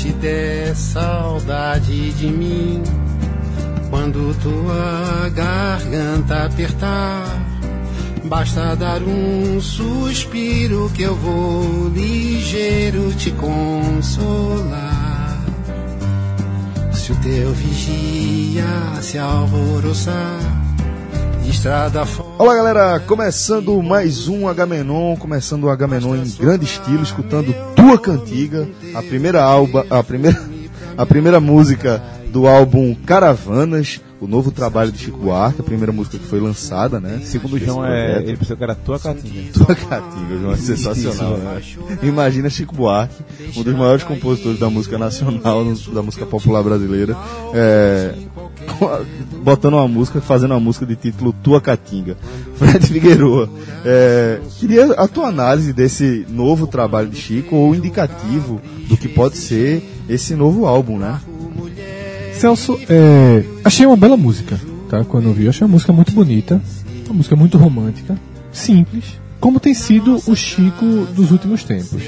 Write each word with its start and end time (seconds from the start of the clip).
Te 0.00 0.14
der 0.14 0.74
saudade 0.74 2.10
de 2.12 2.28
mim, 2.28 2.82
quando 3.90 4.34
tua 4.40 5.28
garganta 5.28 6.46
apertar, 6.46 7.26
basta 8.24 8.74
dar 8.76 9.02
um 9.02 9.60
suspiro 9.60 10.90
que 10.94 11.02
eu 11.02 11.14
vou 11.14 11.90
ligeiro 11.90 13.12
te 13.12 13.30
consolar. 13.32 15.38
Se 16.94 17.12
o 17.12 17.16
teu 17.16 17.52
vigia 17.52 18.64
se 19.02 19.18
alvoroçar, 19.18 20.40
estrada. 21.60 22.04
Olá 22.38 22.54
galera, 22.54 23.00
começando 23.00 23.82
mais 23.82 24.28
um 24.28 24.48
Agamenon, 24.48 25.14
começando 25.16 25.64
o 25.64 25.68
Agamenon 25.68 26.16
em 26.16 26.30
grande 26.30 26.64
estilo, 26.64 27.02
escutando 27.02 27.54
Tua 27.76 27.98
Cantiga, 27.98 28.66
a 28.94 29.02
primeira 29.02 29.42
alba, 29.42 29.84
a 29.90 30.02
primeira, 30.02 30.42
a 30.96 31.04
primeira 31.04 31.38
música 31.38 32.02
do 32.32 32.46
álbum 32.46 32.94
Caravanas, 32.94 34.00
o 34.20 34.26
novo 34.26 34.50
trabalho 34.50 34.92
de 34.92 34.98
Chico 34.98 35.18
Buarque, 35.18 35.60
a 35.60 35.64
primeira 35.64 35.92
música 35.92 36.18
que 36.18 36.24
foi 36.24 36.40
lançada, 36.40 37.00
né? 37.00 37.20
Segundo 37.24 37.54
o 37.54 37.58
João, 37.58 37.84
é, 37.84 38.22
ele 38.22 38.36
pensou 38.36 38.56
que 38.56 38.62
era 38.62 38.74
tua 38.74 38.98
catinga. 38.98 39.52
Tua 39.52 39.74
Catinga, 39.74 40.38
João, 40.38 40.52
é 40.52 40.56
sensacional, 40.56 41.36
né? 41.38 41.62
Imagina 42.02 42.48
Chico 42.48 42.74
Buarque, 42.74 43.22
um 43.56 43.62
dos 43.62 43.74
maiores 43.74 44.04
compositores 44.04 44.58
da 44.58 44.70
música 44.70 44.96
nacional, 44.96 45.64
da 45.92 46.02
música 46.02 46.24
popular 46.24 46.62
brasileira, 46.62 47.16
é, 47.54 48.14
botando 49.42 49.74
uma 49.74 49.88
música, 49.88 50.20
fazendo 50.20 50.52
uma 50.52 50.60
música 50.60 50.86
de 50.86 50.96
título 50.96 51.32
Tua 51.32 51.60
Catinga. 51.60 52.16
Fred 52.56 52.86
Figueroa, 52.86 53.48
é, 53.84 54.40
queria 54.58 54.92
a 54.92 55.08
tua 55.08 55.28
análise 55.28 55.72
desse 55.72 56.26
novo 56.28 56.66
trabalho 56.66 57.08
de 57.08 57.16
Chico, 57.16 57.56
ou 57.56 57.74
indicativo 57.74 58.60
do 58.88 58.96
que 58.96 59.08
pode 59.08 59.38
ser 59.38 59.82
esse 60.08 60.34
novo 60.34 60.66
álbum, 60.66 60.98
né? 60.98 61.20
Celso, 62.34 62.78
é, 62.88 63.44
achei 63.64 63.86
uma 63.86 63.96
bela 63.96 64.16
música, 64.16 64.58
tá? 64.88 65.04
Quando 65.04 65.28
eu 65.28 65.32
vi, 65.32 65.48
achei 65.48 65.66
uma 65.66 65.72
música 65.72 65.92
muito 65.92 66.12
bonita, 66.12 66.60
uma 67.06 67.14
música 67.16 67.36
muito 67.36 67.56
romântica, 67.56 68.18
simples, 68.52 69.20
como 69.40 69.58
tem 69.58 69.72
sido 69.72 70.20
o 70.26 70.36
Chico 70.36 70.84
dos 71.14 71.30
últimos 71.30 71.64
tempos. 71.64 72.02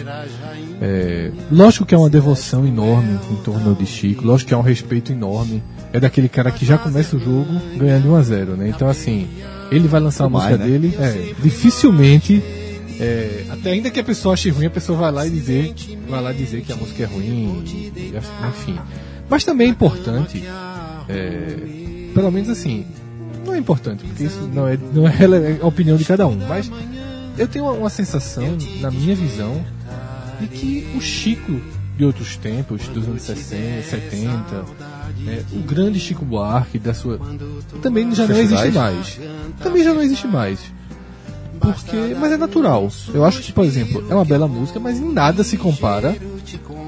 É, 0.80 1.30
lógico 1.50 1.86
que 1.86 1.94
é 1.94 1.98
uma 1.98 2.10
devoção 2.10 2.66
enorme 2.66 3.18
em 3.30 3.36
torno 3.36 3.74
de 3.74 3.86
Chico, 3.86 4.26
lógico 4.26 4.48
que 4.48 4.54
é 4.54 4.56
um 4.56 4.62
respeito 4.62 5.12
enorme. 5.12 5.62
É 5.92 6.00
daquele 6.00 6.28
cara 6.28 6.50
que 6.50 6.64
já 6.64 6.78
começa 6.78 7.16
o 7.16 7.18
jogo 7.18 7.46
ganhando 7.76 8.10
1 8.12 8.14
a 8.16 8.22
0 8.22 8.56
né? 8.56 8.68
Então, 8.70 8.88
assim, 8.88 9.28
ele 9.70 9.86
vai 9.86 10.00
lançar 10.00 10.24
a 10.24 10.28
música 10.28 10.56
né? 10.56 10.64
dele, 10.66 10.94
é, 10.98 11.34
dificilmente. 11.42 12.42
é, 12.98 13.44
até 13.50 13.72
ainda 13.72 13.90
que 13.90 14.00
a 14.00 14.04
pessoa 14.04 14.32
ache 14.34 14.48
ruim, 14.50 14.66
a 14.66 14.70
pessoa 14.70 14.98
vai 14.98 15.12
lá 15.12 15.26
e 15.26 15.30
dizer, 15.30 15.74
vai 16.08 16.22
lá 16.22 16.32
dizer 16.32 16.62
que 16.62 16.72
a 16.72 16.76
música 16.76 17.02
é 17.02 17.06
ruim, 17.06 17.62
e- 17.66 18.14
enfim. 18.48 18.78
Mas 19.28 19.44
também 19.44 19.66
é 19.68 19.70
importante, 19.70 20.42
é, 21.08 21.56
pelo 22.14 22.30
menos 22.30 22.48
assim, 22.48 22.86
não 23.44 23.54
é 23.54 23.58
importante, 23.58 24.04
porque 24.04 24.24
isso 24.24 24.48
não 24.52 24.66
é, 24.68 24.78
não 24.94 25.06
é 25.06 25.10
rele- 25.10 25.36
é 25.36 25.58
a 25.62 25.66
opinião 25.66 25.96
de 25.96 26.04
cada 26.04 26.26
um, 26.26 26.36
mas 26.48 26.70
eu 27.36 27.46
tenho 27.48 27.64
uma, 27.66 27.72
uma 27.72 27.90
sensação, 27.90 28.56
na 28.80 28.90
minha 28.90 29.14
visão, 29.14 29.62
de 30.40 30.46
que 30.48 30.86
o 30.96 31.00
Chico 31.00 31.60
de 31.96 32.04
outros 32.04 32.36
tempos, 32.36 32.88
dos 32.88 33.06
anos 33.06 33.22
60, 33.22 33.82
70, 33.82 34.64
é, 35.26 35.42
o 35.52 35.60
grande 35.60 36.00
Chico 36.00 36.24
Buarque 36.24 36.78
da 36.78 36.94
sua. 36.94 37.20
também 37.80 38.14
já 38.14 38.26
não 38.26 38.36
existe 38.36 38.70
mais. 38.70 39.20
Também 39.62 39.84
já 39.84 39.94
não 39.94 40.02
existe 40.02 40.26
mais. 40.26 40.60
Porque. 41.60 42.16
Mas 42.18 42.32
é 42.32 42.36
natural. 42.36 42.90
Eu 43.14 43.24
acho 43.24 43.40
que, 43.40 43.52
por 43.52 43.64
exemplo, 43.64 44.04
é 44.10 44.14
uma 44.14 44.24
bela 44.24 44.48
música, 44.48 44.80
mas 44.80 44.98
em 44.98 45.12
nada 45.12 45.44
se 45.44 45.56
compara 45.56 46.16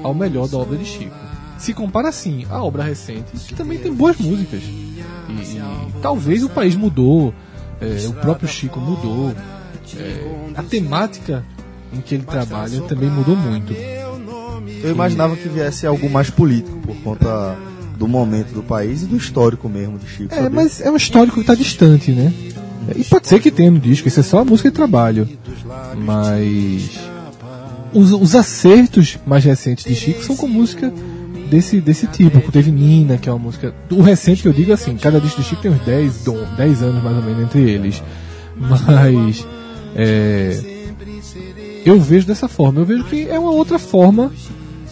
ao 0.03 0.13
melhor 0.13 0.47
da 0.47 0.57
obra 0.57 0.77
de 0.77 0.85
Chico. 0.85 1.15
Se 1.57 1.73
compara 1.73 2.11
sim 2.11 2.45
à 2.49 2.61
obra 2.61 2.83
recente, 2.83 3.31
que 3.47 3.55
também 3.55 3.77
tem 3.77 3.93
boas 3.93 4.17
músicas. 4.17 4.61
E, 4.61 5.01
e 5.29 5.61
talvez 6.01 6.43
o 6.43 6.49
país 6.49 6.75
mudou, 6.75 7.33
é, 7.79 8.07
o 8.07 8.13
próprio 8.13 8.47
Chico 8.47 8.79
mudou, 8.79 9.33
é, 9.97 10.51
a 10.55 10.63
temática 10.63 11.43
em 11.93 12.01
que 12.01 12.15
ele 12.15 12.23
trabalha 12.23 12.81
também 12.81 13.09
mudou 13.09 13.35
muito. 13.35 13.73
Eu 13.73 14.91
imaginava 14.91 15.35
que 15.35 15.47
viesse 15.47 15.87
algo 15.87 16.09
mais 16.09 16.29
político, 16.29 16.77
por 16.79 16.95
conta 16.97 17.57
do 17.97 18.07
momento 18.07 18.53
do 18.53 18.61
país 18.63 19.03
e 19.03 19.05
do 19.05 19.15
histórico 19.17 19.67
mesmo 19.69 19.97
de 19.97 20.07
Chico. 20.07 20.33
É, 20.33 20.37
sabe? 20.43 20.55
mas 20.55 20.81
é 20.81 20.89
um 20.91 20.95
histórico 20.95 21.35
que 21.35 21.41
está 21.41 21.55
distante, 21.55 22.11
né? 22.11 22.31
E 22.95 23.03
pode 23.03 23.27
ser 23.27 23.39
que 23.39 23.49
tenha 23.49 23.71
no 23.71 23.79
disco, 23.79 24.07
isso 24.07 24.19
é 24.19 24.23
só 24.23 24.39
a 24.39 24.45
música 24.45 24.69
de 24.69 24.75
trabalho. 24.75 25.27
Mas 25.97 26.99
os, 27.93 28.11
os 28.11 28.35
acertos 28.35 29.17
mais 29.25 29.43
recentes 29.43 29.85
de 29.85 29.95
Chico 29.95 30.23
são 30.23 30.35
com 30.35 30.47
música 30.47 30.93
desse, 31.49 31.79
desse 31.81 32.05
tipo. 32.07 32.51
Teve 32.51 32.71
Nina, 32.71 33.17
que 33.17 33.27
é 33.27 33.31
uma 33.31 33.39
música. 33.39 33.73
O 33.89 34.01
recente 34.01 34.41
que 34.41 34.47
eu 34.47 34.53
digo 34.53 34.71
assim, 34.73 34.95
cada 34.97 35.19
disco 35.19 35.41
de 35.41 35.47
Chico 35.47 35.61
tem 35.61 35.71
uns 35.71 35.81
10, 35.81 36.23
dom- 36.23 36.45
10 36.55 36.81
anos 36.83 37.03
mais 37.03 37.17
ou 37.17 37.23
menos 37.23 37.43
entre 37.43 37.61
eles. 37.61 38.03
Mas 38.55 39.45
é, 39.95 40.61
eu 41.85 41.99
vejo 41.99 42.27
dessa 42.27 42.47
forma. 42.47 42.81
Eu 42.81 42.85
vejo 42.85 43.03
que 43.05 43.27
é 43.29 43.39
uma 43.39 43.51
outra 43.51 43.79
forma 43.79 44.31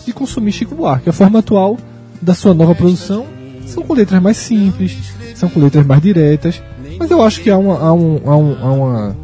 de 0.06 0.12
consumir 0.14 0.52
Chico 0.52 0.74
Buarque. 0.75 1.09
A 1.09 1.14
forma 1.14 1.40
atual 1.40 1.78
da 2.23 2.34
sua 2.34 2.53
nova 2.53 2.73
produção 2.73 3.25
são 3.66 3.84
com 3.84 3.94
letras 3.94 4.22
mais 4.22 4.38
simples, 4.38 4.97
são 5.35 5.50
com 5.50 5.59
letras 5.59 5.85
mais 5.85 6.01
diretas, 6.01 6.61
mas 7.00 7.09
eu 7.11 7.22
acho 7.22 7.41
que 7.41 7.50
há, 7.50 7.57
uma, 7.57 7.79
há, 7.79 7.94
um, 7.94 8.22
há, 8.25 8.38
um, 8.38 8.57
há 8.61 8.72
uma, 8.72 9.17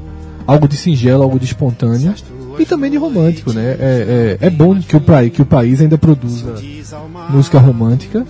algo 0.45 0.67
de 0.67 0.75
singelo, 0.75 1.23
algo 1.23 1.39
de 1.39 1.45
espontâneo 1.45 2.13
e 2.57 2.65
também 2.65 2.91
de 2.91 2.97
romântico, 2.97 3.53
né? 3.53 3.77
É, 3.79 4.37
é, 4.41 4.47
é 4.47 4.49
bom 4.49 4.79
que 4.79 4.95
o, 4.95 5.01
que 5.31 5.41
o 5.41 5.45
país 5.45 5.81
ainda 5.81 5.97
produza 5.97 6.55
música 7.29 7.59
romântica 7.59 8.25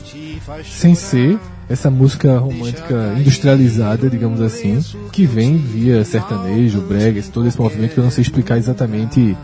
sem 0.63 0.93
ser 0.93 1.39
essa 1.69 1.89
música 1.89 2.37
romântica 2.37 3.15
industrializada, 3.17 4.09
digamos 4.09 4.41
assim, 4.41 4.79
que 5.11 5.25
vem 5.25 5.57
via 5.57 6.03
sertanejo, 6.03 6.81
brega, 6.81 7.21
todo 7.31 7.47
esse 7.47 7.59
movimento 7.59 7.93
que 7.93 7.99
eu 7.99 8.03
não 8.03 8.11
sei 8.11 8.23
explicar 8.23 8.57
exatamente 8.57 9.37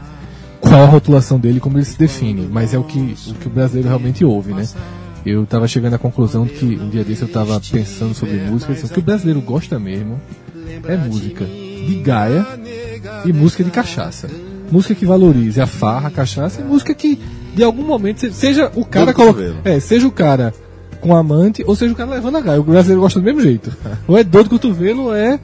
qual 0.59 0.81
a 0.81 0.85
rotulação 0.85 1.39
dele, 1.39 1.59
como 1.59 1.77
ele 1.77 1.85
se 1.85 1.97
define, 1.97 2.47
mas 2.51 2.73
é 2.73 2.77
o 2.77 2.83
que 2.83 3.15
o, 3.27 3.33
que 3.35 3.47
o 3.47 3.49
brasileiro 3.49 3.87
realmente 3.87 4.25
ouve, 4.25 4.53
né? 4.53 4.65
Eu 5.25 5.43
estava 5.43 5.67
chegando 5.67 5.95
à 5.95 5.97
conclusão 5.97 6.45
de 6.45 6.53
que 6.53 6.65
um 6.65 6.89
dia 6.89 7.03
desse 7.03 7.23
eu 7.23 7.27
estava 7.27 7.59
pensando 7.59 8.13
sobre 8.13 8.35
música, 8.37 8.73
assim, 8.73 8.85
o 8.85 8.89
que 8.89 8.99
o 8.99 9.01
brasileiro 9.01 9.41
gosta 9.41 9.79
mesmo 9.79 10.19
é 10.87 10.95
música 10.97 11.45
de 11.45 11.95
gaia 12.03 12.45
e 13.25 13.33
música 13.33 13.63
de 13.63 13.71
cachaça. 13.71 14.29
Música 14.71 14.93
que 14.95 15.05
valorize 15.05 15.59
a 15.59 15.65
farra, 15.67 16.07
a 16.09 16.11
cachaça, 16.11 16.61
e 16.61 16.63
música 16.63 16.93
que 16.93 17.19
de 17.55 17.63
algum 17.63 17.83
momento 17.83 18.19
se- 18.19 18.33
seja 18.33 18.71
o 18.75 18.85
cara 18.85 19.13
coloca, 19.13 19.55
é, 19.63 19.79
seja 19.79 20.07
o 20.07 20.11
cara 20.11 20.53
com 21.01 21.15
amante 21.15 21.63
ou 21.65 21.75
seja 21.75 21.93
o 21.93 21.95
cara 21.95 22.11
levando 22.11 22.37
a 22.37 22.41
gaia. 22.41 22.59
O 22.59 22.63
brasileiro 22.63 23.01
gosta 23.01 23.19
do 23.19 23.23
mesmo 23.25 23.41
jeito. 23.41 23.75
Ou 24.07 24.17
é 24.17 24.23
dor 24.23 24.43
do 24.43 24.49
cotovelo 24.49 25.03
ou 25.05 25.15
é 25.15 25.39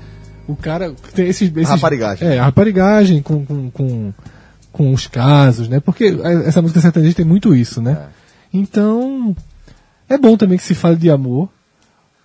o 0.48 0.56
cara 0.56 0.92
que 0.92 1.14
tem 1.14 1.28
esses, 1.28 1.52
esses 1.56 1.70
Raparigagem. 1.70 2.28
É, 2.28 2.40
a 2.40 2.46
raparigagem 2.46 3.22
com, 3.22 3.46
com, 3.46 3.70
com, 3.72 4.14
com 4.72 4.94
os 4.94 5.08
casos, 5.08 5.68
né? 5.70 5.80
Porque 5.80 6.16
essa 6.46 6.62
música 6.62 6.82
sertaneja 6.82 7.14
tem 7.16 7.26
muito 7.26 7.56
isso, 7.56 7.82
né? 7.82 7.98
Então, 8.54 9.36
é 10.12 10.18
bom 10.18 10.36
também 10.38 10.58
que 10.58 10.64
se 10.64 10.76
fale 10.76 10.96
de 10.96 11.10
amor 11.10 11.50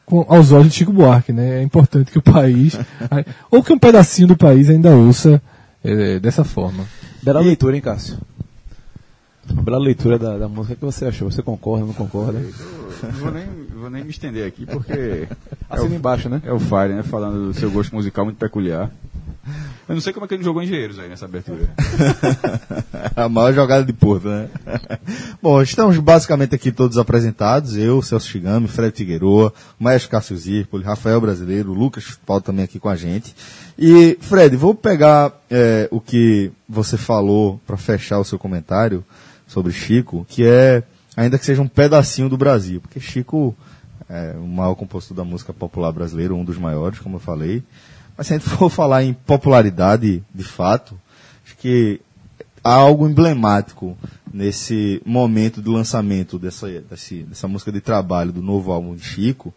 com, 0.05 0.25
aos 0.29 0.53
olhos 0.53 0.69
de 0.69 0.75
Chico 0.75 0.93
Buarque, 0.93 1.33
né? 1.33 1.61
É 1.61 1.63
importante 1.63 2.11
que 2.11 2.19
o 2.19 2.23
país, 2.23 2.79
ou 3.51 3.63
que 3.63 3.73
um 3.73 3.79
pedacinho 3.79 4.29
do 4.29 4.37
país 4.37 4.69
ainda 4.71 4.91
ouça 4.91 5.43
é, 5.83 6.19
dessa 6.19 6.45
forma. 6.45 6.85
Bela 7.23 7.41
leitura, 7.41 7.75
hein, 7.75 7.83
Cássio? 7.83 8.19
Uma 9.51 9.63
bela 9.63 9.79
leitura 9.79 10.19
da, 10.19 10.39
da 10.39 10.49
música. 10.49 10.75
O 10.75 10.77
que 10.77 10.85
você 10.85 11.07
achou? 11.07 11.31
Você 11.31 11.43
concorda, 11.43 11.87
não 11.87 11.93
concorda? 11.93 12.41
Não 12.41 13.11
vou 13.13 13.31
nem, 13.31 13.47
vou 13.75 13.91
nem 13.91 14.05
me 14.05 14.11
estender 14.11 14.47
aqui, 14.47 14.67
porque 14.67 15.29
Assina 15.71 15.95
embaixo, 15.95 16.29
né? 16.29 16.41
é 16.45 16.53
o 16.53 16.59
Fire, 16.59 16.95
né? 16.95 17.03
Falando 17.03 17.49
do 17.49 17.55
seu 17.55 17.71
gosto 17.71 17.95
musical 17.95 18.25
muito 18.25 18.39
peculiar. 18.39 18.91
Eu 19.89 19.95
não 19.95 20.01
sei 20.01 20.13
como 20.13 20.25
é 20.25 20.29
que 20.29 20.35
ele 20.35 20.43
jogou 20.43 20.63
engenheiros 20.63 20.99
aí 20.99 21.09
nessa 21.09 21.27
abertura. 21.27 21.69
a 23.15 23.29
maior 23.29 23.53
jogada 23.53 23.85
de 23.85 23.93
Porto, 23.93 24.29
né? 24.29 24.49
Bom, 25.41 25.63
estamos 25.63 25.97
basicamente 25.99 26.55
aqui 26.55 26.73
todos 26.73 26.99
apresentados. 26.99 27.77
Eu, 27.77 28.03
Celso 28.03 28.29
Chigami, 28.29 28.67
Fred 28.67 28.97
Figueroa, 28.97 29.53
Maestro 29.79 30.11
Cássio 30.11 30.37
Zirpoli, 30.37 30.83
Rafael 30.83 31.21
Brasileiro, 31.21 31.73
Lucas 31.73 32.19
Paulo 32.27 32.43
também 32.43 32.65
aqui 32.65 32.81
com 32.81 32.89
a 32.89 32.97
gente. 32.97 33.35
E, 33.79 34.19
Fred, 34.21 34.57
vou 34.57 34.75
pegar 34.75 35.33
é, 35.51 35.89
o 35.91 36.01
que 36.01 36.51
você 36.69 36.97
falou 36.97 37.61
para 37.67 37.77
fechar 37.77 38.19
o 38.19 38.25
seu 38.25 38.39
comentário 38.39 39.05
sobre 39.47 39.73
Chico, 39.73 40.27
que 40.29 40.45
é, 40.45 40.83
ainda 41.17 41.39
que 41.39 41.45
seja 41.45 41.63
um 41.63 41.69
pedacinho 41.69 42.29
do 42.29 42.37
Brasil, 42.37 42.81
porque 42.81 42.99
Chico 42.99 43.57
é 44.09 44.35
o 44.37 44.47
maior 44.47 44.75
compositor 44.75 45.17
da 45.17 45.25
música 45.25 45.53
popular 45.53 45.93
brasileira, 45.93 46.35
um 46.35 46.45
dos 46.45 46.59
maiores, 46.59 46.99
como 46.99 47.17
eu 47.17 47.21
falei. 47.21 47.63
Mas 48.17 48.27
se 48.27 48.35
a 48.35 48.39
gente 48.39 48.49
for 48.57 48.71
falar 48.71 49.03
em 49.05 49.13
popularidade, 49.13 50.23
de 50.35 50.45
fato, 50.45 50.99
acho 51.45 51.57
que 51.59 52.01
há 52.63 52.75
algo 52.75 53.09
emblemático 53.09 53.97
nesse 54.33 55.01
momento 55.07 55.61
do 55.63 55.73
lançamento 55.73 56.39
dessa, 56.39 56.67
desse- 56.69 57.23
dessa 57.23 57.47
música 57.49 57.71
de 57.73 57.81
trabalho 57.81 58.33
do 58.33 58.43
novo 58.43 58.73
álbum 58.73 58.95
de 58.95 59.03
Chico 59.05 59.53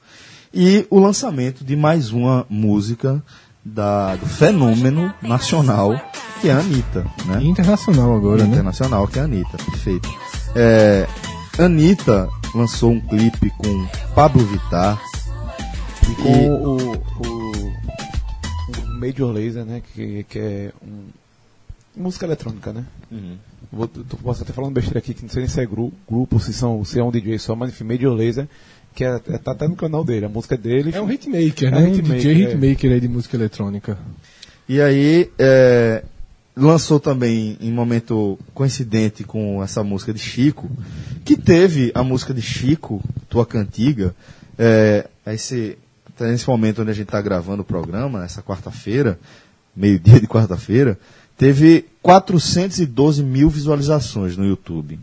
e 0.53 0.85
o 0.89 0.99
lançamento 0.99 1.63
de 1.63 1.75
mais 1.75 2.11
uma 2.11 2.45
música 2.49 3.21
da, 3.65 4.15
do 4.15 4.25
fenômeno 4.25 5.13
nacional 5.21 5.99
que 6.41 6.47
é 6.47 6.53
a 6.53 6.59
Anitta, 6.59 7.05
né? 7.25 7.43
Internacional 7.43 8.15
agora, 8.15 8.43
né? 8.43 8.49
Internacional, 8.49 9.05
que 9.07 9.19
é 9.19 9.21
a 9.21 9.25
Anitta, 9.25 9.57
perfeito. 9.57 10.09
É, 10.55 11.05
Anitta 11.57 12.29
lançou 12.55 12.91
um 12.91 12.99
clipe 13.01 13.49
com 13.57 13.87
Pablo 14.15 14.45
Vittar. 14.45 14.97
E 16.09 16.15
com 16.15 16.49
o, 16.49 16.93
o 16.93 17.28
Major 18.99 19.31
Laser, 19.31 19.65
né? 19.65 19.81
Que, 19.93 20.23
que 20.23 20.39
é 20.39 20.71
um, 20.85 21.05
música 21.95 22.25
eletrônica, 22.25 22.71
né? 22.73 22.85
Vou, 23.71 23.87
tô, 23.87 24.17
posso 24.17 24.43
até 24.43 24.53
falando 24.53 24.73
besteira 24.73 24.99
aqui, 24.99 25.13
que 25.13 25.21
não 25.23 25.29
sei 25.29 25.41
nem 25.41 25.49
se 25.49 25.59
é 25.61 25.65
gru, 25.65 25.91
grupo, 26.09 26.39
se, 26.39 26.53
são, 26.53 26.83
se 26.85 26.99
é 26.99 27.03
um 27.03 27.11
DJ 27.11 27.37
só, 27.39 27.55
mas 27.55 27.69
enfim, 27.69 27.83
Major 27.83 28.13
Laser, 28.15 28.47
que 28.95 29.03
é, 29.03 29.15
é- 29.27 29.37
tá 29.37 29.51
até 29.51 29.67
no 29.67 29.75
canal 29.75 30.03
dele, 30.03 30.25
a 30.25 30.29
música 30.29 30.57
dele. 30.57 30.91
É 30.93 31.01
um 31.01 31.11
hitmaker, 31.11 31.67
É 31.67 31.71
né? 31.71 31.77
um 31.79 31.83
Um 31.83 31.93
hitmaker, 31.95 32.15
DJ 32.21 32.31
é. 32.45 32.51
hitmaker 32.51 32.91
aí 32.93 32.99
de 32.99 33.07
música 33.07 33.35
eletrônica. 33.35 33.97
E 34.67 34.79
aí, 34.81 35.29
é, 35.37 36.03
lançou 36.55 36.99
também, 36.99 37.57
em 37.61 37.71
momento 37.71 38.37
coincidente 38.53 39.23
com 39.23 39.63
essa 39.63 39.83
música 39.83 40.13
de 40.13 40.19
Chico, 40.19 40.69
que 41.25 41.35
teve 41.37 41.91
a 41.95 42.03
música 42.03 42.33
de 42.33 42.41
Chico, 42.41 43.01
Tua 43.29 43.45
Cantiga, 43.45 44.15
é, 44.57 45.07
esse, 45.27 45.77
tá 46.19 46.31
nesse 46.31 46.47
momento 46.47 46.81
onde 46.81 46.91
a 46.91 46.93
gente 46.93 47.07
está 47.07 47.21
gravando 47.21 47.61
o 47.61 47.65
programa, 47.65 48.19
nessa 48.19 48.41
quarta-feira, 48.41 49.19
meio-dia 49.75 50.19
de 50.19 50.27
quarta-feira, 50.27 50.99
teve 51.37 51.85
412 52.01 53.23
mil 53.23 53.49
visualizações 53.49 54.35
no 54.35 54.45
YouTube, 54.45 54.99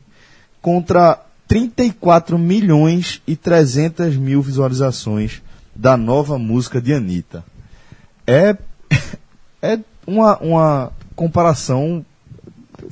contra 0.60 1.20
34 1.48 2.38
milhões 2.38 3.22
e 3.26 3.36
300 3.36 4.16
mil 4.16 4.42
visualizações 4.42 5.42
da 5.74 5.96
nova 5.96 6.38
música 6.38 6.80
de 6.80 6.92
Anitta. 6.92 7.44
É 8.26 8.56
é 9.62 9.78
uma, 10.06 10.36
uma 10.38 10.92
comparação 11.14 12.04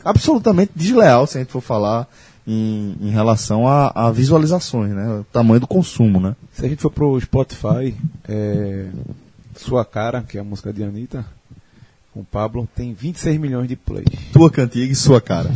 absolutamente 0.05 0.73
desleal, 0.75 1.27
se 1.27 1.37
a 1.37 1.41
gente 1.41 1.53
for 1.53 1.61
falar 1.61 2.09
em, 2.47 2.97
em 3.01 3.11
relação 3.11 3.69
a, 3.69 3.93
a 3.95 4.11
visualizações, 4.11 4.93
né? 4.93 5.21
O 5.21 5.25
tamanho 5.25 5.61
do 5.61 5.67
consumo, 5.67 6.21
né? 6.21 6.35
Se 6.55 6.65
a 6.65 6.69
gente 6.69 6.81
for 6.81 6.91
pro 6.91 7.21
Spotify, 7.21 7.95
é, 8.29 8.89
Sua 9.57 9.85
Cara, 9.85 10.23
que 10.23 10.39
é 10.39 10.41
a 10.41 10.45
música 10.45 10.73
de 10.73 10.83
Anitta, 10.85 11.27
com 12.13 12.21
o 12.21 12.25
Pablo, 12.25 12.69
tem 12.77 12.93
26 12.95 13.39
milhões 13.41 13.69
de 13.69 13.75
plays. 13.77 14.07
Tua 14.33 14.51
cantiga 14.51 14.93
e 14.93 14.95
sua 14.95 15.21
cara. 15.21 15.51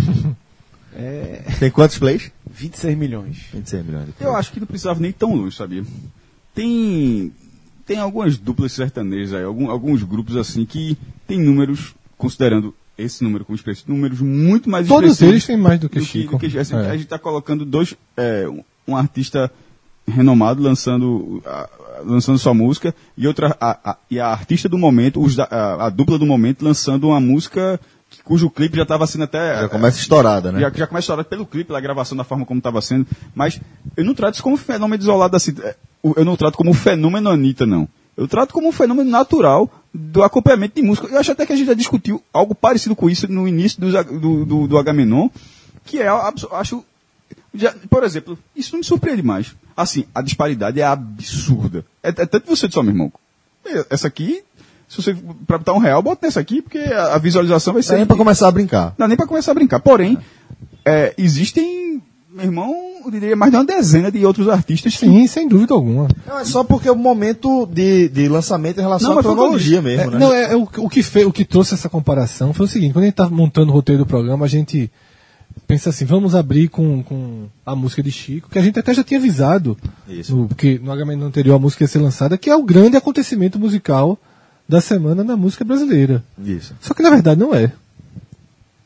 É, 0.94 1.44
Tem 1.60 1.70
quantos 1.70 1.98
plays? 1.98 2.32
26 2.50 2.98
milhões. 2.98 3.44
26 3.52 3.86
milhões 3.86 4.06
de 4.06 4.12
plays. 4.12 4.28
Eu 4.28 4.36
acho 4.36 4.50
que 4.52 4.58
não 4.58 4.66
precisava 4.66 4.98
nem 4.98 5.12
tão 5.12 5.34
longe, 5.36 5.54
sabia? 5.56 5.84
Tem, 6.54 7.32
tem 7.86 7.98
algumas 7.98 8.36
duplas 8.36 8.72
sertanejas 8.72 9.34
aí, 9.34 9.44
algum- 9.44 9.70
alguns 9.70 10.02
grupos 10.02 10.36
assim 10.36 10.66
que 10.66 10.98
tem 11.26 11.38
números, 11.40 11.94
considerando 12.16 12.74
esse 12.96 13.22
número 13.22 13.44
como 13.44 13.54
expressivo, 13.54 13.92
números 13.92 14.20
muito 14.20 14.68
mais 14.68 14.88
Todos 14.88 15.22
eles 15.22 15.46
têm 15.46 15.56
mais 15.56 15.78
do 15.78 15.88
que 15.88 16.00
do 16.00 16.04
Chico. 16.04 16.32
do 16.32 16.38
que- 16.40 16.58
assim, 16.58 16.74
É. 16.74 16.78
A 16.90 16.92
gente 16.94 17.04
está 17.04 17.18
colocando 17.18 17.64
dois, 17.64 17.94
é, 18.16 18.48
um, 18.48 18.64
um 18.88 18.96
artista 18.96 19.48
renomado 20.08 20.62
lançando, 20.62 21.42
lançando 22.04 22.38
sua 22.38 22.54
música 22.54 22.94
e 23.16 23.26
outra 23.26 23.56
a, 23.60 23.90
a- 23.92 23.96
e 24.10 24.18
a 24.20 24.28
artista 24.28 24.68
do 24.68 24.78
momento, 24.78 25.20
os 25.22 25.38
a, 25.38 25.86
a 25.86 25.90
dupla 25.90 26.18
do 26.18 26.26
momento 26.26 26.64
lançando 26.64 27.08
uma 27.08 27.20
música 27.20 27.78
cujo 28.24 28.48
clipe 28.48 28.76
já 28.76 28.84
estava 28.84 29.06
sendo 29.06 29.24
até 29.24 29.60
Já 29.62 29.68
começa 29.68 29.98
estourada, 29.98 30.50
né? 30.50 30.60
já, 30.60 30.70
já 30.70 30.86
começa 30.86 30.96
a 30.96 31.00
história 31.04 31.24
pelo 31.24 31.44
clipe, 31.44 31.66
pela 31.68 31.80
gravação, 31.80 32.16
da 32.16 32.24
forma 32.24 32.46
como 32.46 32.58
estava 32.58 32.80
sendo. 32.80 33.06
Mas 33.34 33.60
eu 33.96 34.04
não 34.04 34.14
trato 34.14 34.34
isso 34.34 34.42
como 34.42 34.56
fenômeno 34.56 35.02
isolado 35.02 35.36
assim. 35.36 35.54
é, 35.62 35.76
Eu 36.16 36.24
não 36.24 36.34
trato 36.36 36.56
como 36.56 36.70
um 36.70 36.74
fenômeno 36.74 37.28
Anitta, 37.28 37.66
não. 37.66 37.86
Eu 38.16 38.26
trato 38.26 38.52
como 38.54 38.68
um 38.68 38.72
fenômeno 38.72 39.10
natural 39.10 39.70
do 39.92 40.22
acompanhamento 40.22 40.74
de 40.76 40.82
música. 40.82 41.06
Eu 41.06 41.18
acho 41.20 41.32
até 41.32 41.44
que 41.46 41.52
a 41.52 41.56
gente 41.56 41.66
já 41.68 41.74
discutiu 41.74 42.22
algo 42.32 42.54
parecido 42.54 42.96
com 42.96 43.08
isso 43.10 43.30
no 43.30 43.46
início 43.46 43.78
Ag- 43.96 44.18
do, 44.18 44.44
do, 44.46 44.66
do 44.66 44.78
Agamenon, 44.78 45.28
que 45.84 45.98
é, 46.00 46.08
acho, 46.08 46.84
já- 47.54 47.74
por 47.90 48.04
exemplo, 48.04 48.38
isso 48.56 48.72
não 48.72 48.78
me 48.78 48.84
surpreende 48.84 49.22
mais. 49.22 49.54
Assim, 49.80 50.04
a 50.12 50.20
disparidade 50.22 50.80
é 50.80 50.84
absurda. 50.84 51.84
É, 52.02 52.08
é 52.08 52.12
tanto 52.12 52.40
que 52.40 52.48
você 52.48 52.66
disse, 52.66 52.78
ó, 52.78 52.82
meu 52.82 52.92
irmão, 52.92 53.12
é, 53.64 53.86
essa 53.90 54.08
aqui, 54.08 54.42
se 54.88 55.00
você, 55.00 55.16
pra 55.46 55.58
botar 55.58 55.72
um 55.72 55.78
real, 55.78 56.02
bota 56.02 56.26
nessa 56.26 56.40
aqui, 56.40 56.60
porque 56.60 56.78
a, 56.78 57.14
a 57.14 57.18
visualização 57.18 57.74
vai 57.74 57.82
ser... 57.82 58.00
é 58.00 58.04
pra 58.04 58.16
começar 58.16 58.48
a 58.48 58.50
brincar. 58.50 58.92
Não 58.98 59.06
nem 59.06 59.16
pra 59.16 59.26
começar 59.26 59.52
a 59.52 59.54
brincar. 59.54 59.78
Porém, 59.78 60.18
é, 60.84 61.14
existem, 61.16 62.02
meu 62.28 62.44
irmão, 62.46 62.74
eu 63.04 63.10
diria 63.12 63.36
mais 63.36 63.52
de 63.52 63.56
uma 63.56 63.64
dezena 63.64 64.10
de 64.10 64.26
outros 64.26 64.48
artistas 64.48 64.94
que. 64.94 65.06
Sim, 65.06 65.26
sem 65.28 65.46
dúvida 65.46 65.74
alguma. 65.74 66.08
Não, 66.26 66.40
é 66.40 66.44
só 66.44 66.64
porque 66.64 66.88
é 66.88 66.92
o 66.92 66.96
momento 66.96 67.64
de, 67.66 68.08
de 68.08 68.28
lançamento 68.28 68.78
em 68.78 68.82
relação 68.82 69.10
Não, 69.10 69.18
à 69.18 69.22
que 69.22 69.28
cronologia 69.28 69.80
mesmo, 69.80 70.02
É, 70.02 70.06
né? 70.10 70.18
Não, 70.18 70.34
é, 70.34 70.52
é 70.52 70.56
o, 70.56 70.66
que- 70.66 70.80
o 70.80 70.88
que 70.88 71.02
fe, 71.04 71.24
o 71.24 71.32
que 71.32 71.44
trouxe 71.44 71.74
essa 71.74 71.88
comparação 71.88 72.52
foi 72.52 72.66
o 72.66 72.68
seguinte, 72.68 72.92
quando 72.92 73.04
a 73.04 73.06
gente 73.06 73.14
tá 73.14 73.28
montando 73.30 73.70
o 73.70 73.74
roteiro 73.74 74.02
do 74.02 74.06
programa, 74.06 74.44
a 74.44 74.48
gente 74.48 74.90
pensa 75.68 75.90
assim, 75.90 76.04
vamos 76.06 76.34
abrir 76.34 76.68
com, 76.68 77.02
com 77.04 77.44
a 77.64 77.76
música 77.76 78.02
de 78.02 78.10
Chico, 78.10 78.48
que 78.50 78.58
a 78.58 78.62
gente 78.62 78.78
até 78.80 78.92
já 78.94 79.04
tinha 79.04 79.20
avisado, 79.20 79.76
Isso. 80.08 80.34
no, 80.34 80.48
porque 80.48 80.80
no 80.82 80.90
HM 80.90 81.22
anterior 81.22 81.54
a 81.54 81.58
música 81.58 81.84
ia 81.84 81.88
ser 81.88 81.98
lançada, 82.00 82.36
que 82.38 82.48
é 82.50 82.56
o 82.56 82.62
grande 82.64 82.96
acontecimento 82.96 83.58
musical 83.58 84.18
da 84.66 84.80
semana 84.80 85.22
na 85.22 85.36
música 85.36 85.64
brasileira. 85.64 86.24
Isso. 86.44 86.74
Só 86.80 86.94
que 86.94 87.02
na 87.02 87.10
verdade 87.10 87.38
não 87.38 87.54
é. 87.54 87.70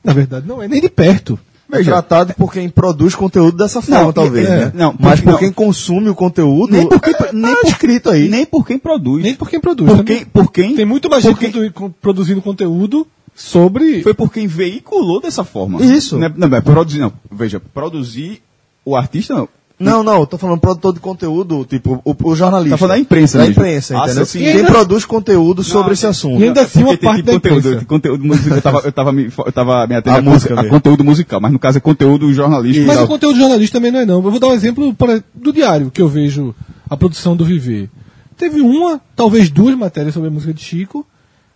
Na 0.05 0.13
verdade 0.13 0.47
não 0.47 0.61
é, 0.63 0.67
nem 0.69 0.81
de 0.81 0.91
perto. 0.91 1.39
É 1.71 1.83
tratado 1.83 2.35
por 2.35 2.53
quem 2.53 2.69
produz 2.69 3.15
conteúdo 3.15 3.57
dessa 3.57 3.81
forma, 3.81 4.03
Não, 4.05 4.13
talvez, 4.13 4.47
é, 4.47 4.65
né? 4.67 4.73
não, 4.75 4.95
Mas 5.01 5.21
porque- 5.21 5.23
por 5.23 5.31
não. 5.33 5.39
quem 5.39 5.53
consome 5.53 6.09
o 6.11 6.15
conteúdo, 6.15 6.71
Nem 6.73 6.87
por 6.87 7.01
quem, 7.01 7.15
nem 7.33 7.55
por 7.57 7.67
escrito 7.69 8.11
aí. 8.11 8.29
Nem 8.29 8.45
por 8.45 8.67
quem 8.67 8.79
produz. 8.79 9.23
Nem 9.23 9.35
por 9.35 9.49
quem 9.49 9.59
produz. 9.59 9.89
Por 9.89 9.97
também. 9.99 10.17
quem- 10.19 10.27
por 10.27 10.53
quem- 10.53 10.75
Tem 10.77 10.85
muito 10.85 11.09
mais 11.09 11.23
por 11.25 11.31
gente 11.41 11.71
quem- 11.73 11.91
produzindo 12.03 12.43
conteúdo 12.43 13.07
sobre... 13.35 14.03
Foi 14.03 14.15
por 14.15 14.33
quem 14.33 14.47
veiculou 14.47 15.21
dessa 15.21 15.45
forma. 15.45 15.83
Isso. 15.83 16.19
Não, 16.19 16.27
é- 16.27 16.33
não, 16.37 16.57
é 16.57 16.61
produzir, 16.61 16.99
não. 17.01 17.13
Veja, 17.31 17.61
produzir 17.61 18.43
o 18.85 18.97
artista, 18.97 19.35
não. 19.35 19.49
Não, 19.81 20.01
não, 20.05 20.21
eu 20.21 20.27
tô 20.29 20.39
falando 20.39 20.61
produtor 20.61 20.93
de 20.95 21.01
conteúdo, 21.01 21.65
tipo, 21.69 22.01
o, 22.05 22.15
o 22.31 22.37
jornalista. 22.37 22.75
Tá 22.75 22.79
falando 22.79 22.95
da 22.95 23.01
imprensa 23.01 23.39
Da 23.39 23.45
mesmo. 23.47 23.61
imprensa, 23.61 23.99
Ah, 24.01 24.05
entendeu? 24.05 24.27
sim, 24.27 24.39
Quem 24.39 24.49
sim. 24.49 24.55
E 24.55 24.61
ainda- 24.61 24.71
produz 24.71 25.05
conteúdo 25.05 25.65
sobre 25.65 25.87
Não, 25.89 25.93
esse 25.95 26.07
assunto. 26.07 26.41
e 26.41 26.45
ainda 26.45 26.61
assim 26.63 26.85
uma 26.85 26.97
parte 26.97 27.17
tipo 27.17 27.27
da 27.27 27.33
conteúdo, 27.33 27.59
imprensa. 27.69 27.85
conteúdo 27.87 28.25
musical. 28.25 28.53
Eu 28.55 28.63
tava, 28.63 28.81
eu 28.87 28.93
tava 28.93 29.13
me, 29.13 29.25
eu 29.45 29.53
tava 29.53 29.87
me 29.89 29.95
atendendo 29.97 30.29
A 30.29 30.31
a, 30.31 30.35
música 30.35 30.61
a 30.61 30.69
conteúdo 30.69 31.03
musical, 31.03 31.41
mas 31.41 31.51
no 31.51 31.59
caso 31.59 31.79
é 31.79 31.81
conteúdo 31.81 32.33
jornalístico. 32.33 32.87
Mas 32.87 33.01
o 33.01 33.09
conteúdo 33.09 33.37
jornalista 33.39 33.79
também 33.79 33.91
não 33.91 34.01
é 34.01 34.07
não. 34.07 34.17
Eu 34.23 34.31
vou 34.31 34.39
dar 34.39 34.49
um 34.49 34.53
exemplo 34.53 34.85
exemplo, 34.85 35.25
do 35.35 35.53
diário, 35.53 35.91
que 35.91 36.01
eu 36.01 36.07
vejo 36.09 36.55
a 36.89 36.97
produção 36.97 37.35
do 37.35 37.45
Viver. 37.45 37.91
Teve 38.37 38.61
uma, 38.61 39.01
talvez 39.17 39.51
duas 39.51 39.75
matérias 39.77 40.15
sobre 40.15 40.29
a 40.29 40.33
música 40.33 40.55
de 40.55 40.63
Chico, 40.63 41.05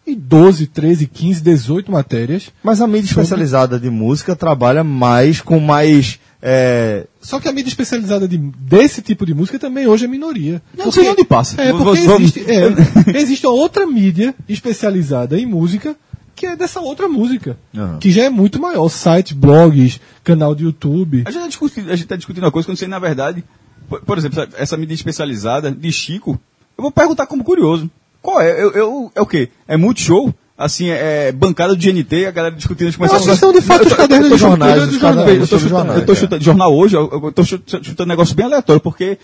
e 0.06 0.14
12, 0.14 0.66
13, 0.68 1.06
15, 1.06 1.40
18 1.42 1.90
matérias. 1.90 2.50
Mas 2.62 2.80
a 2.80 2.86
mídia 2.86 3.08
especializada 3.08 3.78
de 3.78 3.90
música 3.90 4.36
trabalha 4.36 4.84
mais 4.84 5.40
com 5.40 5.58
mais. 5.58 6.20
é, 6.40 7.06
Só 7.20 7.40
que 7.40 7.48
a 7.48 7.52
mídia 7.52 7.68
especializada 7.68 8.28
de, 8.28 8.38
desse 8.38 9.02
tipo 9.02 9.26
de 9.26 9.34
música 9.34 9.58
também 9.58 9.86
hoje 9.86 10.04
é 10.04 10.08
minoria. 10.08 10.62
Não 10.76 10.92
sei 10.92 11.08
onde 11.08 11.24
passa. 11.24 11.60
É, 11.60 11.72
porque 11.72 12.00
existe, 12.00 12.44
é, 12.48 13.16
existe 13.18 13.46
outra 13.46 13.86
mídia 13.86 14.34
especializada 14.48 15.38
em 15.38 15.46
música 15.46 15.96
que 16.36 16.46
é 16.46 16.54
dessa 16.54 16.80
outra 16.80 17.08
música. 17.08 17.58
Aham. 17.74 17.98
Que 17.98 18.12
já 18.12 18.24
é 18.24 18.30
muito 18.30 18.60
maior. 18.60 18.88
Sites, 18.90 19.32
blogs, 19.32 19.98
canal 20.22 20.54
de 20.54 20.64
YouTube. 20.64 21.24
A 21.26 21.30
gente 21.30 21.38
está 21.38 21.48
discutindo, 21.48 22.06
tá 22.06 22.16
discutindo 22.16 22.44
uma 22.44 22.52
coisa 22.52 22.66
que 22.66 22.70
eu 22.70 22.74
não 22.74 22.78
sei, 22.78 22.86
na 22.86 22.98
verdade, 22.98 23.42
por, 23.88 24.02
por 24.02 24.18
exemplo, 24.18 24.46
essa 24.56 24.76
mídia 24.76 24.94
especializada 24.94 25.72
de 25.72 25.90
Chico, 25.90 26.38
eu 26.76 26.82
vou 26.82 26.92
perguntar 26.92 27.26
como 27.26 27.42
curioso. 27.42 27.90
Qual 28.26 28.40
é? 28.40 28.60
Eu, 28.60 28.72
eu- 28.72 29.12
é 29.14 29.20
o 29.20 29.26
quê? 29.26 29.50
É 29.68 29.76
multishow? 29.76 30.34
Assim, 30.58 30.88
é, 30.88 31.30
bancada 31.30 31.76
do 31.76 31.80
GNT, 31.80 32.26
a 32.26 32.30
galera 32.32 32.54
discutindo 32.56 32.88
as 32.88 32.96
acho 33.12 33.24
que 33.24 33.36
são 33.36 33.52
de 33.52 33.60
fato 33.60 33.86
os 33.86 33.92
cadernos 33.92 34.30
de 34.30 34.36
jornais, 34.38 34.88
de 34.88 34.98
Eu 35.42 35.46
sobre 35.46 35.68
chutando, 35.68 35.92
é. 36.12 36.14
chutando 36.16 36.42
jornal 36.44 36.74
hoje, 36.74 36.96
eu, 36.96 37.30
tô 37.32 37.44
chutando, 37.44 38.02
um 38.02 38.06
negócio 38.06 38.34
bem 38.34 38.46
aleatório, 38.46 38.80
porque 38.80 39.18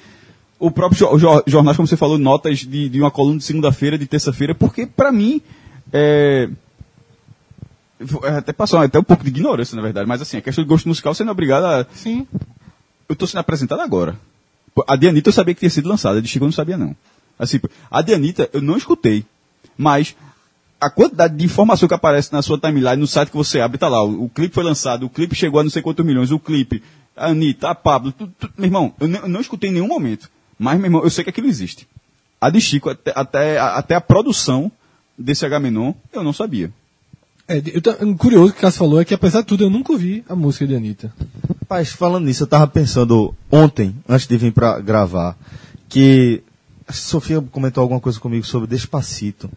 o 0.59 0.71
próprio 0.71 0.99
jo- 0.99 1.19
jo- 1.19 1.43
jornais, 1.47 1.77
como 1.77 1.89
você 1.89 1.97
falou, 1.97 2.17
notas 2.19 2.59
de, 2.61 2.89
de 2.89 3.01
uma 3.01 3.11
coluna 3.11 3.39
de 3.39 3.45
segunda-feira, 3.45 3.97
de 3.99 4.07
terça-feira, 4.07 4.55
porque 4.55 4.87
pra 4.87 5.11
mim, 5.11 5.41
é, 5.93 6.49
é, 8.25 8.29
até 8.37 8.53
passou 8.53 8.79
até 8.79 8.99
um 8.99 9.03
pouco 9.03 9.25
de 9.25 9.31
ignorância, 9.31 9.75
na 9.75 9.83
verdade, 9.83 10.07
mas 10.07 10.21
assim, 10.21 10.37
a 10.37 10.41
questão 10.43 10.63
de 10.63 10.69
gosto 10.69 10.87
musical, 10.89 11.15
você 11.15 11.25
não 11.25 11.31
é 11.31 11.33
obrigado 11.33 11.65
a... 11.65 11.87
Sim. 11.95 12.27
Eu 13.09 13.17
tô 13.17 13.27
sendo 13.27 13.41
apresentado 13.41 13.81
agora. 13.81 14.17
A 14.87 14.97
de 14.97 15.09
Anitta 15.09 15.29
eu 15.29 15.33
sabia 15.33 15.55
que 15.55 15.61
tinha 15.61 15.71
sido 15.71 15.89
lançada, 15.89 16.19
a 16.19 16.21
de 16.23 16.29
Chico 16.29 16.45
eu 16.45 16.49
não 16.49 16.53
sabia 16.53 16.77
não. 16.77 16.95
Assim, 17.43 17.59
a 17.91 18.01
de 18.03 18.15
Anitta 18.15 18.49
eu 18.53 18.61
não 18.63 18.77
escutei, 18.77 19.25
mas 19.77 20.15
a 20.81 20.89
quantidade 20.91 21.37
de 21.37 21.45
informação 21.45 21.89
que 21.89 21.95
aparece 21.95 22.33
na 22.33 22.41
sua 22.43 22.59
timeline, 22.59 22.97
no 22.97 23.07
site 23.07 23.31
que 23.31 23.37
você 23.37 23.61
abre, 23.61 23.79
tá 23.79 23.89
lá, 23.89 24.03
o, 24.05 24.25
o 24.25 24.29
clipe 24.29 24.55
foi 24.55 24.65
lançado, 24.65 25.07
o 25.07 25.11
clipe 25.11 25.35
chegou 25.35 25.61
a 25.61 25.63
não 25.63 25.71
sei 25.71 25.83
quantos 25.83 26.05
milhões, 26.05 26.31
o 26.31 26.39
clipe, 26.39 26.83
a 27.17 27.27
Anitta, 27.29 27.69
a 27.71 27.75
Pablo, 27.75 28.13
tudo, 28.13 28.33
tudo- 28.39 28.53
meu 28.57 28.67
irmão, 28.67 28.95
eu, 29.01 29.09
não- 29.09 29.21
eu 29.21 29.29
não 29.29 29.41
escutei 29.41 29.71
em 29.71 29.73
nenhum 29.75 29.89
momento, 29.89 30.31
mas, 30.59 30.77
meu 30.79 30.87
irmão, 30.87 31.03
eu 31.05 31.11
sei 31.11 31.25
que 31.25 31.31
aquilo 31.31 31.47
existe. 31.49 31.87
A 32.41 32.49
de 32.51 32.61
Chico, 32.61 32.91
até, 32.91 33.13
até, 33.15 33.59
a- 33.59 33.75
até 33.77 33.95
a 33.95 34.01
produção 34.01 34.71
desse 35.19 35.45
H-Menon, 35.45 35.95
eu 36.13 36.23
não 36.25 36.33
sabia. 36.33 36.73
É, 37.49 37.61
eu, 37.75 37.83
tô- 37.83 37.95
curioso 38.17 38.53
que 38.53 38.59
o 38.59 38.63
Cássio 38.63 38.79
falou 38.79 39.01
é 39.01 39.05
que, 39.05 39.15
apesar 39.15 39.41
de 39.41 39.47
tudo, 39.49 39.65
eu 39.65 39.71
nunca 39.71 39.93
ouvi 39.93 40.25
a 40.29 40.35
música 40.35 40.67
de 40.67 40.75
Anitta. 40.75 41.13
Rapaz, 41.61 41.91
falando 41.93 42.25
nisso, 42.25 42.43
eu 42.45 42.47
tava 42.47 42.67
pensando 42.67 43.35
ontem, 43.51 43.95
antes 44.09 44.27
de 44.27 44.37
vir 44.37 44.53
pra 44.53 44.81
gravar, 44.81 45.37
que 45.89 46.43
Sofia 46.93 47.43
comentou 47.51 47.83
alguma 47.83 48.01
coisa 48.01 48.19
comigo 48.21 48.45
sobre 48.47 48.69
Despacito. 48.69 49.51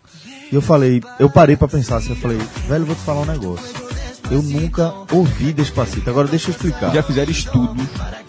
E 0.52 0.56
eu 0.56 0.62
falei, 0.62 1.02
eu 1.20 1.30
parei 1.30 1.56
pra 1.56 1.68
pensar 1.68 1.98
assim, 1.98 2.10
eu 2.12 2.16
falei, 2.16 2.38
velho, 2.68 2.86
vou 2.86 2.96
te 2.96 3.02
falar 3.02 3.22
um 3.22 3.26
negócio. 3.26 3.66
eu 4.32 4.42
nunca 4.42 4.94
ouvi 5.12 5.54
Despacito. 5.54 6.10
Agora 6.10 6.28
deixa 6.28 6.50
eu 6.50 6.52
explicar. 6.52 6.94
Já 6.94 7.04
fizeram 7.04 7.32
estudo 7.32 7.76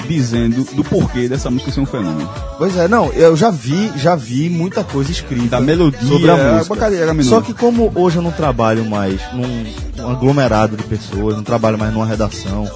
dizendo 0.07 0.63
do 0.75 0.85
porquê 0.85 1.29
dessa 1.29 1.51
música 1.51 1.73
ser 1.73 1.81
um 1.81 1.87
fenômeno. 1.87 2.31
Pois 2.59 2.77
é, 2.77 2.87
não, 2.87 3.13
eu 3.13 3.37
já 3.37 3.51
vi, 3.51 3.93
já 3.97 4.15
vi 4.15 4.49
muita 4.49 4.85
coisa 4.85 5.11
escrita 5.11 5.49
Da 5.49 5.61
melodia, 5.61 6.01
sobre 6.01 6.31
a 6.31 6.35
a 6.35 6.55
música. 6.59 6.87
a 6.87 6.91
melodia. 6.91 7.25
Só 7.25 7.41
que 7.41 7.53
como 7.53 7.91
hoje 7.95 8.17
eu 8.17 8.23
não 8.23 8.31
trabalho 8.31 8.85
mais 8.85 9.21
num, 9.33 9.65
num 9.97 10.11
aglomerado 10.11 10.77
de 10.77 10.85
pessoas, 10.85 11.37
não 11.37 11.43
trabalho 11.43 11.77
mais 11.79 11.93
numa 11.93 12.07
redação 12.07 12.71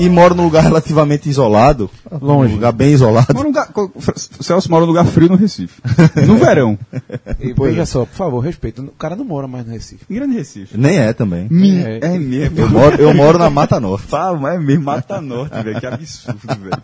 e 0.00 0.08
moro 0.08 0.34
num 0.34 0.44
lugar 0.44 0.62
relativamente 0.62 1.28
isolado, 1.28 1.90
Longe. 2.20 2.52
um 2.52 2.56
lugar 2.56 2.72
bem 2.72 2.92
isolado. 2.92 3.34
Num 3.34 3.42
lugar, 3.42 3.70
o 3.74 4.42
Celso 4.42 4.70
mora 4.70 4.80
num 4.80 4.88
lugar 4.88 5.04
frio 5.04 5.28
no 5.28 5.36
Recife. 5.36 5.80
No 6.26 6.36
verão. 6.36 6.78
E 7.38 7.52
Pois 7.54 7.70
veja 7.70 7.82
é. 7.82 7.86
só, 7.86 8.04
por 8.06 8.14
favor, 8.14 8.40
respeito. 8.40 8.82
O 8.82 8.88
cara 8.92 9.14
não 9.14 9.24
mora 9.24 9.46
mais 9.46 9.66
no 9.66 9.72
Recife. 9.72 10.04
Em 10.08 10.14
grande 10.14 10.34
Recife. 10.36 10.76
Nem 10.76 10.98
é 10.98 11.12
também. 11.12 11.48
É. 11.84 12.14
É 12.14 12.18
mesmo. 12.18 12.58
Eu 12.58 12.68
moro, 12.70 12.96
eu 12.96 13.14
moro 13.14 13.38
na 13.38 13.50
Mata 13.50 13.78
Norte. 13.78 14.06
Fala, 14.08 14.54
é 14.54 14.58
mesmo, 14.58 14.84
Mata 14.84 15.20
Norte, 15.20 15.62
velho. 15.62 15.78
Que 15.78 15.86
absurdo, 15.86 16.40
velho. 16.46 16.82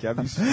Que 0.00 0.06
absurdo. 0.06 0.50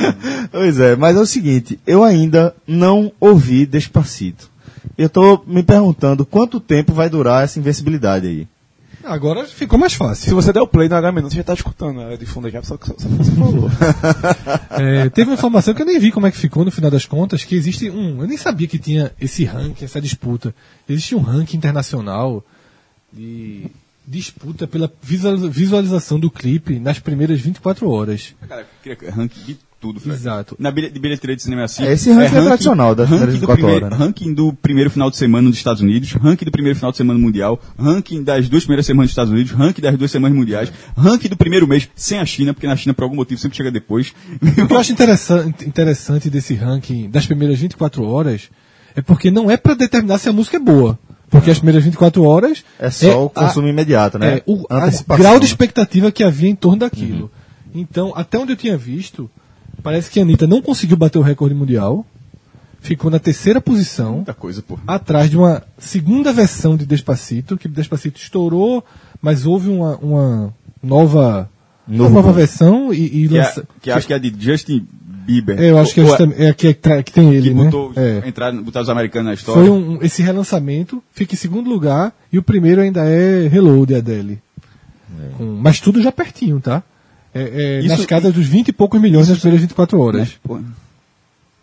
Pois 0.51 0.79
é, 0.79 0.95
mas 0.95 1.15
é 1.15 1.19
o 1.19 1.25
seguinte, 1.25 1.79
eu 1.87 2.03
ainda 2.03 2.53
não 2.67 3.11
ouvi 3.19 3.65
Despacito. 3.65 4.51
Eu 4.97 5.09
tô 5.09 5.41
me 5.47 5.63
perguntando 5.63 6.25
quanto 6.25 6.59
tempo 6.59 6.93
vai 6.93 7.09
durar 7.09 7.43
essa 7.43 7.57
invencibilidade 7.57 8.27
aí. 8.27 8.47
Agora 9.03 9.45
ficou 9.45 9.77
mais 9.77 9.91
Se 9.93 9.97
fácil. 9.97 10.35
você 10.35 10.53
der 10.53 10.61
o 10.61 10.67
play 10.67 10.87
no 10.89 10.95
H 10.95 11.11
minutos, 11.11 11.33
você 11.33 11.37
já 11.37 11.43
tá 11.43 11.53
escutando 11.53 12.01
a 12.01 12.15
de 12.15 12.25
fundo 12.25 12.49
já, 12.49 12.63
só 12.63 12.77
que 12.77 12.87
só, 12.87 12.93
só 12.97 13.07
que 13.07 13.15
você 13.15 13.31
falou. 13.31 13.69
É, 14.79 15.09
teve 15.09 15.29
uma 15.29 15.35
informação 15.35 15.73
que 15.73 15.81
eu 15.81 15.85
nem 15.85 15.99
vi 15.99 16.11
como 16.11 16.25
é 16.25 16.31
que 16.31 16.37
ficou 16.37 16.65
no 16.65 16.71
final 16.71 16.89
das 16.89 17.05
contas, 17.05 17.43
que 17.43 17.55
existe 17.55 17.89
um. 17.89 18.21
Eu 18.21 18.27
nem 18.27 18.37
sabia 18.37 18.67
que 18.67 18.79
tinha 18.79 19.11
esse 19.19 19.43
ranking, 19.45 19.85
essa 19.85 20.01
disputa. 20.01 20.53
Existe 20.89 21.15
um 21.15 21.21
ranking 21.21 21.57
internacional 21.57 22.43
de 23.11 23.67
disputa 24.05 24.67
pela 24.67 24.91
visualiza- 25.01 25.47
visualização 25.49 26.19
do 26.19 26.29
clipe 26.31 26.79
nas 26.79 26.99
primeiras 26.99 27.39
24 27.39 27.89
horas. 27.89 28.33
Cara, 28.47 28.61
eu 28.85 28.95
queria 28.97 29.11
ranking 29.11 29.41
de 29.45 29.57
tudo, 29.83 29.99
velho. 29.99 30.13
Exato. 30.15 30.55
Na 30.57 30.71
bilheteria 30.71 31.35
de 31.35 31.41
cinema 31.43 31.63
é 31.63 31.65
assim. 31.65 31.83
É, 31.83 31.91
esse 31.91 32.09
ranking 32.11 32.37
é 32.37 32.41
tradicional 32.41 32.95
das 32.95 33.07
primeiras 33.09 33.33
ranking 33.35 33.45
do 33.45 33.47
24 33.47 33.55
primeiro, 33.65 33.85
horas, 33.85 33.99
né? 33.99 34.05
Ranking 34.05 34.33
do 34.33 34.53
primeiro 34.53 34.89
final 34.89 35.11
de 35.11 35.17
semana 35.17 35.47
nos 35.49 35.57
Estados 35.57 35.81
Unidos, 35.81 36.13
ranking 36.13 36.45
do 36.45 36.51
primeiro 36.51 36.77
final 36.77 36.91
de 36.91 36.97
semana 36.97 37.19
mundial, 37.19 37.59
ranking 37.77 38.23
das 38.23 38.47
duas 38.47 38.63
primeiras 38.63 38.85
semanas 38.85 39.07
dos 39.07 39.11
Estados 39.11 39.33
Unidos, 39.33 39.51
ranking 39.51 39.81
das 39.81 39.97
duas 39.97 40.09
semanas 40.09 40.37
mundiais, 40.37 40.71
ranking 40.97 41.27
do 41.27 41.35
primeiro 41.35 41.67
mês 41.67 41.89
sem 41.95 42.19
a 42.19 42.25
China, 42.25 42.53
porque 42.53 42.65
na 42.67 42.75
China 42.77 42.93
por 42.93 43.03
algum 43.03 43.17
motivo 43.17 43.39
sempre 43.41 43.57
chega 43.57 43.69
depois. 43.69 44.13
O 44.41 44.67
que 44.67 44.73
eu 44.73 44.79
acho 44.79 44.91
interessante, 44.93 45.67
interessante 45.67 46.29
desse 46.29 46.53
ranking 46.53 47.09
das 47.09 47.25
primeiras 47.25 47.59
24 47.59 48.03
horas 48.07 48.49
é 48.95 49.01
porque 49.01 49.29
não 49.29 49.51
é 49.51 49.57
pra 49.57 49.73
determinar 49.73 50.17
se 50.17 50.29
a 50.29 50.33
música 50.33 50.55
é 50.57 50.59
boa. 50.59 50.97
Porque 51.29 51.49
as 51.49 51.57
primeiras 51.57 51.83
24 51.83 52.23
horas 52.23 52.63
É 52.79 52.91
só 52.91 53.23
o 53.23 53.25
a- 53.25 53.29
consumo 53.31 53.67
imediato, 53.67 54.19
né? 54.19 54.35
É, 54.37 54.43
o 54.45 54.65
a 54.69 55.17
grau 55.17 55.39
de 55.39 55.47
expectativa 55.47 56.11
que 56.11 56.23
havia 56.23 56.47
em 56.47 56.55
torno 56.55 56.77
daquilo. 56.77 57.31
Então, 57.73 58.13
até 58.15 58.37
onde 58.37 58.51
eu 58.53 58.55
tinha 58.55 58.77
visto, 58.77 59.27
parece 59.83 60.09
que 60.09 60.19
a 60.19 60.23
Anitta 60.23 60.47
não 60.47 60.61
conseguiu 60.61 60.95
bater 60.97 61.19
o 61.19 61.21
recorde 61.21 61.53
mundial, 61.53 62.05
ficou 62.81 63.11
na 63.11 63.19
terceira 63.19 63.61
posição, 63.61 64.15
Muita 64.17 64.33
coisa, 64.33 64.61
pô. 64.61 64.79
atrás 64.87 65.29
de 65.29 65.37
uma 65.37 65.63
segunda 65.77 66.33
versão 66.33 66.75
de 66.75 66.85
Despacito, 66.85 67.57
que 67.57 67.67
Despacito 67.67 68.19
estourou, 68.19 68.83
mas 69.21 69.45
houve 69.45 69.69
uma, 69.69 69.95
uma 69.97 70.53
nova, 70.81 71.49
uma 71.87 72.09
nova 72.09 72.31
versão 72.31 72.93
e, 72.93 73.23
e 73.23 73.27
Que, 73.27 73.37
é, 73.37 73.41
lança- 73.43 73.67
que 73.81 73.91
acho 73.91 74.07
que 74.07 74.13
é 74.13 74.19
de 74.19 74.33
Justin 74.37 74.85
Bieber. 75.25 75.57
É, 75.61 75.69
eu 75.71 75.77
acho 75.77 75.93
que 75.93 76.01
é, 76.01 76.05
justamente- 76.05 76.41
é, 76.43 76.53
que, 76.53 76.67
é, 76.67 76.73
tra- 76.73 77.01
que 77.03 77.11
tem 77.13 77.33
ele, 77.33 77.49
que 77.49 77.55
né? 77.55 77.63
botou, 77.65 77.93
É. 77.95 78.27
entrar, 78.27 78.51
botar 78.51 78.81
os 78.81 78.89
americanos 78.89 79.27
na 79.27 79.33
história. 79.33 79.61
Foi 79.61 79.69
um, 79.69 79.99
esse 80.01 80.21
relançamento, 80.21 81.01
fica 81.13 81.33
em 81.33 81.37
segundo 81.37 81.69
lugar, 81.69 82.13
e 82.31 82.37
o 82.37 82.43
primeiro 82.43 82.81
ainda 82.81 83.05
é 83.05 83.45
Hello, 83.45 83.85
de 83.85 83.95
Adele. 83.95 84.39
Com- 85.37 85.57
mas 85.61 85.79
tudo 85.79 86.01
já 86.01 86.11
pertinho, 86.11 86.59
tá? 86.59 86.83
É, 87.33 87.41
é, 87.41 87.79
Isso- 87.79 87.89
nas 87.97 88.05
casas 88.05 88.33
dos 88.33 88.45
20 88.47 88.69
e 88.69 88.73
poucos 88.73 89.01
milhões 89.01 89.27
nas 89.29 89.39
primeiras 89.39 89.61
24 89.61 89.99
horas. 89.99 90.39
Pô, 90.43 90.59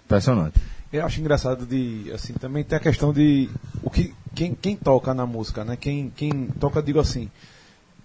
Impressionante. 0.05 0.59
Eu 0.93 1.07
acho 1.07 1.21
engraçado 1.21 1.65
de, 1.65 2.11
assim, 2.13 2.33
também 2.33 2.65
tem 2.65 2.77
a 2.77 2.81
questão 2.81 3.13
de 3.13 3.49
o 3.81 3.89
que, 3.89 4.13
quem, 4.35 4.55
quem 4.57 4.75
toca 4.75 5.15
na 5.15 5.25
música, 5.25 5.65
né? 5.65 5.77
Quem, 5.77 6.11
quem 6.17 6.47
toca, 6.59 6.83
digo 6.83 6.99
assim, 6.99 7.31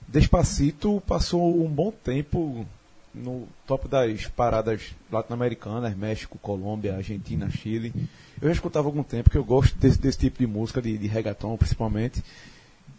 Despacito 0.07 1.01
passou 1.07 1.65
um 1.65 1.67
bom 1.67 1.91
tempo 1.91 2.65
no 3.13 3.48
top 3.65 3.88
das 3.88 4.27
paradas 4.27 4.81
latino-americanas, 5.12 5.95
México, 5.98 6.38
Colômbia, 6.38 6.95
Argentina, 6.95 7.50
Chile. 7.50 7.91
Eu 8.39 8.50
já 8.50 8.53
escutava 8.53 8.88
há 8.88 8.89
algum 8.89 9.01
tempo 9.01 9.29
que 9.31 9.38
eu 9.38 9.43
gosto 9.43 9.75
desse, 9.77 10.00
desse 10.00 10.19
tipo 10.19 10.38
de 10.39 10.45
música, 10.45 10.79
de, 10.81 10.95
de 10.98 11.07
reggaeton 11.07 11.57
principalmente. 11.57 12.24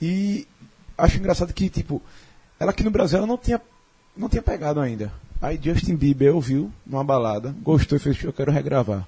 E 0.02 0.49
acho 0.99 1.18
engraçado 1.18 1.52
que, 1.54 1.68
tipo, 1.68 2.02
ela 2.58 2.73
aqui 2.73 2.82
no 2.82 2.90
Brasil 2.90 3.18
ela 3.18 3.26
não 3.26 3.38
tinha, 3.38 3.61
não 4.16 4.28
tinha 4.28 4.42
pegado 4.42 4.80
ainda. 4.80 5.12
Aí 5.40 5.58
Justin 5.62 5.96
Bieber 5.96 6.35
ouviu 6.35 6.70
numa 6.87 7.04
balada, 7.04 7.54
gostou 7.62 7.96
e 7.96 8.00
fez, 8.00 8.23
eu 8.25 8.32
quero 8.32 8.50
regravar. 8.50 9.06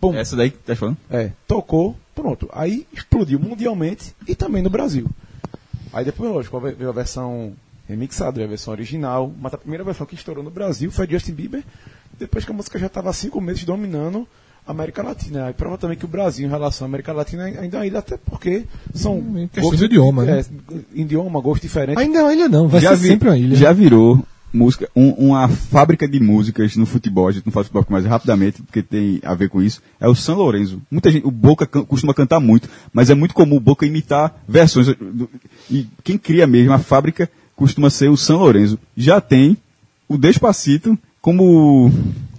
Pum. 0.00 0.14
Essa 0.14 0.36
daí 0.36 0.50
que 0.50 0.58
tá 0.58 0.76
falando? 0.76 0.96
É, 1.10 1.30
tocou, 1.46 1.96
pronto. 2.14 2.48
Aí 2.52 2.86
explodiu 2.92 3.38
mundialmente 3.40 4.14
e 4.28 4.34
também 4.34 4.62
no 4.62 4.70
Brasil. 4.70 5.06
Aí 5.92 6.04
depois, 6.04 6.30
lógico, 6.30 6.60
veio 6.60 6.88
a 6.88 6.92
versão 6.92 7.52
remixada, 7.88 8.32
veio 8.36 8.46
a 8.46 8.50
versão 8.50 8.72
original, 8.72 9.32
mas 9.40 9.54
a 9.54 9.58
primeira 9.58 9.82
versão 9.82 10.06
que 10.06 10.14
estourou 10.14 10.44
no 10.44 10.50
Brasil 10.50 10.90
foi 10.90 11.08
Justin 11.08 11.32
Bieber, 11.32 11.64
depois 12.18 12.44
que 12.44 12.50
a 12.52 12.54
música 12.54 12.78
já 12.78 12.86
estava 12.86 13.10
há 13.10 13.12
cinco 13.12 13.40
meses 13.40 13.64
dominando 13.64 14.26
a 14.66 14.70
América 14.72 15.02
Latina. 15.02 15.46
Aí 15.46 15.54
prova 15.54 15.78
também 15.78 15.96
que 15.96 16.04
o 16.04 16.08
Brasil, 16.08 16.46
em 16.46 16.50
relação 16.50 16.84
à 16.84 16.88
América 16.88 17.12
Latina, 17.12 17.44
ainda 17.44 17.78
uma 17.78 17.86
ilha, 17.86 18.00
até 18.00 18.16
porque 18.18 18.64
são. 18.94 19.18
Hum, 19.18 19.48
questão 19.52 19.74
de 19.74 19.84
idioma, 19.86 20.24
né? 20.24 20.40
É, 20.40 20.44
idioma, 20.94 21.40
gosto 21.40 21.62
diferente. 21.62 21.98
Ainda 21.98 22.18
é 22.18 22.22
uma 22.22 22.32
ilha 22.34 22.48
não, 22.48 22.68
vai 22.68 22.80
ser 22.80 22.96
vi- 22.96 23.08
sempre 23.08 23.28
uma 23.28 23.38
ilha. 23.38 23.56
Já 23.56 23.72
virou 23.72 24.22
música, 24.52 24.88
um- 24.96 25.10
uma 25.28 25.48
fábrica 25.48 26.08
de 26.08 26.18
músicas 26.20 26.76
no 26.76 26.86
futebol, 26.86 27.28
a 27.28 27.32
gente 27.32 27.44
não 27.46 27.52
fala 27.52 27.64
futebol 27.64 27.84
mais 27.90 28.04
rapidamente, 28.06 28.62
porque 28.62 28.82
tem 28.82 29.20
a 29.22 29.34
ver 29.34 29.48
com 29.50 29.60
isso, 29.62 29.82
é 30.00 30.08
o 30.08 30.14
São 30.14 30.36
Lourenço. 30.36 30.80
Muita 30.90 31.10
gente, 31.10 31.26
o 31.26 31.30
Boca 31.30 31.66
can- 31.66 31.84
costuma 31.84 32.14
cantar 32.14 32.40
muito, 32.40 32.68
mas 32.92 33.10
é 33.10 33.14
muito 33.14 33.34
comum 33.34 33.56
o 33.56 33.60
Boca 33.60 33.84
imitar 33.86 34.34
versões. 34.48 34.86
do- 34.86 35.28
E 35.70 35.86
quem 36.02 36.16
cria 36.16 36.46
mesmo 36.46 36.72
a 36.72 36.78
fábrica 36.78 37.28
costuma 37.54 37.90
ser 37.90 38.08
o 38.08 38.16
São 38.16 38.38
Lourenço. 38.38 38.78
Já 38.96 39.20
tem 39.20 39.56
o 40.08 40.16
Despacito 40.16 40.96
como, 41.20 41.90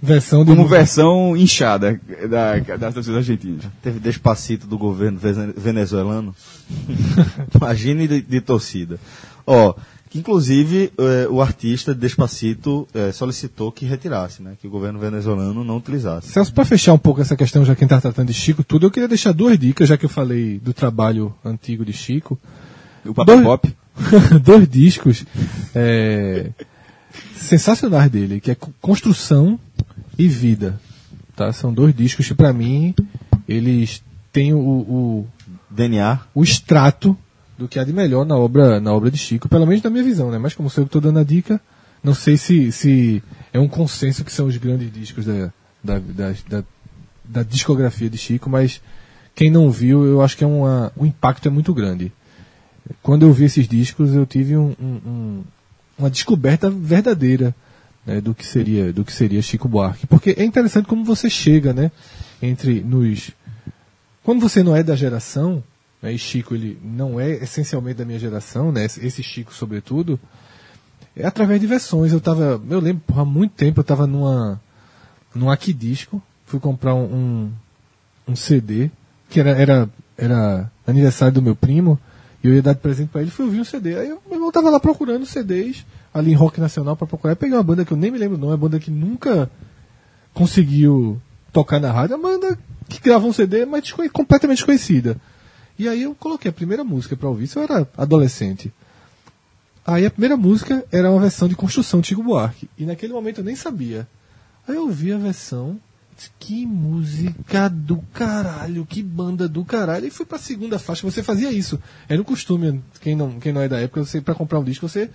Versão 0.02 0.40
de 0.40 0.46
como 0.50 0.62
música. 0.62 0.78
versão 0.78 1.36
inchada 1.36 2.00
da, 2.30 2.58
das 2.76 2.94
torcidas 2.94 3.18
argentinas. 3.18 3.64
Teve 3.82 4.00
despacito 4.00 4.66
do 4.66 4.78
governo 4.78 5.18
vene- 5.18 5.52
venezuelano. 5.56 6.34
Imagine 7.54 8.08
de, 8.08 8.20
de 8.22 8.40
torcida. 8.40 8.98
Ó, 9.46 9.74
que 10.10 10.18
inclusive 10.18 10.92
eh, 10.98 11.26
o 11.30 11.40
artista 11.42 11.94
Despacito 11.94 12.88
eh, 12.94 13.12
solicitou 13.12 13.70
que 13.70 13.84
retirasse, 13.84 14.42
né? 14.42 14.54
Que 14.60 14.66
o 14.66 14.70
governo 14.70 14.98
venezuelano 14.98 15.62
não 15.62 15.76
utilizasse. 15.76 16.28
Celso, 16.28 16.52
para 16.52 16.64
fechar 16.64 16.94
um 16.94 16.98
pouco 16.98 17.20
essa 17.20 17.36
questão, 17.36 17.64
já 17.64 17.74
que 17.74 17.82
a 17.82 17.86
gente 17.86 17.94
está 17.94 18.00
tratando 18.00 18.28
de 18.28 18.34
Chico, 18.34 18.64
tudo, 18.64 18.86
eu 18.86 18.90
queria 18.90 19.08
deixar 19.08 19.32
duas 19.32 19.58
dicas, 19.58 19.88
já 19.88 19.96
que 19.96 20.04
eu 20.04 20.08
falei 20.08 20.58
do 20.58 20.72
trabalho 20.72 21.34
antigo 21.44 21.84
de 21.84 21.92
Chico. 21.92 22.38
O 23.04 23.12
Papel 23.12 23.36
Dois- 23.36 23.46
Pop. 23.46 23.76
dois 24.42 24.68
discos 24.68 25.24
é, 25.74 26.50
sensacionais 27.34 28.10
dele, 28.10 28.40
que 28.40 28.50
é 28.50 28.54
Co- 28.54 28.72
Construção 28.80 29.58
e 30.16 30.28
Vida. 30.28 30.80
Tá? 31.36 31.52
São 31.52 31.72
dois 31.72 31.94
discos 31.94 32.26
que, 32.26 32.34
para 32.34 32.52
mim, 32.52 32.94
eles 33.48 34.02
têm 34.32 34.52
o, 34.54 34.58
o, 34.58 35.26
DNA. 35.70 36.20
o 36.34 36.42
extrato 36.42 37.16
do 37.58 37.66
que 37.68 37.78
há 37.78 37.84
de 37.84 37.92
melhor 37.92 38.24
na 38.24 38.36
obra, 38.36 38.80
na 38.80 38.92
obra 38.92 39.10
de 39.10 39.18
Chico, 39.18 39.48
pelo 39.48 39.66
menos 39.66 39.82
na 39.82 39.90
minha 39.90 40.04
visão, 40.04 40.30
né? 40.30 40.38
Mas 40.38 40.54
como 40.54 40.70
sou 40.70 40.82
eu 40.82 40.86
que 40.86 40.90
estou 40.96 41.00
dando 41.02 41.18
a 41.18 41.24
dica, 41.24 41.60
não 42.02 42.14
sei 42.14 42.36
se, 42.36 42.70
se 42.70 43.22
é 43.52 43.58
um 43.58 43.66
consenso 43.68 44.24
que 44.24 44.32
são 44.32 44.46
os 44.46 44.56
grandes 44.56 44.92
discos 44.92 45.24
da, 45.26 45.52
da, 45.82 45.98
da, 45.98 46.34
da, 46.48 46.64
da 47.24 47.42
discografia 47.42 48.08
de 48.08 48.16
Chico, 48.16 48.48
mas 48.48 48.80
quem 49.34 49.50
não 49.50 49.70
viu, 49.70 50.04
eu 50.06 50.22
acho 50.22 50.36
que 50.36 50.44
é 50.44 50.46
uma, 50.46 50.92
o 50.96 51.04
impacto 51.04 51.48
é 51.48 51.50
muito 51.50 51.74
grande. 51.74 52.12
Quando 53.02 53.24
eu 53.26 53.32
vi 53.32 53.44
esses 53.44 53.66
discos, 53.68 54.14
eu 54.14 54.24
tive 54.24 54.56
um, 54.56 54.74
um- 54.80 55.00
um- 55.06 55.44
uma 55.98 56.08
descoberta 56.10 56.70
verdadeira 56.70 57.54
né, 58.06 58.20
do 58.20 58.34
que 58.34 58.46
seria 58.46 58.92
do 58.92 59.04
que 59.04 59.12
seria 59.12 59.42
Chico 59.42 59.68
Buarque, 59.68 60.06
porque 60.06 60.30
é 60.38 60.44
interessante 60.44 60.86
como 60.86 61.04
você 61.04 61.28
chega, 61.28 61.72
né, 61.74 61.90
entre 62.40 62.80
nos 62.80 63.32
quando 64.22 64.40
você 64.40 64.62
não 64.62 64.74
é 64.76 64.82
da 64.82 64.94
geração, 64.94 65.62
né, 66.02 66.12
e 66.12 66.18
Chico 66.18 66.54
ele 66.54 66.78
não 66.82 67.18
é 67.18 67.30
essencialmente 67.32 67.98
da 67.98 68.04
minha 68.04 68.18
geração, 68.18 68.70
né, 68.70 68.84
esse 68.84 69.22
Chico 69.22 69.52
sobretudo, 69.52 70.18
é 71.16 71.26
através 71.26 71.60
de 71.60 71.66
versões. 71.66 72.12
Eu 72.12 72.20
tava, 72.20 72.62
eu 72.70 72.80
lembro, 72.80 73.02
há 73.16 73.24
muito 73.24 73.52
tempo 73.52 73.80
eu 73.80 73.84
tava 73.84 74.06
numa 74.06 74.60
num 75.34 75.50
Aquidisco, 75.50 76.22
fui 76.46 76.60
comprar 76.60 76.94
um, 76.94 77.04
um, 77.04 77.52
um 78.28 78.36
CD 78.36 78.90
que 79.28 79.40
era, 79.40 79.50
era 79.50 79.90
era 80.18 80.70
aniversário 80.84 81.32
do 81.32 81.40
meu 81.40 81.54
primo 81.54 81.98
e 82.42 82.48
eu 82.48 82.54
ia 82.54 82.60
dar 82.60 82.72
de 82.72 82.80
presente 82.80 83.08
pra 83.08 83.22
ele, 83.22 83.30
fui 83.30 83.44
ouvir 83.44 83.60
um 83.60 83.64
CD. 83.64 83.96
Aí 83.96 84.08
eu, 84.08 84.20
meu 84.26 84.34
irmão 84.34 84.50
tava 84.50 84.68
lá 84.68 84.80
procurando 84.80 85.24
CDs 85.24 85.86
ali 86.12 86.32
em 86.32 86.34
rock 86.34 86.60
nacional 86.60 86.96
pra 86.96 87.06
procurar. 87.06 87.32
Eu 87.32 87.36
peguei 87.36 87.56
uma 87.56 87.62
banda 87.62 87.84
que 87.84 87.92
eu 87.92 87.96
nem 87.96 88.10
me 88.10 88.18
lembro 88.18 88.36
o 88.36 88.40
nome, 88.40 88.52
é 88.52 88.54
uma 88.54 88.58
banda 88.58 88.80
que 88.80 88.90
nunca 88.90 89.48
conseguiu 90.34 91.20
tocar 91.52 91.80
na 91.80 91.92
rádio, 91.92 92.16
uma 92.16 92.28
banda 92.28 92.58
que 92.88 93.00
grava 93.00 93.26
um 93.26 93.32
CD, 93.32 93.64
mas 93.64 93.92
completamente 94.12 94.58
desconhecida. 94.58 95.16
E 95.78 95.88
aí 95.88 96.02
eu 96.02 96.14
coloquei 96.14 96.50
a 96.50 96.52
primeira 96.52 96.82
música 96.82 97.16
pra 97.16 97.28
ouvir, 97.28 97.44
isso 97.44 97.58
eu 97.58 97.62
era 97.62 97.88
adolescente. 97.96 98.72
Aí 99.86 100.04
a 100.04 100.10
primeira 100.10 100.36
música 100.36 100.84
era 100.92 101.10
uma 101.10 101.20
versão 101.20 101.48
de 101.48 101.54
construção 101.54 102.00
de 102.00 102.08
Chico 102.08 102.22
Buarque. 102.22 102.68
E 102.76 102.84
naquele 102.84 103.12
momento 103.12 103.38
eu 103.38 103.44
nem 103.44 103.56
sabia. 103.56 104.06
Aí 104.66 104.74
eu 104.76 104.82
ouvi 104.82 105.12
a 105.12 105.16
versão. 105.16 105.80
disse, 106.14 106.30
Que 106.38 106.66
música 106.66 107.70
do 107.70 107.96
caralho, 108.12 108.84
que 108.84 109.02
banda 109.02 109.48
do 109.48 109.64
caralho. 109.64 110.06
E 110.06 110.10
fui 110.10 110.26
pra 110.26 110.36
segunda 110.36 110.78
faixa. 110.78 111.10
Você 111.10 111.22
fazia 111.22 111.50
isso. 111.50 111.80
Era 112.06 112.20
um 112.20 112.24
costume, 112.24 112.82
quem 113.00 113.16
não, 113.16 113.40
quem 113.40 113.50
não 113.50 113.62
é 113.62 113.68
da 113.68 113.80
época, 113.80 114.04
você 114.04 114.20
para 114.20 114.34
comprar 114.34 114.58
um 114.58 114.64
disco, 114.64 114.86
você 114.86 115.08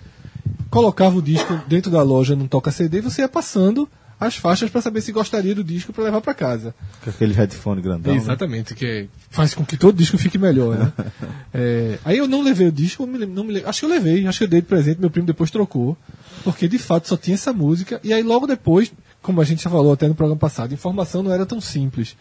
colocava 0.70 1.16
o 1.16 1.22
disco 1.22 1.54
dentro 1.68 1.88
da 1.88 2.02
loja 2.02 2.34
num 2.34 2.48
toca 2.48 2.72
CD 2.72 2.98
e 2.98 3.02
você 3.02 3.22
ia 3.22 3.28
passando 3.28 3.88
as 4.18 4.36
faixas 4.36 4.70
para 4.70 4.80
saber 4.80 5.00
se 5.00 5.12
gostaria 5.12 5.54
do 5.54 5.64
disco 5.64 5.92
para 5.92 6.04
levar 6.04 6.20
para 6.20 6.34
casa. 6.34 6.74
Com 7.02 7.10
aquele 7.10 7.34
headphone 7.34 7.82
grandão. 7.82 8.14
né? 8.14 8.20
Exatamente, 8.20 8.74
que 8.74 9.08
faz 9.30 9.54
com 9.54 9.64
que 9.64 9.76
todo 9.76 9.96
disco 9.96 10.16
fique 10.16 10.38
melhor, 10.38 10.78
né? 10.78 10.92
É, 11.56 11.98
aí 12.04 12.18
eu 12.18 12.26
não 12.26 12.42
levei 12.42 12.66
o 12.66 12.72
disco, 12.72 13.06
não 13.06 13.44
me 13.44 13.62
acho 13.64 13.80
que 13.80 13.86
eu 13.86 13.90
levei, 13.90 14.26
acho 14.26 14.38
que 14.38 14.44
eu 14.44 14.48
dei 14.48 14.60
de 14.60 14.66
presente, 14.66 15.00
meu 15.00 15.08
primo 15.10 15.26
depois 15.26 15.50
trocou, 15.52 15.96
porque 16.42 16.66
de 16.66 16.78
fato 16.78 17.06
só 17.08 17.16
tinha 17.16 17.34
essa 17.34 17.52
música, 17.52 18.00
e 18.02 18.12
aí 18.12 18.22
logo 18.24 18.44
depois, 18.46 18.92
como 19.22 19.40
a 19.40 19.44
gente 19.44 19.62
já 19.62 19.70
falou 19.70 19.92
até 19.92 20.08
no 20.08 20.14
programa 20.16 20.38
passado, 20.38 20.74
informação 20.74 21.22
não 21.22 21.32
era 21.32 21.46
tão 21.46 21.60
simples. 21.60 22.16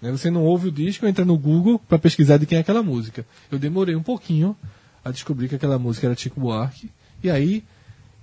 né? 0.00 0.12
Você 0.12 0.30
não 0.30 0.44
ouve 0.44 0.68
o 0.68 0.72
disco, 0.72 1.06
entra 1.06 1.24
no 1.24 1.36
Google 1.36 1.78
para 1.88 1.98
pesquisar 1.98 2.36
de 2.36 2.46
quem 2.46 2.56
é 2.58 2.60
aquela 2.60 2.82
música. 2.82 3.26
Eu 3.50 3.58
demorei 3.58 3.96
um 3.96 4.02
pouquinho 4.02 4.56
a 5.04 5.10
descobrir 5.10 5.48
que 5.48 5.56
aquela 5.56 5.78
música 5.78 6.06
era 6.06 6.14
Chico 6.14 6.40
Buarque, 6.40 6.88
e 7.22 7.28
aí 7.30 7.64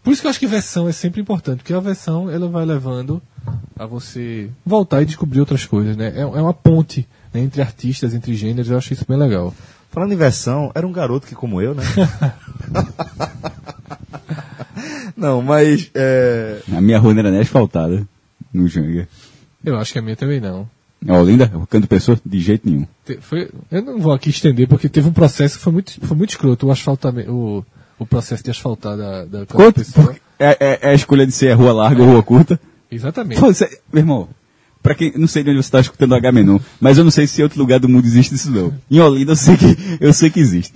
por 0.06 0.14
isso 0.14 0.22
que 0.22 0.28
eu 0.28 0.30
acho 0.30 0.40
que 0.40 0.48
versão 0.48 0.88
é 0.88 0.94
sempre 0.94 1.20
importante, 1.20 1.58
porque 1.58 1.74
a 1.74 1.80
versão 1.82 2.32
ela 2.32 2.48
vai 2.48 2.66
levando 2.66 3.22
a 3.78 3.86
você 3.86 4.50
voltar 4.66 5.02
e 5.02 5.06
descobrir 5.06 5.42
outras 5.42 5.66
coisas, 5.66 5.98
né? 5.98 6.14
É, 6.16 6.22
é 6.22 6.26
uma 6.26 6.54
ponte 6.54 7.06
né, 7.34 7.42
entre 7.42 7.62
artistas, 7.62 8.14
entre 8.14 8.34
gêneros, 8.36 8.70
eu 8.72 8.78
acho 8.78 8.94
isso 8.94 9.06
bem 9.08 9.18
legal. 9.18 9.54
Falando 9.92 10.14
em 10.14 10.18
versão, 10.18 10.72
era 10.76 10.86
um 10.88 10.92
garoto 10.92 11.26
que 11.28 11.36
como 11.36 11.62
eu, 11.62 11.74
né? 11.76 11.84
não, 15.16 15.42
mas 15.42 15.90
é, 15.94 16.60
A 16.76 16.82
minha 16.82 17.00
rua 17.00 17.14
não 17.14 17.20
era 17.22 17.32
nem 17.32 17.42
asfaltada. 17.42 18.08
No 18.54 18.68
Janga. 18.68 19.08
Eu 19.64 19.78
acho 19.78 19.92
que 19.92 20.00
a 20.00 20.02
minha 20.02 20.16
também 20.16 20.40
não. 20.40 20.70
É 21.06 21.12
Olinda? 21.14 21.52
O 21.56 21.68
canto 21.68 21.88
pessoa? 21.88 22.18
De 22.26 22.40
jeito 22.40 22.70
nenhum. 22.70 22.88
Te- 23.06 23.18
Foi, 23.22 23.50
eu 23.70 23.82
não 23.82 24.00
vou 24.00 24.14
aqui 24.14 24.30
estender, 24.30 24.68
porque 24.68 24.88
teve 24.90 25.08
um 25.10 25.14
processo 25.14 25.58
que 25.58 25.64
foi 25.64 25.74
muito, 25.74 26.00
foi 26.06 26.16
muito 26.18 26.30
escroto, 26.32 26.68
o 26.68 26.72
asfaltamento, 26.72 27.32
o, 27.32 27.66
o 28.00 28.06
processo 28.06 28.44
de 28.44 28.52
asfaltar 28.52 28.98
da, 28.98 29.26
da 29.26 29.46
Quanto? 29.46 29.82
É, 30.40 30.58
é- 30.60 30.80
é 30.82 30.90
a 30.90 30.94
escolha 30.94 31.26
de 31.26 31.32
ser 31.32 31.52
rua 31.54 31.72
larga 31.74 32.02
ou 32.04 32.10
rua 32.10 32.24
curta. 32.24 32.60
Exatamente. 32.92 33.40
Pô, 33.40 33.54
cê- 33.54 33.80
meu 33.92 34.02
irmão, 34.02 34.30
pra 34.84 34.94
quem, 34.94 35.14
não 35.16 35.28
sei 35.28 35.44
de 35.44 35.50
onde 35.50 35.64
você 35.64 35.72
tá 35.72 35.80
escutando 35.80 36.12
o 36.12 36.16
H-Menon, 36.16 36.60
mas 36.80 36.98
eu 36.98 37.04
não 37.04 37.12
sei 37.12 37.26
se 37.28 37.40
em 37.42 37.44
outro 37.44 37.60
lugar 37.60 37.80
do 37.80 37.88
mundo 37.90 38.06
existe 38.06 38.36
isso 38.36 38.52
não. 38.52 38.74
Em 38.92 39.00
Olinda 39.00 39.32
eu 39.32 39.36
sei 39.36 39.56
que, 39.58 39.78
eu 40.00 40.14
sei 40.14 40.30
que 40.30 40.40
existe. 40.40 40.74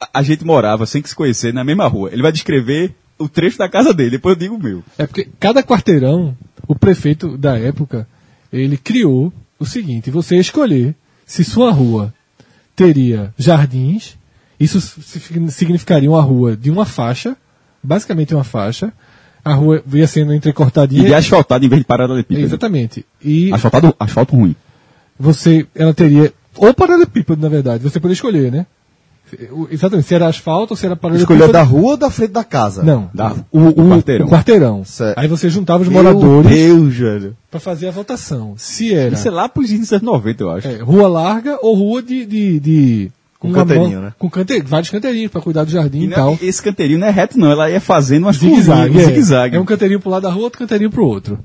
A, 0.00 0.20
a 0.20 0.22
gente 0.22 0.44
morava, 0.44 0.86
sem 0.86 1.02
que 1.02 1.08
se 1.08 1.14
conhecer, 1.14 1.52
na 1.52 1.62
mesma 1.62 1.86
rua. 1.86 2.10
Ele 2.12 2.22
vai 2.22 2.32
descrever 2.32 2.94
o 3.18 3.28
trecho 3.28 3.58
da 3.58 3.68
casa 3.68 3.92
dele, 3.92 4.10
depois 4.12 4.34
eu 4.34 4.40
digo 4.40 4.54
o 4.56 4.62
meu. 4.62 4.82
É 4.96 5.06
porque 5.06 5.28
cada 5.38 5.62
quarteirão, 5.62 6.34
o 6.66 6.74
prefeito 6.74 7.36
da 7.36 7.58
época, 7.58 8.08
ele 8.52 8.76
criou 8.78 9.30
o 9.58 9.66
seguinte: 9.66 10.10
você 10.10 10.36
escolher 10.36 10.94
se 11.26 11.44
sua 11.44 11.70
rua 11.70 12.12
teria 12.74 13.32
jardins, 13.38 14.16
isso 14.60 14.80
si- 14.80 15.20
significaria 15.50 16.10
uma 16.10 16.20
rua 16.22 16.56
de 16.56 16.70
uma 16.70 16.84
faixa, 16.84 17.36
basicamente 17.82 18.34
uma 18.34 18.44
faixa, 18.44 18.92
a 19.44 19.54
rua 19.54 19.82
ia 19.92 20.06
sendo 20.06 20.32
E 20.34 20.36
entrecortadinha. 20.36 21.04
de 21.04 21.14
asfaltado 21.14 21.64
em 21.64 21.68
vez 21.68 21.80
de 21.80 21.86
paralelepípedo. 21.86 22.46
Exatamente. 22.46 23.06
E 23.24 23.50
Asfaltado, 23.52 23.94
asfalto 23.98 24.36
ruim. 24.36 24.54
você, 25.18 25.66
ela 25.74 25.94
teria, 25.94 26.32
ou 26.56 26.74
paralelepípedo, 26.74 27.40
na 27.40 27.48
verdade, 27.48 27.82
você 27.82 27.98
poderia 27.98 28.14
escolher, 28.14 28.52
né? 28.52 28.66
Exatamente, 29.70 30.08
se 30.08 30.14
era 30.14 30.26
asfalto 30.26 30.72
ou 30.72 30.76
se 30.76 30.84
era 30.84 30.96
paralelepípedo. 30.96 31.38
escolheu 31.38 31.52
da 31.52 31.62
rua 31.62 31.92
ou 31.92 31.96
da 31.96 32.10
frente 32.10 32.32
da 32.32 32.42
casa? 32.42 32.82
Não, 32.82 33.08
Da- 33.14 33.32
o, 33.52 33.60
o, 33.60 33.68
o 33.68 33.90
quarteirão. 33.90 34.26
o 34.26 34.28
quarteirão. 34.28 34.82
Aí 35.16 35.28
você 35.28 35.48
juntava 35.48 35.82
os 35.84 35.88
Meu 35.88 36.02
moradores 36.02 36.50
Deus, 36.50 36.94
velho. 36.96 37.36
para 37.48 37.60
fazer 37.60 37.86
a 37.86 37.90
votação. 37.92 38.54
Se 38.56 38.92
era 38.92 39.14
Isso 39.14 39.28
é 39.28 39.30
lá 39.30 39.48
pros 39.48 39.70
inícios 39.70 40.00
dos 40.00 40.08
anos 40.08 40.14
90, 40.24 40.42
eu 40.42 40.50
acho. 40.50 40.66
é, 40.68 40.78
rua 40.82 41.06
larga 41.08 41.58
ou 41.62 41.76
rua 41.76 42.02
de. 42.02 42.26
de, 42.26 42.58
de 42.60 43.12
Com 43.40 43.48
uma 43.48 43.56
canteirinho, 43.56 43.90
mão- 43.92 44.02
né? 44.02 44.12
Com 44.18 44.30
cante, 44.30 44.60
vários 44.60 44.90
canteirinhos 44.90 45.32
para 45.32 45.40
cuidar 45.40 45.64
do 45.64 45.70
jardim 45.70 46.02
E 46.02 46.04
e, 46.04 46.08
tal. 46.10 46.38
esse 46.42 46.62
canteirinho 46.62 46.98
não 47.00 47.06
é 47.06 47.10
reto, 47.10 47.38
não. 47.38 47.50
Ela 47.50 47.68
ia 47.70 47.80
fazendo 47.80 48.24
umas 48.24 48.36
Zigue-zague. 48.36 48.98
É, 48.98 49.04
zigue-zague. 49.06 49.56
é 49.56 49.60
um 49.60 49.64
canteirinho 49.64 49.98
pro 49.98 50.10
lado 50.10 50.22
da 50.24 50.30
rua, 50.30 50.44
outro 50.44 50.58
canteirinho 50.58 50.90
pro 50.90 51.04
outro. 51.04 51.38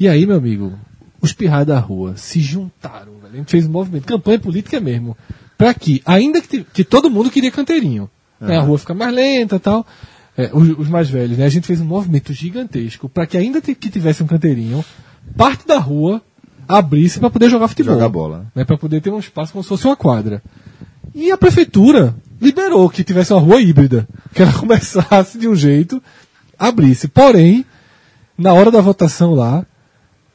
E 0.00 0.08
aí, 0.08 0.24
meu 0.26 0.36
amigo, 0.38 0.72
os 1.20 1.32
pirrais 1.32 1.66
da 1.66 1.78
rua 1.78 2.14
se 2.16 2.40
juntaram, 2.40 3.12
velho. 3.22 3.34
A 3.34 3.36
gente 3.36 3.50
fez 3.50 3.66
um 3.66 3.70
movimento, 3.70 4.06
campanha 4.06 4.38
política 4.38 4.80
mesmo. 4.80 5.16
Pra 5.56 5.72
que, 5.74 6.02
ainda 6.04 6.40
que, 6.40 6.64
que 6.64 6.82
todo 6.82 7.08
mundo 7.10 7.30
queria 7.30 7.50
canteirinho. 7.50 8.10
né, 8.40 8.56
a 8.56 8.60
rua 8.62 8.78
fica 8.78 8.94
mais 8.94 9.14
lenta 9.14 9.56
e 9.56 9.60
tal. 9.60 9.86
É, 10.36 10.50
os, 10.52 10.68
os 10.78 10.88
mais 10.88 11.08
velhos, 11.08 11.38
né? 11.38 11.44
A 11.44 11.48
gente 11.48 11.66
fez 11.66 11.80
um 11.80 11.84
movimento 11.84 12.32
gigantesco 12.32 13.08
para 13.08 13.24
que 13.26 13.36
ainda 13.36 13.60
que 13.60 13.74
tivesse 13.74 14.20
um 14.22 14.26
canteirinho, 14.26 14.84
parte 15.36 15.64
da 15.68 15.78
rua 15.78 16.20
abrisse 16.66 17.20
para 17.20 17.30
poder 17.30 17.48
jogar 17.50 17.68
futebol. 17.68 17.94
Jogar 17.94 18.08
bola, 18.08 18.38
né? 18.38 18.44
né, 18.56 18.64
para 18.64 18.76
poder 18.76 19.00
ter 19.00 19.10
um 19.10 19.18
espaço 19.20 19.52
como 19.52 19.62
se 19.62 19.68
fosse 19.68 19.86
uma 19.86 19.94
quadra. 19.94 20.42
E 21.14 21.30
a 21.30 21.36
prefeitura 21.38 22.14
liberou 22.40 22.88
que 22.90 23.04
tivesse 23.04 23.32
uma 23.32 23.40
rua 23.40 23.60
híbrida, 23.60 24.06
que 24.34 24.42
ela 24.42 24.52
começasse 24.58 25.38
de 25.38 25.48
um 25.48 25.54
jeito, 25.54 26.02
abrisse. 26.58 27.08
Porém, 27.08 27.64
na 28.36 28.52
hora 28.52 28.70
da 28.70 28.80
votação 28.80 29.34
lá, 29.34 29.64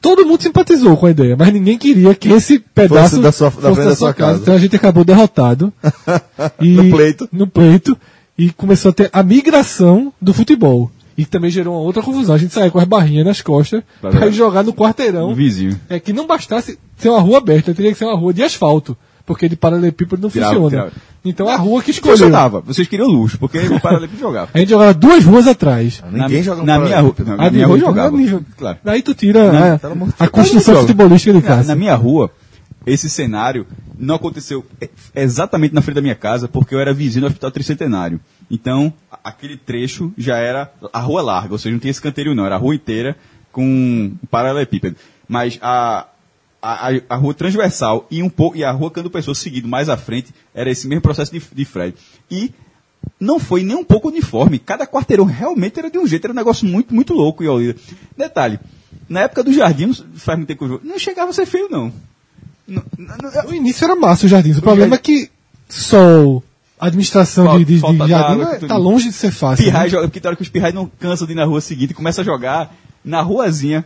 todo 0.00 0.24
mundo 0.26 0.42
simpatizou 0.42 0.96
com 0.96 1.06
a 1.06 1.10
ideia, 1.10 1.36
mas 1.36 1.52
ninguém 1.52 1.76
queria 1.78 2.14
que 2.14 2.28
esse 2.30 2.58
pedaço 2.58 3.10
Fosse 3.16 3.22
da 3.22 3.32
sua- 3.32 3.50
da 3.50 3.74
frente 3.74 3.88
da 3.88 3.96
sua 3.96 4.14
casa. 4.14 4.40
Então 4.40 4.54
a 4.54 4.58
gente 4.58 4.74
acabou 4.76 5.04
derrotado. 5.04 5.72
e, 6.60 6.68
No 6.70 6.90
pleito. 6.90 7.28
No 7.30 7.46
pleito. 7.46 7.96
E 8.38 8.50
começou 8.50 8.90
a 8.90 8.94
ter 8.94 9.10
a 9.12 9.22
migração 9.22 10.12
do 10.20 10.32
futebol. 10.32 10.90
E 11.18 11.26
também 11.26 11.50
gerou 11.50 11.74
uma 11.74 11.82
outra 11.82 12.02
confusão. 12.02 12.34
A 12.34 12.38
gente 12.38 12.54
saía 12.54 12.70
com 12.70 12.78
as 12.78 12.86
barrinhas 12.86 13.26
nas 13.26 13.42
costas 13.42 13.82
ver. 14.02 14.28
ir 14.28 14.32
jogar 14.32 14.62
no 14.62 14.72
quarteirão. 14.72 15.28
Um 15.30 15.34
vizinho. 15.34 15.78
É 15.90 16.00
que 16.00 16.14
não 16.14 16.26
bastasse 16.26 16.78
ser 16.96 17.10
uma 17.10 17.20
rua 17.20 17.36
aberta, 17.36 17.74
teria 17.74 17.92
que 17.92 17.98
ser 17.98 18.06
uma 18.06 18.16
rua 18.16 18.32
de 18.32 18.42
asfalto. 18.42 18.96
Porque 19.30 19.48
de 19.48 19.54
paralelepípedo 19.54 20.20
não 20.22 20.28
Tirava, 20.28 20.54
funciona. 20.54 20.70
tirava. 20.70 20.92
Então 21.24 21.48
a 21.48 21.54
rua 21.54 21.80
que 21.84 21.92
escolheu. 21.92 22.16
Funcionava. 22.16 22.60
Vocês 22.62 22.88
queriam 22.88 23.06
luxo, 23.08 23.38
porque 23.38 23.58
o 23.60 23.78
paralelepípedo 23.80 24.20
jogava. 24.26 24.50
A 24.52 24.58
gente 24.58 24.70
jogava 24.70 24.92
duas 24.92 25.24
ruas 25.24 25.46
atrás. 25.46 26.02
Ninguém 26.10 26.38
na, 26.38 26.42
joga 26.42 26.60
no 26.62 26.66
Na 26.66 26.80
minha 26.80 27.00
rua, 27.00 27.14
não, 27.24 27.36
na 27.36 27.50
minha 27.50 27.66
rua 27.68 27.78
jogava. 27.78 28.10
né, 28.16 28.22
nível- 28.24 28.44
Claro. 28.58 28.78
Daí 28.82 29.02
tu 29.02 29.14
tira 29.14 29.52
Não, 29.52 29.74
a- 29.74 29.78
pelo 29.78 29.92
amor 29.92 30.08
de 30.08 30.14
a, 30.18 30.26
construção 30.26 30.80
futebolística 30.80 31.32
de 31.32 31.40
Na, 31.40 31.46
casa. 31.46 31.68
na 31.68 31.76
minha 31.76 31.94
rua, 31.94 32.28
esse 32.84 33.08
cenário 33.08 33.66
não 33.96 34.16
aconteceu 34.16 34.66
é, 34.80 34.88
exatamente 35.14 35.72
na 35.74 35.80
frente 35.80 35.94
da 35.94 36.02
minha 36.02 36.16
casa, 36.16 36.48
porque 36.48 36.74
eu 36.74 36.80
era 36.80 36.92
vizinho 36.92 37.20
do 37.20 37.26
Hospital 37.28 37.52
Tricentenário. 37.52 38.18
Então, 38.50 38.92
aquele 39.22 39.56
trecho 39.56 40.12
já 40.18 40.38
era 40.38 40.72
a 40.92 40.98
rua 40.98 41.22
larga, 41.22 41.52
ou 41.54 41.58
seja, 41.58 41.72
não 41.72 41.78
tinha 41.78 41.92
esse 41.92 42.02
canteiro 42.02 42.34
não, 42.34 42.44
era 42.44 42.56
a 42.56 42.58
rua 42.58 42.74
inteira 42.74 43.16
com 43.52 43.62
um 43.64 44.12
paralelepípedo. 44.28 44.96
Mas 45.28 45.56
a, 45.62 46.06
a, 46.62 46.88
a- 46.90 47.00
a 47.08 47.16
rua 47.16 47.32
transversal 47.34 48.06
e, 48.10 48.22
um 48.22 48.28
pouco, 48.28 48.56
e 48.56 48.64
a 48.64 48.70
rua 48.70 48.90
Cando 48.90 49.10
Pessoa 49.10 49.34
seguido 49.34 49.66
mais 49.68 49.88
à 49.88 49.96
frente 49.96 50.32
era 50.54 50.70
esse 50.70 50.86
mesmo 50.86 51.02
processo 51.02 51.32
de, 51.32 51.40
de 51.52 51.64
Fred. 51.64 51.94
E 52.30 52.52
não 53.18 53.38
foi 53.38 53.62
nem 53.62 53.76
um 53.76 53.84
pouco 53.84 54.08
uniforme. 54.08 54.58
Cada 54.58 54.86
quarteirão 54.86 55.24
realmente 55.24 55.78
era 55.78 55.90
de 55.90 55.98
um 55.98 56.06
jeito, 56.06 56.24
era 56.26 56.32
um 56.32 56.36
negócio 56.36 56.66
muito, 56.66 56.94
muito 56.94 57.14
louco. 57.14 57.42
E, 57.42 57.48
olha, 57.48 57.74
detalhe, 58.16 58.58
na 59.08 59.20
época 59.20 59.42
do 59.42 59.52
jardim, 59.52 59.92
faz 60.14 60.36
muito 60.38 60.48
tempo 60.48 60.80
não 60.84 60.98
chegava 60.98 61.30
a 61.30 61.32
ser 61.34 61.46
feio, 61.46 61.68
não. 61.70 61.92
Não- 62.68 62.82
não- 62.98 63.16
não- 63.32 63.42
No 63.48 63.54
início 63.54 63.84
era 63.84 63.96
massa 63.96 64.26
o 64.26 64.28
jardim. 64.28 64.52
O 64.52 64.60
problema 64.62 64.94
é 64.94 64.98
que 64.98 65.30
sol, 65.68 66.42
administração 66.78 67.58
de, 67.58 67.64
de, 67.64 67.74
de 67.74 67.80
jardim 67.80 67.98
d'água, 68.38 68.54
é- 68.54 68.58
tá 68.58 68.76
longe 68.76 69.08
de 69.08 69.14
ser 69.14 69.30
fácil. 69.30 69.64
Pirrai 69.64 69.84
né? 69.84 69.88
joga, 69.90 70.06
porque 70.08 70.20
tem 70.20 70.28
hora 70.28 70.36
que 70.36 70.42
os 70.42 70.48
pirrais 70.48 70.74
não 70.74 70.86
cansam 70.98 71.26
de 71.26 71.32
ir 71.32 71.36
na 71.36 71.44
rua 71.44 71.60
seguinte 71.60 71.90
e 71.90 71.94
começa 71.94 72.20
a 72.20 72.24
jogar 72.24 72.74
na 73.04 73.22
ruazinha 73.22 73.84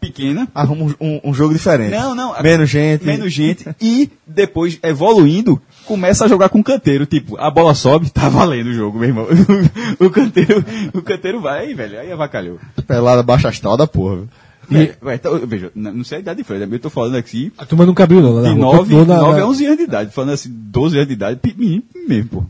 pequena. 0.00 0.48
Arruma 0.54 0.84
um, 0.84 0.94
um- 1.00 1.20
um 1.24 1.34
jogo 1.34 1.52
diferente. 1.54 1.90
Não, 1.90 2.14
não. 2.14 2.34
Menos 2.42 2.68
gente. 2.70 3.04
Menos 3.04 3.32
gente. 3.32 3.64
E 3.80 4.10
depois, 4.26 4.78
evoluindo, 4.82 5.60
começa 5.84 6.24
a 6.24 6.28
jogar 6.28 6.48
com 6.48 6.62
canteiro. 6.62 7.06
Tipo, 7.06 7.36
a 7.38 7.50
bola 7.50 7.74
sobe, 7.74 8.10
tá 8.10 8.28
valendo 8.28 8.68
o 8.68 8.74
jogo, 8.74 8.98
meu 8.98 9.08
irmão. 9.08 9.26
o 10.00 10.10
canteiro, 10.10 10.64
o 10.94 11.02
canteiro 11.02 11.40
vai, 11.40 11.66
aí, 11.66 11.74
velho, 11.74 11.98
aí 11.98 12.10
avacalhou. 12.12 12.58
Pelada 12.86 13.22
baixa 13.22 13.48
astral 13.48 13.76
da 13.76 13.86
porra. 13.86 14.16
viu? 14.16 14.82
E, 14.82 14.92
ué, 15.02 15.14
então, 15.14 15.38
veja, 15.46 15.70
não 15.74 16.04
sei 16.04 16.18
a 16.18 16.20
idade 16.20 16.38
de 16.38 16.44
Fred, 16.44 16.70
eu 16.70 16.78
tô 16.78 16.90
falando 16.90 17.16
aqui 17.16 17.50
A 17.56 17.64
turma 17.64 17.86
nunca 17.86 18.04
abriu 18.04 18.20
não. 18.20 18.34
na 18.34 18.42
de 18.48 18.54
rua. 18.54 18.58
9, 18.66 18.78
Continuou 18.80 19.06
na- 19.06 19.16
9 19.18 19.38
na- 19.40 19.44
a 19.44 19.48
11 19.48 19.64
anos 19.64 19.78
de 19.78 19.84
idade. 19.84 20.12
Falando 20.12 20.32
assim, 20.34 20.50
12 20.52 20.96
anos 20.96 21.08
de 21.08 21.14
idade, 21.14 21.40
menino 21.56 21.82
mesmo, 22.06 22.28
pô. 22.28 22.44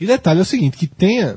E 0.00 0.06
detalhe 0.06 0.38
é 0.38 0.42
o 0.42 0.44
seguinte, 0.44 0.76
que 0.76 0.86
tenha 0.86 1.36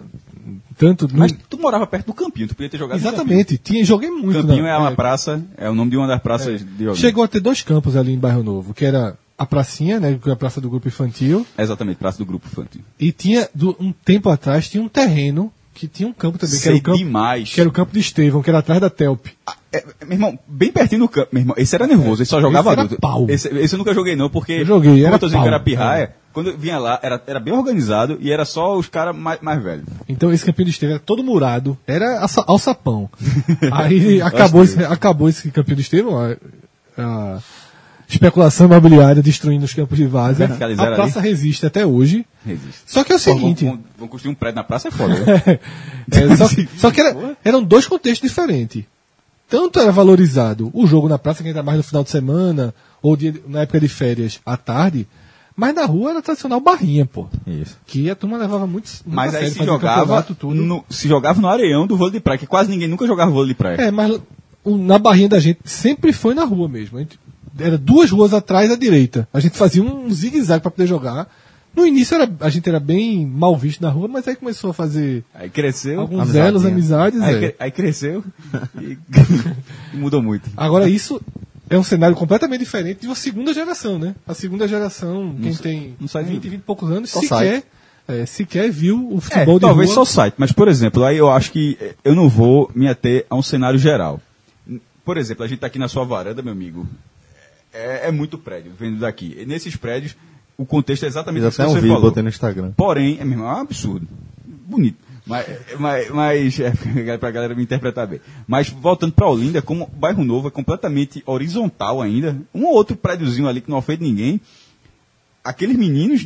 tanto... 0.82 1.08
Mas 1.14 1.32
tu 1.48 1.58
morava 1.60 1.86
perto 1.86 2.08
do 2.08 2.14
campinho, 2.14 2.48
tu 2.48 2.56
podia 2.56 2.70
ter 2.70 2.78
jogado 2.80 2.98
Exatamente, 2.98 3.58
tinha, 3.58 3.86
joguei 3.86 4.10
muito. 4.10 4.26
Campinho. 4.34 4.42
Campinho 4.48 4.64
né? 4.64 4.72
é 4.72 4.78
uma 4.78 4.92
praça, 4.94 5.42
é 5.58 5.70
o 5.70 5.76
nome 5.76 5.92
de 5.92 5.98
uma 5.98 6.08
das 6.08 6.20
praças 6.22 6.62
de 6.62 6.66
joguinho. 6.86 6.96
Chegou 6.96 7.24
a 7.24 7.28
ter 7.28 7.40
dois 7.40 7.62
campos 7.62 7.96
ali 7.96 8.12
em 8.14 8.18
Bairro 8.18 8.42
Novo, 8.44 8.74
que 8.74 8.84
era 8.84 9.16
a 9.38 9.46
pracinha, 9.46 10.00
né, 10.00 10.18
que 10.22 10.28
é 10.30 10.34
a 10.34 10.36
praça 10.36 10.60
do 10.60 10.70
grupo 10.70 10.88
infantil, 10.88 11.46
É 11.58 11.62
Exatamente, 11.64 11.98
praça 11.98 12.18
do 12.18 12.26
grupo 12.26 12.48
infantil. 12.52 12.82
e 13.00 13.12
tinha, 13.12 13.48
do- 13.54 13.76
um 13.80 13.92
tempo 13.92 14.30
atrás, 14.30 14.68
tinha 14.70 14.82
um 14.84 14.90
terreno 14.90 15.52
que 15.74 15.88
tinha 15.88 16.08
um 16.10 16.14
campo 16.14 16.38
também, 16.38 16.56
que 16.56 16.62
Sei 16.62 16.72
era 16.74 16.80
o 16.80 16.84
campo, 16.84 16.98
demais. 16.98 17.54
que 17.54 17.60
era 17.60 17.70
o 17.70 17.72
campo 17.72 17.94
de 17.94 18.00
Estevão, 18.00 18.42
que 18.42 18.50
era 18.50 18.60
atrás 18.60 18.82
da 18.82 18.90
Telp. 18.90 19.28
É, 19.74 19.84
meu 20.04 20.14
irmão, 20.14 20.38
bem 20.46 20.70
pertinho 20.72 21.02
do 21.02 21.08
campo. 21.08 21.30
Meu 21.32 21.42
irmão, 21.42 21.56
esse 21.58 21.74
era 21.74 21.88
nervoso, 21.88 22.22
esse 22.22 22.30
só 22.30 22.42
jogava 22.42 22.70
Esse 22.70 22.74
era 22.74 22.82
adulto. 22.82 23.02
pau. 23.02 23.26
Esse, 23.30 23.48
esse 23.58 23.74
eu 23.74 23.78
nunca 23.78 23.94
joguei, 23.94 24.16
não, 24.18 24.30
porque. 24.30 24.52
Eu 24.52 24.66
joguei, 24.66 25.06
era 25.06 25.18
que 25.18 25.30
pau. 25.30 25.48
era 25.48 25.60
pirraia. 25.62 26.14
Quando 26.34 26.50
eu 26.52 26.58
vinha 26.58 26.78
lá, 26.80 27.00
era, 27.02 27.22
era 27.28 27.40
bem 27.40 27.54
organizado 27.54 28.18
e 28.22 28.32
era 28.32 28.46
só 28.46 28.78
os 28.78 28.88
caras 28.88 29.16
mais, 29.16 29.40
mais 29.42 29.62
velhos. 29.62 29.86
Então 30.08 30.32
esse 30.32 30.46
Campinho 30.46 30.68
do 30.68 30.72
Estevam 30.72 30.96
era 30.96 31.04
todo 31.04 31.24
murado, 31.24 31.78
era 31.86 32.26
alçapão. 32.48 33.10
Aí 33.72 34.22
acabou 34.22 34.64
esse, 34.64 34.84
acabou 34.84 35.30
esse 35.30 35.52
Campinho 35.52 35.76
do 35.78 35.82
Estevão, 35.82 36.18
a, 36.18 36.36
a 37.02 37.40
especulação 38.08 38.68
imobiliária 38.68 39.22
destruindo 39.22 39.66
os 39.66 39.74
campos 39.74 39.98
de 39.98 40.06
várzea. 40.06 40.46
A 40.48 40.96
praça 40.96 41.20
resiste 41.22 41.66
até 41.66 41.86
hoje. 41.86 42.26
Resiste. 42.46 42.82
Só 42.86 43.04
que 43.04 43.14
é 43.14 43.16
o 43.16 43.20
vão, 43.20 43.34
seguinte, 43.36 43.66
vão- 43.66 43.80
vão 43.98 44.08
construir 44.08 44.32
um 44.32 44.36
prédio 44.36 44.56
na 44.58 44.64
praça, 44.64 44.88
é 44.90 44.92
foda. 44.92 45.14
né? 45.14 45.60
é, 46.12 46.36
só, 46.36 46.46
só 46.78 46.92
que 46.92 47.00
era- 47.02 47.38
eram 47.44 47.64
dois 47.64 47.88
contextos 47.88 48.28
diferentes. 48.30 48.84
Tanto 49.50 49.80
era 49.80 49.92
valorizado 49.92 50.70
o 50.74 50.88
jogo 50.88 51.10
na 51.10 51.20
praça, 51.20 51.42
que 51.44 51.50
ainda 51.50 51.62
mais 51.64 51.78
no 51.78 51.84
final 51.84 52.04
de 52.04 52.10
semana, 52.10 52.74
ou 53.02 53.16
dia- 53.18 53.34
na 53.48 53.62
época 53.62 53.80
de 53.82 53.88
férias 53.90 54.40
à 54.46 54.56
tarde, 54.56 55.06
mas 55.56 55.76
na 55.76 55.86
rua 55.86 56.12
era 56.12 56.22
tradicional 56.22 56.60
barrinha, 56.60 57.06
pô. 57.06 57.28
Isso. 57.46 57.78
Que 57.86 58.10
a 58.10 58.16
turma 58.16 58.38
levava 58.38 58.66
muito, 58.66 58.90
Mas 59.06 59.36
aí 59.36 59.50
se 59.50 59.64
jogava, 59.64 60.26
no, 60.44 60.84
se 60.90 61.08
jogava 61.08 61.40
no 61.42 61.48
areião 61.48 61.86
do 61.86 61.96
vôlei 61.98 62.14
de 62.14 62.20
praia, 62.20 62.38
que 62.40 62.48
quase 62.48 62.70
ninguém 62.70 62.88
nunca 62.88 63.06
jogava 63.06 63.32
vôlei 63.32 63.50
de 63.50 63.56
praia. 63.56 63.76
É, 63.76 63.92
mas 63.92 64.20
o- 64.64 64.78
na 64.78 64.98
barrinha 64.98 65.30
da 65.30 65.40
gente 65.40 65.60
sempre 65.66 66.14
foi 66.14 66.34
na 66.34 66.44
rua 66.46 66.68
mesmo. 66.70 66.98
Gente- 67.00 67.20
era 67.60 67.78
duas 67.78 68.10
ruas 68.10 68.34
atrás 68.34 68.72
à 68.72 68.76
direita. 68.76 69.28
A 69.34 69.40
gente 69.40 69.58
fazia 69.58 69.84
um 69.84 70.10
zigue-zague 70.10 70.62
para 70.62 70.72
poder 70.72 70.88
jogar. 70.88 71.28
No 71.76 71.86
início 71.86 72.16
era, 72.16 72.30
a 72.42 72.50
gente 72.50 72.68
era 72.68 72.80
bem 72.82 73.26
mal 73.26 73.56
visto 73.58 73.82
na 73.82 73.90
rua, 73.90 74.08
mas 74.08 74.28
aí 74.28 74.36
começou 74.36 74.72
a 74.72 74.74
fazer 74.74 75.24
Aí 75.34 75.50
cresceu. 75.50 76.02
alguns 76.02 76.20
amizadinha. 76.22 76.48
elos, 76.48 76.66
amizades. 76.66 77.22
Aí, 77.22 77.46
é. 77.46 77.56
aí 77.60 77.72
cresceu 77.72 78.24
e, 78.82 78.98
e 79.94 79.98
mudou 79.98 80.22
muito. 80.22 80.50
Agora 80.58 80.90
isso 80.90 81.22
é 81.72 81.80
um 81.80 81.84
cenário 81.84 82.16
completamente 82.16 82.60
diferente 82.60 83.02
de 83.02 83.08
uma 83.08 83.16
segunda 83.16 83.54
geração, 83.54 83.98
né? 83.98 84.14
A 84.28 84.34
segunda 84.34 84.68
geração, 84.68 85.36
quem 85.42 85.56
tem 85.56 85.96
não 86.00 86.08
sai 86.08 86.24
de 86.26 86.32
20, 86.32 86.44
20 86.50 86.54
e 86.60 86.64
poucos 86.64 86.92
anos, 86.92 87.10
Só 87.10 87.22
sequer, 87.22 87.64
é, 88.08 88.26
sequer 88.26 88.70
viu 88.70 89.10
o 89.12 89.18
É, 89.18 89.22
futebol 89.22 89.58
de 89.60 89.66
talvez 89.66 89.88
rua. 89.90 89.96
só 89.96 90.02
o 90.02 90.06
site, 90.06 90.36
mas 90.38 90.52
por 90.52 90.68
exemplo, 90.68 91.04
aí 91.04 91.18
eu 91.18 91.32
acho 91.32 91.52
que 91.52 91.78
eh, 91.80 91.96
eu 92.04 92.14
não 92.14 92.28
vou 92.30 92.70
me 92.76 92.88
ater 92.88 93.26
a 93.30 93.36
um 93.36 93.42
cenário 93.42 93.80
geral. 93.80 94.20
Por 95.06 95.18
exemplo, 95.18 95.44
a 95.44 95.48
gente 95.48 95.60
tá 95.60 95.68
aqui 95.68 95.80
na 95.80 95.88
sua 95.88 96.04
varanda, 96.06 96.42
meu 96.42 96.52
amigo. 96.54 96.86
É, 97.74 98.08
é 98.10 98.12
muito 98.12 98.38
prédio 98.38 98.72
vendo 98.78 99.00
daqui. 99.00 99.36
E 99.40 99.46
nesses 99.46 99.76
prédios, 99.76 100.16
o 100.58 100.66
contexto 100.66 101.04
é 101.06 101.08
exatamente 101.08 101.48
isso 101.48 101.56
que 101.56 101.62
até 101.62 101.70
um 101.70 101.74
você 101.74 101.82
vídeo, 101.82 101.96
falou. 101.96 102.10
botei 102.12 102.22
no 102.22 102.30
Instagram. 102.30 102.72
Porém, 102.76 103.18
é, 103.20 103.24
meu 103.24 103.34
irmão, 103.40 103.50
é 103.50 103.56
um 103.56 103.62
absurdo. 103.62 104.08
Bonito. 104.46 104.98
Mas, 105.26 105.48
mas, 105.80 106.10
mas 106.10 106.60
é, 106.60 106.72
pra 107.18 107.32
galera 107.32 107.56
me 107.56 107.64
interpretar 107.64 108.08
bem. 108.08 108.20
Mas 108.48 108.70
voltando 108.70 109.14
pra 109.14 109.30
Olinda, 109.30 109.62
como 109.62 109.84
o 109.84 109.88
bairro 109.88 110.24
novo 110.24 110.48
é 110.48 110.52
completamente 110.52 111.22
horizontal 111.26 112.02
ainda, 112.02 112.38
um 112.54 112.66
ou 112.66 112.74
outro 112.74 112.96
prédiozinho 112.96 113.48
ali 113.48 113.62
que 113.62 113.70
não 113.70 113.78
ofende 113.78 114.04
ninguém, 114.04 114.42
aqueles 115.44 115.76
meninos 115.76 116.24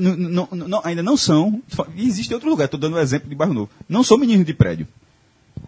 ainda 0.84 1.03
não 1.03 1.17
são. 1.17 1.62
Existe 1.95 2.34
outro 2.34 2.49
lugar, 2.49 2.65
estou 2.65 2.79
dando 2.79 2.95
um 2.95 2.99
exemplo 2.99 3.29
de 3.29 3.36
bairro 3.36 3.53
novo. 3.53 3.69
Não 3.88 4.03
são 4.03 4.17
meninos 4.17 4.45
de 4.45 4.53
prédio. 4.53 4.88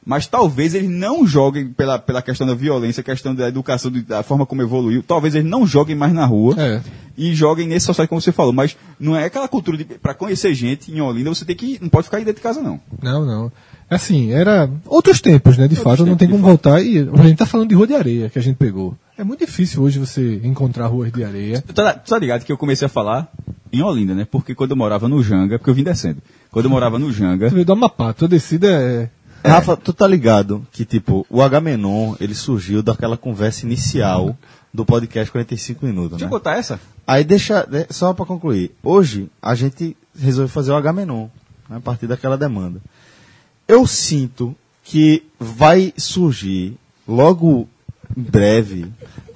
Mas 0.08 0.26
talvez 0.26 0.74
eles 0.74 0.90
não 0.90 1.28
joguem 1.28 1.68
pela, 1.68 2.00
pela 2.00 2.22
questão 2.22 2.48
da 2.48 2.56
violência, 2.56 3.04
questão 3.04 3.36
da 3.36 3.50
educação, 3.50 3.92
da 4.08 4.24
forma 4.24 4.46
como 4.46 4.62
evoluiu. 4.62 5.04
Talvez 5.04 5.36
eles 5.36 5.50
não 5.50 5.68
joguem 5.68 5.98
mais 5.98 6.14
na 6.14 6.26
rua 6.26 6.56
É. 6.58 6.82
e 7.18 7.36
joguem 7.36 7.68
nesse 7.68 7.88
society 7.88 8.08
como 8.08 8.22
você 8.22 8.32
falou. 8.32 8.54
Mas 8.54 8.78
não 8.98 9.18
é 9.18 9.26
aquela 9.26 9.50
cultura 9.50 9.78
de 9.78 9.84
para 9.84 10.14
conhecer 10.14 10.54
gente 10.54 10.90
em 10.94 11.02
Olinda, 11.02 11.30
você 11.30 11.44
tem 11.44 11.58
que 11.58 11.78
não 11.82 11.90
pode 11.90 12.06
ficar 12.06 12.18
aí 12.20 12.24
dentro 12.24 12.40
de 12.40 12.44
casa 12.44 12.62
não. 12.62 12.80
Não, 13.04 13.26
não. 13.26 13.52
Assim, 13.90 14.32
era 14.32 14.70
outros 14.86 15.20
tempos, 15.20 15.58
né? 15.58 15.68
De 15.68 15.76
fato, 15.76 16.06
não 16.06 16.16
tem 16.16 16.30
como 16.30 16.42
voltar. 16.44 16.82
E 16.82 17.00
a 17.00 17.24
gente 17.24 17.38
tá 17.38 17.46
falando 17.46 17.68
de 17.68 17.76
rua 17.76 17.86
de 17.88 17.94
areia 17.94 18.30
que 18.30 18.40
a 18.40 18.42
gente 18.42 18.56
pegou. 18.56 18.96
É 19.18 19.26
muito 19.26 19.46
difícil 19.46 19.84
hoje 19.84 20.00
você 20.00 20.40
encontrar 20.42 20.88
ruas 20.88 21.12
de 21.12 21.22
areia. 21.22 21.62
Tu 21.62 21.74
tá, 21.74 21.94
tá 21.94 22.18
ligado 22.18 22.46
que 22.46 22.52
eu 22.52 22.58
comecei 22.58 22.86
a 22.86 22.90
falar 22.90 23.30
em 23.74 23.82
Olinda, 23.82 24.14
né? 24.16 24.26
Porque 24.30 24.56
quando 24.56 24.72
eu 24.72 24.78
morava 24.78 25.10
no 25.10 25.22
Janga, 25.22 25.58
porque 25.60 25.70
eu 25.70 25.74
vim 25.74 25.84
descendo. 25.84 26.22
Quando 26.50 26.66
eu 26.66 26.72
morava 26.72 26.98
no 26.98 27.12
Janga, 27.12 27.50
Tu 27.50 27.54
veio 27.56 27.66
do 27.66 27.74
Amapá, 27.74 28.14
tua 28.14 28.28
descida 28.28 28.68
é. 28.70 29.10
Rafa, 29.48 29.78
tu 29.78 29.94
tá 29.94 30.08
ligado 30.08 30.66
que, 30.72 30.86
tipo, 30.86 31.26
o 31.30 31.42
Agamenon, 31.42 32.16
ele 32.20 32.36
surgiu 32.36 32.82
daquela 32.84 33.18
conversa 33.18 33.66
inicial 33.66 34.36
do 34.74 34.86
podcast 34.86 35.32
45 35.32 35.86
minutos, 35.86 36.12
deixa 36.12 36.26
né? 36.26 36.28
eu 36.28 36.30
botar 36.32 36.58
essa. 36.58 36.80
Aí 37.06 37.24
deixa, 37.24 37.64
de- 37.66 37.88
só 37.90 38.14
pra 38.14 38.26
concluir. 38.26 38.72
Hoje, 38.84 39.30
a 39.42 39.56
gente 39.56 39.96
resolveu 40.18 40.50
fazer 40.50 40.72
o 40.72 40.76
Agamenon, 40.76 41.28
né, 41.70 41.78
a 41.78 41.80
partir 41.80 42.08
daquela 42.08 42.38
demanda. 42.38 42.82
Eu 43.68 43.86
sinto 43.88 44.56
que 44.84 45.24
vai 45.40 45.94
surgir, 45.98 46.78
logo 47.08 47.68
em 48.16 48.22
breve, 48.22 48.86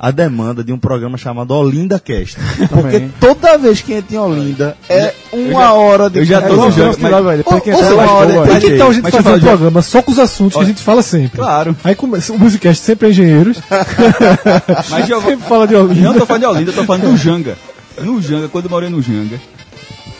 a 0.04 0.10
demanda 0.10 0.64
de 0.64 0.74
um 0.74 0.80
programa 0.80 1.16
chamado 1.16 1.52
Olinda 1.54 2.00
Cast. 2.00 2.36
Porque 2.70 3.08
toda 3.20 3.56
vez 3.60 3.82
que 3.82 3.94
entra 3.94 4.16
em 4.16 4.20
Olinda, 4.20 4.76
é 4.90 5.14
uma 5.32 5.74
hora 5.74 6.10
de 6.10 6.18
eu 6.20 6.26
já 6.26 6.42
tô 6.42 6.56
no 6.56 6.72
jogo, 6.72 6.98
mas- 7.00 7.12
Ou- 7.46 7.54
ou 7.54 7.62
seja, 7.62 8.12
hora 8.12 8.48
Tem 8.48 8.60
que 8.60 8.68
então 8.74 8.88
a 8.90 8.94
gente 8.94 9.04
Mas 9.04 9.14
eu 9.14 9.20
um 9.20 9.24
falar, 9.24 9.40
programa 9.40 9.82
só 9.84 10.02
com 10.02 10.12
os 10.12 10.18
assuntos 10.18 10.56
que 10.58 10.64
a 10.64 10.66
gente 10.66 10.82
fala 10.82 11.04
sempre. 11.04 11.38
Claro. 11.38 11.76
Aí 11.84 11.94
começa, 11.94 12.34
o 12.34 12.40
Musicast 12.40 12.82
sempre 12.84 13.10
é 13.10 13.12
engenheiros. 13.12 13.60
Mas 14.90 15.08
eu 15.08 15.22
sempre 15.22 15.48
fala 15.48 15.68
de 15.68 15.76
Olinda. 15.76 16.02
Não 16.02 16.14
tô 16.18 16.26
falando 16.26 16.42
de 16.42 16.48
Olinda, 16.48 16.72
eu 16.72 16.76
tô 16.76 16.84
falando 16.84 17.12
do 17.12 17.18
Janga. 17.18 17.56
No 18.02 18.20
Janga, 18.20 18.48
quando 18.50 18.66
eu 18.66 18.72
morei 18.72 18.90
no 18.90 19.02
Janga, 19.04 19.40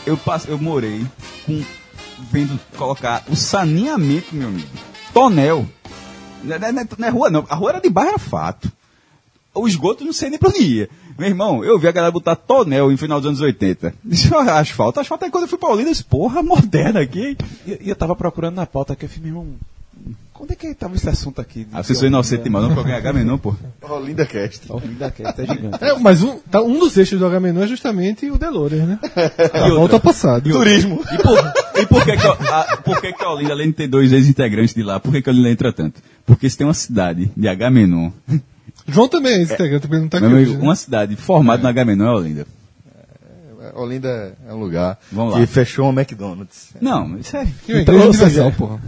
eu, 0.06 0.16
passe, 0.16 0.48
eu 0.48 0.58
morei 0.58 1.04
com, 1.44 1.60
vendo 2.30 2.56
colocar 2.76 3.24
o 3.28 3.34
saneamento, 3.34 4.26
meu 4.32 4.46
amigo. 4.46 4.68
Tonel. 5.12 5.66
Não 6.44 6.54
é, 6.54 6.58
não 6.72 6.82
é- 6.82 6.86
não 6.98 7.08
é 7.08 7.10
rua, 7.10 7.30
não. 7.30 7.44
A 7.48 7.54
rua 7.56 7.70
era 7.70 7.80
de 7.80 7.90
bairro 7.90 8.18
fato. 8.18 8.70
O 9.54 9.68
esgoto 9.68 10.04
não 10.04 10.12
sei 10.12 10.30
nem 10.30 10.38
pra 10.38 10.48
onde 10.48 10.62
ia. 10.62 10.88
Meu 11.18 11.28
irmão, 11.28 11.62
eu 11.62 11.78
vi 11.78 11.86
a 11.86 11.92
galera 11.92 12.10
botar 12.10 12.34
tonel 12.34 12.90
no 12.90 12.96
final 12.96 13.20
dos 13.20 13.28
anos 13.28 13.40
80. 13.40 13.94
Isso 14.06 14.34
é 14.34 14.50
asfalto. 14.50 14.98
Asfalto 14.98 15.24
aí 15.24 15.30
quando 15.30 15.44
eu 15.44 15.48
fui 15.48 15.58
pra 15.58 15.68
Olinda, 15.68 15.90
eu 15.90 15.92
disse, 15.92 16.04
porra, 16.04 16.42
moderna 16.42 17.00
aqui. 17.00 17.36
E, 17.66 17.78
e 17.82 17.88
eu 17.90 17.96
tava 17.96 18.16
procurando 18.16 18.56
na 18.56 18.66
pauta 18.66 18.94
aqui, 18.94 19.04
eu 19.04 19.08
falei, 19.08 19.30
meu 19.30 19.42
irmão, 19.42 19.56
quando 20.32 20.50
é 20.50 20.56
que 20.56 20.74
tava 20.74 20.96
esse 20.96 21.08
assunto 21.08 21.40
aqui? 21.40 21.68
Ah, 21.72 21.82
você 21.82 21.94
sou 21.94 22.08
inocente 22.08 22.42
demais, 22.42 22.66
não 22.66 22.74
pra 22.74 22.82
ganhar 22.82 23.24
não, 23.24 23.38
pô. 23.38 23.54
Olinda 23.82 24.26
Cast. 24.26 24.72
Olinda 24.72 25.10
Cast, 25.10 25.40
é 25.40 25.46
gigante. 25.46 25.78
É, 25.84 25.96
mas 25.98 26.22
um, 26.22 26.38
tá, 26.50 26.60
um 26.60 26.80
dos 26.80 26.96
eixos 26.96 27.18
do 27.18 27.26
Agamenon 27.26 27.62
é 27.62 27.66
justamente 27.68 28.28
o 28.28 28.36
Delores, 28.36 28.82
né? 28.82 28.98
A 29.52 29.68
volta 29.68 29.96
ao 29.96 30.00
passado. 30.00 30.50
Turismo. 30.50 31.00
E 31.12 31.18
por, 31.18 31.38
e 31.82 31.86
por 31.86 32.04
que, 32.04 32.16
que, 32.16 32.26
a, 32.26 32.76
por 32.78 33.00
que, 33.00 33.12
que 33.12 33.22
a 33.22 33.30
Olinda, 33.30 33.52
além 33.52 33.68
de 33.68 33.74
ter 33.74 33.86
dois 33.86 34.12
ex-integrantes 34.12 34.74
de 34.74 34.82
lá, 34.82 34.98
por 34.98 35.12
que, 35.12 35.22
que 35.22 35.30
a 35.30 35.32
Olinda 35.32 35.50
entra 35.50 35.72
tanto? 35.72 36.02
Porque 36.26 36.50
se 36.50 36.58
tem 36.58 36.66
uma 36.66 36.74
cidade 36.74 37.30
de 37.36 37.46
Agamenon, 37.46 38.10
João 38.86 39.08
também 39.08 39.34
é 39.34 39.42
esse 39.42 39.54
integrante, 39.54 39.86
mas 39.88 40.00
não 40.00 40.08
tá 40.08 40.18
aqui 40.18 40.26
hoje. 40.26 40.36
amigo, 40.36 40.52
né? 40.54 40.58
uma 40.62 40.76
cidade 40.76 41.16
formada 41.16 41.62
no 41.62 41.68
Agamenon 41.68 42.06
é 42.06 42.10
Olinda. 42.10 42.46
Olinda 43.74 44.34
é 44.46 44.52
um 44.52 44.58
lugar 44.58 44.98
Vamos 45.10 45.34
que 45.34 45.40
lá. 45.40 45.46
fechou 45.46 45.88
um 45.88 45.92
McDonald's. 45.92 46.70
Não, 46.80 47.16
isso 47.18 47.36
é. 47.36 47.46
E 47.68 47.72
uma 47.72 47.80
Então, 47.80 48.00
ou 48.06 48.12
seja, 48.12 48.50
porra. 48.50 48.78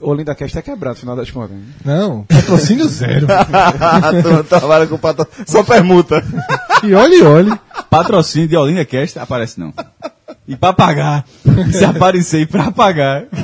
Olinda 0.00 0.34
Cast 0.34 0.58
é 0.58 0.62
quebrado, 0.62 0.94
no 0.94 1.00
final 1.00 1.16
das 1.16 1.30
contas. 1.30 1.56
né? 1.56 1.62
Não, 1.84 2.24
patrocínio 2.24 2.86
zero. 2.88 3.26
trabalha 4.48 4.86
com 4.86 4.98
patro... 4.98 5.26
Só 5.46 5.62
permuta. 5.62 6.22
E 6.84 6.94
olhe, 6.94 7.20
olhe. 7.22 7.58
Patrocínio 7.90 8.46
de 8.46 8.56
Olinda 8.56 8.84
Cast 8.84 9.18
aparece 9.18 9.58
não. 9.58 9.74
E 10.46 10.54
pra 10.54 10.72
pagar. 10.72 11.24
Se 11.72 11.84
aparecer 11.84 12.42
e 12.42 12.46
pra 12.46 12.70
pagar. 12.70 13.24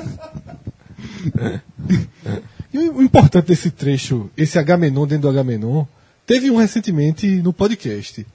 E 2.74 2.78
o 2.88 2.96
o 2.96 3.02
importante 3.02 3.46
desse 3.46 3.70
trecho, 3.70 4.28
esse 4.36 4.58
Agamenon 4.58 5.06
dentro 5.06 5.22
do 5.22 5.28
Agamenon, 5.28 5.84
teve 6.26 6.50
um 6.50 6.56
recentemente 6.56 7.26
no 7.40 7.52
podcast. 7.52 8.26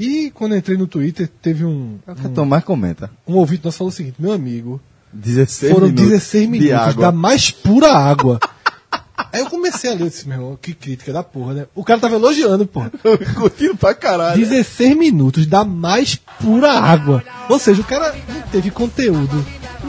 E 0.00 0.30
quando 0.30 0.56
entrei 0.56 0.78
no 0.78 0.86
Twitter, 0.86 1.28
teve 1.42 1.62
um, 1.62 1.98
Então, 2.24 2.46
mais 2.46 2.64
comenta. 2.64 3.10
um 3.28 3.34
ouvinte 3.34 3.62
nosso 3.62 3.76
falou 3.76 3.90
o 3.90 3.94
seguinte, 3.94 4.16
meu 4.18 4.32
amigo, 4.32 4.80
16 5.12 5.72
foram 5.74 5.88
minutos 5.88 6.08
16 6.08 6.44
de 6.44 6.50
minutos 6.50 6.94
da 6.96 7.12
mais 7.12 7.50
pura 7.50 7.92
água. 7.92 8.40
Aí 9.30 9.40
eu 9.40 9.50
comecei 9.50 9.90
a 9.90 9.94
ler, 9.94 10.02
eu 10.02 10.08
disse, 10.08 10.26
meu 10.26 10.38
irmão, 10.38 10.58
que 10.60 10.72
crítica 10.72 11.12
da 11.12 11.22
porra, 11.22 11.54
né? 11.54 11.66
O 11.74 11.84
cara 11.84 12.00
tava 12.00 12.14
elogiando, 12.14 12.66
porra. 12.66 12.90
Curtindo 13.36 13.76
pra 13.76 13.94
caralho. 13.94 14.38
16 14.38 14.96
minutos 14.96 15.46
da 15.46 15.64
mais 15.64 16.16
pura 16.40 16.72
água. 16.72 17.22
Ou 17.48 17.58
seja, 17.58 17.82
o 17.82 17.84
cara 17.84 18.14
não 18.28 18.40
teve 18.50 18.70
conteúdo 18.70 19.44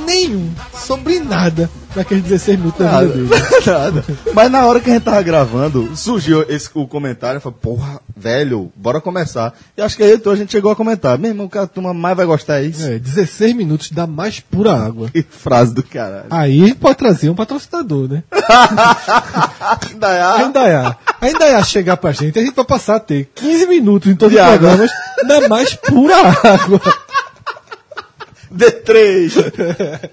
nenhum 0.05 0.51
sobre 0.73 1.19
nada 1.19 1.69
naqueles 1.95 2.23
16 2.23 2.57
minutos 2.59 2.79
da 2.79 2.91
Nada, 2.91 3.07
vida 3.07 3.35
dele. 3.39 3.65
nada. 3.65 4.03
Mas 4.33 4.51
na 4.51 4.65
hora 4.65 4.79
que 4.79 4.89
a 4.89 4.93
gente 4.93 5.03
tava 5.03 5.21
gravando, 5.21 5.95
surgiu 5.95 6.45
esse, 6.49 6.69
o 6.73 6.87
comentário, 6.87 7.37
eu 7.37 7.41
falei, 7.41 7.57
porra, 7.61 8.01
velho, 8.15 8.71
bora 8.75 8.99
começar. 9.01 9.53
E 9.77 9.81
acho 9.81 9.95
que 9.97 10.03
aí 10.03 10.13
então 10.13 10.31
a 10.33 10.35
gente 10.35 10.51
chegou 10.51 10.71
a 10.71 10.75
comentar, 10.75 11.17
meu 11.17 11.31
irmão, 11.31 11.45
o 11.45 11.49
que 11.49 11.57
a 11.57 11.67
turma 11.67 11.93
mais 11.93 12.15
vai 12.17 12.25
gostar 12.25 12.59
é 12.61 12.65
isso. 12.65 12.83
É, 12.85 12.97
16 12.99 13.55
minutos 13.55 13.91
da 13.91 14.05
mais 14.07 14.39
pura 14.39 14.73
água. 14.73 15.09
Que 15.09 15.23
frase 15.23 15.73
do 15.73 15.83
caralho. 15.83 16.25
Aí 16.29 16.73
pode 16.73 16.97
trazer 16.97 17.29
um 17.29 17.35
patrocinador, 17.35 18.07
né? 18.09 18.23
Indaiá, 19.93 20.35
A 20.35 20.43
Indaiá. 20.43 20.97
A 21.21 21.29
Indaiá 21.29 21.63
chegar 21.63 21.97
pra 21.97 22.11
gente, 22.11 22.37
a 22.39 22.41
gente 22.43 22.55
vai 22.55 22.65
passar 22.65 22.95
a 22.95 22.99
ter 22.99 23.29
15 23.35 23.67
minutos 23.67 24.11
em 24.11 24.15
todos 24.15 24.37
os 24.37 24.45
programas 24.45 24.91
da 25.27 25.47
mais 25.47 25.73
pura 25.73 26.15
água. 26.17 26.81
D3. 28.53 30.09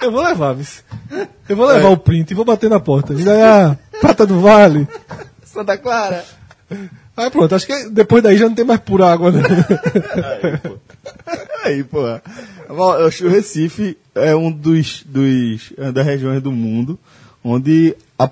Eu 0.00 0.10
vou 0.12 0.22
levar, 0.22 0.52
Vice. 0.54 0.82
Eu 1.48 1.56
vou 1.56 1.66
levar 1.66 1.88
o 1.90 1.96
print 1.96 2.30
e 2.30 2.34
vou 2.34 2.44
bater 2.44 2.68
na 2.70 2.80
porta. 2.80 3.12
Indaiá, 3.12 3.76
Prata 4.00 4.26
do 4.26 4.40
Vale. 4.40 4.86
Santa 5.44 5.76
Clara. 5.78 6.24
Aí 7.16 7.30
pronto, 7.30 7.54
acho 7.54 7.66
que 7.66 7.88
depois 7.88 8.22
daí 8.22 8.36
já 8.36 8.46
não 8.48 8.54
tem 8.54 8.64
mais 8.64 8.80
pura 8.80 9.10
água, 9.10 9.30
né? 9.32 9.40
Aí, 11.64 11.82
pô. 11.82 12.00
Eu 12.68 13.06
acho 13.06 13.18
que 13.18 13.24
o 13.24 13.30
Recife 13.30 13.96
é 14.14 14.34
um 14.34 14.50
dos, 14.50 15.02
dos 15.06 15.72
é 15.78 15.90
das 15.92 16.04
regiões 16.04 16.42
do 16.42 16.52
mundo 16.52 16.98
onde 17.42 17.96
a 18.18 18.28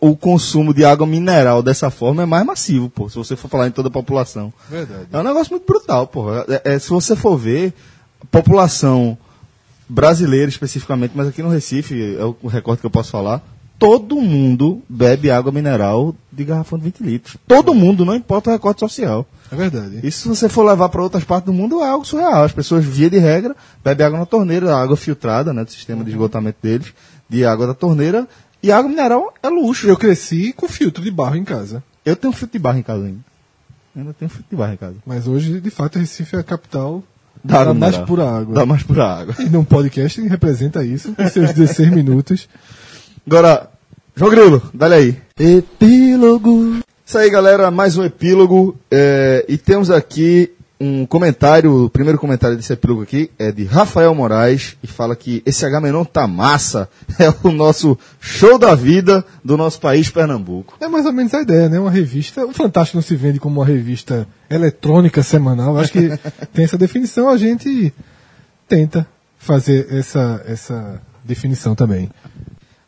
o 0.00 0.14
consumo 0.14 0.74
de 0.74 0.84
água 0.84 1.06
mineral 1.06 1.62
dessa 1.62 1.88
forma 1.90 2.22
é 2.22 2.26
mais 2.26 2.44
massivo, 2.44 2.90
pô, 2.90 3.08
se 3.08 3.16
você 3.16 3.34
for 3.34 3.48
falar 3.48 3.66
em 3.68 3.70
toda 3.70 3.88
a 3.88 3.90
população. 3.90 4.52
Verdade. 4.68 5.06
É 5.10 5.18
um 5.18 5.22
negócio 5.22 5.50
muito 5.52 5.66
brutal, 5.66 6.06
pô. 6.06 6.26
É- 6.34 6.60
é- 6.74 6.78
se 6.78 6.90
você 6.90 7.16
for 7.16 7.36
ver, 7.38 7.72
a 8.20 8.26
população 8.26 9.16
brasileira 9.88 10.48
especificamente, 10.48 11.12
mas 11.14 11.28
aqui 11.28 11.42
no 11.42 11.48
Recife, 11.48 12.16
é 12.16 12.24
o 12.24 12.48
recorte 12.48 12.80
que 12.80 12.86
eu 12.86 12.90
posso 12.90 13.10
falar, 13.10 13.42
todo 13.78 14.20
mundo 14.20 14.82
bebe 14.88 15.30
água 15.30 15.52
mineral 15.52 16.14
de 16.32 16.44
garrafão 16.44 16.78
de 16.78 16.84
20 16.84 17.00
litros. 17.00 17.36
Todo 17.46 17.74
mundo, 17.74 18.04
não 18.04 18.14
importa 18.14 18.50
o 18.50 18.52
recorte 18.52 18.80
social. 18.80 19.26
É 19.50 19.56
verdade. 19.56 20.00
E 20.02 20.10
se 20.10 20.28
você 20.28 20.48
for 20.48 20.64
levar 20.64 20.88
para 20.88 21.02
outras 21.02 21.24
partes 21.24 21.46
do 21.46 21.52
mundo, 21.52 21.80
é 21.80 21.88
algo 21.88 22.04
surreal. 22.04 22.44
As 22.44 22.52
pessoas, 22.52 22.84
via 22.84 23.08
de 23.08 23.18
regra, 23.18 23.56
bebem 23.82 24.06
água 24.06 24.18
na 24.18 24.26
torneira, 24.26 24.76
água 24.76 24.96
filtrada, 24.96 25.52
né, 25.52 25.64
do 25.64 25.70
sistema 25.70 26.04
de 26.04 26.10
esgotamento 26.10 26.58
deles, 26.62 26.92
de 27.28 27.44
água 27.44 27.66
da 27.66 27.74
torneira, 27.74 28.28
e 28.62 28.72
água 28.72 28.90
mineral 28.90 29.32
é 29.42 29.48
luxo. 29.48 29.86
Eu 29.86 29.96
cresci 29.96 30.52
com 30.52 30.68
filtro 30.68 31.02
de 31.02 31.10
barro 31.10 31.36
em 31.36 31.44
casa. 31.44 31.82
Eu 32.04 32.16
tenho 32.16 32.32
filtro 32.32 32.58
de 32.58 32.62
barro 32.62 32.78
em 32.78 32.82
casa 32.82 33.04
ainda. 33.04 33.20
Eu 33.94 34.00
ainda 34.00 34.14
tenho 34.14 34.28
filtro 34.28 34.50
de 34.50 34.56
barro 34.56 34.72
em 34.72 34.76
casa. 34.76 34.96
Mas 35.06 35.28
hoje, 35.28 35.60
de 35.60 35.70
fato, 35.70 35.98
Recife 35.98 36.36
é 36.36 36.40
a 36.40 36.44
capital 36.44 37.02
Da 37.44 37.72
mais 37.74 37.96
pura 37.96 38.28
água. 38.28 38.54
Da 38.54 38.66
mais 38.66 38.82
pura 38.82 39.04
água. 39.04 39.34
E 39.38 39.48
num 39.48 39.64
podcast 39.64 40.20
representa 40.28 40.84
isso, 40.84 41.14
com 41.14 41.28
seus 41.28 41.52
16 41.52 41.90
minutos. 41.90 42.48
Agora, 43.26 43.68
João 44.14 44.30
Grilo, 44.30 44.62
dá 44.74 44.86
aí. 44.86 45.16
Epílogo. 45.38 46.78
Isso 47.06 47.16
aí, 47.16 47.30
galera, 47.30 47.70
mais 47.70 47.96
um 47.96 48.04
epílogo. 48.04 48.76
é, 48.90 49.44
e 49.48 49.56
temos 49.56 49.90
aqui 49.90 50.52
um 50.80 51.04
comentário, 51.04 51.84
o 51.84 51.90
primeiro 51.90 52.18
comentário 52.18 52.56
desse 52.56 52.72
epílogo 52.72 53.02
aqui 53.02 53.30
é 53.38 53.50
de 53.50 53.64
Rafael 53.64 54.14
Moraes, 54.14 54.76
e 54.82 54.86
fala 54.86 55.16
que 55.16 55.42
esse 55.44 55.66
Agamenon 55.66 56.04
tá 56.04 56.26
massa, 56.26 56.88
é 57.18 57.32
o 57.42 57.50
nosso 57.50 57.98
show 58.20 58.58
da 58.58 58.74
vida 58.74 59.24
do 59.44 59.56
nosso 59.56 59.80
país, 59.80 60.08
Pernambuco. 60.08 60.76
É 60.80 60.86
mais 60.86 61.04
ou 61.04 61.12
menos 61.12 61.34
a 61.34 61.42
ideia, 61.42 61.68
né? 61.68 61.80
Uma 61.80 61.90
revista. 61.90 62.46
O 62.46 62.52
Fantástico 62.52 62.96
não 62.96 63.02
se 63.02 63.16
vende 63.16 63.40
como 63.40 63.60
uma 63.60 63.66
revista 63.66 64.26
eletrônica 64.48 65.22
semanal. 65.22 65.76
Acho 65.78 65.92
que 65.92 66.08
tem 66.52 66.64
essa 66.64 66.78
definição, 66.78 67.28
a 67.28 67.36
gente 67.36 67.92
tenta 68.68 69.06
fazer 69.36 69.92
essa, 69.92 70.42
essa 70.46 71.02
definição 71.24 71.74
também. 71.74 72.08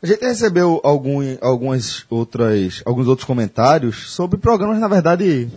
A 0.03 0.07
gente 0.07 0.25
recebeu 0.25 0.81
algum, 0.83 1.21
algumas 1.43 2.07
outras, 2.09 2.83
alguns 2.87 3.07
outros 3.07 3.27
comentários 3.27 4.11
sobre 4.13 4.39
programas, 4.39 4.79
na 4.79 4.89
verdade, 4.89 5.51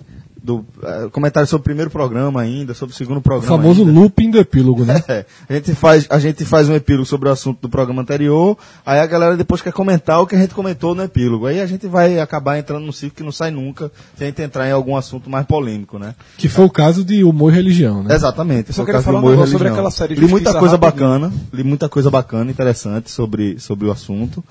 do, 0.43 0.65
eh, 0.83 1.07
comentários 1.11 1.49
sobre 1.49 1.61
o 1.61 1.63
primeiro 1.63 1.89
programa 1.89 2.41
ainda, 2.41 2.73
sobre 2.73 2.93
o 2.93 2.97
segundo 2.97 3.17
O 3.17 3.21
programa. 3.21 3.47
famoso 3.47 3.81
ainda. 3.81 3.97
looping 3.97 4.29
do 4.29 4.37
epílogo, 4.37 4.83
né? 4.83 5.01
É, 5.07 5.25
a 5.49 5.53
gente 5.53 5.73
faz, 5.73 6.05
a 6.09 6.19
gente 6.19 6.43
faz 6.43 6.67
um 6.67 6.75
epílogo 6.75 7.05
sobre 7.05 7.29
o 7.29 7.31
assunto 7.31 7.61
do 7.61 7.69
programa 7.69 8.01
anterior, 8.01 8.57
aí 8.85 8.99
a 8.99 9.05
galera 9.05 9.37
depois 9.37 9.61
quer 9.61 9.71
comentar 9.71 10.21
o 10.21 10.27
que 10.27 10.35
a 10.35 10.39
gente 10.39 10.53
comentou 10.53 10.93
no 10.93 11.01
epílogo. 11.01 11.45
Aí 11.45 11.61
a 11.61 11.65
gente 11.65 11.87
vai 11.87 12.19
acabar 12.19 12.59
entrando 12.59 12.85
num 12.85 12.91
ciclo 12.91 13.15
que 13.15 13.23
não 13.23 13.31
sai 13.31 13.51
nunca, 13.51 13.89
se 14.17 14.23
a 14.23 14.27
gente 14.27 14.41
entrar 14.41 14.67
em 14.67 14.71
algum 14.71 14.97
assunto 14.97 15.29
mais 15.29 15.45
polêmico, 15.45 15.97
né? 15.97 16.13
Que 16.37 16.49
foi 16.49 16.65
o 16.65 16.69
caso 16.69 17.05
de 17.05 17.23
humor 17.23 17.53
e 17.53 17.55
religião, 17.55 18.03
né? 18.03 18.13
Exatamente. 18.13 18.69
Eu 18.69 18.73
só 18.73 18.83
queria 18.83 19.01
falar 19.01 19.21
um 19.21 19.47
sobre 19.47 19.69
aquela 19.69 19.91
série 19.91 20.15
Li 20.15 20.27
muita 20.27 20.53
coisa 20.53 20.77
bacana, 20.77 21.31
li 21.53 21.63
muita 21.63 21.87
coisa 21.87 22.11
bacana, 22.11 22.51
interessante 22.51 23.09
sobre, 23.09 23.57
sobre 23.59 23.87
o 23.87 23.91
assunto, 23.91 24.43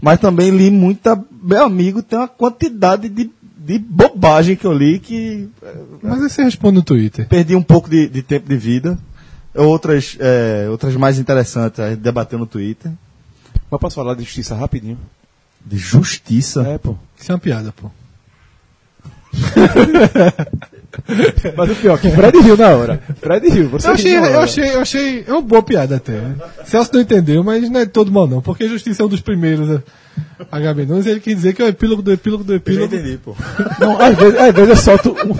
mas 0.00 0.20
também 0.20 0.50
li 0.50 0.70
muita, 0.70 1.20
meu 1.42 1.64
amigo, 1.64 2.02
tem 2.02 2.18
uma 2.18 2.28
quantidade 2.28 3.08
de, 3.08 3.30
de 3.62 3.78
bobagem 3.78 4.56
que 4.56 4.66
eu 4.66 4.72
li 4.72 4.98
que 4.98 5.46
eh, 5.62 5.74
Mas 6.02 6.22
aí 6.22 6.30
você 6.30 6.42
responde 6.42 6.76
no 6.76 6.82
Twitter. 6.82 7.28
perdi 7.28 7.54
um 7.54 7.62
pouco 7.62 7.90
de, 7.90 8.08
de 8.08 8.22
tempo 8.22 8.48
de 8.48 8.56
vida. 8.56 8.98
Outras, 9.54 10.16
é, 10.18 10.66
outras 10.70 10.96
mais 10.96 11.18
interessantes 11.18 11.78
a 11.78 11.90
gente 11.90 12.00
debateu 12.00 12.38
no 12.38 12.46
Twitter. 12.46 12.90
Mas 13.70 13.80
posso 13.80 13.96
falar 13.96 14.14
de 14.14 14.22
justiça 14.22 14.54
rapidinho? 14.54 14.98
De 15.64 15.76
justiça. 15.76 16.62
É, 16.62 16.78
pô. 16.78 16.96
Isso 17.18 17.30
é 17.30 17.34
uma 17.34 17.40
piada, 17.40 17.72
pô. 17.72 17.90
Mas 21.56 21.70
o 21.70 21.74
pior, 21.76 21.98
que 22.00 22.10
Fred 22.10 22.38
riu 22.40 22.56
na 22.56 22.68
hora. 22.70 23.00
Fred 23.20 23.48
riu, 23.48 23.68
você 23.68 23.86
Eu 23.88 23.92
achei, 23.92 24.12
riu 24.12 24.24
eu 24.24 24.40
achei, 24.40 24.74
eu 24.74 24.80
achei. 24.80 25.24
É 25.26 25.32
uma 25.32 25.42
boa 25.42 25.62
piada 25.62 25.96
até. 25.96 26.18
Celso 26.64 26.90
não 26.94 27.00
entendeu, 27.00 27.44
mas 27.44 27.68
não 27.70 27.80
é 27.80 27.86
todo 27.86 28.10
mal, 28.10 28.26
não. 28.26 28.40
Porque 28.40 28.68
Justiça 28.68 29.02
é 29.02 29.06
um 29.06 29.08
dos 29.08 29.20
primeiros 29.20 29.80
HB9 30.52 31.06
e 31.06 31.10
ele 31.10 31.20
quis 31.20 31.36
dizer 31.36 31.52
que 31.54 31.62
é 31.62 31.66
o 31.66 31.68
epílogo 31.68 32.02
do 32.02 32.12
epílogo 32.12 32.42
do 32.44 32.52
Eu 32.54 32.56
já 32.56 32.62
epílogo. 32.62 32.94
entendi, 32.94 33.18
pô. 33.18 33.36
Não, 33.80 34.00
às 34.00 34.16
vezes, 34.16 34.38
às 34.40 34.54
vezes 34.54 34.70
eu 34.70 34.76
solto 34.76 35.10
um- 35.24 35.36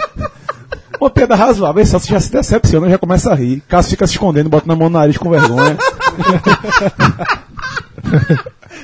uma 1.00 1.08
piada 1.10 1.34
razoável, 1.34 1.80
aí 1.80 1.86
Celso 1.86 2.06
já 2.08 2.20
se 2.20 2.30
decepciona, 2.30 2.88
já 2.90 2.98
começa 2.98 3.32
a 3.32 3.34
rir. 3.34 3.62
Cássio 3.66 3.92
fica 3.92 4.06
se 4.06 4.12
escondendo, 4.12 4.50
bota 4.50 4.66
na 4.66 4.76
mão 4.76 4.90
no 4.90 4.98
nariz 4.98 5.16
com 5.16 5.30
vergonha. 5.30 5.76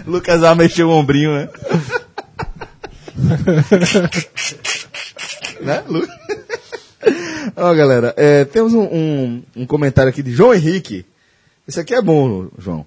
Lucas 0.07 0.43
A 0.43 0.55
mexeu 0.55 0.89
o 0.89 0.93
ombrinho, 0.93 1.35
né? 1.35 1.49
né, 5.61 5.83
Lu? 5.89 6.07
Ó, 7.57 7.75
galera, 7.75 8.13
é, 8.17 8.45
temos 8.45 8.75
um, 8.75 8.83
um, 8.85 9.43
um 9.57 9.67
comentário 9.67 10.11
aqui 10.11 10.23
de 10.23 10.33
João 10.33 10.55
Henrique. 10.55 11.05
Esse 11.67 11.81
aqui 11.81 11.95
é 11.95 12.03
bom, 12.03 12.49
João. 12.59 12.87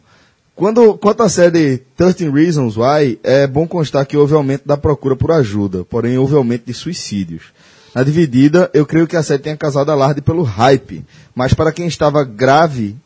Quando, 0.60 0.98
quanto 0.98 1.24
à 1.24 1.30
série 1.30 1.78
13 1.95 2.30
Reasons 2.30 2.76
Why, 2.76 3.17
é 3.24 3.48
bom 3.48 3.65
constar 3.65 4.06
que 4.06 4.17
houve 4.17 4.34
aumento 4.34 4.67
da 4.67 4.76
procura 4.76 5.15
por 5.15 5.32
ajuda, 5.32 5.86
porém 5.86 6.17
houve 6.17 6.36
aumento 6.36 6.65
de 6.65 6.74
suicídios. 6.74 7.43
Na 7.95 8.04
dividida, 8.04 8.69
eu 8.74 8.86
creio 8.86 9.08
que 9.08 9.15
a 9.15 9.24
série 9.24 9.41
tenha 9.41 9.56
causado 9.56 9.89
alarde 9.89 10.22
pelo 10.22 10.43
hype, 10.43 11.06
mas 11.34 11.54
para 11.54 11.72
quem 11.72 11.88
estava 11.88 12.26
grave, 12.26 12.98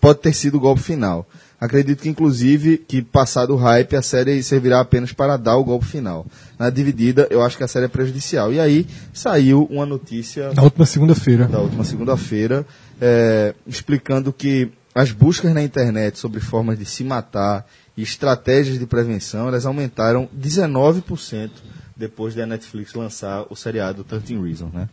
pode 0.00 0.18
ter 0.18 0.34
sido 0.34 0.56
o 0.56 0.60
golpe 0.60 0.82
final. 0.82 1.24
Acredito 1.60 2.02
que, 2.02 2.08
inclusive, 2.08 2.76
que 2.76 3.00
passado 3.02 3.54
o 3.54 3.56
hype, 3.56 3.94
a 3.94 4.02
série 4.02 4.42
servirá 4.42 4.80
apenas 4.80 5.12
para 5.12 5.36
dar 5.36 5.56
o 5.56 5.64
golpe 5.64 5.86
final. 5.86 6.26
Na 6.58 6.70
dividida, 6.70 7.28
eu 7.30 7.40
acho 7.40 7.56
que 7.56 7.62
a 7.62 7.68
série 7.68 7.84
é 7.84 7.88
prejudicial. 7.88 8.52
E 8.52 8.58
aí, 8.58 8.84
saiu 9.14 9.68
uma 9.70 9.86
notícia 9.86 10.52
Na 10.54 10.64
última 10.64 10.84
segunda-feira. 10.84 11.46
da 11.46 11.60
última 11.60 11.84
segunda-feira, 11.84 12.66
é, 13.00 13.54
explicando 13.64 14.32
que 14.32 14.72
as 14.96 15.12
buscas 15.12 15.52
na 15.52 15.62
internet 15.62 16.18
sobre 16.18 16.40
formas 16.40 16.78
de 16.78 16.86
se 16.86 17.04
matar 17.04 17.66
e 17.94 18.02
estratégias 18.02 18.78
de 18.78 18.86
prevenção, 18.86 19.46
elas 19.46 19.66
aumentaram 19.66 20.26
19% 20.34 21.50
depois 21.94 22.34
da 22.34 22.46
Netflix 22.46 22.94
lançar 22.94 23.44
o 23.50 23.54
seriado 23.54 24.02
13 24.02 24.38
Reasons, 24.38 24.72
né? 24.72 24.88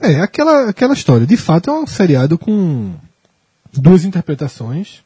É, 0.00 0.20
aquela, 0.20 0.68
aquela 0.70 0.94
história. 0.94 1.26
De 1.26 1.36
fato, 1.36 1.70
é 1.70 1.72
um 1.72 1.88
seriado 1.88 2.38
com 2.38 2.94
duas 3.72 4.04
interpretações. 4.04 5.02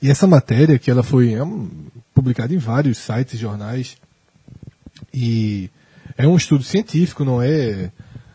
E 0.00 0.08
essa 0.08 0.26
matéria, 0.28 0.78
que 0.78 0.88
ela 0.90 1.02
foi 1.02 1.32
é 1.32 1.42
um- 1.42 1.68
publicada 2.14 2.54
em 2.54 2.58
vários 2.58 2.98
sites 2.98 3.34
e 3.34 3.38
jornais, 3.38 3.96
e 5.12 5.68
é 6.16 6.28
um 6.28 6.36
estudo 6.36 6.62
científico, 6.62 7.24
não 7.24 7.42
é, 7.42 7.90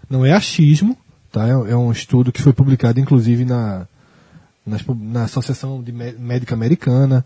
não 0.10 0.26
é 0.26 0.34
achismo, 0.34 0.98
tá? 1.32 1.48
É, 1.48 1.52
é 1.52 1.78
um 1.78 1.93
estudo 1.93 2.30
que 2.30 2.41
foi 2.41 2.52
publicado, 2.52 3.00
inclusive, 3.00 3.46
na, 3.46 3.88
nas 4.68 4.86
na 4.86 5.24
Associação 5.24 5.82
de 5.82 5.92
Mé- 5.92 6.12
Médica 6.14 6.54
Americana. 6.54 7.26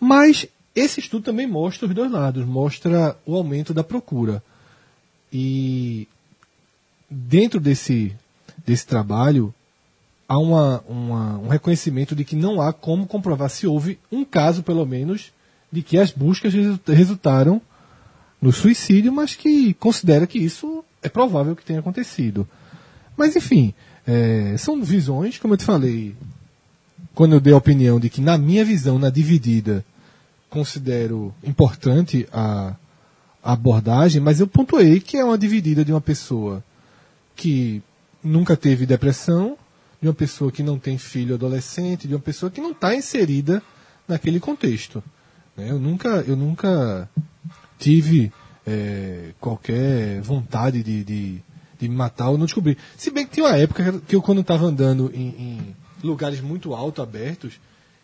Mas 0.00 0.46
esse 0.74 1.00
estudo 1.00 1.24
também 1.24 1.46
mostra 1.46 1.86
os 1.86 1.94
dois 1.94 2.10
lados, 2.10 2.44
mostra 2.46 3.16
o 3.26 3.36
aumento 3.36 3.72
da 3.74 3.84
procura. 3.84 4.42
E 5.32 6.08
dentro 7.10 7.60
desse, 7.60 8.14
desse 8.66 8.86
trabalho, 8.86 9.54
há 10.28 10.38
uma, 10.38 10.82
uma- 10.88 11.38
um 11.38 11.48
reconhecimento 11.48 12.14
de 12.16 12.24
que 12.24 12.34
não 12.36 12.60
há 12.60 12.72
como 12.72 13.06
comprovar 13.06 13.50
se 13.50 13.66
houve 13.66 13.98
um 14.10 14.24
caso, 14.24 14.62
pelo 14.62 14.84
menos, 14.86 15.30
de 15.70 15.82
que 15.82 15.98
as 15.98 16.10
buscas 16.10 16.52
resu- 16.52 16.80
resultaram 16.88 17.60
no 18.40 18.52
suicídio, 18.52 19.12
mas 19.12 19.34
que 19.36 19.72
considera 19.74 20.26
que 20.26 20.38
isso 20.38 20.84
é 21.02 21.08
provável 21.08 21.54
que 21.54 21.64
tenha 21.64 21.78
acontecido. 21.80 22.48
Mas, 23.16 23.36
enfim, 23.36 23.72
é, 24.06 24.56
são 24.58 24.82
visões, 24.82 25.38
como 25.38 25.54
eu 25.54 25.58
te 25.58 25.64
falei, 25.64 26.14
quando 27.14 27.34
eu 27.34 27.40
dei 27.40 27.52
a 27.52 27.56
opinião 27.56 28.00
de 28.00 28.08
que, 28.08 28.20
na 28.20 28.38
minha 28.38 28.64
visão, 28.64 28.98
na 28.98 29.10
dividida, 29.10 29.84
considero 30.48 31.34
importante 31.44 32.26
a, 32.32 32.74
abordagem, 33.42 34.22
mas 34.22 34.38
eu 34.38 34.46
pontuei 34.46 35.00
que 35.00 35.16
é 35.16 35.24
uma 35.24 35.36
dividida 35.36 35.84
de 35.84 35.92
uma 35.92 36.00
pessoa 36.00 36.62
que 37.34 37.82
nunca 38.22 38.56
teve 38.56 38.86
depressão, 38.86 39.58
de 40.00 40.06
uma 40.06 40.14
pessoa 40.14 40.52
que 40.52 40.62
não 40.62 40.78
tem 40.78 40.96
filho 40.96 41.34
adolescente, 41.34 42.06
de 42.06 42.14
uma 42.14 42.20
pessoa 42.20 42.50
que 42.50 42.60
não 42.60 42.70
está 42.70 42.94
inserida 42.94 43.60
naquele 44.06 44.38
contexto. 44.38 45.02
né? 45.56 45.70
Eu 45.70 45.78
nunca, 45.78 46.24
eu 46.26 46.36
nunca 46.36 47.08
tive 47.78 48.32
é, 48.64 49.32
qualquer 49.40 50.20
vontade 50.20 50.82
de, 50.82 51.02
de, 51.02 51.42
de 51.80 51.88
me 51.88 51.96
matar 51.96 52.30
ou 52.30 52.38
não 52.38 52.46
descobrir. 52.46 52.78
Se 52.96 53.10
bem 53.10 53.26
que 53.26 53.32
tinha 53.32 53.46
uma 53.46 53.56
época 53.56 54.00
que 54.06 54.14
eu, 54.14 54.22
quando 54.22 54.40
estava 54.40 54.64
andando 54.64 55.10
em, 55.12 55.28
em 55.28 55.76
lugares 56.02 56.40
muito 56.40 56.74
alto, 56.74 57.02
abertos, 57.02 57.54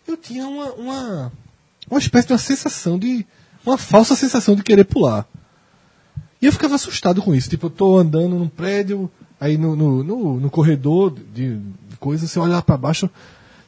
eu 0.06 0.16
tinha 0.16 0.46
uma, 0.46 0.72
uma, 0.72 1.32
uma 1.90 1.98
espécie 1.98 2.26
de 2.26 2.32
uma 2.32 2.38
sensação 2.38 2.98
de. 2.98 3.26
uma 3.64 3.76
falsa 3.76 4.16
sensação 4.16 4.54
de 4.54 4.62
querer 4.62 4.84
pular. 4.84 5.26
E 6.40 6.46
eu 6.46 6.52
ficava 6.52 6.76
assustado 6.76 7.20
com 7.20 7.34
isso. 7.34 7.50
Tipo, 7.50 7.66
eu 7.66 7.70
tô 7.70 7.98
andando 7.98 8.38
num 8.38 8.48
prédio, 8.48 9.10
aí 9.40 9.58
no, 9.58 9.74
no, 9.74 10.04
no, 10.04 10.40
no 10.40 10.50
corredor 10.50 11.14
de, 11.34 11.58
coisas, 11.98 12.30
você 12.30 12.38
olha 12.38 12.54
lá 12.54 12.62
pra 12.62 12.76
baixo. 12.76 13.10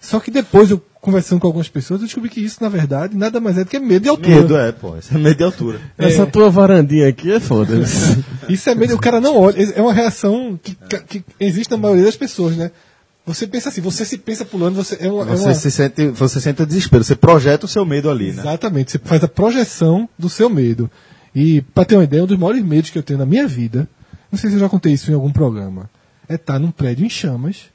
Só 0.01 0.19
que 0.19 0.31
depois 0.31 0.71
eu 0.71 0.83
conversando 1.01 1.41
com 1.41 1.47
algumas 1.47 1.69
pessoas, 1.69 2.01
eu 2.01 2.07
descobri 2.07 2.29
que 2.29 2.41
isso, 2.41 2.63
na 2.63 2.69
verdade, 2.69 3.17
nada 3.17 3.41
mais 3.41 3.57
é 3.57 3.65
do 3.65 3.71
que 3.71 3.79
medo 3.79 4.03
de 4.03 4.09
altura. 4.09 4.37
Medo, 4.37 4.57
é, 4.57 4.73
pô. 4.73 4.97
Isso 4.97 5.15
é 5.15 5.19
medo 5.19 5.37
de 5.37 5.45
altura. 5.45 5.81
Essa 5.97 6.27
tua 6.27 6.51
varandinha 6.51 7.09
aqui 7.09 7.33
é 7.33 7.41
foda. 7.41 7.75
Isso 8.49 8.69
é 8.69 8.75
medo, 8.75 8.95
o 8.95 9.01
cara 9.01 9.21
não 9.21 9.37
olha. 9.37 9.63
É 9.75 9.81
uma 9.81 9.93
reação 9.93 10.59
que, 10.63 10.75
que 11.07 11.25
existe 11.39 11.71
na 11.71 11.77
maioria 11.77 12.05
das 12.05 12.17
pessoas, 12.17 12.57
né? 12.57 12.71
Você 13.27 13.47
pensa 13.47 13.69
assim, 13.69 13.81
você 13.81 14.05
se 14.05 14.19
pensa 14.19 14.45
pulando, 14.45 14.75
você 14.77 14.97
é 15.01 15.11
uma. 15.11 15.23
é 15.23 15.27
Você, 15.27 15.45
uma- 15.45 15.55
se 15.55 15.71
sente, 15.71 16.09
você 16.09 16.41
sente 16.41 16.63
o 16.63 16.67
desespero, 16.67 17.05
você 17.05 17.15
projeta 17.15 17.67
o 17.67 17.69
seu 17.69 17.85
medo 17.85 18.11
ali, 18.11 18.33
né? 18.33 18.41
Exatamente, 18.41 18.93
você 18.93 18.99
faz 18.99 19.23
a 19.23 19.29
projeção 19.29 20.09
do 20.19 20.29
seu 20.29 20.49
medo. 20.51 20.91
E, 21.35 21.61
pra 21.61 21.85
ter 21.85 21.97
uma 21.97 22.05
ideia, 22.05 22.25
um 22.25 22.27
dos 22.27 22.39
maiores 22.39 22.65
medos 22.65 22.91
que 22.91 22.99
eu 22.99 23.03
tenho 23.03 23.19
na 23.19 23.27
minha 23.27 23.47
vida, 23.47 23.89
não 24.33 24.39
sei 24.39 24.51
se 24.51 24.57
eu 24.57 24.61
já 24.61 24.69
contei 24.69 24.93
isso 24.95 25.11
em 25.11 25.15
algum 25.15 25.31
programa, 25.31 25.89
é 26.29 26.35
estar 26.35 26.59
num 26.59 26.71
prédio 26.73 27.05
em 27.07 27.11
chamas. 27.11 27.67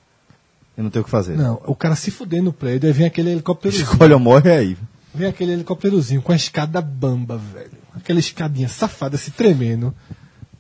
Eu 0.77 0.84
não 0.84 0.91
tenho 0.91 1.03
o 1.03 1.05
que 1.05 1.12
fazer. 1.12 1.38
Não, 1.38 1.62
o 1.65 1.73
cara 1.75 1.95
se 1.95 2.12
fuder 2.12 2.43
no 2.43 2.51
prédio, 2.51 2.88
aí 2.88 2.93
vem 2.93 3.05
aquele 3.05 3.29
helicópterozinho. 3.31 3.84
Escolhe 3.89 4.13
ou 4.13 4.19
morre 4.19 4.51
aí. 4.51 4.77
Vem 5.13 5.27
aquele 5.29 5.53
helicópterozinho 5.53 6.21
com 6.21 6.34
a 6.34 6.36
escada 6.36 6.81
bamba, 6.81 7.38
velho. 7.38 7.71
Aquela 7.95 8.19
escadinha 8.19 8.67
safada 8.67 9.15
se 9.15 9.31
tremendo. 9.31 9.95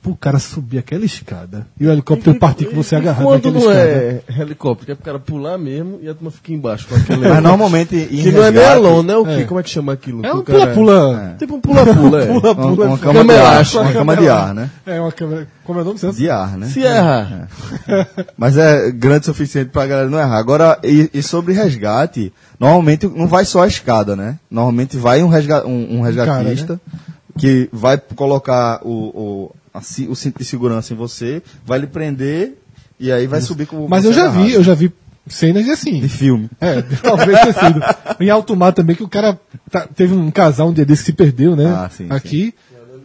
Pro 0.05 0.15
cara 0.15 0.37
subir 0.37 0.77
aquela 0.77 1.03
escada. 1.03 1.65
E 1.79 1.87
o 1.87 1.91
helicóptero 1.91 2.37
partir 2.37 2.65
com 2.65 2.75
você 2.75 2.95
agarrado 2.95 3.23
Quando 3.25 3.45
naquela 3.51 3.53
não 3.53 3.71
escada. 3.71 3.89
é 3.89 4.41
helicóptero, 4.41 4.85
que 4.85 4.91
é 4.91 4.95
pro 4.95 5.03
cara 5.03 5.17
pular 5.19 5.57
mesmo 5.57 5.97
e 5.99 6.07
a 6.07 6.13
turma 6.13 6.29
fica 6.29 6.53
embaixo 6.53 6.87
com 6.87 6.93
aquele. 6.95 7.27
Mas 7.27 7.41
normalmente 7.41 7.95
em 7.95 8.21
que 8.21 8.31
não 8.31 8.43
é 8.43 8.51
nem 8.51 8.63
alone, 8.63 9.07
né? 9.07 9.15
O 9.15 9.25
quê? 9.25 9.31
É. 9.31 9.43
Como 9.45 9.59
é 9.59 9.63
que 9.63 9.69
chama 9.71 9.93
aquilo? 9.93 10.23
É 10.23 10.29
Que 10.29 10.35
um 10.35 10.39
o 10.39 10.43
cara- 10.43 10.59
pula-pula. 10.75 11.35
Tipo 11.39 11.55
um 11.55 11.59
pula-pula, 11.59 12.21
é. 12.23 12.29
uma, 12.29 12.41
Pula-pula. 12.41 12.85
uma 12.87 12.97
cama 12.99 13.23
de 13.23 13.31
ar, 13.39 13.57
água. 13.65 13.81
uma 13.81 13.93
cama 13.93 14.15
de 14.17 14.29
ar, 14.29 14.53
né? 14.53 14.69
É 14.85 15.01
uma 15.01 15.11
câmera. 15.11 15.47
Como 15.63 15.79
é 15.79 15.81
o 15.81 15.85
nome? 15.85 15.97
Celso? 15.97 16.19
De 16.19 16.29
ar, 16.29 16.55
né? 16.55 16.67
Se 16.67 16.81
errar. 16.81 17.47
Mas 18.37 18.57
é 18.57 18.91
grande 18.91 19.21
o 19.21 19.25
suficiente 19.25 19.71
pra 19.71 19.87
galera 19.87 20.07
não 20.07 20.19
errar. 20.19 20.37
Agora, 20.37 20.77
e, 20.83 21.09
e 21.11 21.23
sobre 21.23 21.53
resgate, 21.53 22.31
normalmente 22.59 23.07
não 23.07 23.25
vai 23.27 23.43
só 23.43 23.63
a 23.63 23.67
escada, 23.67 24.15
né? 24.15 24.37
Normalmente 24.51 24.97
vai 24.97 25.23
um, 25.23 25.27
resga 25.29 25.65
um, 25.65 25.97
um 25.97 26.01
resgatista 26.01 26.79
que 27.37 27.67
vai 27.73 27.97
colocar 27.97 28.79
o, 28.83 28.89
o, 28.91 29.55
a 29.75 30.09
o 30.09 30.15
cinto 30.15 30.39
de 30.39 30.45
segurança 30.45 30.93
em 30.93 30.97
você, 30.97 31.41
vai 31.65 31.79
lhe 31.79 31.87
prender 31.87 32.57
e 32.99 33.11
aí 33.11 33.27
vai 33.27 33.41
subir 33.41 33.67
com 33.67 33.85
o 33.85 33.89
Mas 33.89 34.05
eu 34.05 34.13
já 34.13 34.27
vi, 34.29 34.53
eu 34.53 34.63
já 34.63 34.73
vi 34.73 34.91
cenas 35.27 35.65
de 35.65 35.71
assim. 35.71 35.99
De 35.99 36.09
filme. 36.09 36.49
É, 36.61 36.81
talvez 37.03 37.39
tenha 37.41 37.53
sido. 37.53 37.81
Em 38.19 38.29
alto 38.29 38.55
mar 38.55 38.71
também, 38.73 38.95
que 38.95 39.03
o 39.03 39.07
cara 39.09 39.39
tá- 39.69 39.87
teve 39.87 40.13
um 40.13 40.29
casal 40.31 40.69
um 40.69 40.73
dia 40.73 40.85
desse 40.85 41.01
que 41.03 41.07
se 41.07 41.13
perdeu, 41.13 41.55
né? 41.55 41.65
Ah, 41.67 41.89
sim, 41.89 42.07
Aqui. 42.09 42.53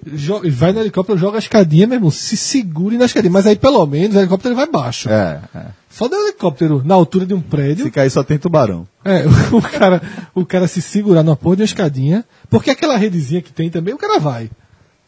jo- 0.06 0.42
vai 0.52 0.72
no 0.72 0.80
helicóptero, 0.80 1.18
joga 1.18 1.38
a 1.38 1.40
escadinha, 1.40 1.86
meu 1.86 1.96
irmão, 1.96 2.10
se 2.10 2.36
segure 2.36 2.96
na 2.96 3.06
escadinha. 3.06 3.32
Mas 3.32 3.46
aí, 3.46 3.56
pelo 3.56 3.84
menos, 3.86 4.14
o 4.16 4.18
helicóptero 4.20 4.54
vai 4.54 4.66
baixo. 4.70 5.08
É, 5.08 5.40
é. 5.54 5.66
Só 5.88 6.06
do 6.06 6.14
helicóptero 6.14 6.82
na 6.84 6.94
altura 6.94 7.26
de 7.26 7.34
um 7.34 7.40
prédio. 7.40 7.84
Se 7.86 7.90
cair 7.90 8.10
só 8.10 8.22
tem 8.22 8.38
tubarão. 8.38 8.86
É, 9.04 9.24
o 9.50 9.60
cara, 9.60 10.00
o 10.34 10.46
cara 10.46 10.68
se 10.68 10.80
segurar 10.80 11.22
numa 11.24 11.36
porra 11.36 11.56
de 11.56 11.62
uma 11.62 11.66
escadinha. 11.66 12.24
Porque 12.48 12.70
aquela 12.70 12.96
redezinha 12.96 13.42
que 13.42 13.52
tem 13.52 13.70
também, 13.70 13.92
o 13.94 13.98
cara 13.98 14.20
vai. 14.20 14.50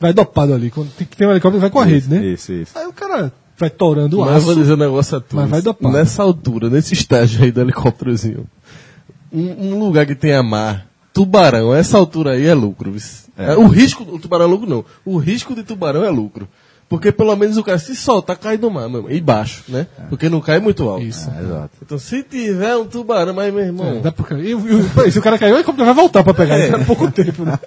Vai 0.02 0.12
dopado 0.12 0.52
ali. 0.52 0.68
Quando 0.68 0.90
tem 0.90 1.06
que 1.06 1.16
ter 1.16 1.28
um 1.28 1.30
helicóptero, 1.30 1.60
vai 1.60 1.70
com 1.70 1.78
a 1.78 1.84
rede, 1.84 2.10
né? 2.10 2.26
Isso, 2.26 2.52
isso. 2.52 2.76
Aí 2.76 2.84
o 2.88 2.92
cara 2.92 3.32
vai 3.56 3.70
torando 3.70 4.18
o 4.18 4.24
Mas 4.24 4.42
vou 4.42 4.50
aço. 4.50 4.60
dizer 4.60 4.74
um 4.74 4.76
negócio 4.76 5.16
a 5.16 5.20
tu. 5.20 5.36
Mas 5.36 5.48
vai 5.48 5.62
dopar. 5.62 5.92
Nessa 5.92 6.24
altura, 6.24 6.68
nesse 6.68 6.92
estágio 6.92 7.44
aí 7.44 7.52
do 7.52 7.60
helicópterozinho, 7.60 8.44
um, 9.32 9.74
um 9.74 9.78
lugar 9.78 10.04
que 10.04 10.16
tenha 10.16 10.42
mar, 10.42 10.88
tubarão, 11.14 11.72
essa 11.72 11.96
altura 11.98 12.32
aí 12.32 12.46
é 12.46 12.52
lucro. 12.52 12.90
vis. 12.90 13.30
É, 13.38 13.56
o 13.56 13.68
risco, 13.68 14.02
o 14.02 14.18
tubarão 14.18 14.46
é 14.46 14.48
lucro 14.48 14.68
não. 14.68 14.84
O 15.04 15.18
risco 15.18 15.54
de 15.54 15.62
tubarão 15.62 16.02
é 16.02 16.10
lucro. 16.10 16.48
Porque 16.92 17.10
pelo 17.10 17.34
menos 17.34 17.56
o 17.56 17.64
cara 17.64 17.78
se 17.78 17.96
soltar, 17.96 18.36
cai 18.36 18.58
no 18.58 18.70
mar, 18.70 18.86
meu 18.86 18.98
irmão. 18.98 19.10
E 19.10 19.18
baixo, 19.18 19.64
né? 19.66 19.86
Porque 20.10 20.28
não 20.28 20.42
cai 20.42 20.60
muito 20.60 20.86
alto. 20.86 21.02
Isso. 21.02 21.30
É, 21.30 21.40
exato. 21.42 21.70
Então 21.80 21.98
se 21.98 22.22
tiver 22.22 22.76
um 22.76 22.84
tubarão, 22.84 23.32
mas 23.32 23.50
meu 23.50 23.64
irmão. 23.64 23.96
É, 23.96 24.00
dá 24.00 24.12
pra... 24.12 24.38
e, 24.38 24.52
e, 24.52 25.06
e, 25.06 25.10
se 25.10 25.18
o 25.18 25.22
cara 25.22 25.38
caiu, 25.38 25.54
helicóptero 25.54 25.86
vai 25.86 25.94
voltar 25.94 26.22
pra 26.22 26.34
pegar. 26.34 26.58
É. 26.58 26.84
pouco 26.84 27.10
tempo, 27.10 27.46
né? 27.46 27.58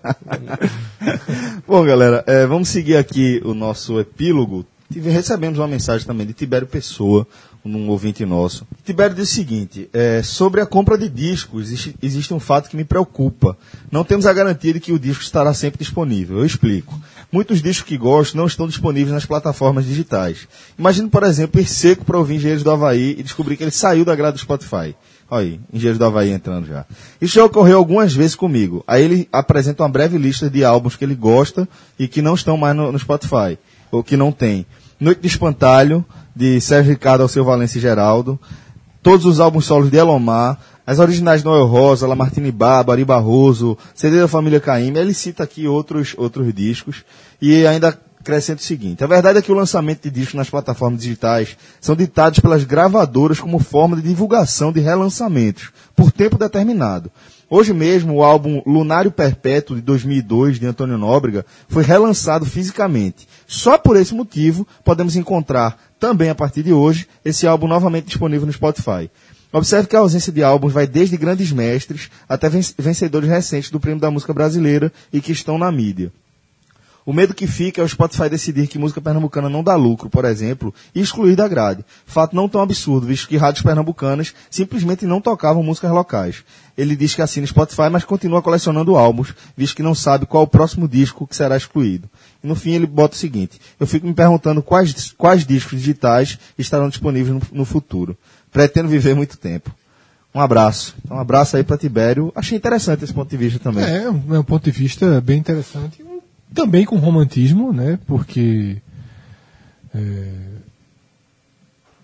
Bom, 1.67 1.83
galera, 1.83 2.23
é, 2.27 2.45
vamos 2.45 2.69
seguir 2.69 2.97
aqui 2.97 3.41
o 3.43 3.55
nosso 3.55 3.99
epílogo. 3.99 4.63
Tive- 4.93 5.09
recebemos 5.09 5.57
uma 5.57 5.67
mensagem 5.67 6.05
também 6.05 6.27
de 6.27 6.33
Tibério 6.33 6.67
Pessoa, 6.67 7.25
um 7.65 7.89
ouvinte 7.89 8.23
nosso. 8.23 8.67
Tibério 8.85 9.15
diz 9.15 9.31
o 9.31 9.33
seguinte: 9.33 9.89
é, 9.91 10.21
sobre 10.21 10.61
a 10.61 10.67
compra 10.67 10.99
de 10.99 11.09
discos, 11.09 11.63
existe, 11.63 11.95
existe 11.99 12.31
um 12.31 12.39
fato 12.39 12.69
que 12.69 12.77
me 12.77 12.83
preocupa. 12.85 13.57
Não 13.91 14.03
temos 14.03 14.27
a 14.27 14.33
garantia 14.33 14.73
de 14.73 14.79
que 14.79 14.93
o 14.93 14.99
disco 14.99 15.23
estará 15.23 15.51
sempre 15.51 15.79
disponível. 15.79 16.37
Eu 16.37 16.45
explico. 16.45 16.93
Muitos 17.35 17.61
discos 17.61 17.89
que 17.89 17.97
gosto 17.97 18.37
não 18.37 18.47
estão 18.47 18.65
disponíveis 18.65 19.13
nas 19.13 19.25
plataformas 19.25 19.83
digitais. 19.83 20.47
Imagine, 20.79 21.09
por 21.09 21.21
exemplo, 21.21 21.59
ir 21.59 21.65
seco 21.65 22.05
para 22.05 22.17
ouvir 22.17 22.35
Engenheiros 22.35 22.63
do 22.63 22.71
Havaí 22.71 23.13
e 23.19 23.23
descobrir 23.23 23.57
que 23.57 23.63
ele 23.65 23.71
saiu 23.71 24.05
da 24.05 24.15
grade 24.15 24.37
do 24.37 24.39
Spotify. 24.39 24.95
Olha 25.29 25.41
aí, 25.41 25.59
Engenheiros 25.73 25.99
do 25.99 26.05
Havaí 26.05 26.31
entrando 26.31 26.65
já. 26.65 26.85
Isso 27.19 27.35
já 27.35 27.43
ocorreu 27.43 27.77
algumas 27.77 28.13
vezes 28.13 28.35
comigo. 28.35 28.85
Aí 28.87 29.03
ele 29.03 29.27
apresenta 29.33 29.83
uma 29.83 29.89
breve 29.89 30.17
lista 30.17 30.49
de 30.49 30.63
álbuns 30.63 30.95
que 30.95 31.03
ele 31.03 31.13
gosta 31.13 31.67
e 31.99 32.07
que 32.07 32.21
não 32.21 32.35
estão 32.35 32.55
mais 32.55 32.73
no, 32.73 32.89
no 32.89 32.97
Spotify, 32.97 33.59
ou 33.91 34.01
que 34.01 34.15
não 34.15 34.31
tem. 34.31 34.65
Noite 34.97 35.19
de 35.19 35.27
Espantalho, 35.27 36.05
de 36.33 36.61
Sérgio 36.61 36.93
Ricardo 36.93 37.19
ao 37.19 37.27
seu 37.27 37.43
Valência 37.43 37.79
e 37.79 37.81
Geraldo. 37.81 38.39
Todos 39.03 39.25
os 39.25 39.41
álbuns 39.41 39.65
solos 39.65 39.91
de 39.91 39.97
Elomar. 39.97 40.57
As 40.87 40.99
originais 40.99 41.43
Noel 41.43 41.65
Rosa, 41.65 42.05
Lamartine 42.05 42.51
Barba, 42.51 42.93
Ari 42.93 43.03
Barroso, 43.03 43.75
CD 43.95 44.19
da 44.19 44.27
Família 44.27 44.59
Caymmi. 44.59 44.99
Ele 44.99 45.15
cita 45.15 45.43
aqui 45.43 45.67
outros, 45.67 46.13
outros 46.15 46.53
discos. 46.53 47.03
E 47.47 47.67
ainda 47.67 47.95
acrescenta 48.19 48.59
o 48.59 48.65
seguinte: 48.65 49.03
a 49.03 49.07
verdade 49.07 49.37
é 49.37 49.41
que 49.41 49.51
o 49.51 49.55
lançamento 49.55 50.01
de 50.01 50.09
discos 50.09 50.33
nas 50.33 50.49
plataformas 50.49 50.99
digitais 50.99 51.55
são 51.79 51.95
ditados 51.95 52.39
pelas 52.39 52.63
gravadoras 52.63 53.39
como 53.39 53.59
forma 53.59 53.95
de 53.95 54.01
divulgação 54.01 54.71
de 54.71 54.79
relançamentos, 54.79 55.69
por 55.95 56.11
tempo 56.11 56.39
determinado. 56.39 57.11
Hoje 57.47 57.71
mesmo, 57.71 58.15
o 58.15 58.23
álbum 58.23 58.63
Lunário 58.65 59.11
Perpétuo 59.11 59.75
de 59.75 59.81
2002 59.83 60.59
de 60.59 60.65
Antônio 60.65 60.97
Nóbrega 60.97 61.45
foi 61.69 61.83
relançado 61.83 62.47
fisicamente. 62.47 63.27
Só 63.45 63.77
por 63.77 63.95
esse 63.95 64.15
motivo 64.15 64.67
podemos 64.83 65.15
encontrar 65.15 65.77
também 65.99 66.29
a 66.31 66.35
partir 66.35 66.63
de 66.63 66.73
hoje 66.73 67.07
esse 67.23 67.45
álbum 67.45 67.67
novamente 67.67 68.07
disponível 68.07 68.47
no 68.47 68.53
Spotify. 68.53 69.11
Observe 69.53 69.87
que 69.87 69.95
a 69.95 69.99
ausência 69.99 70.33
de 70.33 70.41
álbuns 70.43 70.73
vai 70.73 70.87
desde 70.87 71.15
grandes 71.15 71.51
mestres 71.51 72.09
até 72.27 72.49
ven- 72.49 72.73
vencedores 72.79 73.29
recentes 73.29 73.69
do 73.69 73.79
Prêmio 73.79 74.01
da 74.01 74.09
Música 74.09 74.33
Brasileira 74.33 74.91
e 75.13 75.21
que 75.21 75.31
estão 75.31 75.59
na 75.59 75.71
mídia. 75.71 76.11
O 77.05 77.13
medo 77.13 77.35
que 77.35 77.45
fica 77.45 77.81
é 77.81 77.83
o 77.83 77.87
Spotify 77.87 78.27
decidir 78.29 78.65
que 78.65 78.79
música 78.79 78.99
pernambucana 78.99 79.47
não 79.47 79.63
dá 79.63 79.75
lucro, 79.75 80.09
por 80.09 80.25
exemplo, 80.25 80.73
e 80.93 80.99
excluir 80.99 81.35
da 81.35 81.47
grade. 81.47 81.85
Fato 82.03 82.35
não 82.35 82.49
tão 82.49 82.61
absurdo, 82.61 83.05
visto 83.05 83.27
que 83.27 83.37
rádios 83.37 83.61
pernambucanas 83.61 84.33
simplesmente 84.49 85.05
não 85.05 85.21
tocavam 85.21 85.61
músicas 85.61 85.91
locais. 85.91 86.43
Ele 86.75 86.95
diz 86.95 87.13
que 87.13 87.21
assina 87.21 87.45
Spotify, 87.45 87.89
mas 87.91 88.03
continua 88.03 88.41
colecionando 88.41 88.95
álbuns, 88.95 89.35
visto 89.55 89.75
que 89.75 89.83
não 89.83 89.93
sabe 89.93 90.25
qual 90.25 90.43
o 90.43 90.47
próximo 90.47 90.87
disco 90.87 91.27
que 91.27 91.35
será 91.35 91.55
excluído. 91.55 92.09
E 92.43 92.47
no 92.47 92.55
fim 92.55 92.71
ele 92.71 92.87
bota 92.87 93.13
o 93.13 93.19
seguinte, 93.19 93.61
eu 93.79 93.85
fico 93.85 94.07
me 94.07 94.13
perguntando 94.13 94.63
quais, 94.63 95.11
quais 95.11 95.45
discos 95.45 95.77
digitais 95.79 96.39
estarão 96.57 96.89
disponíveis 96.89 97.35
no, 97.35 97.59
no 97.59 97.65
futuro. 97.65 98.17
Pretendo 98.51 98.89
viver 98.89 99.13
muito 99.13 99.37
tempo. 99.37 99.69
Um 100.33 100.41
abraço. 100.41 100.95
Um 101.09 101.19
abraço 101.19 101.55
aí 101.55 101.63
para 101.63 101.77
Tibério. 101.77 102.31
Achei 102.35 102.57
interessante 102.57 103.03
esse 103.03 103.13
ponto 103.13 103.29
de 103.29 103.37
vista 103.37 103.59
também. 103.59 103.85
É, 103.85 104.03
é 104.05 104.09
um 104.09 104.43
ponto 104.43 104.63
de 104.63 104.71
vista 104.71 105.21
bem 105.21 105.37
interessante. 105.37 106.03
Também 106.55 106.85
com 106.85 106.97
romantismo, 106.97 107.71
né? 107.73 107.99
Porque. 108.07 108.77
É, 109.93 110.31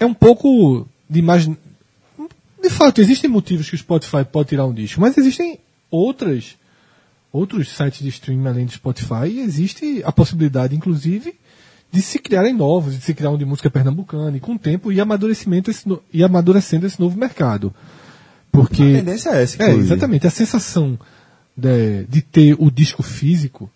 é 0.02 0.06
um 0.06 0.14
pouco 0.14 0.88
de 1.10 1.20
imagem. 1.20 1.58
De 2.62 2.70
fato, 2.70 3.02
existem 3.02 3.30
motivos 3.30 3.70
que 3.70 3.76
o 3.76 3.80
Spotify 3.80 4.24
pode 4.24 4.50
tirar 4.50 4.66
um 4.66 4.74
disco, 4.74 5.02
mas 5.02 5.18
existem 5.18 5.58
outras. 5.90 6.56
Outros 7.34 7.70
sites 7.70 8.02
de 8.02 8.10
streaming 8.10 8.46
além 8.48 8.66
do 8.66 8.74
Spotify 8.74 9.26
e 9.28 9.40
existe 9.40 10.02
a 10.04 10.12
possibilidade, 10.12 10.76
inclusive, 10.76 11.34
de 11.90 12.02
se 12.02 12.20
criarem 12.20 12.54
novos, 12.54 12.94
de 12.94 13.02
se 13.02 13.14
criar 13.14 13.30
um 13.30 13.38
de 13.38 13.46
música 13.46 13.70
pernambucana, 13.70 14.36
e 14.36 14.40
com 14.42 14.56
o 14.56 14.60
tempo 14.60 14.92
e 14.92 15.00
amadurecimento 15.00 15.72
esse 15.72 15.88
no- 15.88 16.04
e 16.14 16.26
amadurecendo 16.26 16.86
esse 16.86 17.00
novo 17.00 17.18
mercado. 17.18 17.74
Porque 18.52 18.82
A 18.84 18.86
tendência 18.86 19.30
é 19.30 19.44
essa, 19.44 19.64
é, 19.64 19.72
exatamente. 19.74 20.28
A 20.28 20.30
sensação 20.30 21.00
de, 21.56 22.04
de 22.04 22.22
ter 22.22 22.54
o 22.60 22.70
disco 22.70 23.02
físico 23.02 23.70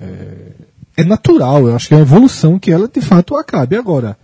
é, 0.00 0.52
é 0.96 1.04
natural. 1.04 1.68
Eu 1.68 1.76
acho 1.76 1.88
que 1.88 1.94
é 1.94 1.96
uma 1.96 2.02
evolução 2.02 2.58
que 2.58 2.70
ela 2.70 2.88
de 2.88 3.00
fato 3.00 3.36
acabe. 3.36 3.76
Agora, 3.76 4.16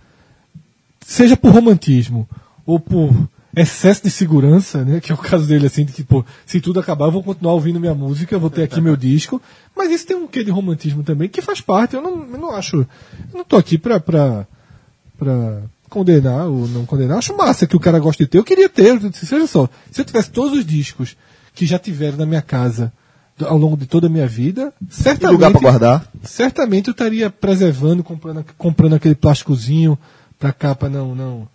seja 1.05 1.37
por 1.37 1.51
romantismo 1.51 2.27
ou 2.65 2.79
por 2.79 3.13
excesso 3.55 4.03
de 4.03 4.11
segurança, 4.11 4.83
né, 4.83 4.99
que 4.99 5.11
é 5.11 5.15
o 5.15 5.17
caso 5.17 5.47
dele, 5.47 5.65
assim, 5.65 5.83
de 5.83 5.91
que, 5.91 6.03
pô, 6.03 6.23
se 6.45 6.61
tudo 6.61 6.79
acabar, 6.79 7.05
eu 7.05 7.11
vou 7.11 7.23
continuar 7.23 7.53
ouvindo 7.53 7.79
minha 7.79 7.95
música, 7.95 8.37
vou 8.37 8.51
ter 8.51 8.63
aqui 8.63 8.79
meu 8.79 8.95
disco. 8.97 9.41
Mas 9.75 9.91
isso 9.91 10.05
tem 10.05 10.15
um 10.15 10.27
quê 10.27 10.43
de 10.43 10.51
romantismo 10.51 11.03
também, 11.03 11.27
que 11.27 11.41
faz 11.41 11.61
parte. 11.61 11.95
Eu 11.95 12.01
não, 12.01 12.27
eu 12.31 12.37
não 12.37 12.51
acho. 12.51 12.77
Eu 12.77 12.87
não 13.33 13.43
tô 13.43 13.57
aqui 13.57 13.77
pra. 13.77 13.99
pra 13.99 14.47
pra 15.17 15.63
condenar 15.89 16.47
ou 16.47 16.67
não 16.67 16.85
condenar. 16.85 17.17
Acho 17.17 17.35
massa 17.35 17.65
que 17.65 17.75
o 17.75 17.79
cara 17.79 17.99
gosta 17.99 18.23
de 18.23 18.29
ter. 18.29 18.37
Eu 18.37 18.43
queria 18.43 18.69
ter. 18.69 18.99
Seja 19.13 19.47
só, 19.47 19.69
se 19.91 20.01
eu 20.01 20.05
tivesse 20.05 20.29
todos 20.29 20.57
os 20.57 20.65
discos 20.65 21.17
que 21.53 21.65
já 21.65 21.79
tiveram 21.79 22.17
na 22.17 22.25
minha 22.25 22.41
casa 22.41 22.93
ao 23.45 23.57
longo 23.57 23.77
de 23.77 23.85
toda 23.85 24.07
a 24.07 24.09
minha 24.09 24.27
vida, 24.27 24.73
certamente, 24.89 25.31
lugar 25.33 25.51
pra 25.51 25.61
guardar? 25.61 26.11
certamente 26.23 26.87
eu 26.87 26.91
estaria 26.91 27.29
preservando, 27.29 28.03
comprando, 28.03 28.45
comprando 28.57 28.95
aquele 28.95 29.15
plásticozinho 29.15 29.97
pra 30.39 30.51
capa 30.51 30.89
não, 30.89 31.13
não, 31.15 31.47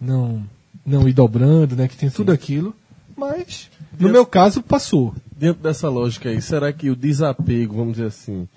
não, 0.00 0.42
não 0.84 1.08
ir 1.08 1.12
dobrando, 1.12 1.76
né? 1.76 1.88
Que 1.88 1.96
tem 1.96 2.10
tudo 2.10 2.32
aquilo. 2.32 2.74
Mas, 3.16 3.68
no 3.98 4.08
meu 4.08 4.24
caso, 4.24 4.62
passou. 4.62 5.14
Dentro 5.36 5.62
dessa 5.62 5.88
lógica 5.88 6.28
aí, 6.28 6.40
será 6.40 6.72
que 6.72 6.90
o 6.90 6.96
desapego, 6.96 7.76
vamos 7.76 7.94
dizer 7.94 8.06
assim, 8.06 8.48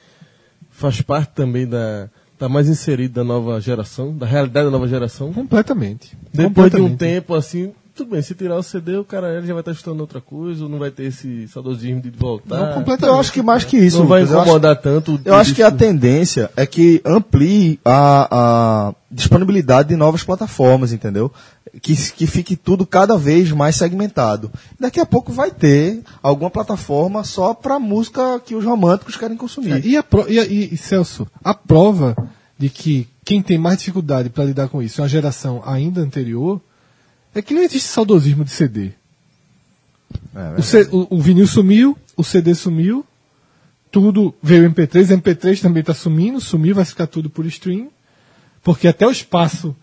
faz 0.71 1.01
parte 1.01 1.32
também 1.34 1.67
da. 1.67 2.09
Tá 2.38 2.49
mais 2.49 2.67
inserido 2.67 3.13
da 3.13 3.24
nova 3.24 3.61
geração, 3.61 4.15
da 4.17 4.26
realidade 4.26 4.65
da 4.65 4.71
nova 4.71 4.88
geração? 4.88 5.32
Completamente. 5.32 6.17
Depois 6.34 6.71
de 6.71 6.78
um 6.78 6.89
Completamente. 6.89 6.97
tempo 6.97 7.36
assim, 7.36 7.71
tudo 7.96 8.12
bem, 8.12 8.22
se 8.22 8.34
tirar 8.34 8.58
o 8.58 8.64
CD, 8.64 8.98
o 8.98 9.04
cara 9.04 9.38
ele 9.38 9.46
já 9.46 9.54
vai 9.54 9.62
estar 9.62 9.72
estudando 9.72 10.02
outra 10.02 10.20
coisa, 10.20 10.64
ou 10.64 10.70
não 10.70 10.80
vai 10.80 10.89
ter 10.91 11.04
esse 11.04 11.48
saudosismo 11.48 12.02
de 12.02 12.10
voltar. 12.10 12.58
Não, 12.58 12.74
completamente. 12.74 13.14
Eu 13.16 13.20
acho 13.20 13.32
que 13.32 13.41
mais 13.41 13.64
que 13.64 13.78
isso, 13.78 14.00
não 14.00 14.08
vai 14.08 14.22
eu 14.22 14.26
acho- 14.26 14.36
incomodar 14.41 14.76
tanto. 14.82 15.16
o 15.16 15.20
Eu 15.24 15.36
acho 15.36 15.54
que 15.54 15.62
a 15.62 15.70
tendência 15.72 16.50
é 16.56 16.66
que 16.66 17.02
amplie 17.06 17.80
a, 17.86 18.28
a 18.89 18.96
disponibilidade 19.12 19.89
de 19.89 19.96
novas 19.96 20.24
plataformas, 20.24 20.91
entendeu? 20.91 21.32
Que, 21.82 21.96
que 22.12 22.28
fique 22.28 22.56
tudo 22.56 22.86
cada 22.86 23.18
vez 23.18 23.52
mais 23.52 23.76
segmentado. 23.76 24.52
Daqui 24.80 25.00
a 25.00 25.06
pouco 25.06 25.32
vai 25.32 25.50
ter 25.52 26.02
alguma 26.22 26.50
plataforma 26.52 27.24
só 27.24 27.54
para 27.54 27.80
música 27.80 28.39
que 28.46 28.54
os 28.56 28.64
românticos 28.66 29.16
querem 29.18 29.38
consumir. 29.38 29.86
E, 29.86 29.98
a 29.98 30.04
pro- 30.04 30.30
e, 30.30 30.39
a- 30.39 30.46
e- 30.46 30.70
e, 30.74 30.78
Celso, 30.78 31.28
a 31.44 31.54
prova 31.54 32.16
de 32.58 32.70
que 32.70 33.08
quem 33.26 33.41
tem 33.41 33.58
mais 33.58 33.78
dificuldade 33.80 34.30
para 34.30 34.44
lidar 34.44 34.68
com 34.68 34.82
isso 34.84 35.00
é 35.00 35.04
uma 35.04 35.10
geração 35.10 35.62
ainda 35.66 36.02
anterior 36.02 36.62
é 37.36 37.42
que 37.42 37.54
não 37.54 37.62
existe 37.64 37.88
saudosismo 37.90 38.44
de 38.44 38.52
CD. 38.52 38.92
É, 40.36 40.56
O, 40.60 40.64
C- 40.64 40.90
o- 40.92 41.08
o 41.18 41.22
vinil 41.22 41.48
sumiu, 41.48 41.98
o 42.16 42.24
CD 42.24 42.54
sumiu, 42.56 43.06
tudo 43.92 44.34
veio 44.42 44.70
MP3, 44.70 45.08
MP3 45.18 45.62
também 45.62 45.82
está 45.82 45.94
sumindo, 45.94 46.40
sumiu, 46.42 46.76
vai 46.76 46.86
ficar 46.86 47.08
tudo 47.08 47.30
por 47.30 47.46
stream, 47.46 47.90
porque 48.64 48.88
até 48.88 49.06
o 49.08 49.12
espaço 49.12 49.76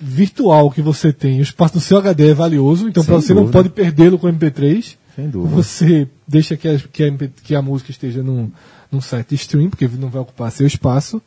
virtual 0.00 0.70
que 0.70 0.80
você 0.80 1.12
tem, 1.12 1.40
o 1.40 1.42
espaço 1.42 1.74
do 1.74 1.80
seu 1.80 1.98
HD 1.98 2.30
é 2.30 2.34
valioso, 2.34 2.88
então 2.88 3.04
para 3.04 3.14
você 3.16 3.34
não 3.34 3.50
pode 3.50 3.68
perdê-lo 3.70 4.18
com 4.18 4.28
MP3. 4.28 4.96
Sem 5.16 5.28
dúvida. 5.28 5.56
Você 5.56 6.08
deixa 6.26 6.56
que 6.56 6.68
a, 6.68 6.78
que 6.78 7.04
a, 7.04 7.28
que 7.42 7.54
a 7.54 7.62
música 7.62 7.90
esteja 7.90 8.22
num, 8.22 8.50
num 8.92 9.00
site 9.00 9.34
stream, 9.34 9.68
porque 9.70 9.88
não 9.88 10.08
vai 10.08 10.22
ocupar 10.22 10.52
seu 10.52 10.66
espaço. 10.66 11.20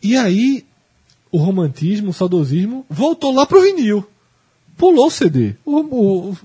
E 0.00 0.16
aí, 0.16 0.64
o 1.36 1.42
romantismo, 1.44 2.10
o 2.10 2.14
saudosismo, 2.14 2.86
voltou 2.88 3.32
lá 3.34 3.44
pro 3.46 3.60
vinil. 3.62 4.06
Pulou 4.76 5.06
o 5.06 5.10
CD. 5.10 5.54
O, 5.64 5.80
o- 5.80 6.36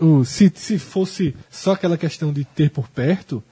o- 0.00 0.24
se, 0.24 0.50
se 0.54 0.78
fosse 0.78 1.34
só 1.50 1.72
aquela 1.72 1.96
questão 1.96 2.32
de 2.32 2.44
ter 2.44 2.70
por 2.70 2.88
perto, 2.88 3.42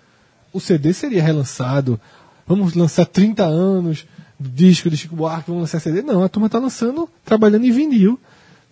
o 0.53 0.61
CD 0.61 0.93
seria 0.93 1.23
relançado. 1.23 2.01
Vamos 2.47 2.75
lançar 2.75 3.07
30 3.07 3.45
anos 3.45 4.07
do 4.39 4.49
disco 4.49 4.89
de 4.91 4.97
Chico 4.97 5.15
Buarque, 5.17 5.49
vamos 5.51 5.63
lançar 5.63 5.81
CD. 5.81 6.03
Não, 6.03 6.23
a 6.23 6.29
turma 6.29 6.47
está 6.47 6.59
lançando, 6.59 7.09
trabalhando 7.25 7.65
em 7.67 7.71
vinil, 7.71 8.19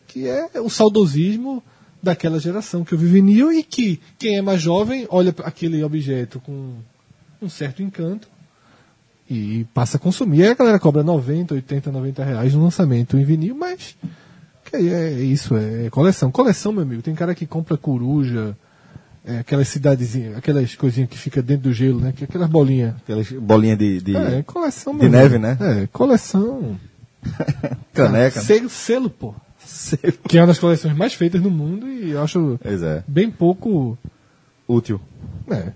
que 0.07 0.27
é 0.27 0.49
o 0.61 0.69
saudosismo 0.71 1.63
daquela 2.03 2.39
geração 2.41 2.85
que 2.85 2.95
ouve 2.95 3.07
vinil 3.07 3.53
e 3.53 3.63
que 3.63 4.01
quem 4.19 4.37
é 4.39 4.43
mais 4.43 4.61
jovem 4.63 5.07
olha 5.11 5.35
aquele 5.45 5.83
objeto 5.83 6.41
com 6.41 6.75
um 7.43 7.49
certo 7.49 7.83
encanto 7.83 8.29
e 9.31 9.67
passa 9.75 9.97
a 9.97 10.01
consumir. 10.01 10.43
Aí 10.43 10.49
a 10.51 10.55
galera 10.55 10.79
cobra 10.79 11.03
90, 11.03 11.55
80, 11.55 11.93
90 11.93 12.25
reais 12.25 12.55
no 12.55 12.63
lançamento 12.63 13.19
em 13.19 13.25
vinil, 13.25 13.55
mas 13.55 13.97
que 14.65 14.77
é, 14.77 14.81
é 14.81 15.21
isso, 15.21 15.57
é 15.57 15.89
coleção. 15.91 16.31
Coleção, 16.31 16.73
meu 16.73 16.83
amigo, 16.83 17.03
tem 17.03 17.15
cara 17.15 17.35
que 17.35 17.47
compra 17.47 17.77
coruja, 17.77 18.57
é, 19.25 19.39
aquelas 19.39 19.69
cidadezinhas, 19.69 20.37
aquelas 20.37 20.75
coisinhas 20.75 21.11
que 21.11 21.19
fica 21.19 21.43
dentro 21.43 21.65
do 21.65 21.73
gelo, 21.73 22.01
né? 22.01 22.13
Que 22.17 22.25
aquelas 22.25 22.49
bolinhas. 22.49 22.95
Aquelas 22.97 23.31
bolinhas 23.33 23.79
de, 23.79 24.01
de 24.01 24.17
É, 24.17 24.43
coleção 24.43 24.97
de 24.97 25.09
neve, 25.09 25.37
amigo. 25.37 25.63
né? 25.63 25.83
É, 25.83 25.87
coleção. 25.89 26.79
caneca. 27.93 28.41
Ah, 28.41 28.43
selo, 28.43 28.69
selo, 28.69 29.11
pô. 29.11 29.35
Que 30.29 30.39
é 30.39 30.41
uma 30.41 30.47
das 30.47 30.59
coleções 30.59 30.97
mais 30.97 31.13
feitas 31.13 31.43
no 31.43 31.51
mundo 31.51 31.87
e 31.89 32.11
eu 32.13 32.23
acho 32.23 32.59
é, 32.65 33.03
bem 33.07 33.31
pouco. 33.31 33.99
útil. 34.67 35.01
É, 35.51 35.73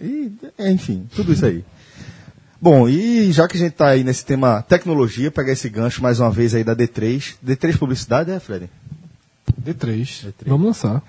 E, 0.00 0.32
é, 0.58 0.70
enfim, 0.70 1.06
tudo 1.14 1.32
isso 1.32 1.44
aí. 1.46 1.64
Bom, 2.62 2.88
e 2.88 3.32
já 3.32 3.48
que 3.48 3.56
a 3.56 3.60
gente 3.60 3.72
tá 3.72 3.88
aí 3.88 4.04
nesse 4.04 4.24
tema 4.24 4.62
tecnologia, 4.62 5.32
pegar 5.32 5.50
esse 5.50 5.68
gancho 5.68 6.00
mais 6.00 6.20
uma 6.20 6.30
vez 6.30 6.54
aí 6.54 6.62
da 6.62 6.76
D3. 6.76 7.34
D3 7.44 7.76
Publicidade, 7.76 8.30
é, 8.30 8.38
Fred? 8.38 8.70
D3. 9.60 10.32
Vamos 10.46 10.66
lançar. 10.68 11.02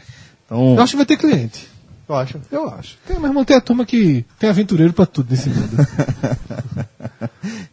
Então, 0.47 0.73
Eu 0.75 0.81
acho 0.81 0.93
que 0.93 0.97
vai 0.97 1.05
ter 1.05 1.15
cliente. 1.17 1.69
eu 2.09 2.15
acho. 2.15 2.41
Eu 2.51 2.67
acho. 2.69 2.97
Tem, 3.05 3.19
meu 3.19 3.27
irmão, 3.27 3.45
tem 3.45 3.55
a 3.55 3.61
turma 3.61 3.85
que 3.85 4.25
tem 4.39 4.49
aventureiro 4.49 4.93
pra 4.93 5.05
tudo 5.05 5.29
nesse 5.29 5.49
mundo. 5.49 5.77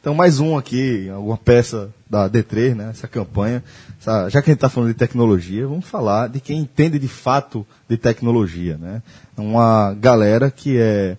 Então, 0.00 0.14
mais 0.14 0.40
um 0.40 0.56
aqui, 0.56 1.08
alguma 1.10 1.36
peça 1.36 1.90
da 2.08 2.28
D3, 2.28 2.74
né? 2.74 2.88
Essa 2.90 3.06
campanha. 3.06 3.62
Essa- 4.00 4.28
já 4.30 4.40
que 4.40 4.50
a 4.50 4.52
gente 4.52 4.56
está 4.56 4.68
falando 4.70 4.88
de 4.88 4.94
tecnologia, 4.98 5.66
vamos 5.68 5.84
falar 5.84 6.28
de 6.28 6.40
quem 6.40 6.58
entende 6.58 6.98
de 6.98 7.06
fato 7.06 7.66
de 7.88 7.96
tecnologia, 7.98 8.78
né? 8.78 9.02
Uma 9.36 9.94
galera 9.94 10.50
que 10.50 10.76
é 10.78 11.18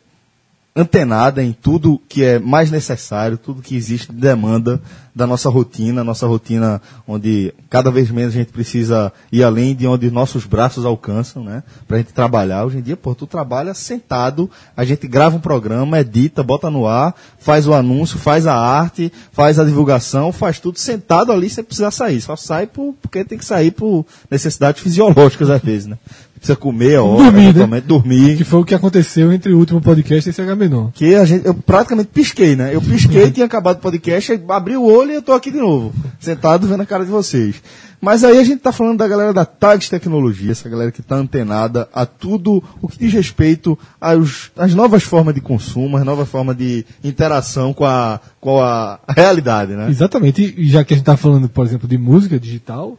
antenada 0.74 1.44
em 1.44 1.52
tudo 1.52 2.02
que 2.08 2.24
é 2.24 2.40
mais 2.40 2.72
necessário, 2.72 3.38
tudo 3.38 3.62
que 3.62 3.76
existe 3.76 4.12
de 4.12 4.18
demanda 4.18 4.82
da 5.14 5.28
nossa 5.28 5.50
rotina, 5.50 6.02
nossa 6.04 6.26
rotina 6.26 6.82
onde 7.06 7.54
cada 7.70 7.92
vez 7.92 8.10
menos 8.10 8.34
a 8.34 8.38
gente 8.38 8.54
precisa 8.54 9.12
ir 9.30 9.44
além 9.44 9.76
de 9.76 9.86
onde 9.86 10.10
nossos 10.10 10.46
braços 10.46 10.86
alcançam, 10.86 11.44
né? 11.44 11.64
Pra 11.86 11.98
gente 11.98 12.14
trabalhar. 12.14 12.64
Hoje 12.64 12.78
em 12.78 12.82
dia, 12.82 12.96
pô, 12.96 13.14
tu 13.14 13.28
trabalha 13.28 13.74
sentado, 13.74 14.50
a 14.76 14.86
gente 14.86 15.06
grava 15.10 15.36
um 15.36 15.42
programa, 15.42 16.00
edita, 16.00 16.42
bota 16.42 16.70
no 16.70 16.88
ar, 16.88 17.14
faz 17.38 17.68
o 17.68 17.74
anúncio, 17.74 18.18
faz 18.18 18.48
a 18.48 18.56
arte, 18.56 19.12
faz 19.34 19.60
a 19.60 19.66
divulgação, 19.66 20.32
faz 20.32 20.62
tudo 20.62 20.80
sentado 20.80 21.34
ali 21.34 21.50
sem 21.50 21.66
precisar 21.66 21.92
sair. 21.92 22.22
Só 22.22 22.38
sai 22.38 22.66
por, 22.66 22.96
porque 23.02 23.26
tem 23.26 23.38
que 23.38 23.46
sair 23.46 23.72
por 23.72 24.06
necessidades 24.30 24.82
fisiológicas 24.82 25.50
às 25.50 25.62
vezes, 25.62 25.88
né? 25.88 25.98
Precisa 26.42 26.56
comer, 26.56 26.96
a 26.96 27.04
hora, 27.04 27.32
Dormir, 27.32 27.68
né? 27.68 27.82
dormir 27.82 28.36
que 28.36 28.44
foi 28.44 28.60
o 28.62 28.66
que 28.66 28.74
aconteceu 28.74 29.32
entre 29.32 29.54
o 29.54 29.60
último 29.60 29.80
podcast 29.80 30.28
e 30.28 30.32
esse 30.32 30.42
H-Menor. 30.42 30.89
que 30.92 31.14
a 31.14 31.24
gente, 31.24 31.46
eu 31.46 31.54
praticamente 31.54 32.10
pisquei, 32.12 32.56
né? 32.56 32.74
Eu 32.74 32.82
pisquei, 32.82 33.30
tinha 33.30 33.46
acabado 33.46 33.78
o 33.78 33.82
podcast, 33.82 34.42
abri 34.50 34.76
o 34.76 34.84
olho 34.84 35.12
e 35.12 35.16
eu 35.16 35.22
tô 35.22 35.34
aqui 35.34 35.52
de 35.52 35.60
novo, 35.60 35.94
sentado 36.20 36.68
vendo 36.68 36.82
a 36.82 36.86
cara 36.86 37.06
de 37.06 37.12
vocês. 37.12 37.62
Mas 38.02 38.24
aí 38.24 38.39
a 38.39 38.44
gente 38.44 38.60
tá 38.60 38.72
falando 38.72 38.98
da 38.98 39.08
galera 39.08 39.32
da 39.32 39.46
Tags 39.46 39.88
Tecnologia, 39.88 40.52
essa 40.52 40.68
galera 40.68 40.92
que 40.92 41.04
tá 41.04 41.16
antenada 41.16 41.88
a 41.94 42.08
tudo 42.08 42.64
o 42.82 42.88
que 42.88 42.98
diz 42.98 43.14
respeito 43.14 43.78
aos, 44.02 44.50
às 44.58 44.74
novas 44.74 45.04
formas 45.04 45.36
de 45.36 45.42
consumo, 45.42 45.98
às 45.98 46.04
novas 46.04 46.28
formas 46.28 46.58
de 46.58 46.84
interação 47.04 47.72
com 47.72 47.86
a, 47.86 48.20
com 48.39 48.60
a 48.60 49.00
realidade, 49.08 49.74
né? 49.74 49.88
Exatamente. 49.92 50.56
E 50.58 50.68
já 50.68 50.84
que 50.84 50.96
a 50.96 50.98
gente 50.98 51.06
tá 51.06 51.16
falando, 51.16 51.48
por 51.48 51.64
exemplo, 51.64 51.88
de 51.88 52.00
música 52.00 52.39
digital, 52.39 52.98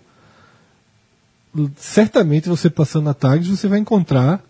certamente 1.76 2.48
você 2.48 2.68
passando 2.70 3.04
na 3.04 3.14
Tags, 3.14 3.46
você 3.48 3.68
vai 3.68 3.78
encontrar 3.78 4.40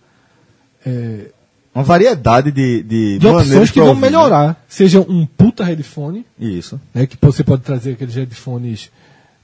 é, 0.86 1.26
Uma 1.74 1.84
variedade 1.84 2.50
de, 2.50 2.82
de, 2.82 3.18
de 3.18 3.26
opções 3.26 3.70
que 3.70 3.78
vão 3.80 3.88
ouvir, 3.90 4.00
né? 4.00 4.06
melhorar. 4.08 4.64
Seja 4.68 5.00
um 5.00 5.24
puta 5.26 5.64
headphone, 5.64 6.24
Isso. 6.38 6.80
né, 6.94 7.06
que 7.06 7.16
você 7.20 7.42
pode 7.44 7.62
trazer 7.62 7.92
aqueles 7.92 8.14
headphones 8.14 8.90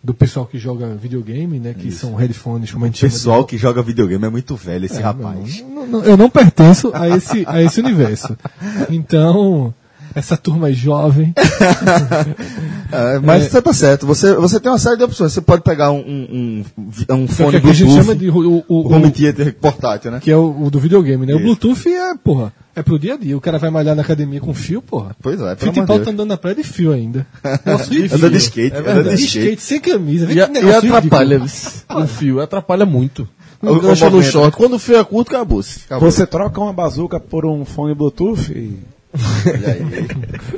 do 0.02 0.14
pessoal 0.14 0.46
que 0.46 0.58
joga 0.58 0.94
videogame, 0.94 1.58
né, 1.58 1.74
que 1.74 1.90
são 1.90 2.14
headphones, 2.14 2.70
como 2.70 2.84
a 2.84 2.88
gente 2.88 3.04
O 3.04 3.08
pessoal 3.10 3.40
de... 3.42 3.48
que 3.48 3.58
joga 3.58 3.82
videogame 3.82 4.24
é 4.24 4.28
muito 4.30 4.54
velho, 4.54 4.84
esse 4.84 4.98
É, 4.98 5.02
rapaz. 5.02 5.60
não- 5.68 5.86
não- 5.86 6.04
eu 6.04 6.16
não 6.16 6.30
pertenço 6.30 6.92
a 6.94 7.08
esse, 7.08 7.44
a 7.46 7.60
esse 7.62 7.80
universo. 7.80 8.36
Então, 8.90 9.74
essa 10.14 10.36
turma 10.36 10.70
é 10.70 10.72
jovem. 10.72 11.34
É, 12.90 13.18
mas 13.18 13.44
É. 13.44 13.48
você 13.50 13.62
tá 13.62 13.72
certo. 13.72 14.06
Você, 14.06 14.34
você 14.34 14.58
tem 14.58 14.70
uma 14.72 14.78
série 14.78 14.96
de 14.96 15.04
opções. 15.04 15.32
Você 15.32 15.40
pode 15.40 15.62
pegar 15.62 15.90
um, 15.92 15.98
um, 15.98 16.64
um, 17.08 17.14
um 17.14 17.26
que 17.26 17.34
fone 17.34 17.56
a 17.56 17.60
gente 17.60 17.84
Bluetooth, 17.84 17.94
chama 18.02 18.14
de 18.16 18.30
o, 18.30 18.36
o- 18.58 18.64
o 18.68 18.74
o- 18.88 18.92
home 18.92 19.10
theater 19.10 19.54
portátil, 19.54 20.10
né? 20.10 20.20
que 20.20 20.30
é 20.30 20.36
o, 20.36 20.64
o 20.64 20.70
do 20.70 20.78
videogame, 20.80 21.26
né? 21.26 21.32
O 21.34 21.36
Isso. 21.36 21.44
Bluetooth 21.44 21.88
é, 21.88 22.14
porra, 22.16 22.52
é 22.74 22.82
pro 22.82 22.98
dia 22.98 23.14
a 23.14 23.16
dia. 23.16 23.36
O 23.36 23.40
cara 23.40 23.58
vai 23.58 23.68
malhar 23.70 23.94
na 23.94 24.02
academia 24.02 24.40
com 24.40 24.54
fio, 24.54 24.80
porra. 24.80 25.14
Pois 25.22 25.40
é, 25.40 25.54
pelo 25.54 25.70
amor 25.70 25.80
de 25.86 25.86
Deus. 25.92 26.04
tá 26.04 26.10
andando 26.12 26.28
na 26.28 26.36
praia 26.36 26.56
de 26.56 26.62
fio 26.62 26.92
ainda. 26.92 27.26
Nossa, 27.66 27.90
de 27.90 28.04
Anda 28.04 28.18
fio. 28.18 28.30
de 28.30 28.36
skate, 28.38 28.74
É 28.76 28.78
anda 28.78 28.94
verdade. 28.94 29.16
de 29.16 29.22
De 29.22 29.26
skate. 29.28 29.44
skate 29.46 29.62
sem 29.62 29.80
camisa. 29.80 30.26
Vê 30.26 30.34
E, 30.34 30.40
a- 30.40 30.48
que 30.48 30.58
e 30.64 30.70
atrapalha 30.72 31.42
o 31.94 32.06
fio, 32.06 32.40
atrapalha 32.40 32.86
muito. 32.86 33.28
O- 33.60 33.66
o 33.70 33.76
Engancha 33.76 34.08
no 34.08 34.22
short. 34.22 34.56
Quando 34.56 34.74
o 34.74 34.78
fio 34.78 34.96
é 34.96 35.04
curto, 35.04 35.28
acabou-se. 35.34 35.80
Acabou. 35.86 36.10
Você 36.10 36.24
troca 36.26 36.60
uma 36.60 36.72
bazuca 36.72 37.18
por 37.20 37.44
um 37.44 37.64
fone 37.64 37.94
Bluetooth 37.94 38.52
e... 38.52 38.78
Olha 39.14 39.72
aí, 39.72 40.08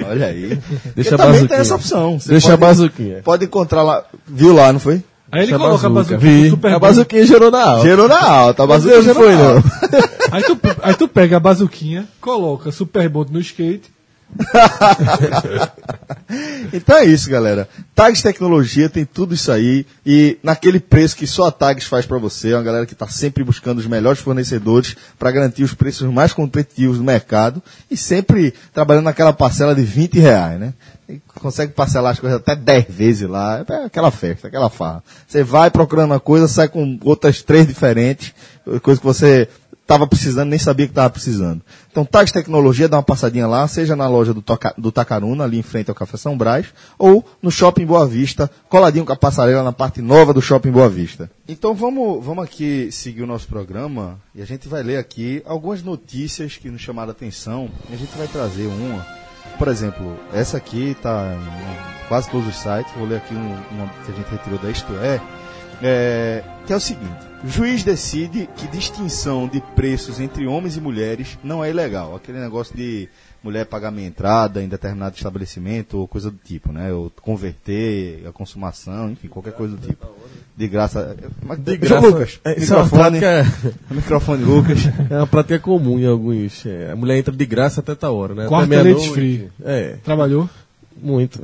olha 0.08 0.26
aí. 0.26 0.48
Deixa 0.48 0.60
a 0.60 0.92
Porque 0.94 1.04
também 1.16 1.16
bazuquinha. 1.18 1.48
tem 1.48 1.58
essa 1.58 1.74
opção. 1.76 2.18
Você 2.20 2.28
Deixa 2.30 2.48
a 2.48 2.50
pode, 2.58 2.60
bazuquinha. 2.60 3.20
pode 3.22 3.44
encontrar 3.44 3.82
lá, 3.82 4.04
viu 4.26 4.52
lá, 4.52 4.72
não 4.72 4.80
foi? 4.80 5.02
Aí 5.32 5.42
ele 5.42 5.52
Deixa 5.52 5.58
coloca 5.58 5.86
a 5.86 5.90
bazuca. 5.90 6.18
Vi. 6.18 6.50
Super 6.50 6.74
a 6.74 6.78
bazuquinha 6.78 7.24
gerou 7.26 7.50
na 7.50 7.64
alta. 7.64 7.82
Gerou 7.82 8.08
na 8.08 8.20
alta, 8.20 8.62
a 8.64 8.78
Deus, 8.78 9.06
não 9.06 9.14
foi, 9.14 9.34
não. 9.36 9.62
Aí 10.32 10.42
tu, 10.42 10.58
aí 10.82 10.94
tu 10.94 11.06
pega 11.08 11.36
a 11.36 11.40
bazuquinha, 11.40 12.08
coloca 12.20 12.72
Super 12.72 13.08
Bond 13.08 13.32
no 13.32 13.40
skate 13.40 13.90
então 16.72 16.96
é 16.96 17.04
isso, 17.04 17.28
galera. 17.28 17.68
Tags 17.94 18.22
Tecnologia 18.22 18.88
tem 18.88 19.04
tudo 19.04 19.34
isso 19.34 19.50
aí 19.50 19.84
e 20.04 20.38
naquele 20.42 20.80
preço 20.80 21.16
que 21.16 21.26
só 21.26 21.48
a 21.48 21.52
Tags 21.52 21.86
faz 21.86 22.06
para 22.06 22.18
você, 22.18 22.52
é 22.52 22.56
uma 22.56 22.62
galera 22.62 22.86
que 22.86 22.92
está 22.92 23.08
sempre 23.08 23.44
buscando 23.44 23.78
os 23.78 23.86
melhores 23.86 24.20
fornecedores 24.20 24.96
para 25.18 25.30
garantir 25.30 25.62
os 25.62 25.74
preços 25.74 26.10
mais 26.12 26.32
competitivos 26.32 26.98
do 26.98 27.04
mercado 27.04 27.62
e 27.90 27.96
sempre 27.96 28.54
trabalhando 28.72 29.04
naquela 29.04 29.32
parcela 29.32 29.74
de 29.74 29.82
20 29.82 30.18
reais, 30.18 30.60
né? 30.60 30.74
E 31.08 31.20
consegue 31.40 31.72
parcelar 31.72 32.12
as 32.12 32.20
coisas 32.20 32.38
até 32.38 32.54
10 32.54 32.86
vezes 32.88 33.28
lá, 33.28 33.64
é 33.68 33.84
aquela 33.84 34.12
festa, 34.12 34.46
aquela 34.46 34.70
farra. 34.70 35.02
Você 35.26 35.42
vai 35.42 35.70
procurando 35.70 36.12
uma 36.12 36.20
coisa, 36.20 36.46
sai 36.46 36.68
com 36.68 36.98
outras 37.02 37.42
três 37.42 37.66
diferentes, 37.66 38.32
coisa 38.80 39.00
que 39.00 39.06
você 39.06 39.48
estava 39.90 40.06
precisando, 40.06 40.50
nem 40.50 40.58
sabia 40.58 40.86
que 40.86 40.92
estava 40.92 41.10
precisando. 41.10 41.60
Então, 41.90 42.04
Tags 42.04 42.32
Tecnologia, 42.32 42.88
dá 42.88 42.96
uma 42.96 43.02
passadinha 43.02 43.48
lá, 43.48 43.66
seja 43.66 43.96
na 43.96 44.08
loja 44.08 44.32
do, 44.32 44.40
Toca, 44.40 44.72
do 44.78 44.92
Tacaruna, 44.92 45.42
ali 45.42 45.58
em 45.58 45.62
frente 45.62 45.90
ao 45.90 45.96
Café 45.96 46.16
São 46.16 46.38
Brás, 46.38 46.66
ou 46.96 47.24
no 47.42 47.50
Shopping 47.50 47.84
Boa 47.84 48.06
Vista, 48.06 48.48
coladinho 48.68 49.04
com 49.04 49.12
a 49.12 49.16
passarela 49.16 49.64
na 49.64 49.72
parte 49.72 50.00
nova 50.00 50.32
do 50.32 50.40
Shopping 50.40 50.70
Boa 50.70 50.88
Vista. 50.88 51.28
Então, 51.48 51.74
vamos, 51.74 52.24
vamos 52.24 52.44
aqui 52.44 52.92
seguir 52.92 53.22
o 53.22 53.26
nosso 53.26 53.48
programa 53.48 54.20
e 54.32 54.40
a 54.40 54.46
gente 54.46 54.68
vai 54.68 54.84
ler 54.84 54.98
aqui 54.98 55.42
algumas 55.44 55.82
notícias 55.82 56.56
que 56.56 56.70
nos 56.70 56.80
chamaram 56.80 57.08
a 57.08 57.12
atenção 57.12 57.68
e 57.90 57.94
a 57.94 57.98
gente 57.98 58.16
vai 58.16 58.28
trazer 58.28 58.66
uma. 58.66 59.04
Por 59.58 59.66
exemplo, 59.66 60.16
essa 60.32 60.56
aqui 60.56 60.90
está 60.90 61.34
em 61.34 62.08
quase 62.08 62.30
todos 62.30 62.46
os 62.46 62.56
sites, 62.56 62.92
vou 62.96 63.08
ler 63.08 63.16
aqui 63.16 63.34
um, 63.34 63.56
uma 63.72 63.88
que 64.04 64.12
a 64.12 64.14
gente 64.14 64.30
retirou 64.30 64.58
da 64.58 64.70
Isto 64.70 64.92
É, 64.94 65.20
é 65.82 66.42
que 66.66 66.72
é 66.72 66.76
o 66.76 66.80
seguinte. 66.80 67.30
O 67.42 67.48
juiz 67.48 67.82
decide 67.82 68.48
que 68.54 68.66
distinção 68.68 69.48
de 69.48 69.60
preços 69.74 70.20
entre 70.20 70.46
homens 70.46 70.76
e 70.76 70.80
mulheres 70.80 71.38
não 71.42 71.64
é 71.64 71.70
ilegal. 71.70 72.14
Aquele 72.14 72.38
negócio 72.38 72.76
de 72.76 73.08
mulher 73.42 73.64
pagar 73.64 73.90
minha 73.90 74.06
entrada 74.06 74.62
em 74.62 74.68
determinado 74.68 75.16
estabelecimento 75.16 75.96
ou 75.98 76.06
coisa 76.06 76.30
do 76.30 76.36
tipo, 76.36 76.70
né? 76.70 76.92
Ou 76.92 77.10
converter 77.22 78.24
a 78.28 78.32
consumação, 78.32 79.10
enfim, 79.10 79.28
qualquer 79.28 79.54
coisa 79.54 79.74
do 79.74 79.86
tipo. 79.86 80.06
De 80.54 80.68
graça. 80.68 81.16
Mas, 81.42 81.58
De 81.58 81.76
graça. 81.78 82.06
Lucas, 82.06 82.40
É, 82.44 82.52
é 82.52 82.60
microfone, 82.60 83.18
prática- 83.18 83.74
microfone, 83.90 84.44
Lucas. 84.44 84.78
É 85.08 85.16
uma 85.16 85.26
prática 85.26 85.58
comum 85.58 85.98
em 85.98 86.06
alguns. 86.06 86.66
é, 86.66 86.90
a 86.92 86.96
mulher 86.96 87.16
entra 87.16 87.34
de 87.34 87.46
graça 87.46 87.80
até 87.80 87.94
tal 87.94 88.14
hora, 88.14 88.34
né? 88.34 88.46
Quarta 88.46 88.66
até 88.66 88.82
leite 88.82 88.98
meia-noite. 88.98 89.14
free. 89.14 89.48
É, 89.64 89.96
Trabalhou? 90.04 90.46
Muito. 91.02 91.42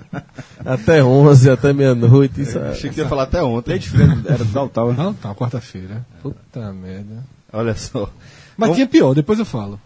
até 0.64 1.02
11, 1.02 1.50
até 1.50 1.72
meia-noite. 1.72 2.40
Isso 2.42 2.58
é- 2.58 2.70
Achei 2.70 2.90
que 2.90 3.00
ia 3.00 3.08
falar 3.08 3.24
até 3.24 3.42
ontem. 3.42 3.72
Leite 3.72 3.88
frio 3.88 4.06
era 4.26 4.44
do 4.44 4.68
tal, 4.68 4.92
né? 4.92 5.02
Não, 5.02 5.14
tá, 5.14 5.34
quarta-feira. 5.34 6.04
Puta 6.22 6.72
merda. 6.72 7.24
Olha 7.52 7.74
só. 7.76 8.10
Mas 8.56 8.68
Vamos- 8.68 8.76
tinha 8.76 8.86
pior, 8.86 9.14
depois 9.14 9.38
eu 9.38 9.44
falo. 9.44 9.80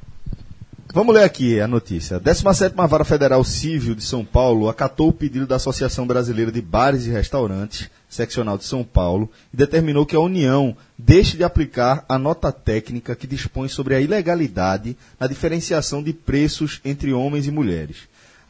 Vamos 0.95 1.15
ler 1.15 1.23
aqui 1.25 1.61
a 1.61 1.69
notícia. 1.69 2.17
A 2.17 2.21
17ª 2.21 2.89
Vara 2.89 3.05
Federal 3.05 3.45
Civil 3.45 3.95
de 3.95 4.03
São 4.03 4.25
Paulo 4.25 4.71
acatou 4.71 5.09
o 5.09 5.13
pedido 5.13 5.47
da 5.47 5.57
Associação 5.57 6.07
Brasileira 6.07 6.51
de 6.51 6.63
Bares 6.63 7.05
e 7.05 7.11
Restaurantes, 7.11 7.91
seccional 8.09 8.57
de 8.57 8.65
São 8.65 8.83
Paulo, 8.83 9.31
e 9.53 9.57
determinou 9.57 10.07
que 10.07 10.17
a 10.17 10.21
União 10.21 10.75
deixe 10.97 11.37
de 11.37 11.45
aplicar 11.45 12.07
a 12.09 12.19
nota 12.19 12.51
técnica 12.51 13.15
que 13.15 13.27
dispõe 13.27 13.69
sobre 13.69 13.95
a 13.95 14.01
ilegalidade 14.01 14.97
na 15.21 15.27
diferenciação 15.27 16.03
de 16.03 16.15
preços 16.15 16.81
entre 16.83 17.13
homens 17.13 17.47
e 17.47 17.51
mulheres. 17.51 17.99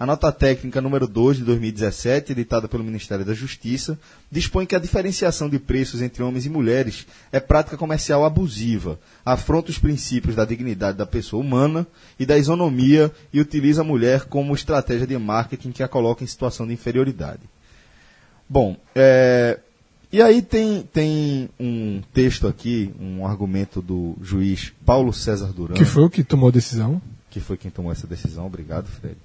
A 0.00 0.06
nota 0.06 0.30
técnica 0.30 0.80
número 0.80 1.08
2 1.08 1.38
de 1.38 1.44
2017, 1.44 2.30
editada 2.30 2.68
pelo 2.68 2.84
Ministério 2.84 3.24
da 3.24 3.34
Justiça, 3.34 3.98
dispõe 4.30 4.64
que 4.64 4.76
a 4.76 4.78
diferenciação 4.78 5.48
de 5.48 5.58
preços 5.58 6.00
entre 6.00 6.22
homens 6.22 6.46
e 6.46 6.48
mulheres 6.48 7.04
é 7.32 7.40
prática 7.40 7.76
comercial 7.76 8.24
abusiva, 8.24 8.96
afronta 9.24 9.72
os 9.72 9.78
princípios 9.78 10.36
da 10.36 10.44
dignidade 10.44 10.96
da 10.96 11.04
pessoa 11.04 11.42
humana 11.42 11.84
e 12.16 12.24
da 12.24 12.38
isonomia 12.38 13.10
e 13.32 13.40
utiliza 13.40 13.80
a 13.80 13.84
mulher 13.84 14.26
como 14.26 14.54
estratégia 14.54 15.04
de 15.04 15.18
marketing 15.18 15.72
que 15.72 15.82
a 15.82 15.88
coloca 15.88 16.22
em 16.22 16.28
situação 16.28 16.64
de 16.64 16.74
inferioridade. 16.74 17.42
Bom, 18.48 18.76
é, 18.94 19.58
e 20.12 20.22
aí 20.22 20.42
tem, 20.42 20.88
tem 20.92 21.50
um 21.58 22.00
texto 22.14 22.46
aqui, 22.46 22.94
um 23.00 23.26
argumento 23.26 23.82
do 23.82 24.16
juiz 24.22 24.72
Paulo 24.86 25.12
César 25.12 25.52
Duran 25.52 25.74
Que 25.74 25.84
foi 25.84 26.04
o 26.04 26.10
que 26.10 26.22
tomou 26.22 26.50
a 26.50 26.52
decisão? 26.52 27.02
que 27.30 27.40
foi 27.40 27.56
quem 27.56 27.70
tomou 27.70 27.92
essa 27.92 28.06
decisão, 28.06 28.46
obrigado, 28.46 28.86
Fred. 28.86 29.16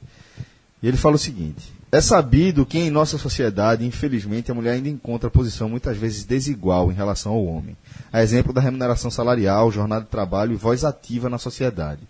E 0.83 0.87
ele 0.87 0.97
fala 0.97 1.15
o 1.15 1.19
seguinte: 1.19 1.73
é 1.89 2.01
sabido 2.01 2.65
que 2.65 2.77
em 2.77 2.89
nossa 2.89 3.17
sociedade, 3.17 3.85
infelizmente, 3.85 4.51
a 4.51 4.53
mulher 4.53 4.73
ainda 4.73 4.89
encontra 4.89 5.29
posição 5.29 5.69
muitas 5.69 5.95
vezes 5.95 6.25
desigual 6.25 6.91
em 6.91 6.95
relação 6.95 7.31
ao 7.31 7.45
homem. 7.45 7.77
A 8.11 8.21
exemplo 8.21 8.51
da 8.51 8.59
remuneração 8.59 9.09
salarial, 9.09 9.71
jornada 9.71 10.03
de 10.03 10.11
trabalho 10.11 10.53
e 10.53 10.57
voz 10.57 10.83
ativa 10.83 11.29
na 11.29 11.37
sociedade. 11.37 12.01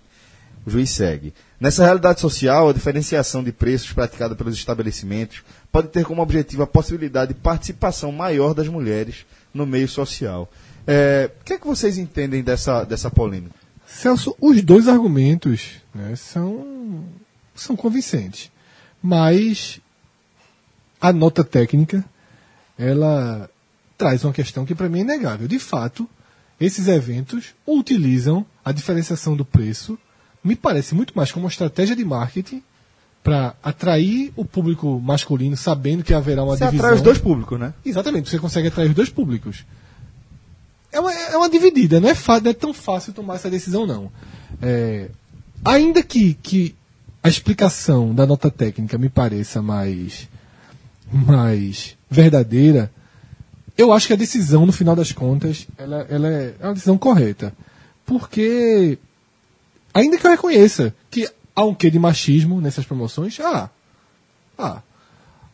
O 0.65 0.69
juiz 0.69 0.89
segue. 0.89 1.33
Nessa 1.59 1.83
realidade 1.83 2.21
social, 2.21 2.69
a 2.69 2.73
diferenciação 2.73 3.43
de 3.43 3.51
preços 3.51 3.91
praticada 3.91 4.33
pelos 4.35 4.55
estabelecimentos 4.55 5.43
pode 5.69 5.89
ter 5.89 6.05
como 6.05 6.21
objetivo 6.21 6.63
a 6.63 6.67
possibilidade 6.67 7.33
de 7.33 7.39
participação 7.39 8.11
maior 8.11 8.53
das 8.53 8.69
mulheres 8.69 9.25
no 9.53 9.65
meio 9.65 9.89
social. 9.89 10.49
É, 10.87 11.29
o 11.41 11.43
que 11.43 11.53
é 11.53 11.57
que 11.57 11.67
vocês 11.67 11.97
entendem 11.97 12.41
dessa, 12.41 12.85
dessa 12.85 13.11
polêmica? 13.11 13.55
Celso, 13.85 14.33
os 14.39 14.61
dois 14.61 14.87
argumentos 14.87 15.81
né, 15.93 16.15
são, 16.15 17.03
são 17.53 17.75
convincentes. 17.75 18.52
Mas 19.03 19.81
a 21.01 21.11
nota 21.11 21.43
técnica, 21.43 22.05
ela 22.79 23.49
traz 23.97 24.23
uma 24.23 24.31
questão 24.31 24.65
que 24.65 24.73
para 24.73 24.87
mim 24.87 24.99
é 24.99 25.01
inegável. 25.01 25.47
De 25.47 25.59
fato, 25.59 26.09
esses 26.59 26.87
eventos 26.87 27.53
utilizam 27.67 28.45
a 28.63 28.71
diferenciação 28.71 29.35
do 29.35 29.43
preço, 29.43 29.99
me 30.41 30.55
parece 30.55 30.95
muito 30.95 31.13
mais 31.13 31.31
como 31.31 31.43
uma 31.45 31.49
estratégia 31.51 31.95
de 31.95 32.05
marketing 32.05 32.63
para 33.21 33.55
atrair 33.61 34.31
o 34.35 34.45
público 34.45 34.99
masculino, 34.99 35.55
sabendo 35.55 36.03
que 36.03 36.13
haverá 36.13 36.43
uma 36.43 36.55
Você 36.57 36.65
divisão. 36.65 36.85
atrai 36.85 36.95
os 36.97 37.01
dois 37.01 37.17
públicos, 37.17 37.59
né? 37.59 37.73
Exatamente, 37.85 38.29
você 38.29 38.39
consegue 38.39 38.67
atrair 38.69 38.89
os 38.89 38.95
dois 38.95 39.09
públicos. 39.09 39.65
É 40.91 40.99
uma, 40.99 41.13
é 41.13 41.35
uma 41.35 41.49
dividida, 41.49 41.99
não 41.99 42.09
é, 42.09 42.13
não 42.41 42.51
é 42.51 42.53
tão 42.53 42.73
fácil 42.73 43.13
tomar 43.13 43.35
essa 43.35 43.49
decisão, 43.49 43.85
não. 43.85 44.11
É, 44.61 45.09
ainda 45.65 46.03
que, 46.03 46.33
que 46.35 46.75
a 47.23 47.29
explicação 47.29 48.13
da 48.13 48.27
nota 48.27 48.51
técnica 48.51 48.97
me 48.97 49.07
pareça 49.07 49.61
mais, 49.61 50.27
mais 51.09 51.97
verdadeira, 52.11 52.91
eu 53.77 53.93
acho 53.93 54.07
que 54.07 54.13
a 54.13 54.17
decisão, 54.17 54.65
no 54.65 54.73
final 54.73 54.93
das 54.93 55.13
contas, 55.13 55.65
ela, 55.77 56.05
ela 56.09 56.27
é, 56.27 56.53
é 56.59 56.65
uma 56.65 56.73
decisão 56.73 56.97
correta. 56.97 57.53
Porque, 58.05 58.99
ainda 59.93 60.17
que 60.17 60.27
eu 60.27 60.31
reconheça 60.31 60.93
que 61.09 61.27
há 61.55 61.63
um 61.63 61.73
quê 61.73 61.89
de 61.89 61.97
machismo 61.97 62.59
nessas 62.59 62.85
promoções, 62.85 63.39
ah, 63.39 63.69
ah, 64.57 64.81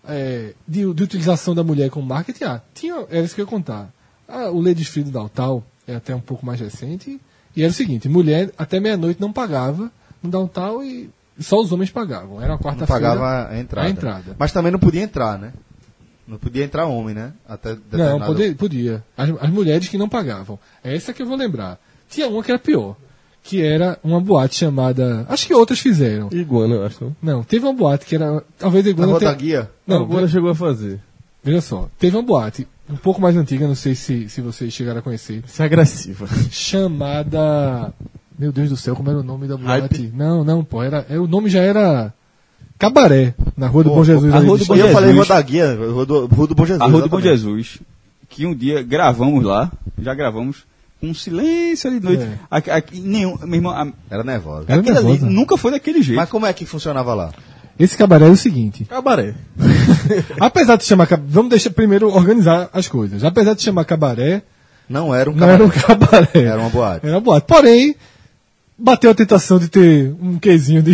é, 0.08 0.56
de, 0.68 0.92
de 0.92 1.04
utilização 1.04 1.54
da 1.54 1.64
mulher 1.64 1.92
como 1.92 2.08
marketing, 2.08 2.46
ah, 2.46 2.62
tinha, 2.74 3.06
era 3.12 3.24
isso 3.24 3.36
que 3.36 3.42
eu 3.42 3.46
ia 3.46 3.50
contar. 3.50 3.94
Ah, 4.28 4.50
o 4.50 4.60
Ladies 4.60 4.88
Free 4.88 5.04
do 5.04 5.12
Downtown 5.12 5.64
é 5.88 5.96
até 5.96 6.16
um 6.16 6.20
pouco 6.20 6.44
mais 6.44 6.60
recente, 6.60 7.22
e 7.56 7.62
era 7.62 7.72
o 7.72 7.76
seguinte, 7.76 8.10
mulher 8.10 8.52
até 8.58 8.80
meia-noite 8.80 9.22
não 9.22 9.32
pagava 9.32 9.92
no 10.22 10.32
Downtown 10.32 10.84
e 10.84 11.10
só 11.40 11.60
os 11.62 11.72
homens 11.72 11.90
pagavam. 11.92 12.38
Era 12.42 12.54
uma 12.54 12.58
Não 12.58 12.60
quarta-feira. 12.60 12.88
pagava 12.88 13.50
a 13.50 13.60
entrada. 13.60 13.88
a 13.88 13.92
entrada. 13.92 14.36
Mas 14.38 14.52
também 14.52 14.72
não 14.72 14.80
podia 14.80 15.02
entrar, 15.02 15.38
né? 15.40 15.54
Não 16.28 16.38
podia 16.38 16.64
entrar 16.64 16.86
homem, 16.86 17.16
né? 17.16 17.34
Até 17.48 17.70
Não, 17.70 17.78
determinado- 17.90 18.26
podia. 18.26 18.56
podia. 18.56 19.04
As, 19.18 19.30
as 19.42 19.50
mulheres 19.50 19.88
que 19.88 19.98
não 19.98 20.08
pagavam. 20.08 20.60
Essa 20.84 21.12
que 21.14 21.22
eu 21.22 21.26
vou 21.26 21.36
lembrar. 21.38 21.80
Tinha 22.10 22.28
uma 22.28 22.44
que 22.44 22.52
era 22.52 22.60
pior, 22.60 22.96
que 23.44 23.62
era 23.64 23.98
uma 24.04 24.20
boate 24.22 24.56
chamada... 24.56 25.26
Acho 25.28 25.48
que 25.48 25.54
outras 25.56 25.80
fizeram. 25.80 26.30
Iguana, 26.32 26.76
eu 26.76 26.86
acho. 26.86 27.04
Não? 27.04 27.16
Não, 27.38 27.44
teve 27.44 27.66
uma 27.66 27.74
boate 27.74 28.06
que 28.06 28.16
era... 28.16 28.44
Talvez 28.60 28.84
a 28.86 28.88
Na 28.88 28.92
Iguana 28.92 29.12
rua 29.12 29.20
tenha- 29.20 29.32
da 29.32 29.38
guia? 29.38 29.72
Não, 29.88 30.04
Iguana 30.04 30.28
chegou 30.28 30.52
a 30.52 30.56
fazer. 30.56 31.00
Veja 31.44 31.62
só, 31.62 31.90
teve 31.98 32.16
uma 32.18 32.22
boate 32.24 32.68
um 32.90 32.96
pouco 32.98 33.22
mais 33.22 33.36
antiga, 33.38 33.66
não 33.68 33.76
sei 33.76 33.96
se, 33.96 34.28
se 34.30 34.42
vocês 34.42 34.74
chegaram 34.74 35.00
a 35.00 35.02
conhecer, 35.02 35.44
Isso 35.48 35.62
é 35.62 35.66
agressiva. 35.66 36.28
chamada. 36.52 37.94
Meu 38.40 38.52
Deus 38.54 38.70
do 38.70 38.78
céu, 38.78 38.96
como 38.96 39.10
era 39.10 39.20
o 39.20 39.24
nome 39.24 39.48
da 39.48 39.58
boate? 39.58 40.12
Não, 40.16 40.44
não, 40.46 40.64
pô, 40.64 40.82
era, 40.82 41.06
é, 41.10 41.20
o 41.20 41.28
nome 41.28 41.50
já 41.50 41.60
era 41.60 42.14
Cabaré, 42.78 43.34
na 43.58 43.68
Rua 43.68 43.84
do 43.84 43.90
Pô, 43.90 43.98
Bom 43.98 44.04
Jesus. 44.06 44.34
a 44.34 44.40
Rua 44.40 44.58
de 44.58 44.64
do 44.64 44.68
Bom 44.68 44.76
E 44.76 44.80
eu 44.80 44.86
Jesus. 44.88 44.94
falei 45.02 45.14
Rua 45.16 45.26
da 45.26 45.42
Guia, 45.42 45.76
Rua 45.76 46.06
do, 46.06 46.26
Rua 46.28 46.48
do 46.48 46.56
Bom 46.56 46.66
Jesus. 46.66 46.82
A 46.82 46.86
Rua 46.90 47.02
do 47.02 47.10
Bom. 47.10 47.20
Jesus, 47.20 47.80
que 48.30 48.46
um 48.46 48.56
dia 48.56 48.82
gravamos 48.82 49.44
lá, 49.44 49.70
já 50.02 50.14
gravamos, 50.14 50.64
com 51.02 51.08
um 51.08 51.14
silêncio 51.14 51.90
ali 51.90 52.00
de 52.00 52.06
noite. 52.06 52.24
É. 52.24 52.32
Aqui, 52.50 52.72
aqui, 52.72 53.00
nenhum, 53.02 53.38
meu 53.44 53.56
irmão, 53.56 53.72
a- 53.74 53.88
Era 54.10 54.24
nervosa. 54.24 54.66
Era 54.70 54.82
nervosa. 54.82 55.26
nunca 55.26 55.58
foi 55.58 55.72
daquele 55.72 56.02
jeito. 56.02 56.16
Mas 56.18 56.30
como 56.30 56.46
é 56.46 56.54
que 56.54 56.66
funcionava 56.66 57.14
lá? 57.14 57.32
Esse 57.78 57.98
cabaré 57.98 58.26
é 58.26 58.30
o 58.30 58.36
seguinte. 58.38 58.86
Cabaré. 58.86 59.36
Apesar 60.40 60.76
de 60.78 60.84
chamar. 60.84 61.08
Vamos 61.28 61.50
deixar 61.50 61.70
primeiro 61.72 62.10
organizar 62.14 62.70
as 62.74 62.88
coisas. 62.88 63.24
Apesar 63.24 63.54
de 63.54 63.62
chamar 63.62 63.86
cabaré, 63.86 64.42
Não 64.90 65.14
era 65.16 65.30
um 65.30 65.34
não 65.36 65.48
era 65.50 65.64
um 65.64 65.70
cabaré. 65.70 66.26
cabaré. 66.26 66.44
Era 66.46 66.60
uma 66.60 66.70
boate. 66.70 67.06
Era 67.06 67.16
uma 67.16 67.22
boate. 67.22 67.48
Porém, 67.48 67.96
bateu 68.80 69.12
a 69.12 69.14
tentação 69.16 69.60
de 69.60 69.68
ter 69.68 70.14
um 70.22 70.38
quezinho 70.40 70.82
de. 70.82 70.94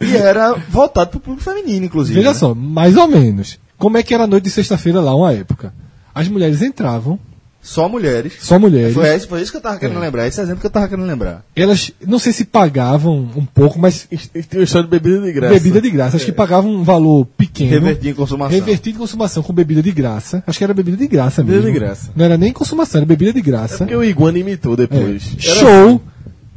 E 0.00 0.16
era 0.16 0.54
voltado 0.68 1.10
pro 1.10 1.20
público 1.20 1.42
feminino, 1.44 1.86
inclusive. 1.86 2.18
Veja 2.18 2.32
né? 2.32 2.38
só, 2.38 2.54
mais 2.54 2.96
ou 2.96 3.06
menos. 3.08 3.58
Como 3.78 3.96
é 3.98 4.02
que 4.02 4.12
era 4.14 4.24
a 4.24 4.26
noite 4.26 4.44
de 4.44 4.50
sexta-feira 4.50 5.00
lá, 5.00 5.14
uma 5.14 5.32
época? 5.32 5.72
As 6.14 6.28
mulheres 6.28 6.60
entravam 6.62 7.18
Só 7.62 7.88
mulheres. 7.90 8.34
Só 8.40 8.58
mulheres. 8.58 8.94
Foi, 8.94 9.06
esse- 9.14 9.26
foi 9.26 9.42
isso 9.42 9.50
que 9.50 9.58
eu 9.58 9.60
tava 9.60 9.78
querendo 9.78 9.98
É. 9.98 10.00
lembrar. 10.00 10.26
Esse 10.26 10.40
exemplo 10.40 10.60
que 10.60 10.66
eu 10.66 10.70
tava 10.70 10.88
querendo 10.88 11.06
lembrar. 11.06 11.44
Elas, 11.54 11.92
não 12.06 12.18
sei 12.18 12.32
se 12.32 12.46
pagavam 12.46 13.28
um 13.36 13.44
pouco, 13.44 13.78
mas 13.78 14.08
uma 14.54 14.62
história 14.64 14.84
de 14.84 14.90
bebida 14.90 15.20
de 15.20 15.32
graça. 15.32 15.54
bebida 15.54 15.80
de 15.82 15.90
graça. 15.90 16.16
Acho 16.16 16.24
que 16.24 16.32
pagavam 16.32 16.70
um 16.74 16.82
valor 16.82 17.26
pequeno. 17.36 17.70
Revertir 17.70 18.12
em 18.12 18.14
consumação. 18.14 18.54
Revertido 18.58 18.96
em 18.96 18.98
consumação 18.98 19.42
com 19.42 19.52
bebida 19.52 19.82
de 19.82 19.92
graça. 19.92 20.42
Acho 20.46 20.56
que 20.56 20.64
era 20.64 20.72
bebida 20.72 20.96
de 20.96 21.06
graça 21.06 21.42
Bebida 21.42 21.64
mesmo. 21.64 21.72
de 21.74 21.78
graça. 21.78 22.10
Não 22.16 22.24
era 22.24 22.38
nem 22.38 22.50
consumação, 22.50 22.98
era 23.00 23.06
bebida 23.06 23.34
de 23.34 23.42
graça. 23.42 23.78
Porque 23.78 23.94
o 23.94 24.02
Iguana 24.02 24.38
imitou 24.38 24.74
depois. 24.74 25.34
É. 25.36 25.40
Show 25.40 26.00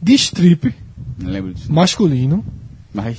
de 0.04 0.14
strip 0.16 0.74
Não 1.18 1.30
lembro 1.32 1.54
disso. 1.54 1.72
masculino. 1.72 2.44
Mas. 2.94 3.18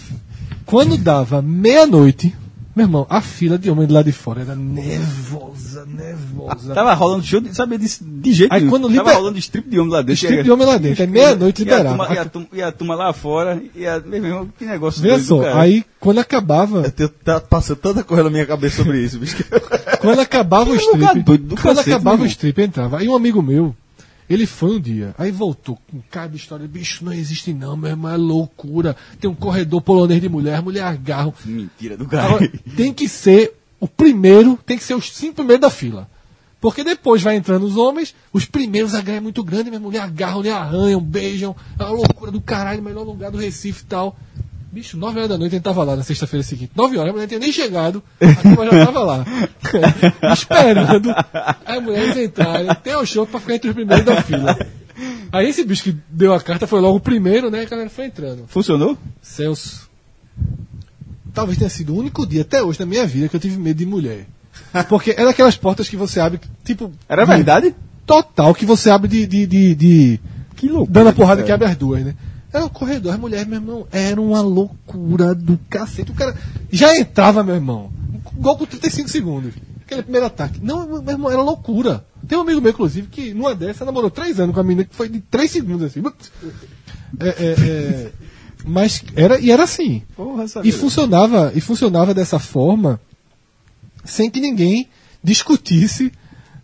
Quando 0.66 0.97
dava 0.97 1.43
meia-noite, 1.43 2.35
meu 2.76 2.87
irmão, 2.87 3.07
a 3.11 3.20
fila 3.20 3.59
de 3.59 3.70
homem 3.70 3.87
do 3.87 3.95
lado 3.95 4.07
de 4.07 4.12
fora 4.12 4.41
era 4.43 4.55
nervosa, 4.55 5.85
nervosa. 5.87 6.74
Tava 6.74 6.95
rolando 6.95 7.22
show, 7.24 7.41
de, 7.41 7.55
sabia 7.55 7.78
disso 7.78 8.05
de 8.05 8.32
jeito 8.32 8.53
Aí 8.53 8.61
nenhum. 8.61 8.70
quando 8.70 8.89
Tava 8.89 8.99
liber- 9.01 9.14
rolando 9.16 9.39
strip 9.39 9.68
de 9.68 9.78
homem 9.78 9.93
lá 9.93 9.99
dentro. 10.01 10.14
Strip 10.14 10.43
de 10.43 10.51
homem 10.51 10.66
lá 10.66 10.76
dentro, 10.78 11.03
é 11.03 11.07
meia-noite 11.07 11.62
e 11.62 11.66
turma- 11.66 12.09
E 12.14 12.18
a, 12.18 12.24
turma, 12.24 12.49
e 12.53 12.62
a 12.62 12.72
turma 12.72 12.95
lá 12.95 13.12
fora, 13.12 13.62
e 13.74 13.87
a, 13.87 14.01
meu 14.01 14.24
irmão, 14.24 14.49
que 14.59 14.64
negócio 14.64 15.03
Veja 15.03 15.14
doido, 15.16 15.26
só, 15.26 15.43
cara. 15.43 15.61
aí 15.61 15.85
quando 16.01 16.18
acabava, 16.18 16.93
Eu 16.99 17.09
tá 17.09 17.41
passando 17.41 17.76
tanta 17.78 18.03
coisa 18.05 18.22
na 18.24 18.30
minha 18.30 18.47
cabeça 18.47 18.82
sobre 18.82 19.03
isso, 19.03 19.18
bicho. 19.18 19.45
quando 20.01 20.20
acabava 20.20 20.70
o 20.70 20.74
É 20.76 20.78
strip, 20.78 21.24
quando 21.24 21.55
cacete, 21.57 21.93
acabava 21.93 22.22
o 22.22 22.26
strip, 22.26 22.61
entrava. 22.62 22.99
Aí 22.99 23.09
um 23.09 23.14
amigo 23.16 23.43
meu, 23.43 23.74
ele 24.28 24.46
foi 24.46 24.76
um 24.76 24.80
dia, 24.80 25.14
aí 25.18 25.30
voltou 25.30 25.78
com 25.90 26.00
cara 26.10 26.28
de 26.28 26.36
história, 26.36 26.66
bicho, 26.66 27.04
não 27.04 27.12
existe 27.12 27.52
não, 27.52 27.76
meu 27.76 27.90
irmão, 27.90 28.12
é 28.12 28.16
loucura. 28.16 28.96
Tem 29.20 29.28
um 29.28 29.34
corredor 29.34 29.82
polonês 29.82 30.20
de 30.20 30.28
mulher, 30.28 30.62
mulher 30.62 30.84
agarram. 30.84 31.34
Mentira 31.44 31.96
do 31.96 32.06
cara. 32.06 32.26
Agora, 32.26 32.52
tem 32.76 32.92
que 32.92 33.08
ser 33.08 33.54
o 33.78 33.86
primeiro, 33.86 34.58
tem 34.64 34.78
que 34.78 34.84
ser 34.84 34.94
os 34.94 35.12
cinco 35.12 35.36
primeiros 35.36 35.60
da 35.60 35.70
fila. 35.70 36.08
Porque 36.64 36.82
depois 36.82 37.20
vai 37.20 37.36
entrando 37.36 37.66
os 37.66 37.76
homens, 37.76 38.14
os 38.32 38.46
primeiros 38.46 38.94
a 38.94 39.02
ganhar 39.02 39.18
é 39.18 39.20
muito 39.20 39.44
grande, 39.44 39.68
minha 39.68 39.78
mulher 39.78 40.00
agarram, 40.00 40.40
lhe 40.40 40.48
arranham, 40.48 40.98
beijam, 40.98 41.54
é 41.78 41.82
uma 41.82 41.92
loucura 41.92 42.30
do 42.30 42.40
caralho, 42.40 42.82
melhor 42.82 43.04
lugar 43.04 43.30
do 43.30 43.36
Recife 43.36 43.82
e 43.82 43.86
tal. 43.86 44.16
Bicho, 44.74 44.96
9 44.96 45.16
horas 45.18 45.28
da 45.28 45.38
noite 45.38 45.52
gente 45.52 45.62
tava 45.62 45.84
lá 45.84 45.94
na 45.94 46.02
sexta-feira 46.02 46.42
seguinte. 46.42 46.72
9 46.74 46.96
horas, 46.98 47.10
a 47.10 47.12
mulher 47.12 47.22
não 47.22 47.28
tinha 47.28 47.38
nem 47.38 47.52
chegado, 47.52 48.02
a 48.20 48.42
turma 48.42 48.64
já 48.66 48.86
tava 48.86 49.00
lá. 49.04 49.24
esperando 50.34 51.14
as 51.64 51.82
mulheres 51.82 52.16
entrarem, 52.16 52.68
tem 52.82 52.96
o 52.96 53.06
show 53.06 53.24
pra 53.24 53.38
ficar 53.38 53.54
entre 53.54 53.68
os 53.70 53.74
primeiros 53.76 54.04
da 54.04 54.20
fila. 54.20 54.58
Aí 55.30 55.48
esse 55.48 55.62
bicho 55.64 55.84
que 55.84 55.96
deu 56.10 56.34
a 56.34 56.40
carta 56.40 56.66
foi 56.66 56.80
logo 56.80 56.96
o 56.96 57.00
primeiro, 57.00 57.50
né? 57.50 57.62
E 57.62 57.66
a 57.66 57.68
galera 57.68 57.88
foi 57.88 58.06
entrando. 58.06 58.46
Funcionou? 58.48 58.98
Celso. 59.22 59.88
Talvez 61.32 61.56
tenha 61.58 61.70
sido 61.70 61.94
o 61.94 61.98
único 61.98 62.26
dia 62.26 62.42
até 62.42 62.60
hoje 62.62 62.80
na 62.80 62.86
minha 62.86 63.06
vida 63.06 63.28
que 63.28 63.36
eu 63.36 63.40
tive 63.40 63.56
medo 63.58 63.76
de 63.78 63.86
mulher. 63.86 64.26
Porque 64.88 65.12
é 65.12 65.24
daquelas 65.24 65.56
portas 65.56 65.88
que 65.88 65.96
você 65.96 66.18
abre, 66.18 66.40
tipo. 66.64 66.90
Era 67.08 67.24
de- 67.24 67.30
verdade? 67.32 67.74
Total, 68.04 68.52
que 68.54 68.66
você 68.66 68.90
abre 68.90 69.08
de. 69.08 69.24
de, 69.26 69.46
de, 69.46 69.74
de- 69.74 70.20
Que 70.56 70.68
loucura. 70.68 70.90
dando 70.92 71.08
a 71.10 71.12
porrada 71.12 71.42
que 71.44 71.52
abre 71.52 71.66
as 71.68 71.76
duas, 71.76 72.04
né? 72.04 72.14
Era 72.55 72.66
o 72.66 72.70
corredor, 72.70 73.12
as 73.12 73.18
mulheres, 73.18 73.48
meu 73.48 73.59
irmão, 73.59 73.84
era 73.90 74.20
uma 74.20 74.40
loucura 74.40 75.34
do 75.34 75.59
cacete. 75.68 76.12
O 76.12 76.14
cara 76.14 76.36
já 76.70 76.96
entrava, 76.96 77.42
meu 77.42 77.57
irmão. 77.57 77.90
Gol 78.34 78.57
com 78.57 78.64
35 78.64 79.09
segundos. 79.09 79.55
Aquele 79.84 80.05
primeiro 80.05 80.26
ataque. 80.26 80.61
Não, 80.62 80.86
meu 81.02 81.12
irmão, 81.12 81.32
era 81.32 81.42
loucura. 81.42 82.07
Tem 82.28 82.38
um 82.38 82.42
amigo 82.42 82.61
meu, 82.61 82.70
inclusive, 82.70 83.09
que 83.09 83.34
numa 83.34 83.57
dessa 83.57 83.84
namorou 83.84 84.09
três 84.09 84.38
anos 84.38 84.55
com 84.55 84.61
a 84.61 84.62
menina 84.62 84.84
que 84.84 84.94
foi 84.94 85.09
de 85.09 85.20
3 85.20 85.50
segundos 85.50 85.82
assim. 85.82 86.00
É, 87.18 87.28
é, 87.28 87.55
é, 87.59 88.12
mas 88.64 89.02
era, 89.16 89.40
e 89.40 89.50
era 89.50 89.64
assim. 89.64 90.05
Porra. 90.14 90.44
E 90.62 90.70
funcionava, 90.70 91.50
e 91.57 91.61
funcionava 91.61 92.14
dessa 92.14 92.38
forma 92.38 93.00
sem 94.05 94.30
que 94.30 94.40
ninguém 94.40 94.88
discutisse 95.24 96.12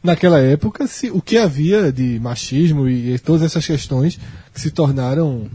naquela 0.00 0.38
época 0.38 0.86
se 0.86 1.10
o 1.10 1.20
que 1.20 1.36
havia 1.36 1.92
de 1.92 2.20
machismo 2.20 2.88
e, 2.88 3.14
e 3.14 3.18
todas 3.18 3.42
essas 3.42 3.66
questões 3.66 4.20
que 4.54 4.60
se 4.60 4.70
tornaram 4.70 5.50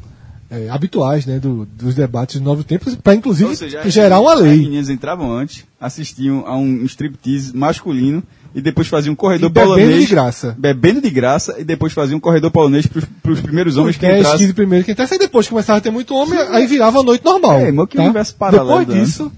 é, 0.55 0.69
habituais 0.69 1.25
né, 1.25 1.39
do- 1.39 1.65
dos 1.65 1.93
debates 1.95 2.35
dos 2.37 2.43
novos 2.45 2.63
tempos, 2.65 2.95
para 2.95 3.13
inclusive 3.15 3.55
seja, 3.55 3.81
gerar 3.89 4.19
uma 4.19 4.33
As 4.33 4.39
lei. 4.41 4.57
meninas 4.59 4.89
entravam 4.89 5.31
antes, 5.31 5.63
assistiam 5.79 6.43
a 6.47 6.55
um 6.57 6.83
striptease 6.85 7.55
masculino 7.55 8.23
e 8.53 8.61
depois 8.61 8.87
faziam 8.87 9.11
um 9.13 9.15
corredor 9.15 9.49
E 9.49 9.53
bebendo 9.53 9.73
polonês. 9.75 9.99
de 9.99 10.07
graça. 10.07 10.55
Bebendo 10.57 11.01
de 11.01 11.09
graça 11.09 11.55
e 11.59 11.63
depois 11.63 11.91
faziam 11.91 12.17
um 12.17 12.21
corredor 12.21 12.49
polonês 12.51 12.87
pros, 12.87 13.03
pros 13.21 13.41
primeiros 13.41 13.75
homens 13.77 13.95
Os 13.95 13.99
que 13.99 14.05
10, 14.07 14.19
entrassem. 14.19 14.39
15 14.39 14.53
primeiro 14.53 14.85
que 14.85 14.91
entrasse, 14.91 15.13
aí 15.13 15.19
depois 15.19 15.47
começava 15.49 15.77
a 15.79 15.81
ter 15.81 15.91
muito 15.91 16.15
homem, 16.15 16.39
aí 16.39 16.65
virava 16.65 16.99
a 16.99 17.03
noite 17.03 17.25
normal. 17.25 17.57
É, 17.59 17.65
irmão, 17.67 17.85
que 17.85 17.97
tá? 17.97 18.03
universo 18.03 18.33
paralelo, 18.35 18.79
Depois 18.79 18.97
né? 18.97 19.03
disso, 19.03 19.29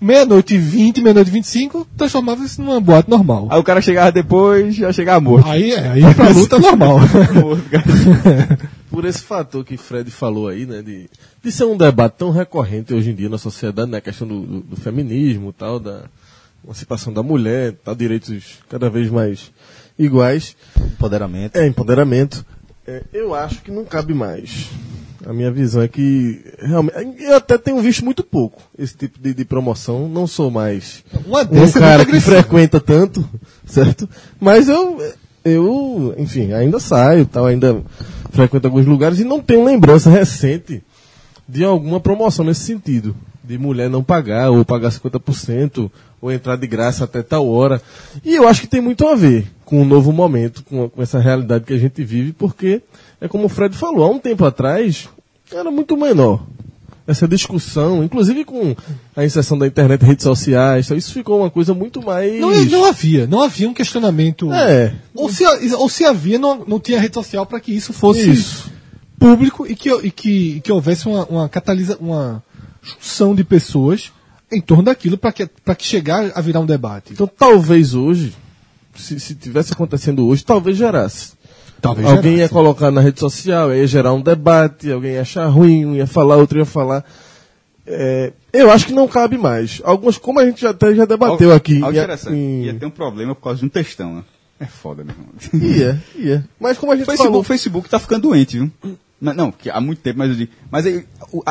meia-noite 0.00 0.54
e 0.54 0.58
20, 0.58 1.00
meia-noite 1.00 1.28
e 1.30 1.32
25, 1.32 1.86
transformava-se 1.96 2.60
numa 2.60 2.80
boate 2.80 3.10
normal. 3.10 3.48
Aí 3.50 3.58
o 3.58 3.64
cara 3.64 3.80
chegava 3.80 4.12
depois, 4.12 4.74
já 4.76 4.92
chegava 4.92 5.20
morto. 5.20 5.48
Aí 5.48 5.72
é, 5.72 5.88
aí 5.90 6.14
pra 6.14 6.28
luta 6.28 6.56
normal. 6.58 7.00
Morto, 7.34 7.62
cara. 7.70 8.58
Por 8.92 9.06
esse 9.06 9.22
fator 9.22 9.64
que 9.64 9.78
Fred 9.78 10.10
falou 10.10 10.48
aí, 10.48 10.66
né, 10.66 10.82
de, 10.82 11.08
de 11.42 11.50
ser 11.50 11.64
um 11.64 11.76
debate 11.78 12.16
tão 12.18 12.30
recorrente 12.30 12.92
hoje 12.92 13.10
em 13.10 13.14
dia 13.14 13.28
na 13.28 13.38
sociedade, 13.38 13.90
né, 13.90 13.96
a 13.98 14.02
questão 14.02 14.28
do, 14.28 14.42
do, 14.42 14.60
do 14.60 14.76
feminismo, 14.76 15.50
tal, 15.50 15.80
da 15.80 16.04
emancipação 16.62 17.10
da 17.10 17.22
mulher, 17.22 17.72
tal, 17.82 17.94
direitos 17.94 18.58
cada 18.68 18.90
vez 18.90 19.08
mais 19.10 19.50
iguais, 19.98 20.54
Empoderamento. 20.78 21.56
é 21.56 21.66
empoderamento. 21.66 22.44
É, 22.86 23.02
eu 23.14 23.34
acho 23.34 23.62
que 23.62 23.70
não 23.70 23.84
cabe 23.84 24.12
mais. 24.12 24.68
A 25.24 25.32
minha 25.32 25.50
visão 25.50 25.80
é 25.82 25.88
que 25.88 26.44
realmente, 26.58 27.22
eu 27.22 27.36
até 27.36 27.56
tenho 27.56 27.80
visto 27.80 28.04
muito 28.04 28.22
pouco 28.24 28.60
esse 28.76 28.96
tipo 28.96 29.18
de, 29.20 29.32
de 29.32 29.44
promoção. 29.44 30.08
Não 30.08 30.26
sou 30.26 30.50
mais 30.50 31.04
um 31.50 31.72
cara 31.72 32.04
que 32.04 32.20
frequenta 32.20 32.80
tanto, 32.80 33.26
certo? 33.64 34.08
Mas 34.40 34.68
eu, 34.68 35.00
eu, 35.44 36.14
enfim, 36.18 36.52
ainda 36.52 36.80
saio, 36.80 37.24
tal, 37.24 37.46
ainda 37.46 37.80
frequento 38.32 38.66
alguns 38.66 38.86
lugares 38.86 39.20
e 39.20 39.24
não 39.24 39.40
tenho 39.40 39.64
lembrança 39.64 40.10
recente 40.10 40.82
de 41.48 41.62
alguma 41.64 42.00
promoção 42.00 42.44
nesse 42.44 42.62
sentido. 42.62 43.14
De 43.44 43.58
mulher 43.58 43.90
não 43.90 44.02
pagar, 44.02 44.50
ou 44.50 44.64
pagar 44.64 44.90
50%, 44.90 45.90
ou 46.20 46.32
entrar 46.32 46.56
de 46.56 46.66
graça 46.66 47.04
até 47.04 47.22
tal 47.22 47.48
hora. 47.48 47.82
E 48.24 48.34
eu 48.34 48.48
acho 48.48 48.60
que 48.60 48.68
tem 48.68 48.80
muito 48.80 49.06
a 49.06 49.14
ver 49.14 49.46
com 49.64 49.82
o 49.82 49.84
novo 49.84 50.12
momento, 50.12 50.62
com, 50.64 50.88
com 50.88 51.02
essa 51.02 51.18
realidade 51.18 51.64
que 51.64 51.72
a 51.72 51.78
gente 51.78 52.02
vive, 52.04 52.32
porque 52.32 52.82
é 53.20 53.28
como 53.28 53.46
o 53.46 53.48
Fred 53.48 53.76
falou, 53.76 54.04
há 54.04 54.10
um 54.10 54.18
tempo 54.18 54.44
atrás 54.44 55.08
era 55.52 55.70
muito 55.70 55.96
menor 55.96 56.40
essa 57.06 57.26
discussão, 57.26 58.04
inclusive 58.04 58.44
com 58.44 58.76
a 59.16 59.24
inserção 59.24 59.58
da 59.58 59.66
internet, 59.66 60.04
redes 60.04 60.22
sociais, 60.22 60.86
então 60.86 60.96
isso 60.96 61.12
ficou 61.12 61.40
uma 61.40 61.50
coisa 61.50 61.74
muito 61.74 62.02
mais. 62.02 62.40
Não, 62.40 62.50
não 62.66 62.84
havia, 62.84 63.26
não 63.26 63.42
havia 63.42 63.68
um 63.68 63.74
questionamento. 63.74 64.52
É. 64.52 64.94
Ou 65.14 65.28
se, 65.28 65.44
ou 65.74 65.88
se 65.88 66.04
havia, 66.04 66.38
não, 66.38 66.64
não 66.64 66.78
tinha 66.78 67.00
rede 67.00 67.14
social 67.14 67.44
para 67.44 67.60
que 67.60 67.72
isso 67.72 67.92
fosse 67.92 68.30
Isso. 68.30 68.72
público 69.18 69.66
e 69.66 69.74
que, 69.74 69.90
e 69.90 70.10
que, 70.10 70.60
que 70.60 70.72
houvesse 70.72 71.06
uma, 71.06 71.24
uma 71.26 71.48
catalisa, 71.48 71.96
uma 72.00 72.42
junção 72.82 73.34
de 73.34 73.44
pessoas 73.44 74.12
em 74.50 74.60
torno 74.60 74.84
daquilo 74.84 75.16
para 75.16 75.32
que, 75.32 75.46
pra 75.64 75.74
que 75.74 75.84
chegar 75.84 76.30
a 76.34 76.40
virar 76.40 76.60
um 76.60 76.66
debate. 76.66 77.12
Então 77.12 77.26
talvez 77.26 77.94
hoje, 77.94 78.34
se, 78.94 79.18
se 79.18 79.34
tivesse 79.34 79.72
acontecendo 79.72 80.26
hoje, 80.26 80.44
talvez 80.44 80.76
gerasse. 80.76 81.32
Talvez 81.82 82.08
alguém 82.08 82.30
ia 82.32 82.36
gerasse. 82.38 82.54
colocar 82.54 82.90
na 82.90 83.00
rede 83.02 83.18
social, 83.20 83.74
ia 83.74 83.86
gerar 83.86 84.14
um 84.14 84.22
debate, 84.22 84.90
alguém 84.90 85.12
ia 85.14 85.20
achar 85.22 85.46
ruim, 85.48 85.84
um 85.84 85.94
ia 85.96 86.06
falar, 86.06 86.36
outro 86.36 86.58
ia 86.58 86.64
falar. 86.64 87.04
É, 87.86 88.32
eu 88.52 88.70
acho 88.70 88.86
que 88.86 88.92
não 88.92 89.08
cabe 89.08 89.36
mais. 89.36 89.80
Algumas, 89.84 90.16
como 90.16 90.38
a 90.38 90.44
gente 90.46 90.60
já, 90.62 90.70
até 90.70 90.94
já 90.94 91.04
debateu 91.04 91.52
aqui. 91.52 91.82
Algo 91.82 91.90
interessante. 91.98 92.34
em- 92.36 92.62
Ia 92.64 92.74
ter 92.74 92.86
um 92.86 92.90
problema 92.90 93.34
por 93.34 93.42
causa 93.42 93.58
de 93.58 93.66
um 93.66 93.68
textão, 93.68 94.14
né? 94.14 94.22
É 94.60 94.66
foda, 94.66 95.02
meu 95.02 95.12
irmão. 95.12 95.68
Ia, 95.76 96.02
ia. 96.16 96.44
Mas 96.60 96.78
como 96.78 96.92
a 96.92 96.96
gente 96.96 97.06
Facebook, 97.06 97.26
falou, 97.26 97.40
o 97.40 97.44
Facebook 97.44 97.88
tá 97.88 97.98
ficando 97.98 98.28
doente, 98.28 98.58
viu? 98.58 98.70
Não, 99.20 99.34
não, 99.34 99.50
que 99.52 99.68
há 99.68 99.80
muito 99.80 99.98
tempo, 100.00 100.20
mas 100.20 100.30
eu 100.30 100.36
digo. 100.36 100.52
Mas 100.70 100.86
ele, 100.86 101.04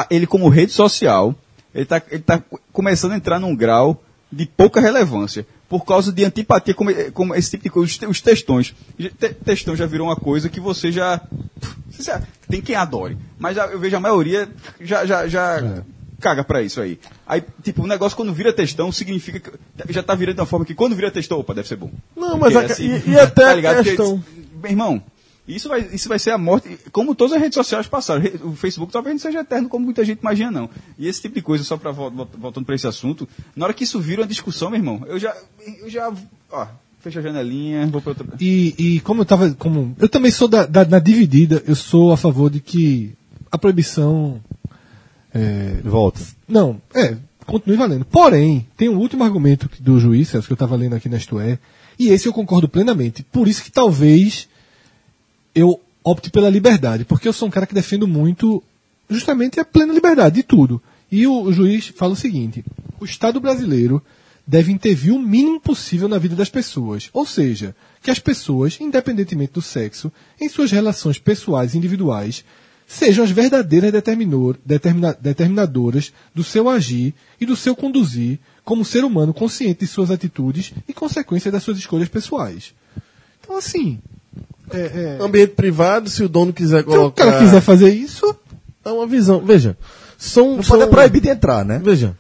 ele 0.10 0.26
como 0.26 0.48
rede 0.48 0.72
social, 0.72 1.36
ele 1.76 1.84
tá, 1.86 2.02
ele 2.10 2.24
tá 2.24 2.42
começando 2.72 3.12
a 3.12 3.18
entrar 3.18 3.38
num 3.40 3.54
grau 3.54 4.02
de 4.32 4.46
pouca 4.46 4.80
relevância. 4.80 5.46
Por 5.72 5.86
causa 5.86 6.12
de 6.12 6.26
antipatia, 6.26 6.74
como, 6.74 6.92
como 7.14 7.34
esse 7.34 7.50
tipo 7.52 7.64
de 7.64 7.70
coisa, 7.70 7.90
os, 7.90 7.98
te- 7.98 8.06
os 8.06 8.20
textões. 8.20 8.76
Te- 9.18 9.30
Textão 9.34 9.74
já 9.74 9.86
virou 9.86 10.08
uma 10.08 10.18
coisa 10.18 10.50
que 10.50 10.60
você 10.60 10.92
já. 10.92 11.22
tem 12.50 12.62
quem 12.62 12.76
adore. 12.76 13.18
Mas 13.40 13.56
já- 13.56 13.68
eu 13.68 13.80
vejo 13.80 13.96
a 13.96 14.00
maioria 14.02 14.50
já, 14.82 15.06
já, 15.06 15.28
já 15.30 15.82
caga 16.20 16.44
pra 16.44 16.62
isso 16.62 16.82
aí. 16.82 17.00
Aí, 17.26 17.42
tipo, 17.64 17.84
o 17.84 17.88
negócio 17.88 18.18
quando 18.18 18.34
vira 18.34 18.52
textão 18.52 18.92
significa 18.92 19.40
que. 19.40 19.52
Já 19.94 20.04
tá 20.04 20.14
virando 20.14 20.36
de 20.36 20.42
uma 20.42 20.46
forma 20.46 20.66
que 20.66 20.76
quando 20.76 20.94
vira 20.94 21.10
textão, 21.10 21.40
opa, 21.40 21.54
deve 21.54 21.70
ser 21.70 21.78
bom. 21.78 21.90
Não, 22.18 22.38
mas 22.38 22.52
Porque, 22.54 22.72
a- 22.72 22.74
assim, 22.74 23.02
e- 23.08 23.12
e 23.12 23.18
até 23.20 23.46
a 23.46 23.54
ligado? 23.56 23.76
Porque, 23.78 23.90
questão- 23.92 24.24
meu 24.62 24.72
irmão, 24.72 25.02
isso 25.56 25.70
vai, 25.70 25.88
isso 25.93 26.08
vai 26.10 26.18
ser 26.20 26.32
a 26.32 26.38
morte, 26.38 26.78
como 26.91 27.14
todas 27.16 27.34
as 27.34 27.41
redes 27.41 27.56
sociais 27.56 27.88
passaram. 27.88 28.24
O 28.43 28.56
Facebook 28.56 28.91
talvez 28.91 29.14
não 29.16 29.20
seja 29.20 29.39
eterno 29.41 29.68
como 29.70 29.86
muita 29.86 30.04
gente 30.06 30.20
imagina, 30.20 30.52
não. 30.52 30.70
E 30.97 31.08
esse 31.08 31.22
tipo 31.22 31.36
de 31.36 31.41
coisa, 31.41 31.64
só 31.64 31.78
para 31.78 31.91
voltando 31.91 32.66
para 32.66 32.76
esse 32.76 32.88
assunto, 32.88 33.28
na 33.56 33.66
hora 33.66 33.74
que 33.74 33.84
isso 33.84 33.99
vira 33.99 34.22
uma 34.22 34.28
discussão, 34.28 34.70
meu 34.70 34.80
irmão, 34.80 35.04
eu 35.08 35.20
já. 35.20 35.36
Eu 35.82 35.89
já. 35.89 36.12
Ó, 36.52 36.68
fecha 36.99 37.20
a 37.20 37.24
janelinha, 37.24 37.88
vou 37.88 38.02
para 38.02 38.12
outra. 38.12 38.28
E, 38.39 38.76
e 38.78 38.99
como 39.02 39.22
eu 39.22 39.26
tava. 39.26 39.52
Como, 39.56 39.95
eu 39.99 40.08
também 40.10 40.32
sou 40.32 40.47
da, 40.47 40.66
da- 40.66 40.86
na 40.86 40.99
dividida, 40.99 41.64
eu 41.68 41.76
sou 41.76 42.12
a 42.12 42.18
favor 42.18 42.49
de 42.49 42.60
que 42.60 43.14
a 43.52 43.58
proibição. 43.58 44.39
é, 45.34 45.80
Volta. 45.84 46.22
não, 46.47 46.82
é, 46.93 47.18
continue 47.45 47.78
valendo. 47.78 48.06
Porém, 48.06 48.68
tem 48.78 48.89
um 48.89 48.97
último 48.97 49.24
argumento 49.24 49.70
do 49.80 49.99
juiz, 49.99 50.30
Celso, 50.30 50.47
que 50.47 50.54
eu 50.54 50.56
estava 50.56 50.76
lendo 50.76 50.95
aqui 50.95 51.10
na 51.10 51.18
Isto 51.18 51.39
É, 51.39 51.58
E 51.97 52.10
esse 52.10 52.28
eu 52.28 52.34
concordo 52.34 52.68
plenamente. 52.70 53.24
Por 53.24 53.47
isso 53.47 53.64
que 53.64 53.72
talvez 53.72 54.47
eu 55.54 55.80
opte 56.04 56.30
pela 56.30 56.49
liberdade, 56.49 57.06
porque 57.06 57.28
eu 57.28 57.34
sou 57.34 57.47
um 57.47 57.52
cara 57.52 57.66
que 57.66 57.74
defendo 57.74 58.08
muito 58.08 58.64
justamente 59.10 59.60
a 59.60 59.66
plena 59.66 59.93
liberdade 59.93 60.36
de 60.36 60.43
tudo. 60.43 60.82
E 61.12 61.28
o, 61.28 61.52
juiz 61.52 61.88
fala 61.88 62.14
o 62.14 62.16
seguinte: 62.16 62.64
o 62.99 63.06
Estado 63.06 63.39
brasileiro 63.39 64.02
deve 64.47 64.72
intervir 64.72 65.14
o 65.14 65.22
mínimo 65.22 65.60
possível 65.60 66.08
na 66.08 66.18
vida 66.18 66.36
das 66.36 66.49
pessoas, 66.49 67.10
ou 67.14 67.26
seja, 67.26 67.76
que 68.02 68.10
as 68.10 68.20
pessoas, 68.20 68.80
independentemente 68.80 69.54
do 69.54 69.62
sexo, 69.62 70.12
em 70.39 70.49
suas 70.49 70.72
relações 70.72 71.20
pessoais 71.20 71.74
e 71.74 71.78
individuais, 71.78 72.43
sejam 72.88 73.24
as 73.24 73.32
verdadeiras 73.32 73.91
determina- 73.91 75.18
determinadoras 75.20 76.12
do 76.34 76.43
seu 76.43 76.68
agir 76.68 77.14
e 77.39 77.45
do 77.45 77.56
seu 77.56 77.76
conduzir 77.76 78.39
como 78.64 78.86
ser 78.86 79.04
humano 79.04 79.34
consciente 79.34 79.82
de 79.82 79.88
suas 79.88 80.12
atitudes 80.12 80.74
e 80.88 80.93
consequências 80.93 81.52
das 81.52 81.64
suas 81.64 81.78
escolhas 81.78 82.10
pessoais. 82.10 82.74
Então, 83.39 83.58
assim, 83.58 83.99
é, 84.78 85.18
é, 85.20 85.24
Ambiente 85.24 85.54
privado, 85.54 86.10
se 86.10 86.24
o 86.24 86.30
dono 86.30 86.52
quiser 86.54 86.80
se 86.84 86.90
o 86.90 86.92
colocar. 86.92 87.26
cara 87.26 87.40
quiser 87.40 87.62
fazer 87.62 87.90
isso, 87.94 88.36
É 88.86 88.90
uma 88.92 89.06
visão. 89.08 89.42
Veja. 89.46 89.78
São, 90.18 90.56
Não 90.58 90.64
são... 90.64 90.78
pode 90.78 90.90
é 90.90 90.92
proibir 90.92 91.22
de 91.22 91.30
entrar, 91.30 91.64
né? 91.66 91.80
Veja. 91.84 92.16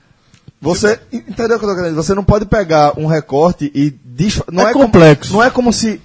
Você 0.63 0.99
entendeu 1.11 1.55
o 1.55 1.59
que 1.59 1.65
eu 1.65 1.69
tô 1.69 1.75
querendo 1.75 1.89
dizer? 1.89 1.95
Você 2.03 2.13
não 2.13 2.23
pode 2.23 2.45
pegar 2.45 2.93
um 2.95 3.07
recorte 3.07 3.71
e 3.73 3.89
desfa... 3.89 4.43
não 4.51 4.67
É 4.67 4.71
como- 4.73 4.85
complexo. 4.85 5.33
não 5.33 5.41
é 5.41 5.49
como 5.49 5.73
se 5.73 5.99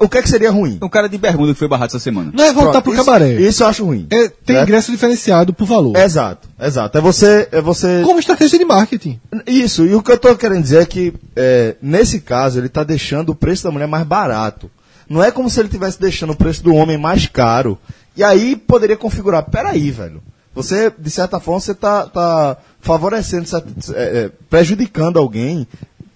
o 0.00 0.08
que 0.08 0.16
é 0.16 0.22
que 0.22 0.28
seria 0.30 0.50
ruim? 0.50 0.78
Um 0.80 0.88
cara 0.88 1.10
de 1.10 1.18
bermuda 1.18 1.52
que 1.52 1.58
foi 1.58 1.68
barrado 1.68 1.88
essa 1.90 1.98
semana. 1.98 2.30
não 2.32 2.42
é 2.42 2.50
voltar 2.54 2.70
Pronto, 2.80 2.84
pro 2.84 2.94
isso- 2.94 3.04
cabaré. 3.04 3.34
Isso 3.34 3.62
eu 3.62 3.66
acho 3.66 3.84
ruim. 3.84 4.06
É, 4.08 4.28
tem 4.28 4.56
Certo? 4.56 4.62
ingresso 4.66 4.90
diferenciado 4.92 5.52
por 5.52 5.66
valor. 5.66 5.94
Exato, 5.94 6.48
exato. 6.58 6.96
É 6.96 7.00
você, 7.02 7.48
é 7.52 7.60
você. 7.60 8.00
Como 8.02 8.18
estratégia 8.18 8.58
de 8.58 8.64
marketing. 8.64 9.20
Isso. 9.46 9.84
E 9.84 9.94
o 9.94 10.02
que 10.02 10.10
eu 10.10 10.16
tô 10.18 10.34
querendo 10.36 10.62
dizer 10.62 10.80
é 10.80 10.86
que 10.86 11.12
é, 11.36 11.76
nesse 11.82 12.18
caso 12.20 12.58
ele 12.58 12.70
tá 12.70 12.82
deixando 12.84 13.28
o 13.30 13.34
preço 13.34 13.64
da 13.64 13.70
mulher 13.70 13.88
mais 13.88 14.06
barato. 14.06 14.70
Não 15.08 15.22
é 15.22 15.30
como 15.30 15.48
se 15.48 15.58
ele 15.60 15.68
estivesse 15.68 16.00
deixando 16.00 16.32
o 16.32 16.36
preço 16.36 16.62
do 16.62 16.74
homem 16.74 16.98
mais 16.98 17.26
caro. 17.26 17.78
E 18.16 18.22
aí 18.22 18.56
poderia 18.56 18.96
configurar. 18.96 19.44
Peraí, 19.44 19.90
velho. 19.90 20.22
Você, 20.54 20.92
de 20.98 21.10
certa 21.10 21.38
forma, 21.38 21.60
você 21.60 21.74
tá, 21.74 22.06
tá 22.06 22.56
favorecendo, 22.80 23.46
certo- 23.46 23.68
é, 23.94 24.02
é, 24.24 24.30
prejudicando 24.50 25.18
alguém, 25.18 25.66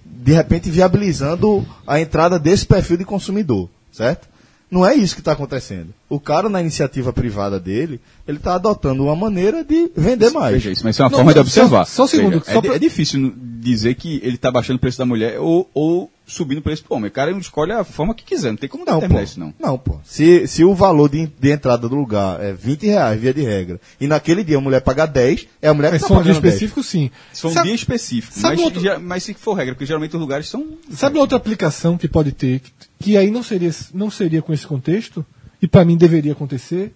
de 0.05 0.33
repente 0.33 0.69
viabilizando 0.71 1.65
a 1.87 2.01
entrada 2.01 2.39
desse 2.39 2.67
perfil 2.67 2.97
de 2.97 3.05
consumidor, 3.05 3.69
certo? 3.93 4.29
Não 4.71 4.87
é 4.87 4.95
isso 4.95 5.15
que 5.15 5.21
está 5.21 5.33
acontecendo. 5.33 5.89
O 6.09 6.19
cara, 6.19 6.49
na 6.49 6.61
iniciativa 6.61 7.13
privada 7.13 7.61
dele, 7.61 8.01
ele 8.27 8.39
está 8.39 8.55
adotando 8.55 9.05
uma 9.05 9.15
maneira 9.15 9.63
de 9.63 9.91
vender 9.95 10.31
mais. 10.31 10.55
Veja 10.55 10.71
isso, 10.71 10.83
mas 10.83 10.97
isso 10.97 11.03
é 11.03 11.05
uma 11.05 11.11
Não, 11.11 11.19
forma 11.19 11.35
de 11.35 11.41
observar. 11.41 11.85
só- 11.85 11.95
só 11.95 12.05
um 12.05 12.09
segundo, 12.09 12.41
Veja, 12.41 12.45
só 12.53 12.59
é, 12.59 12.63
pra- 12.63 12.75
é 12.77 12.79
difícil 12.79 13.33
dizer 13.37 13.95
que 13.95 14.19
ele 14.25 14.37
está 14.37 14.51
baixando 14.51 14.79
o 14.79 14.81
preço 14.81 14.99
da 14.99 15.05
mulher 15.05 15.39
ou, 15.39 15.69
ou 15.75 16.11
subindo 16.27 16.59
o 16.59 16.63
preço 16.63 16.85
do 16.89 16.95
homem. 16.95 17.09
O 17.09 17.13
cara 17.13 17.31
escolhe 17.33 17.73
a 17.73 17.85
forma 17.85 18.15
que 18.15 18.25
quiser, 18.25 18.51
não 18.51 18.57
tem 18.57 18.69
como 18.69 18.85
Não, 18.85 18.95
determinar 18.95 19.19
pô. 19.21 19.25
isso 19.25 19.41
não. 19.41 19.55
Não, 19.59 19.77
pô. 19.79 19.99
Se, 20.05 20.47
se 20.47 20.65
o 20.65 20.75
valor 20.75 21.09
de, 21.09 21.27
de 21.27 21.51
entrada 21.51 21.89
do 21.89 21.95
lugar 21.95 22.41
é 22.43 22.53
20 22.53 22.87
reais, 22.87 23.21
via 23.21 23.35
de 23.35 23.43
regra, 23.43 23.81
e 24.01 24.07
naquele 24.07 24.43
dia 24.45 24.57
a 24.57 24.61
mulher 24.61 24.81
paga 24.81 25.05
10, 25.07 25.47
é 25.61 25.69
a 25.69 25.75
mulher 25.75 25.89
que 25.91 25.95
É 25.95 25.97
está 25.97 26.09
só 26.09 26.15
um 26.15 26.23
dia 26.23 26.33
pagando 26.33 26.43
10. 26.43 26.55
específico, 26.55 26.83
sim. 26.83 27.11
São 27.33 27.51
um 27.51 27.55
Sabe- 27.55 27.67
dia 27.67 27.75
específico, 27.75 28.35
sabe 28.39 28.57
mas, 28.57 28.65
outro- 28.65 28.81
já- 28.81 28.99
mas 28.99 29.23
se 29.25 29.35
for 29.35 29.55
regra, 29.55 29.75
porque 29.75 29.87
geralmente 29.87 30.15
os 30.15 30.21
lugares 30.21 30.49
são... 30.49 30.67
Sabe 30.91 31.19
outra 31.19 31.37
aplicação 31.37 31.99
que 31.99 32.09
pode 32.09 32.33
ter, 32.33 32.61
que, 32.61 32.73
que 32.99 33.17
aí 33.17 33.31
não 33.31 33.43
seria, 33.43 33.71
não 33.93 34.11
seria 34.11 34.41
com 34.43 34.53
esse 34.53 34.67
contexto, 34.67 35.25
e 35.61 35.69
para 35.69 35.85
mim 35.85 35.97
deveria 35.97 36.33
acontecer? 36.33 36.93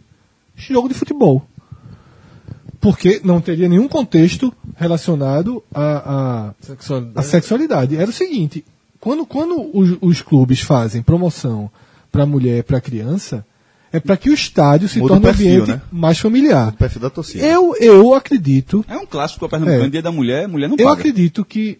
Jogo 0.56 0.88
de 0.88 0.94
futebol. 0.94 1.46
Porque 2.80 3.20
não 3.24 3.40
teria 3.40 3.68
nenhum 3.68 3.88
contexto 3.88 4.52
relacionado 4.76 5.62
à, 5.74 6.52
à 7.14 7.22
sexualidade. 7.22 7.96
Era 7.96 8.08
o 8.08 8.12
seguinte: 8.12 8.64
quando, 9.06 9.24
quando 9.24 9.70
os, 9.72 9.96
os 10.00 10.20
clubes 10.20 10.58
fazem 10.60 11.00
promoção 11.00 11.70
para 12.10 12.26
mulher, 12.26 12.64
para 12.64 12.80
criança, 12.80 13.46
é 13.92 14.00
para 14.00 14.16
que 14.16 14.28
o 14.28 14.34
estádio 14.34 14.88
se 14.88 14.98
Muda 14.98 15.14
o 15.14 15.20
torne 15.20 15.26
um 15.28 15.30
ambiente 15.30 15.68
né? 15.70 15.80
mais 15.92 16.18
familiar. 16.18 16.70
O 16.70 16.76
perfil 16.76 17.00
da 17.00 17.08
torcida. 17.08 17.46
Eu, 17.46 17.76
eu 17.80 18.14
acredito 18.14 18.84
É 18.88 18.96
um 18.96 19.06
clássico, 19.06 19.44
a 19.44 19.48
Pernambucano, 19.48 19.84
É. 19.84 19.88
dia 19.90 20.02
da 20.02 20.10
mulher, 20.10 20.48
mulher 20.48 20.68
não 20.68 20.76
eu 20.76 20.86
paga. 20.88 20.98
acredito 20.98 21.44
que 21.44 21.78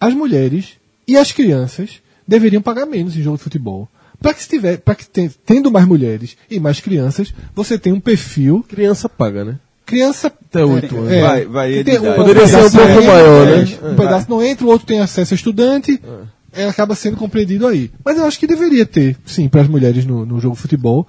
as 0.00 0.14
mulheres 0.14 0.74
e 1.08 1.16
as 1.16 1.32
crianças 1.32 2.00
deveriam 2.26 2.62
pagar 2.62 2.86
menos 2.86 3.16
em 3.16 3.22
jogo 3.22 3.36
de 3.36 3.42
futebol. 3.42 3.88
Para 4.20 4.32
que, 4.32 4.40
se 4.44 4.48
tiver, 4.48 4.76
para 4.78 4.94
que 4.94 5.06
ten- 5.08 5.30
tendo 5.44 5.72
mais 5.72 5.86
mulheres 5.88 6.36
e 6.48 6.60
mais 6.60 6.78
crianças, 6.78 7.34
você 7.52 7.76
tem 7.76 7.92
um 7.92 7.98
perfil 8.00 8.64
Criança 8.68 9.08
paga, 9.08 9.44
né? 9.44 9.58
Criança 9.88 10.28
Até 10.28 10.64
oito 10.64 10.96
anos. 10.96 11.10
é, 11.10 11.20
Vai- 11.22 11.44
vai 11.46 11.72
de 11.72 11.84
tem- 11.84 11.94
idade. 11.96 12.14
Poderia 12.16 12.46
ser 12.46 12.56
um 12.64 12.70
pouco 12.70 13.04
maior, 13.04 13.48
é, 13.48 13.56
né? 13.64 13.78
Um 13.82 13.96
pedaço 13.96 14.26
não 14.30 14.42
entra, 14.42 14.66
o 14.66 14.68
outro 14.68 14.86
tem 14.86 15.00
acesso 15.00 15.34
a 15.34 15.36
estudante, 15.36 16.00
é, 16.52 16.66
acaba 16.68 16.94
sendo 16.94 17.16
compreendido 17.16 17.66
aí. 17.66 17.90
Mas 18.04 18.16
eu 18.18 18.24
acho 18.24 18.38
que 18.38 18.46
deveria 18.46 18.84
ter, 18.86 19.16
sim, 19.26 19.48
para 19.48 19.62
as 19.62 19.68
mulheres 19.68 20.04
no, 20.04 20.24
no 20.26 20.38
jogo 20.40 20.54
de 20.56 20.62
futebol, 20.62 21.06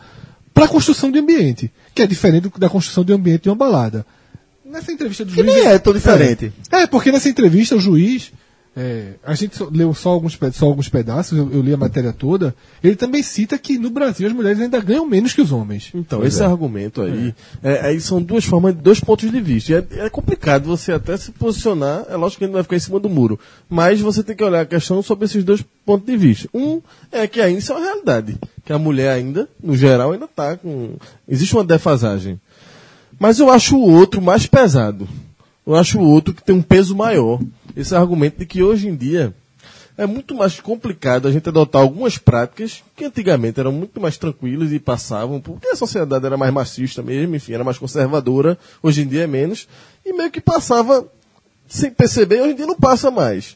para 0.54 0.66
a 0.66 0.68
construção 0.68 1.12
de 1.12 1.20
ambiente, 1.20 1.72
que 1.94 2.02
é 2.02 2.08
diferente 2.08 2.50
da 2.58 2.70
construção 2.70 3.04
de 3.04 3.14
ambiente 3.14 3.44
de 3.44 3.50
uma 3.50 3.56
balada. 3.56 4.06
Nessa 4.66 4.92
entrevista 4.92 5.26
do 5.26 5.32
Que 5.34 5.42
juiz. 5.44 5.56
nem 5.56 5.66
é 5.68 5.80
tão 5.80 5.94
diferente. 5.94 6.52
É, 6.72 6.86
porque 6.88 7.12
nessa 7.12 7.28
entrevista 7.30 7.76
o 7.76 7.80
juiz. 7.80 8.32
É, 8.82 9.14
a 9.26 9.34
gente 9.36 9.58
só- 9.58 9.68
leu 9.70 9.94
só 9.94 10.10
alguns, 10.10 10.40
só 10.54 10.66
alguns 10.68 10.88
pedaços, 10.88 11.38
eu, 11.38 11.52
eu 11.52 11.62
li 11.62 11.74
a 11.74 11.78
matéria 11.78 12.14
toda. 12.14 12.56
Ele 12.82 12.96
também 12.96 13.22
cita 13.22 13.58
que 13.58 13.78
no 13.78 13.90
Brasil 13.90 14.26
as 14.28 14.34
mulheres 14.34 14.62
ainda 14.62 14.80
ganham 14.80 15.06
menos 15.06 15.34
que 15.34 15.42
os 15.42 15.52
homens. 15.52 15.90
Então, 15.94 16.24
esse 16.24 16.42
argumento 16.42 17.02
aí, 17.02 17.36
é, 17.62 17.88
aí 17.88 18.00
são 18.00 18.22
duas 18.22 18.46
formas, 18.46 18.74
dois 18.76 19.00
pontos 19.02 19.30
de 19.30 19.42
vista. 19.42 19.72
E 19.74 19.76
É, 19.76 20.06
é 20.06 20.10
complicado 20.10 20.64
você 20.66 20.94
até 20.94 21.18
se 21.18 21.32
posicionar, 21.32 22.06
é 22.10 22.16
lógico 22.16 22.40
que 22.40 22.44
ele 22.46 22.52
não 22.52 22.58
vai 22.58 22.64
ficar 22.64 22.78
em 22.78 22.80
cima 22.80 23.00
do 23.00 23.10
muro, 23.10 23.38
mas 23.70 24.00
você 24.00 24.24
tem 24.24 24.36
que 24.36 24.44
olhar 24.44 24.62
a 24.62 24.66
questão 24.66 25.02
sobre 25.02 25.26
esses 25.26 25.44
dois 25.44 25.62
pontos 25.86 26.06
de 26.06 26.16
vista. 26.16 26.48
Um 26.54 26.82
é 27.12 27.28
que 27.28 27.42
ainda 27.42 27.60
isso 27.60 27.74
é 27.74 27.76
uma 27.76 27.84
realidade, 27.84 28.38
que 28.64 28.72
a 28.72 28.80
mulher 28.80 29.12
ainda, 29.12 29.50
no 29.62 29.76
geral, 29.76 30.14
ainda 30.14 30.26
está 30.26 30.56
com... 30.56 30.96
Existe 31.28 31.54
uma 31.56 31.64
defasagem. 31.66 32.40
Mas 33.20 33.40
eu 33.40 33.50
acho 33.50 33.76
o 33.76 33.92
outro 33.92 34.22
mais 34.22 34.46
pesado. 34.46 35.06
Eu 35.70 35.76
acho 35.76 36.00
outro 36.00 36.34
que 36.34 36.42
tem 36.42 36.56
um 36.56 36.64
peso 36.64 36.96
maior. 36.96 37.40
Esse 37.78 37.94
argumento 37.94 38.40
de 38.40 38.46
que 38.48 38.64
hoje 38.64 38.88
em 38.88 38.96
dia 38.96 39.36
é 39.96 40.08
muito 40.08 40.34
mais 40.34 40.60
complicado 40.60 41.28
a 41.28 41.32
gente 41.32 41.48
adotar 41.48 41.80
algumas 41.80 42.18
práticas 42.18 42.84
que 42.96 43.06
antigamente 43.06 43.60
eram 43.60 43.72
muito 43.72 44.02
mais 44.02 44.18
tranquilas 44.18 44.72
e 44.72 44.80
passavam, 44.80 45.40
porque 45.40 45.68
a 45.68 45.76
sociedade 45.76 46.26
era 46.26 46.36
mais 46.36 46.52
machista 46.52 47.04
mesmo, 47.04 47.36
enfim, 47.36 47.54
era 47.54 47.64
mais 47.64 47.78
conservadora, 47.78 48.58
hoje 48.82 49.04
em 49.04 49.08
dia 49.08 49.26
é 49.26 49.28
menos, 49.28 49.68
e 50.04 50.12
meio 50.12 50.32
que 50.32 50.42
passava 50.42 51.08
sem 51.68 51.92
perceber, 51.92 52.42
hoje 52.42 52.54
em 52.54 52.56
dia 52.56 52.66
não 52.66 52.76
passa 52.76 53.12
mais. 53.12 53.56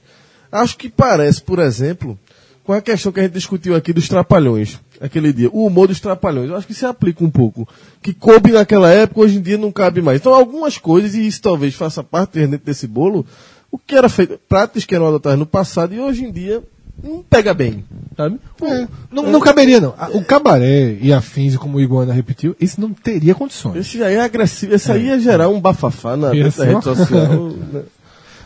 Acho 0.51 0.77
que 0.77 0.89
parece, 0.89 1.41
por 1.41 1.57
exemplo, 1.57 2.19
com 2.63 2.73
a 2.73 2.81
questão 2.81 3.11
que 3.11 3.21
a 3.21 3.23
gente 3.23 3.33
discutiu 3.33 3.75
aqui 3.75 3.91
dos 3.91 4.07
trapalhões, 4.07 4.79
aquele 4.99 5.33
dia, 5.33 5.49
o 5.51 5.65
humor 5.65 5.87
dos 5.87 5.99
trapalhões, 5.99 6.49
eu 6.49 6.55
acho 6.55 6.67
que 6.67 6.73
se 6.73 6.85
aplica 6.85 7.23
um 7.23 7.29
pouco. 7.29 7.67
Que 8.01 8.13
coube 8.13 8.51
naquela 8.51 8.89
época, 8.89 9.21
hoje 9.21 9.37
em 9.37 9.41
dia 9.41 9.57
não 9.57 9.71
cabe 9.71 10.01
mais. 10.01 10.19
Então, 10.19 10.33
algumas 10.33 10.77
coisas, 10.77 11.13
e 11.15 11.25
isso 11.25 11.41
talvez 11.41 11.75
faça 11.75 12.03
parte 12.03 12.33
dentro 12.33 12.65
desse 12.65 12.87
bolo, 12.87 13.25
o 13.71 13.77
que 13.77 13.95
era 13.95 14.07
feito, 14.07 14.39
práticas 14.47 14.85
que 14.85 14.93
eram 14.93 15.07
adotadas 15.07 15.39
no 15.39 15.45
passado 15.45 15.93
e 15.93 15.99
hoje 15.99 16.23
em 16.23 16.31
dia 16.31 16.63
não 17.01 17.23
pega 17.23 17.53
bem, 17.53 17.83
sabe? 18.15 18.39
É, 18.61 18.87
não, 19.11 19.23
não 19.31 19.39
caberia, 19.39 19.81
não. 19.81 19.95
O 20.13 20.23
cabaré 20.23 20.97
e 21.01 21.11
afins, 21.11 21.57
como 21.57 21.77
o 21.77 21.81
Iguana 21.81 22.13
repetiu, 22.13 22.55
isso 22.59 22.79
não 22.79 22.93
teria 22.93 23.33
condições. 23.33 23.77
Esse 23.77 23.97
já 23.97 24.09
é 24.09 24.19
agressivo, 24.21 24.75
esse 24.75 24.91
aí 24.91 25.07
ia 25.07 25.19
gerar 25.19 25.49
um 25.49 25.59
bafafá 25.59 26.15
na 26.15 26.31
rede 26.31 26.51
social. 26.51 27.49
né? 27.73 27.83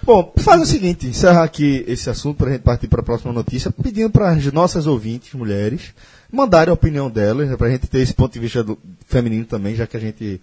Bom, 0.08 0.32
faz 0.38 0.62
o 0.62 0.66
seguinte, 0.66 1.08
encerrar 1.08 1.44
aqui 1.44 1.84
esse 1.86 2.10
assunto 2.10 2.38
para 2.38 2.48
a 2.48 2.52
gente 2.54 2.62
partir 2.62 2.88
para 2.88 3.02
a 3.02 3.04
próxima 3.04 3.34
notícia, 3.34 3.70
pedindo 3.70 4.10
para 4.10 4.30
as 4.30 4.54
nossas 4.54 4.88
ouvintes, 4.88 5.34
mulheres, 5.34 5.94
mandarem 6.32 6.70
a 6.72 6.74
opinião 6.74 7.10
delas, 7.10 7.54
para 7.56 7.68
a 7.68 7.72
gente 7.72 7.88
ter 7.88 8.00
esse 8.00 8.14
ponto 8.14 8.34
de 8.34 8.40
vista 8.40 8.64
do- 8.64 8.78
feminino 9.08 9.46
também, 9.46 9.76
já 9.76 9.88
que 9.88 9.96
a 9.98 10.00
gente 10.00 10.42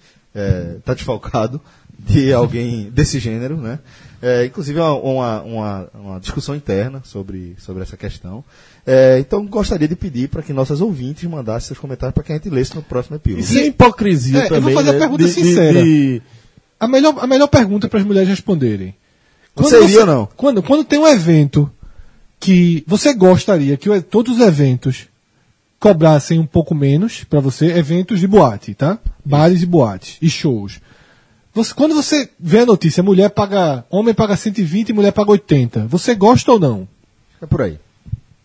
está 0.78 0.94
desfalcado 0.94 1.60
de 1.98 2.32
alguém 2.32 2.90
desse 2.90 3.18
gênero, 3.18 3.56
né? 3.56 3.78
É, 4.22 4.46
inclusive 4.46 4.78
uma, 4.80 4.94
uma, 4.94 5.42
uma, 5.42 5.88
uma 5.94 6.20
discussão 6.20 6.54
interna 6.56 7.02
sobre, 7.04 7.54
sobre 7.58 7.82
essa 7.82 7.96
questão. 7.96 8.42
É, 8.86 9.18
então 9.18 9.44
gostaria 9.46 9.86
de 9.86 9.94
pedir 9.94 10.28
para 10.28 10.42
que 10.42 10.52
nossas 10.52 10.80
ouvintes 10.80 11.28
mandassem 11.28 11.68
seus 11.68 11.78
comentários 11.78 12.14
para 12.14 12.22
que 12.24 12.32
a 12.32 12.36
gente 12.36 12.48
lesse 12.48 12.74
no 12.74 12.82
próximo 12.82 13.16
epílogo. 13.16 13.42
Isso 13.42 13.58
é 13.58 13.66
hipocrisia 13.66 14.38
É, 14.40 14.44
eu 14.46 14.48
vou 14.48 14.58
também. 14.60 14.74
fazer 14.74 14.90
a 14.90 14.92
né? 14.94 14.98
pergunta 14.98 15.24
De- 15.24 15.28
de- 15.34 15.34
sincera. 15.40 15.82
de- 15.84 16.22
A 16.80 16.88
melhor, 16.88 17.14
a 17.18 17.26
melhor 17.26 17.46
pergunta 17.48 17.86
para 17.88 17.98
as 18.00 18.04
mulheres 18.06 18.28
responderem. 18.28 18.94
Você 19.54 19.82
iria 19.84 20.00
ou 20.00 20.06
não? 20.06 20.28
Quando, 20.36 20.62
quando 20.62 20.84
tem 20.84 20.98
um 20.98 21.06
evento 21.06 21.70
que 22.40 22.82
você 22.86 23.12
gostaria 23.14 23.76
que 23.76 24.00
todos 24.02 24.36
os 24.36 24.40
eventos 24.40 25.06
cobrassem 25.84 26.38
um 26.38 26.46
pouco 26.46 26.74
menos 26.74 27.24
para 27.24 27.40
você, 27.40 27.66
eventos 27.66 28.18
de 28.18 28.26
boate, 28.26 28.72
tá? 28.72 28.98
Bares 29.22 29.60
e 29.60 29.66
boates 29.66 30.16
e 30.22 30.30
shows. 30.30 30.80
Você- 31.52 31.74
quando 31.74 31.94
você 31.94 32.30
vê 32.40 32.60
a 32.60 32.66
notícia, 32.66 33.02
mulher 33.02 33.28
paga, 33.28 33.84
homem 33.90 34.14
paga 34.14 34.34
120 34.34 34.88
e 34.88 34.92
mulher 34.94 35.12
paga 35.12 35.30
80, 35.32 35.86
você 35.86 36.14
gosta 36.14 36.52
ou 36.52 36.58
não? 36.58 36.88
É 37.38 37.44
por 37.44 37.60
aí. 37.60 37.78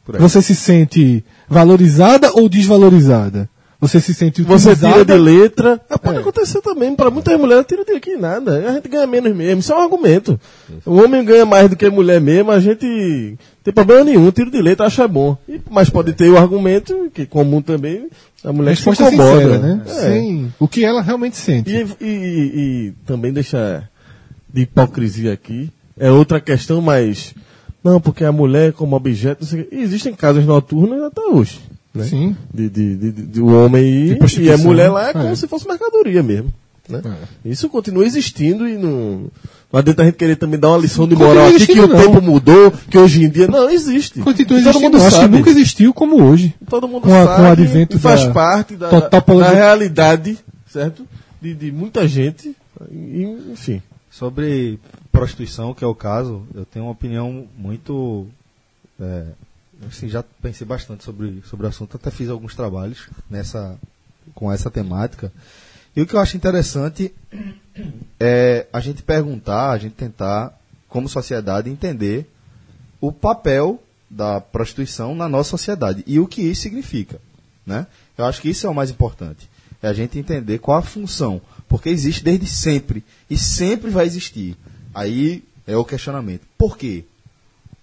Por 0.04 0.16
aí. 0.18 0.22
Você 0.22 0.42
se 0.42 0.54
sente 0.54 1.24
valorizada 1.48 2.30
ou 2.34 2.50
desvalorizada? 2.50 3.50
Você 3.82 4.02
se 4.02 4.14
sente 4.14 4.42
Você 4.44 4.70
utilizada. 4.72 4.94
tira 4.94 5.06
de 5.06 5.14
letra. 5.24 5.80
Ah, 5.90 5.98
pode 5.98 6.18
É. 6.18 6.20
acontecer 6.22 6.62
também. 6.62 6.96
Para 6.96 7.10
muitas 7.10 7.40
mulheres, 7.40 7.66
tira 7.66 7.86
de 7.86 7.92
aqui 7.94 8.16
nada. 8.18 8.58
A 8.70 8.74
gente 8.74 8.90
ganha 8.90 9.08
menos 9.08 9.34
mesmo. 9.36 9.60
Isso 9.62 9.72
é 9.72 9.76
um 9.78 9.82
argumento. 9.82 10.40
O 10.86 10.96
homem 10.98 11.24
ganha 11.24 11.46
mais 11.46 11.70
do 11.70 11.76
que 11.78 11.86
a 11.86 11.92
mulher 11.92 12.20
mesmo. 12.20 12.52
A 12.52 12.60
gente 12.60 12.86
não 12.86 13.38
tem 13.64 13.74
problema 13.74 14.04
nenhum. 14.04 14.30
Tiro 14.32 14.52
de 14.52 14.62
letra 14.62 14.86
acha 14.88 15.08
bom. 15.08 15.38
E- 15.48 15.62
mas 15.72 15.90
pode 15.90 16.12
ter 16.14 16.30
o 16.30 16.38
argumento, 16.38 17.10
que 17.14 17.22
é 17.22 17.26
comum 17.26 17.62
também, 17.62 18.10
a 18.44 18.52
mulher 18.52 18.76
se 18.76 18.90
incomoda. 18.90 19.10
sincera, 19.12 19.60
né? 19.60 19.82
É. 19.86 19.90
Sem 19.90 20.54
o 20.60 20.68
que 20.68 20.84
ela 20.84 21.02
realmente 21.02 21.38
sente. 21.38 21.70
E, 21.72 21.86
e- 22.02 22.06
e- 22.06 22.52
e 22.88 22.94
também 23.06 23.32
deixa 23.32 23.88
de 24.54 24.62
hipocrisia 24.64 25.32
aqui. 25.32 25.70
É 25.98 26.12
outra 26.12 26.42
questão, 26.42 26.82
mas. 26.82 27.34
Não, 27.82 28.02
porque 28.02 28.26
a 28.26 28.32
mulher 28.32 28.74
como 28.74 28.98
objeto. 28.98 29.46
existem 29.72 30.14
casas 30.14 30.44
noturnas 30.46 31.02
até 31.02 31.22
hoje. 31.22 31.62
Né? 31.94 32.04
Sim. 32.06 32.36
De, 32.54 32.70
de, 32.70 32.96
de, 32.96 33.12
de- 33.12 33.22
de 33.24 33.42
o 33.42 33.48
homem 33.48 34.12
e 34.12 34.16
prostituição, 34.16 34.56
a 34.56 34.58
mulher 34.58 34.90
lá 34.90 35.10
é 35.10 35.14
como 35.14 35.26
é. 35.30 35.36
se 35.36 35.48
fosse 35.48 35.68
mercadoria 35.68 36.22
mesmo. 36.22 36.54
Né? 36.88 37.02
É. 37.46 37.50
Isso 37.50 37.68
continua 37.70 38.06
existindo 38.06 38.68
e 38.68 38.78
não. 38.78 39.26
Não 39.72 39.80
adianta 39.80 40.02
a 40.02 40.06
gente 40.06 40.16
querer 40.16 40.36
também 40.36 40.60
dar 40.60 40.70
uma 40.70 40.78
lição 40.80 41.08
de 41.08 41.16
moral 41.16 41.48
aqui 41.48 41.58
que 41.68 41.74
o 41.74 41.84
existindo, 41.84 41.88
não. 41.88 41.98
tempo 41.98 42.22
mudou, 42.22 42.72
que 42.72 42.98
hoje 42.98 43.24
em 43.24 43.30
dia. 43.30 43.48
Não, 43.48 43.70
existe. 43.70 44.20
Continua 44.22 44.60
E 44.60 44.64
todo 44.64 44.70
existindo, 44.70 44.80
mundo 44.84 44.98
acho 44.98 45.16
que 45.16 45.22
sabe. 45.22 45.38
nunca 45.38 45.50
existiu 45.52 45.94
como 45.94 46.24
hoje. 46.24 46.56
Todo 46.68 46.88
mundo 46.88 47.04
com 47.04 47.14
a- 47.14 47.26
sabe. 47.26 47.36
com 47.36 47.42
o 47.44 47.52
advento 47.52 47.96
e 47.96 48.00
faz 48.00 48.24
da 48.26 48.32
parte 48.34 48.76
da, 48.76 48.90
total 48.90 49.40
da 49.40 49.50
realidade, 49.52 50.38
certo? 50.68 51.06
De, 51.42 51.54
de 51.54 51.72
muita 51.72 52.08
gente. 52.08 52.56
E, 52.92 53.24
enfim. 53.52 53.82
Sobre 54.10 54.80
prostituição, 55.12 55.74
que 55.76 55.84
é 55.84 55.88
o 55.88 55.94
caso, 55.94 56.42
eu 56.56 56.66
tenho 56.66 56.86
uma 56.86 56.92
opinião 56.92 57.46
muito. 57.58 58.26
É, 59.00 59.24
assim, 59.88 60.10
já 60.10 60.24
pensei 60.42 60.66
bastante 60.66 61.04
sobre, 61.04 61.42
sobre 61.50 61.66
o 61.66 61.70
assunto, 61.70 61.96
até 61.96 62.12
fiz 62.12 62.30
alguns 62.30 62.56
trabalhos 62.56 63.08
nessa, 63.30 63.78
com 64.34 64.52
essa 64.52 64.70
temática. 64.70 65.32
E 65.96 66.02
o 66.02 66.08
que 66.08 66.16
eu 66.16 66.20
acho 66.20 66.38
interessante 66.38 67.14
é 68.20 68.68
a 68.72 68.80
gente 68.80 69.04
perguntar, 69.04 69.72
a 69.72 69.78
gente 69.78 69.94
tentar, 69.94 70.58
como 70.88 71.10
sociedade, 71.10 71.70
entender 71.70 72.30
o 73.02 73.12
papel 73.12 73.82
da 74.10 74.42
prostituição 74.42 75.16
na 75.16 75.30
nossa 75.30 75.52
sociedade 75.52 76.04
e 76.06 76.20
o 76.20 76.28
que 76.28 76.42
isso 76.42 76.62
significa. 76.62 77.22
Né? 77.66 77.86
Eu 78.18 78.26
acho 78.26 78.42
que 78.42 78.50
isso 78.50 78.66
é 78.66 78.70
o 78.70 78.76
mais 78.76 78.90
importante. 78.90 79.50
É 79.82 79.88
a 79.88 79.94
gente 79.94 80.18
entender 80.18 80.58
qual 80.60 80.78
a 80.78 80.82
função. 80.82 81.42
Porque 81.68 81.90
existe 81.90 82.24
desde 82.24 82.48
sempre. 82.48 83.04
E 83.30 83.38
sempre 83.38 83.90
vai 83.92 84.06
existir. 84.06 84.58
Aí 84.94 85.44
é 85.68 85.78
o 85.78 85.86
questionamento. 85.86 86.42
Por 86.58 86.78
quê? 86.78 87.06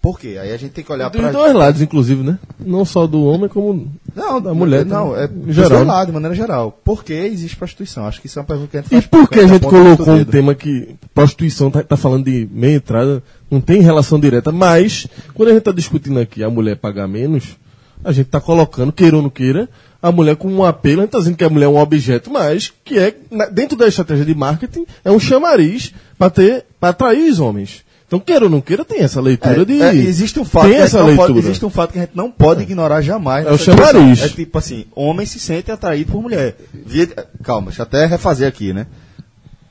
Por 0.07 0.21
quê? 0.21 0.37
Aí 0.39 0.53
a 0.53 0.57
gente 0.57 0.71
tem 0.71 0.85
que 0.85 0.89
olhar 0.93 1.09
Dos 1.09 1.19
para. 1.19 1.33
dois 1.33 1.53
lados, 1.53 1.81
inclusive, 1.81 2.23
né? 2.23 2.39
Não 2.57 2.85
só 2.85 3.05
do 3.05 3.25
homem, 3.25 3.49
como 3.49 3.91
Não, 4.15 4.39
da 4.39 4.53
mulher. 4.53 4.85
Não, 4.85 5.13
é 5.13 5.25
Em 5.25 5.27
dos 5.27 5.53
geral. 5.53 5.69
dois 5.71 5.85
lados, 5.85 6.05
de 6.07 6.11
maneira 6.13 6.33
geral. 6.33 6.71
Por 6.81 7.03
que 7.03 7.11
existe 7.11 7.57
prostituição? 7.57 8.05
Acho 8.07 8.21
que 8.21 8.27
isso 8.27 8.39
é 8.39 8.41
uma 8.41 8.47
pergunta 8.47 8.69
que 8.71 8.77
a 8.77 8.81
gente 8.83 8.87
E 8.87 9.01
faz 9.01 9.05
por 9.07 9.29
que 9.29 9.39
a 9.39 9.41
pouco, 9.41 9.53
gente 9.53 9.69
colocou 9.69 10.13
o 10.13 10.17
um 10.19 10.23
tema 10.23 10.55
que 10.55 10.95
prostituição 11.13 11.69
tá, 11.69 11.83
tá 11.83 11.97
falando 11.97 12.23
de 12.23 12.47
meia 12.49 12.77
entrada, 12.77 13.21
não 13.51 13.59
tem 13.59 13.81
relação 13.81 14.17
direta, 14.17 14.49
mas 14.49 15.07
quando 15.33 15.49
a 15.49 15.51
gente 15.51 15.63
tá 15.63 15.73
discutindo 15.73 16.21
aqui 16.21 16.41
a 16.41 16.49
mulher 16.49 16.77
pagar 16.77 17.05
menos, 17.05 17.57
a 18.01 18.13
gente 18.13 18.27
tá 18.27 18.39
colocando, 18.39 18.93
queira 18.93 19.17
ou 19.17 19.21
não 19.21 19.29
queira, 19.29 19.67
a 20.01 20.09
mulher 20.09 20.37
com 20.37 20.47
um 20.47 20.63
apelo, 20.63 21.01
a 21.01 21.03
gente 21.03 21.11
tá 21.11 21.19
dizendo 21.19 21.35
que 21.35 21.43
a 21.43 21.49
mulher 21.49 21.65
é 21.65 21.69
um 21.69 21.77
objeto, 21.77 22.31
mas 22.31 22.71
que 22.85 22.97
é, 22.97 23.13
dentro 23.51 23.77
da 23.77 23.89
estratégia 23.89 24.23
de 24.23 24.33
marketing, 24.33 24.85
é 25.03 25.11
um 25.11 25.19
chamariz 25.19 25.93
para 26.17 26.29
ter, 26.29 26.65
para 26.79 26.91
atrair 26.91 27.29
os 27.29 27.41
homens. 27.41 27.85
Então, 28.07 28.19
queira 28.21 28.45
ou 28.45 28.49
não 28.49 28.61
queira, 28.61 28.85
tem 28.85 29.01
essa 29.01 29.19
leitura 29.19 29.63
É, 29.63 29.65
de. 29.65 29.81
é, 29.81 29.93
existe 29.93 30.39
um 30.39 30.45
fato 30.45 30.63
tem 30.63 30.71
que 30.75 30.77
a 30.77 30.79
gente 30.85 30.87
essa 30.87 30.99
não 30.99 31.07
leitura. 31.07 31.27
pode, 31.33 31.39
existe 31.39 31.65
um 31.65 31.69
fato 31.69 31.91
que 31.91 31.97
a 31.99 32.01
gente 32.03 32.15
não 32.15 32.31
pode 32.31 32.63
ignorar 32.63 33.01
jamais. 33.01 33.45
É 33.45 33.51
o 33.51 33.57
chamariz. 33.57 34.21
É 34.23 34.29
tipo 34.29 34.57
assim, 34.57 34.85
homem 34.95 35.25
se 35.25 35.39
sente 35.39 35.69
atraído 35.71 36.13
por 36.13 36.21
mulher. 36.21 36.55
Via- 36.85 37.07
calma, 37.43 37.67
deixa 37.67 37.81
eu 37.81 37.83
até 37.83 38.05
refazer 38.05 38.47
aqui, 38.47 38.71
né? 38.71 38.87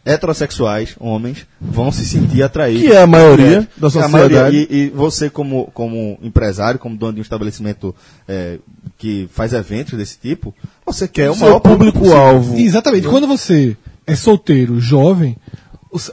Heterossexuais, 0.05 0.95
homens, 1.01 1.47
vão 1.61 1.91
se 1.91 2.07
sentir 2.07 2.41
atraídos. 2.43 2.83
Que 2.83 2.93
é 2.93 3.03
a 3.03 3.07
maioria 3.09 3.45
mulheres. 3.47 3.67
da 3.77 3.89
É 4.01 4.05
a 4.05 4.09
maioria. 4.09 4.39
sociedade. 4.45 4.69
E, 4.71 4.77
e 4.85 4.89
você, 4.91 5.29
como, 5.29 5.69
como 5.75 6.17
empresário, 6.23 6.79
como 6.79 6.97
dono 6.97 7.15
de 7.15 7.19
um 7.19 7.23
estabelecimento 7.23 7.93
é, 8.29 8.59
que 8.97 9.29
faz 9.33 9.53
eventos 9.53 9.99
desse 9.99 10.17
tipo, 10.19 10.55
você 10.85 11.09
quer 11.09 11.31
o 11.31 11.37
maior 11.37 11.59
público-alvo. 11.59 12.57
Exatamente. 12.57 13.09
Quando 13.09 13.27
você 13.27 13.77
é 14.07 14.15
solteiro, 14.15 14.79
jovem, 14.79 15.37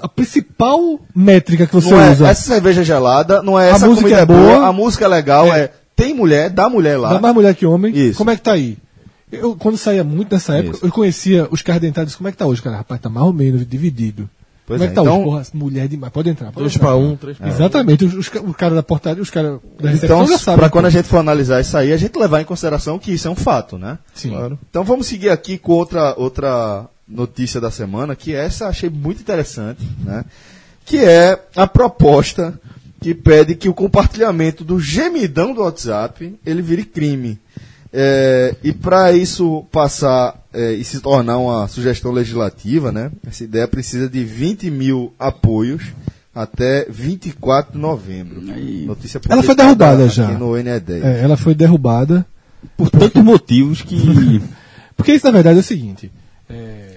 a 0.02 0.08
principal 0.08 1.00
métrica 1.16 1.66
que 1.68 1.74
você 1.74 1.92
Não 1.92 2.02
é 2.02 2.12
usa 2.12 2.28
essa 2.28 2.42
cerveja 2.44 2.84
gelada, 2.84 3.42
não 3.42 3.60
é 3.60 3.72
A 3.72 3.76
essa 3.76 3.86
música 3.88 4.02
comida 4.10 4.22
é 4.22 4.26
boa, 4.26 4.40
boa. 4.58 4.68
a 4.68 4.74
música 4.74 5.06
é 5.06 5.08
legal, 5.08 5.48
é. 5.54 5.72
tem 5.96 6.14
mulher, 6.14 6.50
dá 6.50 6.70
mulher 6.70 6.98
lá. 6.98 7.14
dá 7.14 7.20
mais 7.20 7.34
mulher 7.34 7.54
que 7.56 7.66
homem, 7.66 7.96
Isso. 7.96 8.18
como 8.18 8.32
é 8.32 8.36
que 8.36 8.42
tá 8.42 8.54
aí? 8.54 8.78
Eu, 9.32 9.56
quando 9.56 9.78
saía 9.78 10.04
muito 10.04 10.32
nessa 10.34 10.56
época, 10.56 10.78
Isso. 10.78 10.86
eu 10.86 10.92
conhecia 10.92 11.48
os 11.50 11.62
caras 11.62 11.82
dentados, 11.82 12.16
como 12.16 12.28
é 12.28 12.32
que 12.32 12.38
tá 12.38 12.46
hoje, 12.46 12.62
cara? 12.62 12.78
Rapaz, 12.78 13.02
tá 13.02 13.10
mais 13.10 13.26
ou 13.26 13.34
menos 13.34 13.66
dividido. 13.68 14.30
Pois 14.66 14.78
como 14.78 14.84
é 14.84 14.86
é, 14.86 14.90
que 14.90 14.96
tá 14.96 15.02
então- 15.02 15.16
hoje? 15.18 15.26
Porra, 15.26 15.44
mulher 15.56 15.88
demais. 15.90 16.14
Pode 16.14 16.30
entrar. 16.30 16.46
Pode 16.46 16.60
Dois 16.60 16.76
entrar. 16.76 16.88
para 16.88 16.96
um, 16.96 17.16
três 17.18 17.38
para 17.38 17.50
Exatamente. 17.50 18.06
Os, 18.06 18.14
os, 18.14 18.28
o 18.28 18.54
cara 18.54 18.74
da 18.76 18.82
portaria, 18.84 19.22
os 19.22 19.30
caras 19.30 19.60
da 19.82 19.90
recepção 19.90 20.22
Então, 20.24 20.28
já 20.32 20.38
sabem. 20.38 20.60
para 20.60 20.70
quando 20.70 20.86
a 20.86 20.90
gente 20.90 21.06
for 21.10 21.18
analisar 21.18 21.60
isso 21.60 21.76
aí, 21.76 21.92
a 21.92 21.98
gente 21.98 22.18
levar 22.18 22.40
em 22.42 22.46
consideração 22.46 22.98
que 22.98 23.12
isso 23.12 23.28
é 23.28 23.32
um 23.32 23.36
fato, 23.36 23.78
né? 23.78 23.98
Sim. 24.14 24.30
Claro. 24.30 24.58
Então 24.70 24.84
vamos 24.86 25.08
seguir 25.08 25.32
aqui 25.32 25.58
com 25.58 25.74
outra, 25.74 26.14
outra 26.16 26.86
notícia 27.08 27.60
da 27.60 27.70
semana, 27.72 28.16
que 28.16 28.34
essa 28.34 28.68
achei 28.68 28.90
muito 28.90 29.22
interessante, 29.22 29.88
né? 30.04 30.24
Que 30.86 30.98
é 30.98 31.40
a 31.56 31.68
proposta 31.68 32.60
que 33.00 33.14
pede 33.14 33.56
que 33.56 33.68
o 33.68 33.74
compartilhamento 33.74 34.64
do 34.64 34.80
gemidão 34.80 35.54
do 35.54 35.62
WhatsApp 35.62 36.36
ele 36.46 36.62
vire 36.62 36.86
crime. 36.86 37.40
É, 37.92 38.56
e 38.64 38.72
para 38.72 39.12
isso 39.12 39.66
passar 39.72 40.42
é, 40.52 40.74
e 40.74 40.84
se 40.84 41.00
tornar 41.00 41.38
uma 41.38 41.68
sugestão 41.68 42.12
legislativa, 42.12 42.92
né? 42.92 43.12
Essa 43.28 43.44
ideia 43.44 43.68
precisa 43.68 44.10
de 44.10 44.24
20 44.24 44.72
mil 44.72 45.14
apoios 45.20 45.84
até 46.34 46.86
24 46.90 47.74
de 47.74 47.78
novembro. 47.78 48.42
Aí. 48.52 48.86
Notícia 48.86 49.22
Ela 49.30 49.44
foi 49.44 49.56
derrubada 49.56 50.10
já. 50.10 50.32
no 50.32 50.52
NE10. 50.54 51.04
É, 51.04 51.22
ela 51.22 51.38
foi 51.38 51.54
derrubada. 51.54 52.26
Por 52.78 52.90
tantos 52.90 53.22
motivos 53.22 53.82
que. 53.82 54.42
Porque 54.96 55.14
isso, 55.14 55.26
na 55.26 55.32
verdade, 55.32 55.58
é 55.58 55.60
o 55.60 55.64
seguinte. 55.64 56.10
é, 56.50 56.93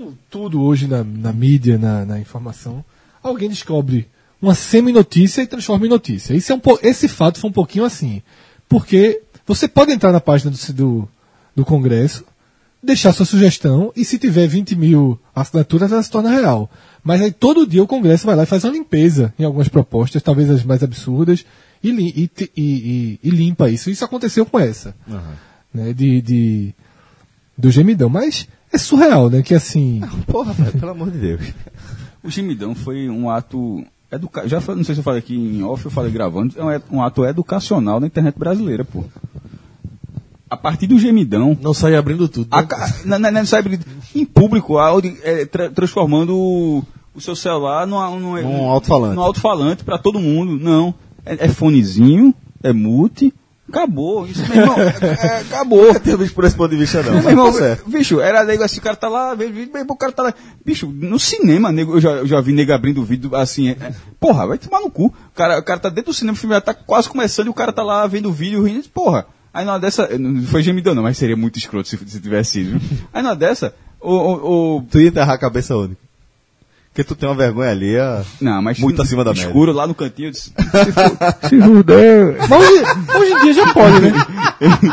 como 0.00 0.18
tudo 0.30 0.62
hoje 0.62 0.86
na, 0.86 1.04
na 1.04 1.32
mídia, 1.32 1.76
na, 1.76 2.06
na 2.06 2.18
informação, 2.18 2.82
alguém 3.22 3.48
descobre 3.50 4.08
uma 4.40 4.54
semi-notícia 4.54 5.42
e 5.42 5.46
transforma 5.46 5.84
em 5.86 5.90
notícia. 5.90 6.34
Esse, 6.34 6.50
é 6.50 6.54
um, 6.54 6.60
esse 6.82 7.06
fato 7.06 7.38
foi 7.38 7.50
um 7.50 7.52
pouquinho 7.52 7.84
assim. 7.84 8.22
Porque 8.68 9.20
você 9.46 9.68
pode 9.68 9.92
entrar 9.92 10.10
na 10.12 10.20
página 10.20 10.50
do, 10.50 10.72
do, 10.72 11.08
do 11.56 11.64
Congresso, 11.64 12.24
deixar 12.82 13.12
sua 13.12 13.26
sugestão, 13.26 13.92
e 13.94 14.04
se 14.04 14.18
tiver 14.18 14.46
20 14.46 14.74
mil 14.74 15.20
assinaturas, 15.34 15.92
ela 15.92 16.02
se 16.02 16.10
torna 16.10 16.30
real. 16.30 16.70
Mas 17.04 17.20
aí 17.20 17.30
todo 17.30 17.66
dia 17.66 17.82
o 17.82 17.86
Congresso 17.86 18.24
vai 18.24 18.34
lá 18.34 18.44
e 18.44 18.46
faz 18.46 18.64
uma 18.64 18.72
limpeza 18.72 19.34
em 19.38 19.44
algumas 19.44 19.68
propostas, 19.68 20.22
talvez 20.22 20.48
as 20.48 20.64
mais 20.64 20.82
absurdas, 20.82 21.44
e, 21.84 21.90
e 21.90 22.30
e- 22.56 23.18
e- 23.22 23.30
limpa 23.30 23.68
isso. 23.68 23.90
Isso 23.90 24.04
aconteceu 24.04 24.46
com 24.46 24.58
essa 24.58 24.94
né, 25.72 25.92
de, 25.92 26.22
de 26.22 26.74
do 27.56 27.70
gemidão, 27.70 28.08
mas 28.08 28.48
é 28.72 28.78
surreal, 28.78 29.28
né, 29.30 29.42
que 29.42 29.54
assim, 29.54 30.00
Porra, 30.26 30.52
velho, 30.52 30.72
pelo 30.78 30.92
amor 30.92 31.10
de 31.10 31.18
Deus. 31.18 31.40
O 32.22 32.30
gemidão 32.30 32.74
foi 32.74 33.08
um 33.08 33.30
ato. 33.30 33.84
Educa... 34.12 34.46
Já 34.48 34.60
falei- 34.60 34.78
não 34.78 34.84
sei 34.84 34.94
se 34.94 35.00
eu 35.00 35.04
falei 35.04 35.20
aqui 35.20 35.34
em 35.34 35.62
off, 35.62 35.84
eu 35.84 35.90
falei 35.90 36.10
gravando. 36.10 36.54
É 36.58 36.64
um, 36.90 36.96
um 36.98 37.02
ato 37.02 37.24
educacional 37.24 37.98
na 38.00 38.06
internet 38.06 38.38
brasileira, 38.38 38.84
pô. 38.84 39.04
A 40.48 40.56
partir 40.56 40.86
do 40.88 40.98
gemidão. 40.98 41.56
Não 41.60 41.72
sair 41.72 41.94
abrindo 41.94 42.28
tudo. 42.28 42.48
A, 42.50 42.60
né? 42.62 42.66
ca- 42.66 42.92
na, 43.04 43.18
na, 43.18 43.30
na, 43.30 43.46
sabe, 43.46 43.78
em 44.14 44.24
público, 44.26 44.78
a 44.78 44.86
audi- 44.88 45.16
é, 45.22 45.44
tra- 45.46 45.70
transformando 45.70 46.36
o, 46.36 46.84
o 47.14 47.20
seu 47.20 47.36
celular 47.36 47.86
Num 47.86 47.96
alto-falante. 48.68 49.14
num 49.14 49.22
alto-falante 49.22 49.84
para 49.84 49.96
todo 49.96 50.18
mundo. 50.18 50.58
Não. 50.62 50.92
É, 51.24 51.46
é 51.46 51.48
fonezinho, 51.48 52.34
é 52.62 52.72
mute. 52.72 53.32
Acabou. 53.70 54.26
Isso, 54.26 54.42
meu 54.48 54.60
irmão, 54.62 54.76
é- 54.78 55.26
é- 55.26 55.40
acabou. 55.40 55.98
Tinha 56.00 56.16
visto 56.16 56.34
por 56.34 56.44
esse 56.44 56.54
ponto 56.56 56.70
de 56.70 56.76
vista, 56.76 57.02
não. 57.02 57.20
Meu 57.20 57.30
irmão, 57.30 57.52
tá 57.52 57.58
certo. 57.58 57.88
bicho, 57.88 58.20
era 58.20 58.44
nego 58.44 58.62
assim, 58.62 58.78
o 58.78 58.82
cara 58.82 58.96
tá 58.96 59.08
lá, 59.08 59.34
meu 59.34 59.48
irmão, 59.48 59.84
o 59.88 59.96
cara 59.96 60.12
tá 60.12 60.22
lá. 60.24 60.34
Bicho, 60.64 60.86
no 60.86 61.18
cinema, 61.18 61.72
nego, 61.72 61.94
eu, 61.94 62.00
já, 62.00 62.10
eu 62.10 62.26
já 62.26 62.40
vi 62.40 62.52
nego 62.52 62.72
abrindo 62.72 63.02
vídeo 63.04 63.34
assim. 63.34 63.70
é, 63.70 63.92
porra, 64.18 64.46
vai 64.46 64.58
tomar 64.58 64.80
no 64.80 64.90
cu. 64.90 65.06
O 65.06 65.34
cara, 65.34 65.58
o 65.58 65.62
cara 65.62 65.80
tá 65.80 65.88
dentro 65.88 66.12
do 66.12 66.14
cinema, 66.14 66.34
o 66.36 66.38
filme 66.38 66.54
já 66.54 66.60
tá 66.60 66.74
quase 66.74 67.08
começando 67.08 67.46
e 67.46 67.50
o 67.50 67.54
cara 67.54 67.72
tá 67.72 67.82
lá 67.82 68.06
vendo 68.06 68.28
o 68.28 68.32
vídeo 68.32 68.62
rindo. 68.64 68.88
Porra. 68.90 69.26
Aí 69.52 69.64
na 69.64 69.72
hora 69.72 69.80
dessa. 69.80 70.06
Não 70.18 70.42
foi 70.44 70.62
gemidão, 70.62 70.94
não, 70.94 71.02
mas 71.02 71.16
seria 71.18 71.36
muito 71.36 71.58
escroto 71.58 71.88
se, 71.88 71.96
se 72.06 72.20
tivesse 72.20 72.52
sido. 72.52 72.80
Aí 73.12 73.22
na 73.22 73.30
hora 73.30 73.38
dessa, 73.38 73.74
o. 74.00 74.12
o, 74.14 74.76
o 74.78 74.82
Tu 74.82 75.00
ia 75.00 75.08
enterrar 75.08 75.34
a 75.34 75.38
cabeça 75.38 75.76
onde? 75.76 75.96
Porque 76.92 77.04
tu 77.04 77.14
tem 77.14 77.28
uma 77.28 77.36
vergonha 77.36 77.70
alheia. 77.70 78.22
Não, 78.40 78.60
mas 78.60 78.80
Muito 78.80 79.00
acima 79.00 79.22
da 79.22 79.30
média. 79.30 79.46
escuro 79.46 79.70
lá 79.72 79.86
no 79.86 79.94
cantinho. 79.94 80.32
Disse, 80.32 80.52
Se 81.48 81.60
fuder. 81.62 82.36
Mas 82.48 82.60
hoje, 82.68 82.82
hoje 83.16 83.32
em 83.32 83.40
dia 83.42 83.52
já 83.54 83.72
pode, 83.72 84.00
né? 84.00 84.12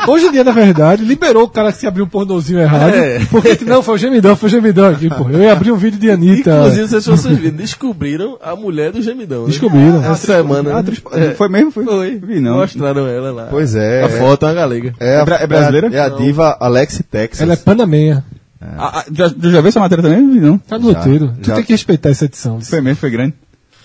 Hoje 0.08 0.26
em 0.28 0.32
dia, 0.32 0.44
na 0.44 0.52
verdade, 0.52 1.04
liberou 1.04 1.44
o 1.46 1.50
cara 1.50 1.72
que 1.72 1.80
se 1.80 1.88
abriu 1.88 2.06
um 2.06 2.08
pornozinho 2.08 2.60
errado. 2.60 2.94
É. 2.94 3.20
Porque, 3.26 3.58
não, 3.66 3.82
foi 3.82 3.96
o 3.96 3.98
gemidão, 3.98 4.36
foi 4.36 4.48
o 4.48 4.52
gemidão 4.52 4.88
aqui, 4.88 5.10
pô. 5.10 5.28
Eu 5.28 5.40
ia 5.42 5.52
abrir 5.52 5.72
um 5.72 5.76
vídeo 5.76 6.00
de 6.00 6.12
Anitta. 6.12 6.52
Inclusive, 6.52 6.88
se 7.02 7.10
vocês 7.10 7.38
viram, 7.38 7.58
descobriram 7.58 8.38
a 8.44 8.56
mulher 8.56 8.92
do 8.92 9.02
gemidão. 9.02 9.42
né? 9.42 9.48
Descobriram. 9.48 10.04
Essa 10.06 10.16
semana. 10.38 10.76
ah, 10.76 10.80
atriz- 10.80 11.02
foi 11.36 11.50
mesmo? 11.50 11.72
Foi? 11.72 11.84
Foi. 11.84 12.16
Vi 12.20 12.40
não. 12.40 12.58
Mostraram 12.58 13.08
ela 13.08 13.32
lá. 13.32 13.48
Pois 13.50 13.74
é. 13.74 14.04
A 14.04 14.10
foto 14.10 14.46
é 14.46 14.50
uma 14.50 14.54
galega. 14.54 14.94
É, 15.00 15.16
a- 15.18 15.26
É 15.40 15.44
é 15.44 15.48
brasileira? 15.48 15.88
É 15.92 16.00
a, 16.00 16.04
é 16.04 16.06
a 16.06 16.10
diva 16.10 16.56
Alex 16.60 17.02
Texas. 17.10 17.42
Ela 17.42 17.54
é 17.54 17.56
panamenha. 17.58 18.24
Ah, 18.62 19.06
já, 19.12 19.30
tu 19.30 19.52
já 19.52 19.62
viu 19.62 19.68
essa 19.70 19.80
matéria 19.80 20.02
também? 20.04 20.22
Não. 20.22 20.58
Tá 20.58 20.80
no 20.80 20.92
Já, 20.92 20.98
roteiro. 21.00 21.34
Tu 21.42 21.48
já. 21.48 21.56
tem 21.56 21.64
que 21.64 21.74
respeitar 21.74 22.10
essa 22.10 22.26
edição. 22.26 22.60
Foi 22.62 22.82
mesmo, 22.82 22.98
foi 22.98 23.10
grande. 23.12 23.34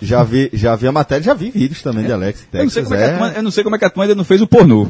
Já 0.01 0.23
vi, 0.25 0.51
já 0.53 0.75
vi 0.75 0.87
a 0.89 0.93
matéria, 0.93 1.23
já 1.23 1.35
vi 1.35 1.51
vídeos 1.51 1.81
também 1.83 2.05
de 2.05 2.13
Alex 2.13 2.47
Eu 2.53 2.65
não, 2.65 2.71
sei 2.71 2.83
Texas. 2.83 2.85
como 2.89 2.95
é 2.95 2.99
que 2.99 3.05
a 3.05 3.07
É, 3.07 3.11
turma, 3.19 3.33
eu 3.37 3.43
não 3.43 3.51
sei 3.53 3.63
como 3.65 3.77
é 3.77 3.79
que 3.79 3.85
a 3.85 3.91
turma 3.91 4.05
ainda 4.05 4.15
não 4.17 4.25
fez 4.25 4.41
o 4.43 4.47
pornô. 4.49 4.89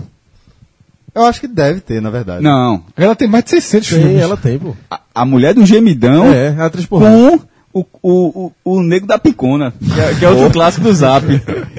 eu 1.14 1.24
acho 1.26 1.41
que 1.41 1.47
deve 1.49 1.80
ter, 1.80 2.01
na 2.01 2.09
verdade. 2.11 2.43
Não. 2.43 2.83
Ela 2.97 3.14
tem 3.14 3.28
mais 3.28 3.45
de 3.45 3.51
600 3.51 3.89
Tem, 3.91 3.99
filmes. 4.01 4.22
ela 4.22 4.37
tem, 4.37 4.59
pô. 4.59 4.74
A, 4.91 5.01
a 5.14 5.24
mulher 5.26 5.53
do 5.55 5.66
gemidão 5.66 6.33
É, 6.33 6.49
a 6.59 6.64
atriz 6.66 6.87
pornô. 6.87 7.39
com 7.39 7.45
o, 7.73 7.85
o, 8.03 8.53
o, 8.64 8.77
o 8.77 8.83
nego 8.83 9.07
da 9.07 9.18
picona, 9.18 9.73
que 9.73 10.01
é, 10.01 10.14
que 10.14 10.25
é 10.25 10.29
outro 10.29 10.51
clássico 10.51 10.85
do 10.85 10.93
Zap. 10.93 11.27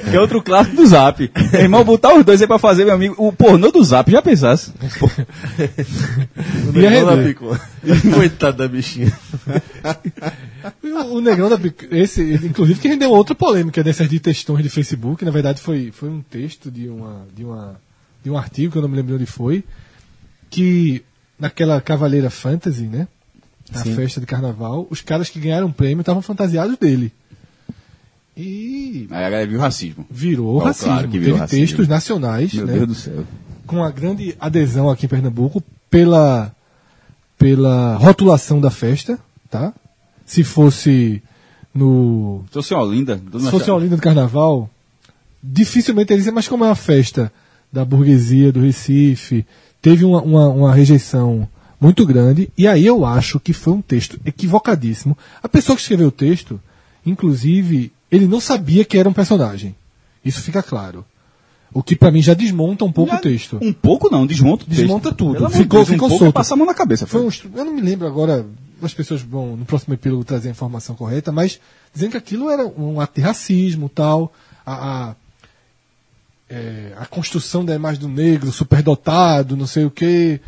Que 0.10 0.16
é 0.16 0.20
outro 0.20 0.41
clássico 0.41 0.76
do 0.76 0.86
Zap. 0.88 1.32
Irmão, 1.54 1.84
botar 1.84 2.16
os 2.16 2.26
dois 2.26 2.41
aí 2.41 2.48
pra 2.48 2.58
fazer, 2.60 2.86
meu 2.86 2.94
amigo, 2.94 3.16
o 3.18 3.32
pornô 3.32 3.72
do 3.72 3.84
Zap, 3.84 4.12
já 4.12 4.22
pensasse? 4.22 4.72
O 6.68 6.72
negão 6.72 7.06
da 7.06 7.24
picô. 7.24 7.58
Coitado 8.14 8.58
da 8.58 8.68
bichinha. 8.68 9.12
O, 10.82 11.18
o 11.18 11.22
Negrão 11.22 11.50
da 11.50 11.58
Bic- 11.58 11.88
esse, 11.91 12.22
inclusive, 12.44 12.80
que 12.80 12.88
rendeu 12.88 13.12
outra 13.12 13.36
polêmica 13.36 13.84
dessas 13.84 14.10
de 14.10 14.20
textões 14.20 14.64
de 14.64 14.70
Facebook. 14.70 15.24
Na 15.26 15.32
verdade, 15.32 15.62
foi, 15.62 15.91
foi 15.91 16.10
um 16.10 16.22
texto 16.22 16.72
de, 16.72 16.88
uma, 16.88 17.28
de, 17.36 17.44
uma, 17.44 17.76
de 18.24 18.30
um 18.30 18.38
artigo, 18.38 18.72
que 18.72 18.78
eu 18.78 18.82
não 18.82 18.89
me 18.89 18.96
lembro 18.96 19.16
onde 19.16 19.26
foi, 19.26 19.64
que 20.50 21.04
naquela 21.38 21.82
Cavaleira 21.82 22.30
Fantasy, 22.30 22.84
né? 22.84 23.08
Na 23.74 23.84
festa 23.96 24.20
de 24.20 24.26
carnaval, 24.26 24.88
os 24.90 25.02
caras 25.02 25.30
que 25.30 25.40
ganharam 25.40 25.68
o 25.68 25.74
prêmio 25.74 26.02
estavam 26.02 26.22
fantasiados 26.22 26.78
dele. 26.78 27.12
E 28.36 29.08
Aí 29.12 29.26
a 29.26 29.30
galera 29.30 29.48
viu 29.48 29.60
racismo. 29.60 30.06
virou 30.10 30.56
Oh, 30.56 30.60
racismo. 30.60 30.88
claro 30.92 31.08
que 31.08 31.20
Teve 31.20 31.32
racismo. 31.34 31.66
textos 31.66 31.88
nacionais, 31.88 32.54
Meu 32.54 32.66
né? 32.66 32.74
Deus 32.74 32.88
do 32.88 32.96
céu. 32.96 33.24
com 33.68 33.84
a 33.84 33.92
grande 33.92 34.36
adesão 34.40 34.90
aqui 34.90 35.06
em 35.06 35.10
Pernambuco 35.10 35.62
pela, 35.90 36.52
pela 37.38 37.96
rotulação 37.98 38.60
da 38.60 38.72
festa, 38.72 39.20
tá? 39.50 39.72
Se 40.26 40.44
fosse 40.44 41.22
no 41.74 42.44
Se 42.48 42.54
fosse 42.54 42.74
Olinda, 42.74 43.22
se 43.40 43.52
fosse 43.52 43.70
Olinda 43.70 43.96
do 43.96 44.02
Carnaval, 44.02 44.70
dificilmente 45.42 46.12
eles 46.14 46.28
mas 46.32 46.48
como 46.48 46.64
é 46.64 46.68
uma 46.70 46.76
festa 46.76 47.32
da 47.72 47.84
burguesia 47.86 48.52
do 48.52 48.62
Recife, 48.62 49.46
teve 49.82 50.06
uma, 50.06 50.22
uma, 50.22 50.48
uma 50.50 50.74
rejeição 50.74 51.48
muito 51.84 52.06
grande, 52.06 52.50
e 52.58 52.68
aí 52.68 52.86
eu 52.86 53.06
acho 53.06 53.40
que 53.40 53.54
foi 53.54 53.74
um 53.74 53.82
texto 53.82 54.20
equivocadíssimo. 54.26 55.18
A 55.42 55.50
pessoa 55.50 55.76
que 55.76 55.82
escreveu 55.82 56.08
o 56.08 56.12
texto, 56.12 56.60
inclusive, 57.06 57.92
ele 58.12 58.28
não 58.28 58.40
sabia 58.40 58.86
que 58.86 58.98
era 58.98 59.08
um 59.10 59.14
personagem. 59.14 59.76
Isso 60.24 60.42
fica 60.42 60.64
claro. 60.64 61.06
O 61.74 61.82
que 61.84 61.96
pra 61.96 62.12
mim 62.12 62.22
já 62.22 62.34
desmonta 62.34 62.86
um 62.86 62.92
pouco 62.92 63.12
Já- 63.12 63.18
o 63.18 63.22
texto. 63.22 63.60
Um 63.62 63.74
pouco 63.74 64.10
não, 64.10 64.26
desmonta 64.26 64.64
o 64.64 64.68
texto. 64.68 64.80
Desmonta 64.82 65.12
tudo. 65.12 65.34
Pelo 65.36 65.50
Ficou- 65.50 65.80
Deus, 65.80 65.90
ficou 65.90 66.08
um 66.08 66.18
solto. 66.18 66.34
passar 66.34 66.54
a 66.54 66.58
mão 66.58 66.68
na 66.68 66.74
cabeça. 66.74 67.06
Foi 67.06 67.30
Foi 67.32 67.50
um 67.50 67.58
eu 67.58 67.66
não 67.66 67.74
me 67.74 67.82
lembro 67.82 68.08
agora, 68.08 68.46
as 68.82 68.94
pessoas 68.94 69.22
vão 69.22 69.58
no 69.58 69.66
próximo 69.66 69.94
epílogo 69.94 70.24
trazer 70.24 70.50
a 70.50 70.52
informação 70.52 70.96
correta, 70.96 71.32
mas 71.32 71.60
dizendo 71.94 72.12
que 72.12 72.18
aquilo 72.18 72.50
era 72.50 72.66
um 72.66 73.02
ato 73.02 73.16
de 73.16 73.22
racismo 73.22 73.90
tal, 73.90 74.32
a, 74.66 75.10
a, 75.10 75.16
é, 76.50 76.94
a 76.98 77.06
construção 77.08 77.66
da 77.66 77.74
imagem 77.74 78.00
do 78.02 78.08
negro 78.08 78.52
superdotado, 78.52 79.58
não 79.58 79.66
sei 79.68 79.84
o 79.86 79.92
quê. 79.92 80.40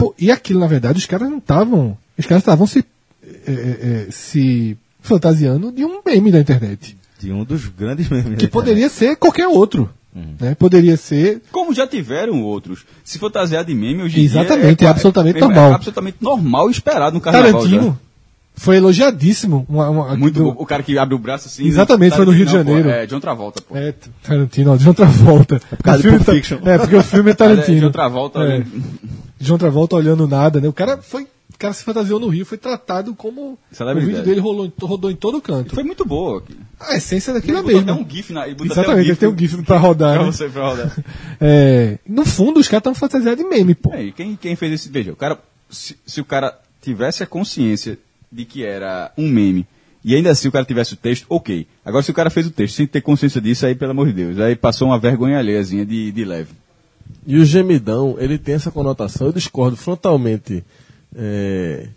Pô, 0.00 0.14
e 0.18 0.30
aquilo, 0.30 0.58
na 0.58 0.66
verdade, 0.66 0.98
os 0.98 1.04
caras 1.04 1.28
não 1.28 1.36
estavam. 1.36 1.96
Os 2.16 2.24
caras 2.24 2.42
estavam 2.42 2.66
se, 2.66 2.82
é, 3.22 3.52
é, 3.52 3.52
é, 3.52 4.10
se 4.10 4.78
fantasiando 5.02 5.70
de 5.70 5.84
um 5.84 6.00
meme 6.04 6.32
da 6.32 6.40
internet. 6.40 6.96
De 7.18 7.30
um 7.30 7.44
dos 7.44 7.66
grandes 7.66 8.08
memes. 8.08 8.38
Que 8.38 8.46
da 8.46 8.50
poderia 8.50 8.88
ser 8.88 9.16
qualquer 9.16 9.46
outro. 9.46 9.90
Uhum. 10.16 10.34
Né? 10.40 10.54
Poderia 10.54 10.96
ser 10.96 11.42
Como 11.52 11.74
já 11.74 11.86
tiveram 11.86 12.42
outros. 12.42 12.86
Se 13.04 13.18
fantasiar 13.18 13.62
de 13.62 13.74
meme 13.74 14.02
hoje 14.02 14.20
em 14.20 14.24
Exatamente, 14.24 14.78
dia. 14.78 14.88
é 14.88 14.90
absolutamente 14.90 15.36
é, 15.36 15.40
normal. 15.40 15.70
É 15.70 15.74
absolutamente 15.74 16.16
normal 16.18 16.68
e 16.68 16.72
esperado 16.72 17.14
no 17.14 17.20
carnaval. 17.20 17.52
Tarantino. 17.52 18.00
Foi 18.54 18.76
elogiadíssimo. 18.76 19.64
Uma, 19.68 19.88
uma-. 19.88 20.16
Muito 20.16 20.34
do- 20.42 20.48
o, 20.48 20.62
o 20.62 20.66
cara 20.66 20.82
que 20.82 20.96
abre 20.98 21.14
o 21.14 21.18
braço 21.18 21.48
assim. 21.48 21.66
Exatamente, 21.66 22.14
foi 22.16 22.26
no 22.26 22.32
Rio 22.32 22.44
de 22.44 22.52
Janeiro. 22.52 22.84
Pô, 22.84 22.88
é, 22.90 23.06
John 23.06 23.20
Travolta, 23.20 23.62
pô. 23.62 23.76
É, 23.76 23.94
Tarantino, 24.22 24.72
ó, 24.72 24.76
John 24.76 24.92
Travolta. 24.92 25.60
É 25.72 25.76
causa 25.82 26.02
de 26.02 26.08
filme 26.08 26.24
tá- 26.24 26.32
Fiction. 26.32 26.58
É, 26.64 26.76
porque 26.78 26.96
o 26.96 27.02
filme 27.02 27.30
é 27.30 27.34
Cara, 27.36 27.54
Tarantino. 27.56 27.80
John 27.80 27.90
Travolta. 27.92 28.38
É. 28.40 28.58
né? 28.58 28.66
John 29.40 29.56
Travolta 29.58 29.96
olhando 29.96 30.26
nada, 30.28 30.60
né? 30.60 30.68
O 30.68 30.72
cara 30.72 30.98
foi. 30.98 31.22
O 31.22 31.58
cara 31.60 31.72
se 31.74 31.84
fantasiou 31.84 32.18
no 32.18 32.28
Rio, 32.28 32.44
foi 32.46 32.56
tratado 32.56 33.14
como. 33.14 33.58
O 33.78 34.00
vídeo 34.00 34.22
dele 34.22 34.40
rolou, 34.40 34.72
rodou 34.80 35.10
em 35.10 35.16
todo 35.16 35.40
canto. 35.42 35.74
Foi 35.74 35.82
muito 35.84 36.06
boa. 36.06 36.42
A 36.80 36.96
essência 36.96 37.34
daquilo 37.34 37.58
é 37.58 37.62
mesmo. 37.62 37.80
até 37.80 37.92
um 37.92 38.08
GIF 38.08 38.32
na. 38.32 38.48
Exatamente, 38.48 39.08
ele 39.08 39.16
tem 39.16 39.28
um 39.28 39.36
GIF 39.36 39.62
pra 39.62 39.76
rodar. 39.78 40.14
Pra 40.16 40.24
né? 40.26 40.32
você 40.32 40.48
pra 40.48 40.68
rodar. 40.68 40.96
É, 41.40 41.98
no 42.06 42.24
fundo, 42.26 42.60
os 42.60 42.68
caras 42.68 42.80
estão 42.80 42.94
fantasiados 42.94 43.42
de 43.42 43.48
meme, 43.48 43.74
pô. 43.74 43.92
É, 43.94 44.04
e 44.04 44.12
quem, 44.12 44.36
quem 44.36 44.54
fez 44.56 44.72
esse. 44.74 44.88
Veja, 44.90 45.12
o 45.12 45.16
cara. 45.16 45.38
Se, 45.70 45.96
se 46.06 46.20
o 46.20 46.24
cara 46.24 46.58
tivesse 46.82 47.22
a 47.22 47.26
consciência 47.26 47.98
de 48.30 48.44
que 48.44 48.64
era 48.64 49.12
um 49.16 49.28
meme. 49.28 49.66
E 50.04 50.14
ainda 50.14 50.30
assim 50.30 50.48
o 50.48 50.52
cara 50.52 50.64
tivesse 50.64 50.94
o 50.94 50.96
texto, 50.96 51.26
ok. 51.28 51.66
Agora 51.84 52.02
se 52.02 52.10
o 52.10 52.14
cara 52.14 52.30
fez 52.30 52.46
o 52.46 52.50
texto 52.50 52.76
sem 52.76 52.86
ter 52.86 53.00
consciência 53.02 53.40
disso, 53.40 53.66
aí 53.66 53.74
pelo 53.74 53.90
amor 53.90 54.06
de 54.06 54.12
Deus, 54.14 54.38
aí 54.38 54.56
passou 54.56 54.88
uma 54.88 54.98
vergonha 54.98 55.38
alheiazinha 55.38 55.84
de, 55.84 56.10
de 56.10 56.24
leve. 56.24 56.50
E 57.26 57.36
o 57.36 57.44
gemidão, 57.44 58.16
ele 58.18 58.38
tem 58.38 58.54
essa 58.54 58.70
conotação, 58.70 59.26
eu 59.26 59.32
discordo 59.32 59.76
frontalmente 59.76 60.64
é, 61.14 61.88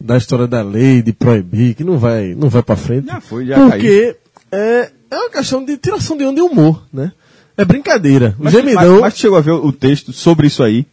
da 0.00 0.16
história 0.16 0.46
da 0.46 0.62
lei, 0.62 1.02
de 1.02 1.12
proibir, 1.12 1.74
que 1.74 1.84
não 1.84 1.98
vai, 1.98 2.34
não 2.34 2.48
vai 2.48 2.62
pra 2.62 2.76
frente. 2.76 3.06
Já 3.08 3.20
foi, 3.20 3.46
já 3.46 3.56
Porque 3.68 4.16
é, 4.50 4.90
é 5.10 5.16
uma 5.16 5.30
questão 5.30 5.62
de 5.62 5.76
tiração 5.76 6.16
de 6.16 6.24
onda 6.24 6.40
e 6.40 6.42
humor, 6.42 6.82
né? 6.92 7.12
É 7.58 7.64
brincadeira. 7.64 8.34
O 8.38 8.44
Mas, 8.44 8.52
gemidão 8.54 8.92
mas, 8.92 9.00
mas 9.00 9.18
chegou 9.18 9.36
a 9.36 9.42
ver 9.42 9.50
o, 9.50 9.66
o 9.66 9.72
texto 9.72 10.14
sobre 10.14 10.46
isso 10.46 10.62
aí? 10.62 10.86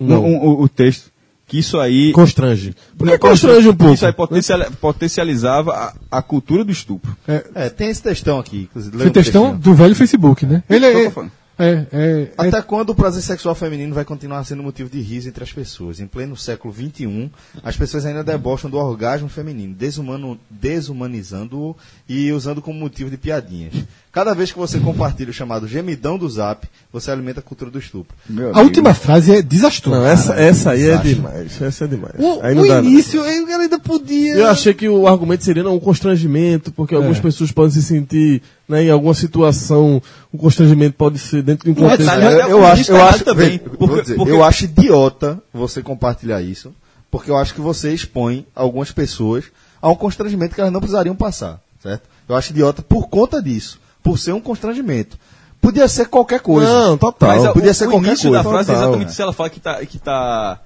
Não. 0.00 0.24
Um- 0.24 0.36
um- 0.36 0.46
o, 0.46 0.62
o 0.62 0.68
texto. 0.68 1.12
Que 1.54 1.60
isso 1.60 1.78
aí. 1.78 2.10
constrange. 2.10 2.74
Porque 2.98 3.12
Não, 3.12 3.18
constrange 3.20 3.68
um 3.68 3.74
pouco. 3.76 3.94
Isso 3.94 4.04
aí 4.04 4.12
potenciali- 4.12 4.66
potencializava 4.80 5.72
a, 6.10 6.18
a 6.18 6.20
cultura 6.20 6.64
do 6.64 6.72
estupro. 6.72 7.16
É, 7.28 7.68
tem 7.68 7.90
esse 7.90 8.02
textão 8.02 8.40
aqui. 8.40 8.68
um 8.74 9.10
textão 9.10 9.42
trechinho. 9.42 9.58
do 9.58 9.72
velho 9.74 9.94
Facebook, 9.94 10.44
né? 10.44 10.64
Ele 10.68 11.10
Só 11.12 11.24
é. 11.58 11.64
É, 11.64 11.86
é, 11.92 12.22
é, 12.22 12.32
Até 12.36 12.62
quando 12.62 12.90
o 12.90 12.94
prazer 12.94 13.22
sexual 13.22 13.54
feminino 13.54 13.94
vai 13.94 14.04
continuar 14.04 14.44
sendo 14.44 14.62
motivo 14.62 14.90
de 14.90 15.00
riso 15.00 15.28
entre 15.28 15.42
as 15.44 15.52
pessoas? 15.52 16.00
Em 16.00 16.06
pleno 16.06 16.36
século 16.36 16.74
XXI, 16.74 17.30
as 17.62 17.76
pessoas 17.76 18.04
ainda 18.04 18.24
debocham 18.24 18.70
do 18.70 18.76
orgasmo 18.76 19.28
feminino, 19.28 19.74
desumano- 19.74 20.38
desumanizando-o 20.50 21.76
e 22.08 22.32
usando 22.32 22.60
como 22.60 22.78
motivo 22.78 23.10
de 23.10 23.16
piadinhas. 23.16 23.74
Cada 24.12 24.32
vez 24.32 24.52
que 24.52 24.58
você 24.58 24.78
compartilha 24.78 25.30
o 25.30 25.32
chamado 25.34 25.66
gemidão 25.66 26.16
do 26.16 26.28
zap, 26.28 26.68
você 26.92 27.10
alimenta 27.10 27.40
a 27.40 27.42
cultura 27.42 27.70
do 27.70 27.78
estupro. 27.78 28.16
Meu 28.28 28.48
a 28.48 28.50
amigo. 28.50 28.64
última 28.66 28.94
frase 28.94 29.34
é 29.34 29.42
desastrosa. 29.42 29.98
Não, 29.98 30.06
essa, 30.06 30.34
essa 30.34 30.70
aí 30.70 30.88
é 30.88 30.96
demais. 30.98 31.60
Essa 31.60 31.84
é 31.84 31.88
demais. 31.88 32.14
O, 32.18 32.40
aí 32.40 32.56
o 32.56 32.64
início, 32.78 33.24
ele 33.24 33.52
ainda 33.52 33.78
podia. 33.78 34.34
Eu 34.34 34.46
achei 34.48 34.72
que 34.72 34.88
o 34.88 35.08
argumento 35.08 35.44
seria 35.44 35.64
não, 35.64 35.74
um 35.74 35.80
constrangimento, 35.80 36.70
porque 36.70 36.94
algumas 36.94 37.18
pessoas 37.18 37.50
podem 37.50 37.72
se 37.72 37.82
sentir 37.82 38.40
né, 38.68 38.84
em 38.84 38.90
alguma 38.90 39.14
situação, 39.14 40.00
o 40.32 40.38
constrangimento 40.38 40.96
pode 40.96 41.18
ser 41.18 41.42
dentro 41.42 41.64
de 41.64 41.70
um 41.70 41.84
Um 41.84 41.88
contexto. 41.88 42.10
eu, 42.12 42.28
até 42.42 42.52
eu 42.52 42.60
o 42.60 42.64
acho, 42.66 42.90
eu 42.92 43.02
acho, 43.04 43.24
também, 43.24 43.58
porque- 43.58 44.00
dizer, 44.02 44.14
porque- 44.16 44.32
eu 44.32 44.42
acho 44.42 44.64
idiota 44.64 45.42
você 45.52 45.82
compartilhar 45.82 46.40
isso, 46.40 46.72
porque 47.10 47.30
eu 47.30 47.36
acho 47.36 47.54
que 47.54 47.60
você 47.60 47.92
expõe 47.92 48.46
algumas 48.54 48.90
pessoas 48.90 49.44
a 49.82 49.88
um 49.90 49.94
constrangimento 49.94 50.54
que 50.54 50.60
elas 50.60 50.72
não 50.72 50.80
precisariam 50.80 51.14
passar, 51.14 51.60
certo? 51.82 52.08
Eu 52.28 52.34
acho 52.34 52.52
idiota 52.52 52.80
por 52.82 53.08
conta 53.08 53.42
disso, 53.42 53.78
por 54.02 54.18
ser 54.18 54.32
um 54.32 54.40
constrangimento. 54.40 55.18
Podia 55.60 55.86
ser 55.88 56.06
qualquer 56.08 56.40
coisa. 56.40 56.70
Não, 56.70 56.98
total. 56.98 57.42
Mas 57.42 57.52
podia 57.52 57.70
o, 57.70 57.74
ser 57.74 57.86
o 57.86 57.90
qualquer 57.90 58.08
início 58.08 58.28
coisa. 58.30 58.42
da 58.44 58.50
frase 58.50 58.70
é 58.70 58.74
Total, 58.74 58.82
exatamente 58.82 59.08
é. 59.08 59.12
isso. 59.12 59.22
Ela 59.22 59.32
fala 59.32 59.50
que 59.50 59.60
tá, 59.60 59.86
que 59.86 59.98
tá 59.98 60.60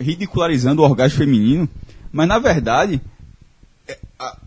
ridicularizando 0.00 0.82
o 0.82 0.84
orgasmo 0.84 1.18
feminino, 1.18 1.68
mas 2.12 2.28
na 2.28 2.38
verdade 2.38 2.94
é, 2.94 3.00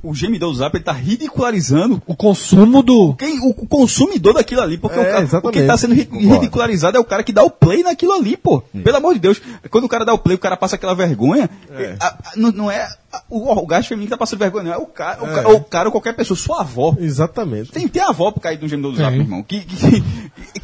o 0.04 0.14
gemidão 0.14 0.52
do 0.52 0.58
Zap 0.58 0.76
ele 0.76 0.84
tá 0.84 0.92
ridicularizando 0.92 2.02
O 2.06 2.16
consumo 2.16 2.84
do. 2.84 3.14
quem, 3.16 3.40
o, 3.40 3.50
o 3.52 3.68
consumidor 3.68 4.34
daquilo 4.34 4.62
ali, 4.62 4.78
porque 4.78 5.00
É, 5.00 5.02
o, 5.02 5.06
cara, 5.30 5.48
o 5.48 5.52
que 5.52 5.64
tá 5.66 5.78
sendo 5.78 5.94
ri- 5.94 6.10
ridicularizado 6.12 6.98
é 6.98 7.00
o 7.00 7.06
cara 7.06 7.24
que 7.24 7.32
dá 7.32 7.44
o 7.44 7.50
play 7.50 7.82
naquilo 7.82 8.12
ali, 8.14 8.36
pô. 8.36 8.62
Pelo 8.84 8.98
amor 8.98 9.14
de 9.14 9.20
Deus. 9.22 9.42
Quando 9.70 9.86
o 9.86 9.90
cara 9.90 10.04
dá 10.04 10.14
o 10.14 10.18
play, 10.20 10.36
o 10.36 10.40
cara 10.40 10.58
passa 10.58 10.76
aquela 10.76 10.94
vergonha. 10.94 11.50
é, 11.72 11.96
a- 12.00 12.08
a- 12.08 12.32
não, 12.36 12.52
não 12.52 12.72
é 12.72 12.82
a- 13.14 13.24
o 13.30 13.48
orgasmo 13.50 13.90
feminino 13.90 14.08
que 14.08 14.12
tá 14.12 14.18
passando 14.18 14.40
vergonha, 14.40 14.66
não. 14.66 14.74
É 14.74 14.78
o 14.78 14.86
cara, 14.86 15.24
o, 15.24 15.28
ca- 15.28 15.50
o 15.50 15.64
cara 15.64 15.88
ou 15.88 15.92
qualquer 15.92 16.14
pessoa, 16.14 16.38
sua 16.38 16.62
avó. 16.62 16.96
Exatamente. 17.00 17.72
Tem, 17.72 17.88
tem 17.88 18.02
a 18.02 18.10
avó 18.10 18.32
por 18.32 18.42
cair 18.42 18.58
de 18.58 18.66
um 18.66 18.70
gemidor 18.70 18.92
do 18.92 18.98
zap, 18.98 19.16
irmão. 19.16 19.42
Que- 19.44 19.62
que- 19.62 20.04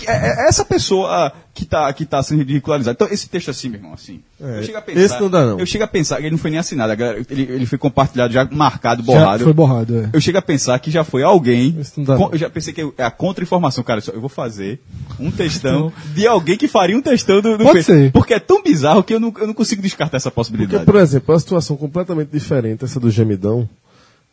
é, 0.07 0.45
é 0.45 0.47
essa 0.47 0.65
pessoa 0.65 1.31
que 1.53 1.65
tá, 1.65 1.91
que 1.93 2.05
tá 2.05 2.21
sendo 2.21 2.39
ridicularizado. 2.39 2.95
Então, 2.95 3.07
esse 3.11 3.27
texto 3.29 3.49
assim, 3.49 3.69
meu 3.69 3.79
irmão, 3.79 3.93
assim. 3.93 4.21
É, 4.39 4.59
eu 4.59 4.63
chego 4.63 4.77
a 4.77 4.81
pensar, 4.81 5.01
esse 5.01 5.19
não 5.19 5.29
dá, 5.29 5.45
não. 5.45 5.59
Eu 5.59 5.65
chego 5.65 5.83
a 5.83 5.87
pensar, 5.87 6.17
que 6.17 6.23
ele 6.23 6.31
não 6.31 6.37
foi 6.37 6.51
nem 6.51 6.59
assinado, 6.59 6.95
galera- 6.95 7.23
ele, 7.29 7.41
ele 7.43 7.65
foi 7.65 7.77
compartilhado, 7.77 8.31
já 8.33 8.45
marcado, 8.51 9.01
Já 9.03 9.05
borrado. 9.11 9.43
foi 9.43 9.53
borrado, 9.53 9.97
é. 9.99 10.09
Eu 10.13 10.21
chego 10.21 10.37
a 10.37 10.41
pensar 10.41 10.77
que 10.79 10.91
já 10.91 11.03
foi 11.03 11.23
alguém. 11.23 11.75
Isso 11.79 11.93
não 11.97 12.03
dá, 12.05 12.15
com- 12.17 12.29
eu 12.31 12.37
já 12.37 12.49
pensei 12.49 12.73
que 12.73 12.81
é 12.97 13.03
a 13.03 13.09
contra-informação, 13.11 13.83
cara. 13.83 14.01
Eu 14.13 14.19
vou 14.21 14.29
fazer 14.29 14.79
um 15.19 15.31
textão 15.31 15.91
de 16.13 16.27
alguém 16.27 16.57
que 16.57 16.67
faria 16.67 16.95
um 16.97 17.01
textão 17.01 17.41
do, 17.41 17.57
do 17.57 17.63
Pode 17.63 17.81
ser. 17.83 18.11
Porque 18.11 18.33
é 18.35 18.39
tão 18.39 18.61
bizarro 18.61 19.03
que 19.03 19.13
eu 19.13 19.19
não, 19.19 19.33
eu 19.39 19.47
não 19.47 19.53
consigo 19.53 19.81
descartar 19.81 20.17
essa 20.17 20.29
Porque, 20.29 20.35
possibilidade. 20.51 20.85
por 20.85 20.95
exemplo, 20.95 21.31
é 21.31 21.33
uma 21.33 21.39
situação 21.39 21.75
completamente 21.75 22.29
diferente, 22.29 22.83
essa 22.85 22.99
do 22.99 23.09
gemidão, 23.09 23.67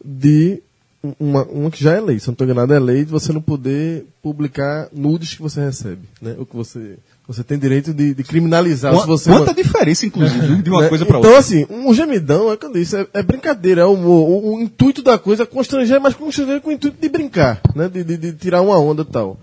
de 0.04 0.62
uma, 1.20 1.44
uma 1.44 1.70
que 1.70 1.82
já 1.82 1.92
é 1.92 2.00
lei. 2.00 2.18
Se 2.18 2.26
eu 2.26 2.30
não 2.30 2.34
estou 2.34 2.46
enganado, 2.46 2.72
é 2.72 2.78
lei 2.78 3.04
de 3.04 3.10
você 3.10 3.32
não 3.32 3.42
poder 3.42 4.06
publicar 4.22 4.88
nudes 4.92 5.34
que 5.34 5.42
você 5.42 5.60
recebe. 5.60 6.08
Né? 6.20 6.34
O 6.38 6.46
que 6.46 6.56
você, 6.56 6.96
você 7.28 7.44
tem 7.44 7.58
direito 7.58 7.92
de, 7.92 8.14
de 8.14 8.24
criminalizar. 8.24 8.98
se 8.98 9.06
você 9.06 9.30
Quanta 9.30 9.52
diferença, 9.52 10.06
inclusive, 10.06 10.62
de 10.62 10.70
uma 10.70 10.82
né? 10.82 10.88
coisa 10.88 11.04
pra 11.04 11.18
então, 11.18 11.30
outra. 11.30 11.40
assim, 11.40 11.66
um 11.68 11.92
gemidão, 11.92 12.50
é 12.50 12.56
que 12.56 12.64
eu 12.64 12.72
disse, 12.72 12.96
é, 12.96 13.06
é 13.12 13.22
brincadeira, 13.22 13.82
é 13.82 13.84
humor. 13.84 14.28
O, 14.28 14.54
o 14.54 14.60
intuito 14.60 15.02
da 15.02 15.18
coisa 15.18 15.42
é 15.42 15.46
constranger, 15.46 16.00
mas 16.00 16.14
constranger 16.14 16.60
com 16.62 16.70
o 16.70 16.72
intuito 16.72 16.96
de 16.98 17.08
brincar, 17.08 17.60
né? 17.74 17.88
De, 17.88 18.02
de, 18.02 18.16
de 18.16 18.32
tirar 18.32 18.62
uma 18.62 18.78
onda 18.78 19.02
e 19.02 19.06
tal. 19.06 19.38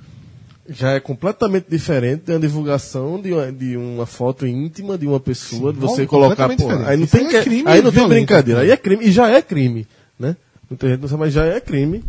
Já 0.67 0.91
é 0.91 0.99
completamente 0.99 1.65
diferente 1.69 2.23
de 2.25 2.31
uma 2.31 2.39
divulgação 2.39 3.19
de 3.21 3.33
uma, 3.33 3.51
de 3.51 3.75
uma 3.75 4.05
foto 4.05 4.47
íntima 4.47 4.97
de 4.97 5.05
uma 5.05 5.19
pessoa, 5.19 5.73
de 5.73 5.79
você 5.79 6.01
Não, 6.01 6.07
colocar, 6.07 6.47
pô, 6.55 6.69
aí 6.85 6.97
não 6.97 7.03
Isso 7.03 7.17
tem, 7.17 7.35
é 7.35 7.43
crime 7.43 7.63
aí 7.65 7.81
não 7.81 7.91
tem 7.91 7.99
violento, 7.99 8.09
brincadeira, 8.09 8.61
aí 8.61 8.71
é 8.71 8.77
crime, 8.77 9.05
e 9.05 9.11
já 9.11 9.29
é 9.29 9.41
crime, 9.41 9.85
né? 10.17 10.37
Muita 10.71 10.89
gente 10.89 11.01
não 11.01 11.07
sabe, 11.07 11.19
mas 11.19 11.33
já 11.33 11.45
é 11.45 11.59
crime 11.61 12.03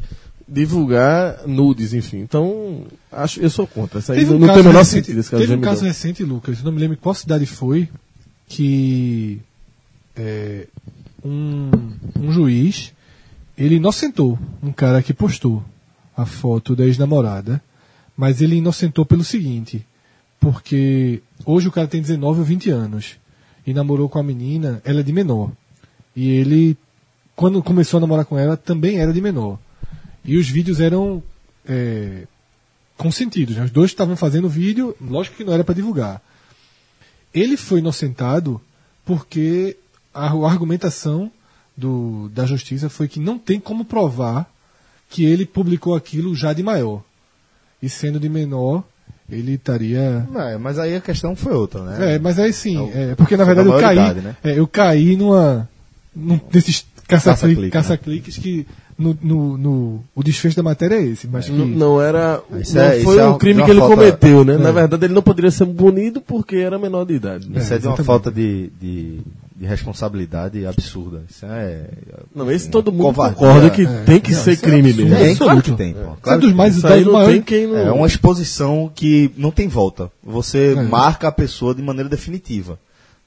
divulgar 0.49 1.47
nudes, 1.47 1.93
enfim. 1.95 2.19
Então, 2.19 2.85
acho, 3.11 3.41
eu 3.41 3.51
sou 3.51 3.67
contra. 3.67 3.99
Isso 4.01 4.13
aí 4.13 4.25
um 4.25 4.39
não 4.39 4.47
caso 4.47 4.53
tem 4.55 4.63
o 4.63 4.67
menor 4.67 4.79
recente- 4.81 5.07
sentido 5.07 5.21
esse 5.21 5.31
caso 5.31 5.43
Teve 5.43 5.55
um 5.55 5.61
caso 5.61 5.81
gemidão. 5.81 5.89
recente, 5.89 6.25
Lucas, 6.25 6.63
não 6.63 6.73
me 6.73 6.79
lembro 6.81 6.97
qual 6.97 7.15
cidade 7.15 7.47
foi, 7.47 7.89
que 8.47 9.41
é, 10.17 10.67
um, 11.25 11.71
um 12.19 12.33
juiz, 12.33 12.93
ele 13.57 13.77
inocentou 13.77 14.39
um 14.63 14.73
cara 14.73 15.03
que 15.03 15.13
postou 15.15 15.63
a 16.17 16.27
foto 16.27 16.77
da 16.77 16.85
ex-namorada, 16.85 17.63
mas 18.17 18.43
ele 18.43 18.57
inocentou 18.57 19.07
pelo 19.07 19.25
seguinte, 19.25 19.87
porque 20.39 21.23
hoje 21.47 21.69
o 21.69 21.73
cara 21.73 21.87
tem 21.89 22.01
19 22.03 22.41
ou 22.41 22.45
20 22.45 22.69
anos 22.71 23.17
e 23.67 23.73
namorou 23.73 24.09
com 24.09 24.19
a 24.19 24.23
menina, 24.23 24.83
ela 24.85 25.01
é 25.01 25.03
de 25.03 25.13
menor. 25.13 25.51
E 26.15 26.29
ele, 26.29 26.77
quando 27.35 27.63
começou 27.63 27.99
a 27.99 28.01
namorar 28.01 28.25
com 28.25 28.39
ela, 28.39 28.57
também 28.57 28.99
era 28.99 29.13
de 29.13 29.21
menor. 29.21 29.59
E 30.25 30.37
os 30.37 30.49
vídeos 30.49 30.81
eram 30.81 31.23
é, 31.69 32.27
consentidos. 32.97 33.57
né? 33.57 33.65
Os 33.65 33.71
dois 33.71 33.91
estavam 33.91 34.17
fazendo 34.17 34.49
vídeo, 34.49 34.95
lógico 35.01 35.37
que 35.37 35.45
não 35.45 35.53
era 35.53 35.65
para 35.65 35.75
divulgar. 35.75 36.21
Ele 37.35 37.57
foi 37.57 37.79
inocentado 37.81 38.61
porque 39.05 39.77
a, 40.15 40.27
a 40.29 40.51
argumentação 40.51 41.31
do, 41.77 42.29
da 42.29 42.45
justiça 42.47 42.89
foi 42.89 43.09
que 43.09 43.19
não 43.19 43.39
tem 43.39 43.59
como 43.59 43.85
provar 43.85 44.49
que 45.09 45.25
ele 45.25 45.45
publicou 45.45 45.95
aquilo 45.95 46.35
já 46.35 46.53
de 46.53 46.63
maior. 46.63 47.03
E 47.83 47.89
sendo 47.89 48.21
de 48.21 48.29
menor, 48.29 48.85
ele 49.29 49.53
estaria. 49.55 50.27
É, 50.35 50.57
mas 50.59 50.79
aí 50.79 50.95
a 50.95 51.01
questão 51.01 51.35
foi 51.35 51.53
outra, 51.53 51.83
né? 51.83 52.15
É, 52.15 52.19
mas 52.19 52.39
aí 52.39 52.53
sim, 52.53 52.79
É 52.95 53.11
é, 53.11 53.15
porque 53.15 53.37
na 53.37 53.45
verdade 53.45 53.69
da 53.69 53.75
eu 53.75 53.81
caí, 53.81 54.15
né? 54.21 54.37
é, 54.45 54.59
eu 54.59 54.67
caí 54.67 55.17
numa, 55.17 55.69
num 56.15 56.39
desses 56.51 56.87
Caça-clique, 57.17 57.71
caça-cliques 57.71 57.71
caça-cliques 57.71 58.39
que 58.39 58.67
no, 58.99 59.17
no, 59.23 59.57
no- 59.59 60.05
o 60.15 60.23
desfecho 60.23 60.55
da 60.57 60.63
matéria 60.63 60.97
é 60.97 61.03
esse, 61.03 61.27
mas 61.27 61.47
que 61.47 61.53
Não, 61.53 61.67
não 61.67 62.03
era. 62.03 62.41
Isso 62.61 62.75
não 62.77 62.83
é- 62.83 63.01
foi 63.01 63.19
é 63.19 63.25
um 63.27 63.39
crime 63.39 63.65
que 63.65 63.71
ele 63.71 63.81
falta- 63.81 63.97
cometeu, 63.97 64.45
né? 64.45 64.57
Na 64.59 64.69
É. 64.69 64.73
verdade, 64.73 65.05
ele 65.07 65.15
não 65.15 65.23
poderia 65.23 65.51
ser 65.51 65.67
punido 65.67 66.21
porque 66.21 66.57
era 66.57 66.79
menor 66.79 67.05
de 67.07 67.15
idade. 67.15 67.49
né? 67.49 67.61
Isso 67.61 67.73
é, 67.75 67.79
de 67.79 67.87
uma 67.87 67.97
falta 67.97 68.31
de, 68.31 68.71
de, 68.81 69.21
de 69.57 69.67
responsabilidade 69.67 70.65
absurda. 70.67 71.23
Isso 71.29 71.45
é. 71.47 71.89
Não, 72.35 72.51
esse 72.51 72.69
todo 72.69 72.93
mundo 72.93 73.05
Covardia. 73.05 73.37
concorda 73.37 73.71
que 73.71 73.83
É. 73.83 74.03
tem 74.05 74.21
que 74.21 74.33
Não, 74.33 74.39
ser 74.41 74.53
é 74.53 74.57
crime 74.57 74.93
mesmo. 74.93 75.17
Tem, 75.17 75.37
claro 75.37 75.63
que 75.63 75.73
tem. 75.73 75.95
pô. 75.95 76.01
É 76.01 76.13
Claro 76.21 76.41
dos 76.41 76.51
que 76.51 76.57
mais 76.57 76.75
dos 76.75 76.83
não 77.07 77.27
tem 77.27 77.43
quem 77.43 77.67
não. 77.67 77.79
É 77.79 77.91
uma 77.93 78.07
exposição 78.07 78.91
que 78.95 79.31
não 79.37 79.51
tem 79.51 79.69
volta. 79.69 80.11
Você 80.23 80.75
É. 80.77 80.83
marca 80.83 81.29
a 81.29 81.33
pessoa 81.33 81.75
de 81.75 81.83
maneira 81.83 82.09
definitiva. 82.09 82.79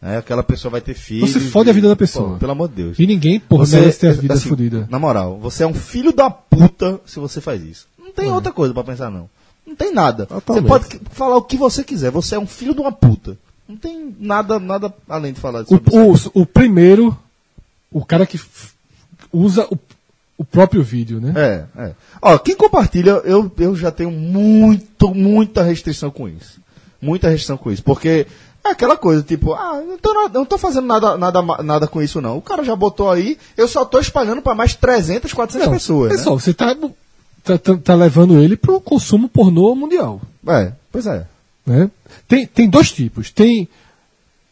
É, 0.02 0.18
aquela 0.18 0.44
pessoa 0.44 0.72
vai 0.72 0.82
ter 0.82 0.94
filhos. 0.94 1.32
Você 1.32 1.40
fode 1.40 1.70
a 1.70 1.74
vida 1.74 1.88
da 1.88 1.96
Pô, 1.96 2.00
pessoa. 2.00 2.38
pelo 2.38 2.52
amor 2.52 2.70
de 2.70 2.76
Deus. 2.76 3.00
E 3.00 3.08
ninguém, 3.08 3.40
porra, 3.40 3.66
Você- 3.66 3.80
merece 3.80 4.00
ter 4.00 4.10
a 4.10 4.14
vida 4.14 4.34
assim, 4.36 4.50
fodida. 4.50 4.88
Na 4.90 5.00
moral, 5.00 5.40
você 5.40 5.64
é 5.64 5.68
um 5.68 5.74
filho 5.74 6.14
da 6.14 6.30
puta 6.30 7.00
se 7.06 7.20
você 7.20 7.42
faz 7.42 7.64
isso. 7.64 7.88
Não 7.98 8.12
tem 8.12 8.30
outra 8.32 8.52
coisa 8.52 8.74
pra 8.74 8.84
pensar, 8.84 9.10
não. 9.10 9.28
Não 9.66 9.76
tem 9.76 9.92
nada. 9.92 10.26
Totalmente. 10.28 10.64
Você 10.64 10.68
pode 10.68 11.02
falar 11.12 11.38
o 11.38 11.42
que 11.42 11.58
você 11.58 11.84
quiser. 11.84 12.12
Você 12.12 12.36
é 12.36 12.40
um 12.40 12.46
filho 12.46 12.76
de 12.76 12.82
uma 12.82 12.92
puta. 12.92 13.36
Não 13.68 13.76
tem 13.76 14.16
nada, 14.20 14.60
nada 14.60 14.94
além 15.10 15.34
de 15.34 15.40
falar 15.40 15.62
O, 15.64 15.66
sobre 15.68 15.90
isso. 16.14 16.32
o, 16.36 16.42
o 16.42 16.46
primeiro, 16.46 17.18
o 17.92 18.06
cara 18.06 18.28
que 18.28 18.40
usa 19.34 19.66
o, 19.72 19.78
o 20.38 20.46
próprio 20.46 20.84
vídeo, 20.84 21.20
né? 21.20 21.34
É, 21.36 21.82
é. 21.82 21.92
Ó, 22.22 22.38
quem 22.38 22.56
compartilha, 22.56 23.10
eu, 23.24 23.52
eu 23.58 23.76
já 23.76 23.90
tenho 23.90 24.12
muito, 24.12 25.16
muita 25.16 25.64
restrição 25.64 26.12
com 26.12 26.30
isso. 26.30 26.60
Muita 27.02 27.28
restrição 27.30 27.58
com 27.58 27.72
isso. 27.72 27.84
Porque 27.84 28.28
é 28.66 28.72
aquela 28.72 28.98
coisa, 28.98 29.22
tipo, 29.24 29.54
ah, 29.54 29.82
não 29.86 29.98
tô, 29.98 30.30
não 30.30 30.46
tô 30.46 30.58
fazendo 30.58 30.86
nada, 30.88 31.18
nada, 31.18 31.42
nada 31.64 31.88
com 31.88 32.02
isso, 32.02 32.20
não. 32.22 32.38
O 32.38 32.42
cara 32.42 32.64
já 32.64 32.76
botou 32.76 33.10
aí, 33.12 33.38
eu 33.56 33.68
só 33.68 33.86
tô 33.86 34.00
espalhando 34.00 34.42
pra 34.42 34.56
mais 34.56 34.76
300, 34.76 35.32
400 35.34 35.68
Não, 35.68 35.74
pessoas. 35.74 36.12
né? 36.12 36.18
Pessoal, 36.18 36.40
você 36.40 36.54
tá, 36.54 36.76
tá, 37.44 37.58
tá, 37.58 37.78
tá 37.78 37.96
levando 37.96 38.40
ele 38.40 38.56
pro 38.58 38.80
consumo 38.82 39.28
pornô 39.30 39.74
mundial. 39.76 40.22
É, 40.48 40.72
pois 40.92 41.06
é. 41.08 41.26
Né? 41.66 41.90
Tem, 42.28 42.46
tem 42.46 42.70
dois 42.70 42.92
tipos. 42.92 43.32
Tem 43.32 43.68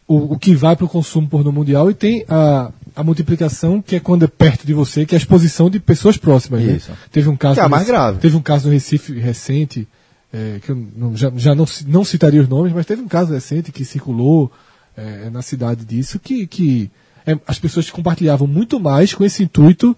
o, 0.07 0.34
o 0.34 0.39
que 0.39 0.55
vai 0.55 0.76
para 0.76 0.86
o 0.86 0.89
consumo 0.89 1.28
pornô 1.28 1.51
mundial 1.51 1.89
e 1.89 1.93
tem 1.93 2.26
a, 2.28 2.72
a 2.95 3.03
multiplicação, 3.03 3.82
que 3.82 3.95
é 3.95 3.99
quando 3.99 4.26
é 4.26 4.28
perto 4.28 4.66
de 4.66 4.74
você, 4.74 5.05
que 5.05 5.16
é 5.16 5.18
a 5.18 5.22
exposição 5.22 5.70
de 5.70 5.80
pessoas 5.80 6.18
próximas. 6.18 6.61
né? 6.61 6.74
Isso. 6.74 6.91
Teve 7.11 7.30
um 7.30 7.36
caso 7.38 7.55
Que 7.55 7.59
é 7.61 7.64
a 7.64 7.70
mais 7.70 7.84
Recife- 7.84 7.97
grave. 7.97 8.20
Teve 8.20 8.36
um 8.38 8.41
caso 8.41 8.68
no 8.68 8.74
Recife 8.74 9.14
recente, 9.20 9.88
é, 10.34 10.60
que 10.62 10.72
eu 10.72 10.88
não- 10.96 11.16
já, 11.16 11.32
já 11.36 11.54
não, 11.56 11.66
não 11.88 12.04
citaria 12.04 12.42
os 12.42 12.50
nomes, 12.50 12.74
mas 12.74 12.86
teve 12.88 13.02
um 13.02 13.08
caso 13.08 13.32
recente 13.34 13.72
que 13.72 13.86
circulou 13.86 14.52
é, 14.98 15.30
na 15.30 15.42
cidade 15.42 15.86
disso, 15.86 16.20
que, 16.20 16.46
que 16.48 16.92
é, 17.26 17.38
as 17.48 17.58
pessoas 17.60 17.90
compartilhavam 17.90 18.48
muito 18.48 18.80
mais 18.80 19.14
com 19.14 19.24
esse 19.24 19.44
intuito 19.44 19.96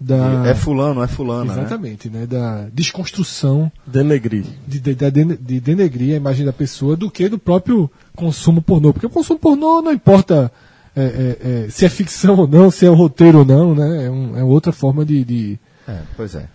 da. 0.00 0.46
É 0.48 0.54
fulano, 0.54 1.02
é 1.02 1.06
fulana. 1.08 1.54
né? 1.54 1.60
Exatamente, 1.60 2.10
né? 2.10 2.26
Da 2.26 2.68
desconstrução 2.72 3.70
Denegrir. 3.86 4.44
de, 4.66 4.78
de, 4.80 4.94
de, 4.94 5.24
de 5.36 5.60
denegrir 5.60 6.14
a 6.14 6.16
imagem 6.16 6.44
da 6.44 6.52
pessoa 6.52 6.96
do 6.96 7.10
que 7.10 7.28
do 7.28 7.38
próprio 7.38 7.90
consumo 8.14 8.60
pornô. 8.60 8.92
Porque 8.92 9.06
o 9.06 9.10
consumo 9.10 9.38
pornô 9.38 9.80
não 9.82 9.92
importa 9.92 10.50
é, 10.94 11.02
é, 11.02 11.64
é, 11.66 11.70
se 11.70 11.84
é 11.84 11.88
ficção 11.88 12.36
ou 12.36 12.46
não, 12.48 12.70
se 12.70 12.84
é 12.86 12.90
o 12.90 12.94
roteiro 12.94 13.38
ou 13.38 13.44
não, 13.44 13.74
né? 13.74 14.04
É, 14.06 14.10
um- 14.10 14.36
é 14.36 14.44
outra 14.44 14.72
forma 14.72 15.04
de. 15.04 15.24
de- 15.24 15.58
É, 15.88 16.00
pois 16.16 16.34
é. 16.34 16.48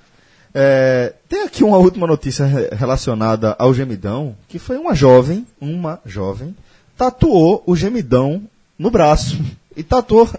É, 0.54 1.14
Tem 1.30 1.44
aqui 1.44 1.64
uma 1.64 1.78
última 1.78 2.06
notícia 2.06 2.46
re- 2.46 2.70
relacionada 2.72 3.56
ao 3.58 3.74
gemidão, 3.74 4.36
que 4.50 4.60
foi 4.60 4.78
uma 4.78 4.94
jovem, 4.94 5.46
uma 5.60 6.00
jovem, 6.06 6.56
tatuou 6.98 7.64
o 7.66 7.76
gemidão 7.76 8.42
no 8.78 8.90
braço. 8.92 9.38
E 9.74 9.84
tatuou, 9.84 10.30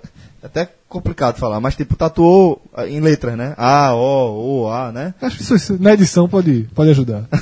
é 0.42 0.46
até 0.46 0.68
complicado 0.86 1.38
falar, 1.38 1.58
mas 1.58 1.74
tipo, 1.74 1.96
tatuou 1.96 2.60
ah, 2.74 2.86
em 2.86 3.00
letras, 3.00 3.34
né? 3.34 3.54
A, 3.56 3.94
O, 3.94 4.64
O, 4.64 4.68
A, 4.68 4.92
né? 4.92 5.14
As 5.22 5.34
pessoas 5.34 5.70
na 5.80 5.94
edição 5.94 6.28
pode, 6.28 6.68
pode 6.74 6.90
ajudar. 6.90 7.24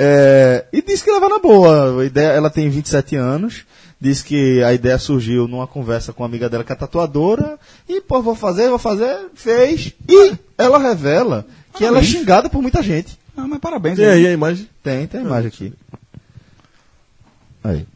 É, 0.00 0.64
e 0.72 0.80
disse 0.80 1.02
que 1.02 1.10
leva 1.10 1.28
na 1.28 1.40
boa. 1.40 1.96
Ela 2.14 2.48
tem 2.50 2.68
27 2.70 3.16
anos. 3.16 3.64
Diz 4.00 4.22
que 4.22 4.62
a 4.62 4.72
ideia 4.72 4.96
surgiu 4.98 5.48
numa 5.48 5.66
conversa 5.66 6.12
com 6.12 6.22
uma 6.22 6.28
amiga 6.28 6.48
dela 6.48 6.62
que 6.62 6.72
é 6.72 6.76
tatuadora. 6.76 7.58
E, 7.88 8.00
pô, 8.00 8.22
vou 8.22 8.34
fazer, 8.34 8.68
vou 8.68 8.78
fazer. 8.78 9.26
Fez. 9.34 9.92
E 10.08 10.34
ela 10.56 10.78
revela 10.78 11.44
que 11.74 11.84
ela 11.84 11.98
é 11.98 12.00
Parabéns. 12.00 12.06
xingada 12.06 12.48
por 12.48 12.62
muita 12.62 12.80
gente. 12.82 13.18
Ah, 13.36 13.46
mas 13.48 13.58
parabéns. 13.58 13.98
E 13.98 14.02
né? 14.02 14.10
aí 14.12 14.26
a 14.26 14.32
imagem? 14.32 14.68
Tem, 14.82 15.06
tem 15.06 15.20
a 15.20 15.24
imagem 15.24 15.48
aqui. 15.48 15.72
Aí. 17.64 17.86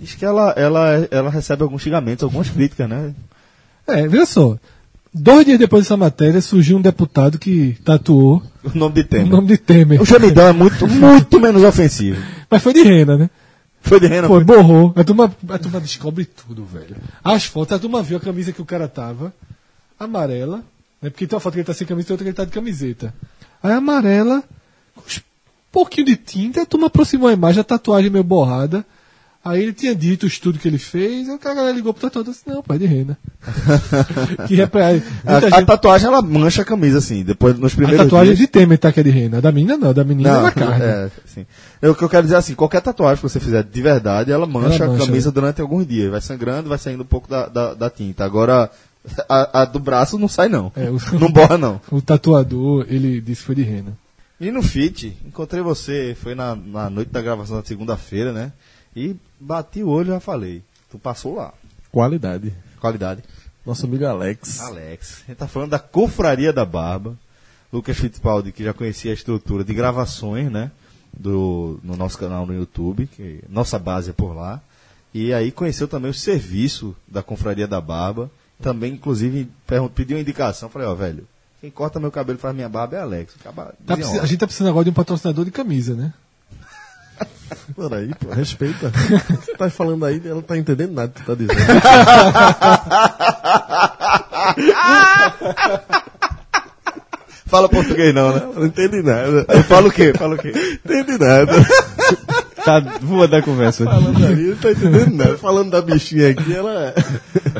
Diz 0.00 0.14
que 0.14 0.24
ela, 0.24 0.50
ela, 0.56 1.08
ela 1.10 1.30
recebe 1.30 1.62
alguns 1.62 1.82
xingamentos, 1.82 2.22
algumas 2.22 2.48
críticas, 2.50 2.88
né? 2.88 3.14
É, 3.86 4.06
veja 4.06 4.26
só. 4.26 4.56
Dois 5.12 5.44
dias 5.46 5.58
depois 5.58 5.84
dessa 5.84 5.96
matéria 5.96 6.40
surgiu 6.40 6.76
um 6.76 6.82
deputado 6.82 7.38
que 7.38 7.76
tatuou 7.84 8.42
O 8.64 8.76
nome 8.76 8.94
de 8.96 9.00
o 9.00 9.04
tema. 9.04 9.30
nome 9.30 9.46
de 9.48 9.56
Temer. 9.58 10.02
O 10.02 10.04
gemidão 10.04 10.48
é 10.48 10.52
muito, 10.52 10.86
muito 10.88 11.40
menos 11.40 11.62
ofensivo. 11.62 12.20
Mas 12.50 12.62
foi 12.62 12.72
de 12.74 12.82
rena, 12.82 13.16
né? 13.16 13.30
Foi 13.84 14.00
de 14.00 14.06
rena. 14.06 14.26
Foi, 14.26 14.42
borrou. 14.42 14.92
A 14.96 15.04
turma, 15.04 15.36
a 15.48 15.58
turma 15.58 15.78
descobre 15.78 16.24
tudo, 16.24 16.64
velho. 16.64 16.96
As 17.22 17.44
fotos, 17.44 17.76
a 17.76 17.78
turma 17.78 18.02
viu 18.02 18.16
a 18.16 18.20
camisa 18.20 18.50
que 18.50 18.62
o 18.62 18.64
cara 18.64 18.88
tava, 18.88 19.32
amarela, 20.00 20.64
né? 21.00 21.10
Porque 21.10 21.26
tem 21.26 21.36
uma 21.36 21.40
foto 21.40 21.52
que 21.52 21.60
ele 21.60 21.66
tá 21.66 21.74
sem 21.74 21.86
camisa 21.86 22.08
e 22.08 22.12
outra 22.12 22.24
que 22.24 22.30
ele 22.30 22.36
tá 22.36 22.46
de 22.46 22.50
camiseta. 22.50 23.14
Aí 23.62 23.72
amarela, 23.72 24.42
com 24.94 25.02
um 25.02 25.22
pouquinho 25.70 26.06
de 26.06 26.16
tinta, 26.16 26.62
a 26.62 26.66
turma 26.66 26.86
aproximou 26.86 27.28
a 27.28 27.32
imagem, 27.32 27.60
a 27.60 27.64
tatuagem 27.64 28.10
meio 28.10 28.24
borrada. 28.24 28.84
Aí 29.44 29.62
ele 29.62 29.74
tinha 29.74 29.94
dito 29.94 30.22
o 30.22 30.26
estudo 30.26 30.58
que 30.58 30.66
ele 30.66 30.78
fez, 30.78 31.28
aí 31.28 31.34
o 31.34 31.38
cara 31.38 31.70
ligou 31.70 31.92
pro 31.92 32.00
tatuador 32.02 32.32
e 32.32 32.34
disse, 32.34 32.48
não, 32.48 32.62
pai 32.62 32.78
de 32.78 32.86
rena. 32.86 33.18
que 34.48 34.60
é 34.60 34.66
pra, 34.66 34.88
A, 34.88 34.92
muita 34.92 35.10
a 35.26 35.40
gente- 35.40 35.66
tatuagem 35.66 36.06
ela 36.08 36.22
mancha 36.22 36.62
a 36.62 36.64
camisa, 36.64 36.96
assim, 36.98 37.22
depois 37.22 37.58
nos 37.58 37.72
a 37.72 37.76
primeiros 37.76 38.04
tatuagem 38.06 38.34
dias. 38.34 38.38
de 38.38 38.46
Temer 38.46 38.78
tá 38.78 38.90
que 38.90 39.00
é 39.00 39.02
de 39.02 39.10
rena. 39.10 39.38
A 39.38 39.40
da 39.40 39.52
menina 39.52 39.76
não, 39.76 39.90
a 39.90 39.92
da 39.92 40.02
menina 40.02 40.30
é 40.38 40.42
na 40.42 40.50
carne. 40.50 40.84
é, 40.84 41.10
sim. 41.26 41.44
Eu- 41.82 41.92
O 41.92 41.94
que 41.94 42.02
eu 42.02 42.08
quero 42.08 42.22
dizer 42.22 42.36
é 42.36 42.38
assim, 42.38 42.54
qualquer 42.54 42.80
tatuagem 42.80 43.16
que 43.22 43.28
você 43.28 43.38
fizer 43.38 43.62
de 43.62 43.82
verdade, 43.82 44.32
ela 44.32 44.46
mancha, 44.46 44.82
Ela 44.82 44.92
mancha, 44.92 45.02
a 45.04 45.06
camisa 45.06 45.28
né? 45.28 45.34
durante 45.34 45.60
alguns 45.60 45.86
dias. 45.86 46.10
Vai 46.10 46.20
sangrando, 46.22 46.68
vai 46.68 46.78
saindo 46.78 47.02
um 47.02 47.06
pouco 47.06 47.28
da, 47.28 47.46
da, 47.46 47.74
da 47.74 47.90
tinta. 47.90 48.24
Agora, 48.24 48.70
a, 49.28 49.60
a 49.60 49.64
do 49.66 49.78
braço 49.78 50.18
não 50.18 50.26
sai 50.28 50.48
não. 50.48 50.72
É, 50.74 50.88
o- 50.90 50.98
Não 51.20 51.30
borra 51.30 51.58
não. 51.58 51.80
O 51.90 52.00
tatuador, 52.00 52.86
ele 52.88 53.20
disse 53.20 53.42
que 53.42 53.46
foi 53.46 53.54
de 53.56 53.62
rena. 53.62 53.92
E 54.40 54.50
no 54.50 54.62
FIT, 54.62 55.16
encontrei 55.26 55.62
você, 55.62 56.16
foi 56.20 56.34
na, 56.34 56.56
na 56.56 56.88
noite 56.90 57.10
da 57.10 57.20
gravação 57.22 57.56
da 57.58 57.64
segunda-feira, 57.64 58.32
né? 58.32 58.50
E 58.96 59.16
bati 59.40 59.82
o 59.82 59.88
olho 59.88 60.08
e 60.08 60.10
já 60.10 60.20
falei. 60.20 60.62
Tu 60.90 60.98
passou 60.98 61.34
lá. 61.34 61.52
Qualidade. 61.90 62.52
Qualidade. 62.80 63.22
Nosso 63.64 63.86
amigo 63.86 64.04
Alex. 64.04 64.60
Alex. 64.60 65.22
A 65.24 65.26
gente 65.28 65.38
tá 65.38 65.48
falando 65.48 65.70
da 65.70 65.78
Confraria 65.78 66.52
da 66.52 66.64
Barba. 66.64 67.16
Lucas 67.72 67.96
Fittipaldi, 67.96 68.52
que 68.52 68.62
já 68.62 68.72
conhecia 68.72 69.10
a 69.10 69.14
estrutura 69.14 69.64
de 69.64 69.74
gravações, 69.74 70.50
né? 70.50 70.70
Do, 71.12 71.80
no 71.82 71.96
nosso 71.96 72.18
canal 72.18 72.46
no 72.46 72.54
YouTube, 72.54 73.06
que 73.06 73.42
nossa 73.48 73.78
base 73.78 74.10
é 74.10 74.12
por 74.12 74.34
lá. 74.34 74.60
E 75.12 75.32
aí 75.32 75.50
conheceu 75.50 75.88
também 75.88 76.10
o 76.10 76.14
serviço 76.14 76.94
da 77.06 77.22
Confraria 77.22 77.66
da 77.66 77.80
Barba. 77.80 78.30
Também, 78.60 78.94
inclusive, 78.94 79.48
pediu 79.94 80.16
uma 80.16 80.20
indicação. 80.20 80.68
Falei, 80.68 80.86
ó, 80.86 80.94
velho, 80.94 81.26
quem 81.60 81.70
corta 81.70 81.98
meu 81.98 82.12
cabelo 82.12 82.38
e 82.38 82.40
faz 82.40 82.54
minha 82.54 82.68
barba 82.68 82.96
é 82.96 83.00
Alex. 83.00 83.34
Acaba 83.40 83.74
Tá 83.86 83.94
a 83.94 84.26
gente 84.26 84.36
tá 84.36 84.46
precisando 84.46 84.68
agora 84.68 84.84
de 84.84 84.90
um 84.90 84.94
patrocinador 84.94 85.46
de 85.46 85.50
camisa, 85.50 85.94
né? 85.94 86.12
Peraí, 87.76 88.10
pô, 88.20 88.30
respeita. 88.30 88.90
Você 89.30 89.54
tá 89.56 89.68
falando 89.70 90.04
aí, 90.04 90.20
ela 90.24 90.36
não 90.36 90.42
tá 90.42 90.56
entendendo 90.56 90.92
nada 90.92 91.12
que 91.12 91.22
tu 91.22 91.26
tá 91.26 91.34
dizendo. 91.34 91.60
Fala 97.46 97.68
português 97.68 98.14
não, 98.14 98.32
né? 98.32 98.42
Não 98.54 98.66
entendi 98.66 99.02
nada. 99.02 99.44
Fala 99.64 99.88
o 99.88 99.92
quê? 99.92 100.12
Fala 100.16 100.34
o 100.34 100.38
quê? 100.38 100.52
Entendi 100.84 101.18
nada. 101.18 101.52
Tá, 102.64 102.80
vou 103.00 103.28
dar 103.28 103.42
conversa. 103.42 103.84
Falando 103.84 104.26
aí, 104.26 104.48
não 104.48 104.56
tá 104.56 104.70
entendendo 104.72 105.14
nada. 105.14 105.38
Falando 105.38 105.70
da 105.70 105.82
bichinha 105.82 106.30
aqui, 106.30 106.54
ela. 106.54 106.94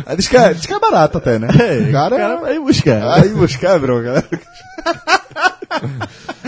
Aí 0.06 0.16
diz 0.16 0.28
que 0.28 0.36
é, 0.36 0.54
diz 0.54 0.66
que 0.66 0.72
é 0.72 0.80
barato 0.80 1.18
até, 1.18 1.38
né? 1.38 1.48
É, 1.48 1.92
cara, 1.92 2.16
cara 2.16 2.36
vai 2.40 2.58
buscar. 2.58 3.20
Aí 3.20 3.28
buscar, 3.28 3.78
bronca. 3.78 4.24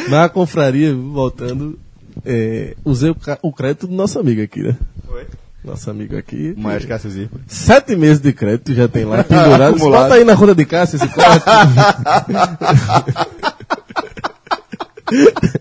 Na 0.09 0.28
confraria, 0.28 0.95
voltando, 0.95 1.78
é, 2.27 2.74
usei 2.85 3.11
o, 3.11 3.16
o 3.43 3.53
crédito 3.53 3.86
do 3.86 3.94
nosso 3.94 4.19
amigo 4.19 4.43
aqui, 4.43 4.62
né? 4.62 4.77
Foi. 5.07 5.27
Nosso 5.65 5.90
amigo 5.90 6.16
aqui. 6.16 6.55
Mas 6.57 6.85
Cássio 6.85 7.11
Zirpoli. 7.11 7.43
Sete 7.48 7.97
meses 7.97 8.20
de 8.20 8.32
crédito 8.32 8.74
já 8.74 8.86
tem 8.86 9.05
lá 9.05 9.24
pendurado. 9.24 9.78
Bota 9.90 10.15
aí 10.15 10.24
na 10.24 10.36
conta 10.36 10.55
de 10.55 10.65
Cássio 10.65 10.97
esse 10.97 11.09
corte. 11.15 11.44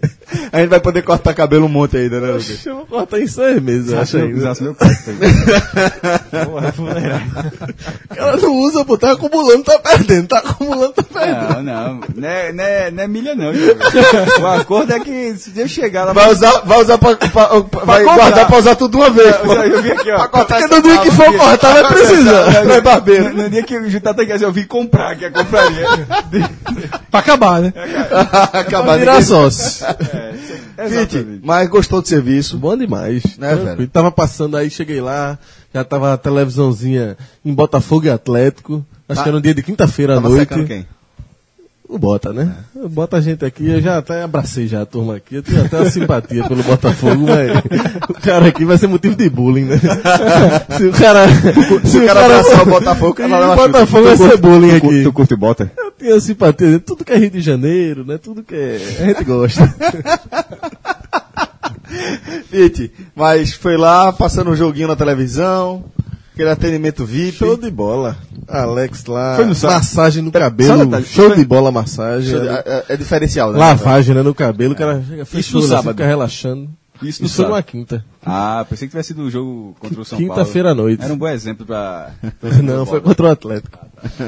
A 0.51 0.59
gente 0.59 0.69
vai 0.69 0.79
poder 0.79 1.01
cortar 1.01 1.33
cabelo 1.33 1.65
um 1.65 1.69
monte 1.69 1.97
ainda, 1.97 2.19
né, 2.19 2.27
Lucas? 2.29 2.65
Eu 2.65 2.75
vou 2.75 2.85
cortar 2.85 3.19
em 3.19 3.27
seis 3.27 3.61
meses, 3.61 3.91
eu 3.91 3.99
acho 3.99 4.17
ainda. 4.17 4.37
Usasse 4.37 4.63
meu 4.63 4.73
pai. 4.75 4.89
Porra, 6.45 6.73
cara 8.15 8.37
não 8.37 8.53
usa, 8.63 8.85
pô, 8.85 8.97
tá 8.97 9.11
acumulando, 9.11 9.63
tá 9.63 9.79
perdendo, 9.79 10.27
tá 10.27 10.37
acumulando, 10.39 10.93
tá 10.93 11.03
perdendo. 11.03 11.53
Não, 11.55 11.63
não. 11.63 11.99
Não 12.15 12.27
é, 12.27 12.51
não 12.53 12.63
é, 12.63 12.91
não 12.91 13.03
é 13.03 13.07
milha, 13.07 13.35
não. 13.35 13.51
Diogo. 13.51 13.79
O 14.41 14.47
acordo 14.47 14.93
é 14.93 14.99
que 14.99 15.35
se 15.35 15.51
eu 15.59 15.67
chegar 15.67 16.05
lá. 16.05 16.13
Vai 16.13 16.31
usar, 16.31 16.61
vai 16.65 16.81
usar 16.81 16.97
pra, 16.97 17.15
pra- 17.15 17.29
pra- 17.29 17.83
vai 17.85 18.03
comprar. 18.03 18.15
guardar 18.15 18.47
pra 18.47 18.57
usar 18.57 18.75
tudo 18.75 18.97
uma 18.97 19.09
vez, 19.09 19.35
pô. 19.37 19.53
Eu 19.53 19.81
vi 19.81 19.91
aqui, 19.91 20.11
ó. 20.11 20.27
Porque 20.27 20.67
no 20.67 20.81
dia 20.81 20.97
que 20.99 21.11
for 21.11 21.33
cortar, 21.37 21.73
vai 21.73 21.87
precisar. 21.93 22.63
Não 22.65 22.75
é 22.75 22.81
barbeiro. 22.81 23.33
No, 23.33 23.43
no 23.43 23.49
dia 23.49 23.63
que 23.63 23.77
o 23.77 23.89
Jutata 23.89 24.25
quer 24.25 24.41
eu 24.41 24.51
vim 24.51 24.65
comprar, 24.65 25.15
que 25.15 25.25
é 25.25 25.29
compraria. 25.29 25.85
Pra 27.09 27.19
acabar, 27.19 27.61
né? 27.61 27.73
Acabar 28.53 28.85
Vai 28.85 28.93
de 28.95 28.99
virar 29.05 29.21
sócio. 29.21 29.85
Fit, 30.89 31.39
mas 31.43 31.69
gostou 31.69 32.01
do 32.01 32.07
serviço. 32.07 32.57
Bom 32.57 32.75
demais. 32.77 33.23
Né, 33.37 33.49
Tranquilo. 33.49 33.75
velho? 33.77 33.89
Tava 33.89 34.11
passando 34.11 34.57
aí, 34.57 34.69
cheguei 34.69 35.01
lá, 35.01 35.37
já 35.73 35.83
tava 35.83 36.13
a 36.13 36.17
televisãozinha 36.17 37.17
em 37.43 37.53
Botafogo 37.53 38.05
e 38.05 38.09
Atlético. 38.09 38.85
Acho 39.07 39.23
que 39.23 39.29
era 39.29 39.37
um 39.37 39.41
dia 39.41 39.53
de 39.53 39.63
quinta-feira 39.63 40.17
à 40.17 40.19
noite. 40.19 40.63
quem? 40.65 40.85
O 41.87 41.99
Bota, 41.99 42.33
né? 42.33 42.51
Bota 42.89 43.17
a 43.17 43.21
gente 43.21 43.45
aqui, 43.45 43.69
eu 43.69 43.79
já 43.79 43.99
até 43.99 44.23
abracei 44.23 44.67
já 44.67 44.81
a 44.81 44.85
turma 44.87 45.17
aqui, 45.17 45.35
eu 45.35 45.43
tenho 45.43 45.63
até 45.63 45.77
uma 45.77 45.89
simpatia 45.89 46.43
pelo 46.47 46.63
Botafogo, 46.63 47.25
mas 47.29 48.09
o 48.09 48.13
cara 48.15 48.47
aqui 48.47 48.65
vai 48.65 48.75
ser 48.79 48.87
motivo 48.87 49.15
de 49.15 49.29
bullying, 49.29 49.65
né? 49.65 49.79
Se 50.77 50.85
o 50.87 50.91
cara. 50.91 51.27
Se 51.85 51.99
o 51.99 52.05
cara 52.07 52.25
abraçar 52.25 52.63
o 52.63 52.65
Botafogo, 52.65 53.11
o 53.11 53.13
cara 53.13 53.51
o. 53.51 53.55
Botafogo 53.55 54.03
vai 54.03 54.17
ser 54.17 54.37
bullying 54.37 54.75
aqui. 54.75 55.03
Tu 55.03 55.13
curte 55.13 55.35
bota? 55.35 55.71
Tenho 55.97 56.19
simpatia, 56.19 56.79
tudo 56.79 57.05
que 57.05 57.13
é 57.13 57.17
Rio 57.17 57.31
de 57.31 57.41
Janeiro, 57.41 58.03
né? 58.05 58.17
Tudo 58.17 58.43
que 58.43 58.53
é. 58.53 58.75
A 58.99 59.05
gente 59.07 59.23
gosta. 59.23 59.61
Fit, 62.49 62.91
mas 63.15 63.53
foi 63.53 63.77
lá, 63.77 64.11
passando 64.11 64.51
um 64.51 64.55
joguinho 64.55 64.87
na 64.87 64.95
televisão, 64.95 65.85
aquele 66.33 66.49
atendimento 66.49 67.05
VIP. 67.05 67.37
Show 67.37 67.57
de 67.57 67.69
bola. 67.71 68.17
Alex 68.47 69.05
lá, 69.05 69.35
Foi 69.37 69.45
no 69.45 69.55
massagem 69.55 70.21
no 70.21 70.31
cabelo, 70.31 70.85
detalhe, 70.85 71.05
show 71.05 71.27
foi- 71.29 71.37
de 71.37 71.45
bola 71.45 71.71
massagem. 71.71 72.39
De- 72.39 72.45
né? 72.45 72.61
é, 72.65 72.85
é 72.89 72.97
diferencial, 72.97 73.51
né? 73.51 73.57
Lavagem 73.57 74.13
né, 74.13 74.21
no 74.21 74.35
cabelo, 74.35 74.73
o 74.73 74.75
cara 74.77 75.01
chega 75.07 75.23
Isso 75.23 75.31
fechou, 75.31 75.61
no 75.61 75.65
assim, 75.65 75.75
sábado. 75.75 75.95
fica 75.95 76.05
relaxando. 76.07 76.69
Isso 77.01 77.21
no 77.23 77.25
Isso 77.27 77.35
foi 77.35 77.45
sábado. 77.45 77.49
numa 77.49 77.63
quinta. 77.63 78.05
Ah, 78.23 78.65
pensei 78.69 78.87
que 78.87 78.91
tivesse 78.91 79.07
sido 79.09 79.23
o 79.23 79.31
jogo 79.31 79.75
contra 79.79 79.99
o 79.99 80.05
São 80.05 80.17
Paulo. 80.19 80.33
Quinta-feira 80.33 80.71
à 80.71 80.75
noite. 80.75 81.03
Era 81.03 81.13
um 81.13 81.17
bom 81.17 81.27
exemplo 81.27 81.65
pra. 81.65 82.11
Não, 82.63 82.85
foi 82.85 83.01
contra 83.01 83.25
o 83.25 83.29
Atlético. 83.31 83.79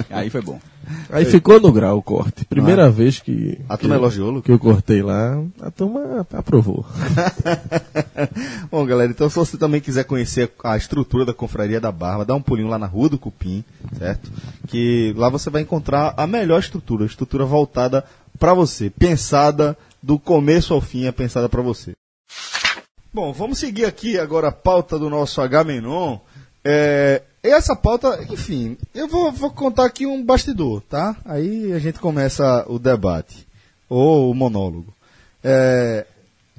Aí 0.09 0.29
foi 0.29 0.41
bom. 0.41 0.59
Aí 1.09 1.25
ficou 1.25 1.59
no 1.59 1.71
grau 1.71 1.97
o 1.97 2.01
corte. 2.01 2.45
Primeira 2.45 2.89
vez 2.89 3.19
que, 3.19 3.59
A 3.67 3.77
turma 3.77 3.95
elogiou, 3.95 4.29
Lucas? 4.29 4.45
que 4.45 4.51
eu 4.51 4.59
cortei 4.59 5.01
lá, 5.01 5.41
a 5.61 5.71
turma 5.71 6.25
aprovou. 6.33 6.85
Bom, 8.71 8.85
galera, 8.85 9.11
então 9.11 9.29
se 9.29 9.35
você 9.35 9.57
também 9.57 9.81
quiser 9.81 10.03
conhecer 10.03 10.51
a 10.63 10.77
estrutura 10.77 11.25
da 11.25 11.33
Confraria 11.33 11.79
da 11.79 11.91
Barba, 11.91 12.25
dá 12.25 12.35
um 12.35 12.41
pulinho 12.41 12.67
lá 12.69 12.77
na 12.77 12.85
Rua 12.85 13.09
do 13.09 13.19
Cupim, 13.19 13.63
certo? 13.97 14.31
Que 14.67 15.13
lá 15.17 15.29
você 15.29 15.49
vai 15.49 15.61
encontrar 15.61 16.13
a 16.17 16.27
melhor 16.27 16.59
estrutura, 16.59 17.03
a 17.03 17.07
estrutura 17.07 17.45
voltada 17.45 18.03
para 18.39 18.53
você, 18.53 18.89
pensada 18.89 19.77
do 20.01 20.19
começo 20.19 20.73
ao 20.73 20.81
fim, 20.81 21.05
é 21.05 21.11
pensada 21.11 21.49
para 21.49 21.61
você. 21.61 21.93
Bom, 23.13 23.33
vamos 23.33 23.57
seguir 23.57 23.85
aqui 23.85 24.19
agora 24.19 24.49
a 24.49 24.51
pauta 24.51 24.99
do 24.99 25.09
nosso 25.09 25.41
H-Menon. 25.41 26.19
É, 26.63 27.23
essa 27.51 27.75
pauta, 27.75 28.25
enfim, 28.29 28.77
eu 28.93 29.07
vou, 29.07 29.31
vou 29.31 29.51
contar 29.51 29.85
aqui 29.85 30.05
um 30.05 30.23
bastidor, 30.23 30.81
tá? 30.81 31.15
Aí 31.25 31.71
a 31.73 31.79
gente 31.79 31.99
começa 31.99 32.65
o 32.67 32.79
debate, 32.79 33.47
ou 33.89 34.31
o 34.31 34.33
monólogo. 34.33 34.93
É, 35.43 36.05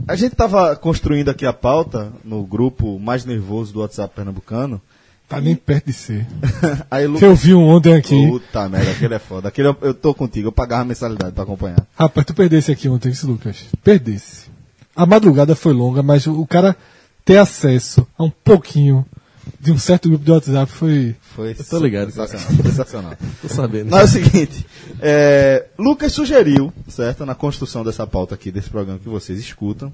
a 0.06 0.14
gente 0.14 0.32
estava 0.32 0.76
construindo 0.76 1.28
aqui 1.28 1.44
a 1.44 1.52
pauta 1.52 2.12
no 2.24 2.44
grupo 2.44 2.98
mais 2.98 3.24
nervoso 3.24 3.72
do 3.72 3.80
WhatsApp 3.80 4.14
pernambucano. 4.14 4.80
Tá 5.28 5.42
nem 5.42 5.54
perto 5.54 5.86
de 5.86 5.92
ser. 5.92 6.26
Aí 6.90 7.06
Que 7.18 7.24
eu 7.24 7.34
vi 7.34 7.54
um 7.54 7.68
ontem 7.68 7.92
aqui. 7.94 8.28
Puta 8.28 8.66
merda, 8.66 8.90
aquele 8.90 9.14
é 9.14 9.18
foda. 9.18 9.48
Aquele 9.48 9.68
eu, 9.68 9.76
eu 9.82 9.92
tô 9.92 10.14
contigo, 10.14 10.48
eu 10.48 10.52
pagava 10.52 10.86
mensalidade 10.86 11.32
pra 11.32 11.44
acompanhar. 11.44 11.86
Rapaz, 11.94 12.26
tu 12.26 12.32
perdesse 12.32 12.72
aqui 12.72 12.88
ontem, 12.88 13.10
viu, 13.10 13.28
Lucas? 13.28 13.66
Perdesse. 13.84 14.46
A 14.96 15.04
madrugada 15.04 15.54
foi 15.54 15.74
longa, 15.74 16.02
mas 16.02 16.26
o, 16.26 16.40
o 16.40 16.46
cara 16.46 16.74
ter 17.26 17.36
acesso 17.36 18.06
a 18.16 18.24
um 18.24 18.30
pouquinho 18.30 19.04
de 19.60 19.72
um 19.72 19.78
certo 19.78 20.08
grupo 20.08 20.24
do 20.24 20.32
WhatsApp 20.32 20.70
foi. 20.72 21.16
Foi 21.34 21.54
tô 21.54 21.78
ligado. 21.78 22.10
sensacional. 22.10 22.62
sensacional. 22.62 23.16
Tô 23.42 23.48
sabendo. 23.48 23.90
Mas 23.90 24.00
é 24.00 24.04
o 24.04 24.24
seguinte, 24.24 24.66
é, 25.00 25.66
Lucas 25.78 26.12
sugeriu, 26.12 26.72
certo, 26.88 27.24
na 27.24 27.34
construção 27.34 27.84
dessa 27.84 28.06
pauta 28.06 28.34
aqui, 28.34 28.50
desse 28.50 28.70
programa 28.70 28.98
que 28.98 29.08
vocês 29.08 29.38
escutam, 29.38 29.92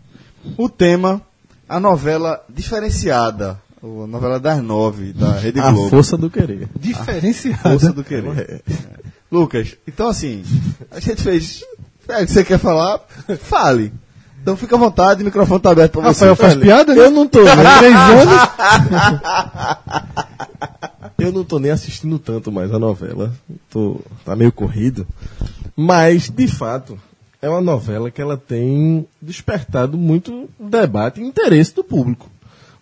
o 0.56 0.68
tema, 0.68 1.20
a 1.68 1.78
novela 1.78 2.44
diferenciada, 2.48 3.60
a 3.82 4.06
novela 4.06 4.40
das 4.40 4.62
nove 4.62 5.12
da 5.12 5.32
Rede 5.32 5.60
a 5.60 5.70
Globo. 5.70 5.90
força 5.90 6.16
do 6.16 6.30
querer. 6.30 6.68
Diferenciado. 6.78 7.60
Força 7.62 7.92
do 7.92 8.04
querer. 8.04 8.38
É. 8.38 8.60
Lucas, 9.30 9.76
então 9.86 10.08
assim, 10.08 10.44
a 10.90 11.00
gente 11.00 11.22
fez. 11.22 11.62
É, 12.08 12.26
você 12.26 12.44
quer 12.44 12.58
falar? 12.58 13.00
Fale. 13.40 13.92
Então 14.44 14.58
fica 14.58 14.76
à 14.76 14.78
vontade, 14.78 15.22
o 15.22 15.24
microfone 15.24 15.58
tá 15.58 15.70
aberto 15.70 15.92
pra 15.92 16.02
você. 16.02 16.26
Rafael 16.26 16.36
faz 16.36 16.54
piada? 16.54 16.92
Eu 16.92 17.10
não 17.10 17.26
tô 17.26 17.42
nem, 17.42 17.54
Três 17.78 17.96
anos? 17.96 18.40
eu 21.18 21.32
não 21.32 21.42
tô 21.42 21.58
nem 21.58 21.70
assistindo 21.70 22.18
tanto 22.18 22.52
mais 22.52 22.70
a 22.70 22.78
novela. 22.78 23.32
Tô, 23.70 24.02
tá 24.22 24.36
meio 24.36 24.52
corrido. 24.52 25.06
Mas, 25.74 26.28
de 26.28 26.46
fato, 26.46 26.98
é 27.40 27.48
uma 27.48 27.62
novela 27.62 28.10
que 28.10 28.20
ela 28.20 28.36
tem 28.36 29.06
despertado 29.20 29.96
muito 29.96 30.46
debate 30.60 31.22
e 31.22 31.24
interesse 31.24 31.74
do 31.74 31.82
público. 31.82 32.30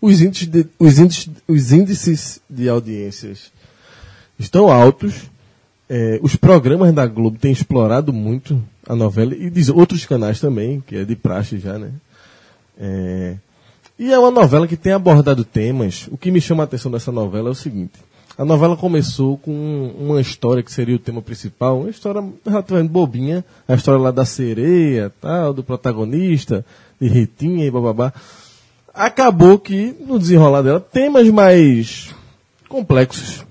Os 0.01 0.21
índices 0.21 0.49
de, 0.49 0.67
os 0.81 0.99
índices, 0.99 1.31
os 1.47 1.71
índices 1.71 2.41
de 2.51 2.69
audiências 2.69 3.53
estão 4.37 4.69
altos. 4.69 5.31
É, 5.89 6.19
os 6.23 6.37
programas 6.37 6.93
da 6.95 7.07
Globo 7.07 7.39
têm 7.39 7.53
explorado 7.53 8.13
muito 8.13 8.63
a 8.87 8.95
novela 8.95 9.35
e 9.35 9.51
de 9.51 9.71
outros 9.71 10.07
canais 10.07 10.41
também, 10.41 10.83
que 10.87 10.97
é 10.97 11.05
de 11.05 11.15
praxe 11.15 11.59
já, 11.59 11.79
né? 11.79 11.91
É, 12.79 13.37
E 13.99 14.13
é 14.13 14.19
uma 14.19 14.31
novela 14.31 14.67
que 14.67 14.77
tem 14.77 14.93
abordado 14.93 15.45
temas. 15.45 16.09
O 16.11 16.17
que 16.17 16.31
me 16.31 16.41
chama 16.41 16.63
a 16.63 16.65
atenção 16.65 16.91
dessa 16.91 17.13
novela 17.13 17.51
é 17.51 17.53
o 17.53 17.55
seguinte. 17.55 17.93
A 18.37 18.45
novela 18.45 18.77
começou 18.77 19.37
com 19.37 19.95
uma 19.99 20.21
história 20.21 20.63
que 20.63 20.73
seria 20.73 20.97
o 20.97 20.99
tema 20.99 21.21
principal, 21.21 21.81
uma 21.81 21.91
história 21.91 22.25
relativamente 22.45 22.91
bobinha, 22.91 23.45
a 23.69 23.75
história 23.75 24.01
lá 24.01 24.11
da 24.11 24.25
sereia, 24.25 25.13
tal, 25.21 25.53
do 25.53 25.63
protagonista, 25.63 26.65
de 27.01 27.07
Ritinha 27.09 27.67
e 27.67 27.71
bababá. 27.71 28.13
Acabou 28.95 29.59
que, 29.59 29.95
no 30.07 30.19
desenrolar 30.19 30.63
dela, 30.63 30.81
temas 30.81 31.29
mais 31.29 32.15
complexos, 32.69 33.45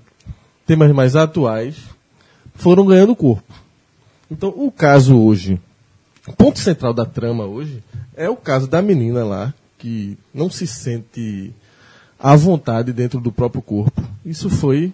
temas 0.66 0.92
mais 0.92 1.16
atuais, 1.16 1.76
foram 2.62 2.86
ganhando 2.86 3.16
corpo. 3.16 3.54
Então, 4.30 4.50
o 4.56 4.72
caso 4.72 5.18
hoje, 5.18 5.60
o 6.28 6.34
ponto 6.34 6.60
central 6.60 6.94
da 6.94 7.06
trama 7.06 7.46
hoje, 7.46 7.84
é 8.16 8.30
o 8.30 8.36
caso 8.36 8.68
da 8.68 8.82
menina 8.82 9.26
lá, 9.26 9.54
que 9.78 10.18
não 10.34 10.50
se 10.50 10.68
sente 10.68 11.54
à 12.20 12.36
vontade 12.36 12.94
dentro 12.94 13.20
do 13.20 13.32
próprio 13.32 13.62
corpo. 13.62 14.04
Isso 14.24 14.50
foi 14.50 14.94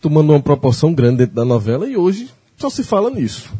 tomando 0.00 0.32
uma 0.32 0.40
proporção 0.40 0.94
grande 0.94 1.18
dentro 1.18 1.34
da 1.34 1.44
novela 1.44 1.88
e 1.88 1.96
hoje 1.96 2.30
só 2.56 2.70
se 2.70 2.84
fala 2.84 3.10
nisso. 3.10 3.52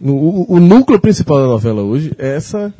O, 0.00 0.56
o 0.56 0.58
núcleo 0.58 1.00
principal 1.00 1.38
da 1.38 1.46
novela 1.46 1.82
hoje 1.82 2.12
é 2.18 2.34
essa 2.34 2.74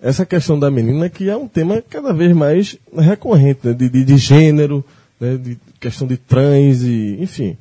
essa 0.00 0.26
questão 0.26 0.58
da 0.58 0.70
menina 0.70 1.08
que 1.08 1.28
é 1.30 1.36
um 1.36 1.46
tema 1.46 1.80
cada 1.88 2.12
vez 2.12 2.34
mais 2.34 2.76
recorrente, 2.96 3.60
né? 3.64 3.72
de, 3.72 3.88
de, 3.88 4.04
de, 4.04 4.16
gênero, 4.16 4.84
né? 5.20 5.36
de 5.36 5.56
questão 5.78 6.08
de 6.08 6.16
trans, 6.16 6.82
e, 6.82 7.18
enfim. 7.20 7.56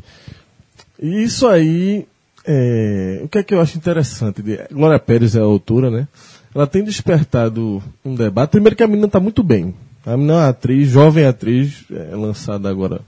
E 1.02 1.24
isso 1.24 1.48
aí, 1.48 2.06
é, 2.46 3.22
o 3.24 3.28
que 3.28 3.40
é 3.40 3.44
que 3.44 3.54
eu 3.54 3.62
acho 3.62 3.78
interessante? 3.78 4.42
De, 4.42 4.60
Glória 4.72 5.00
Pérez 5.00 5.36
é 5.36 5.40
a 5.40 5.44
autora, 5.44 5.90
né? 5.90 6.08
Ela 6.54 6.68
tem 6.68 6.84
despertado 6.84 7.82
um 8.04 8.14
debate. 8.14 8.52
Primeiro 8.52 8.76
que 8.76 8.84
a 8.84 8.88
menina 8.88 9.08
está 9.08 9.20
muito 9.20 9.42
bem. 9.42 9.74
A 10.06 10.18
menina 10.18 10.34
é 10.34 10.36
uma 10.38 10.50
atriz, 10.50 10.90
jovem 10.90 11.26
atriz, 11.26 11.86
é 11.90 12.16
lançada 12.16 12.70
agora. 12.70 13.02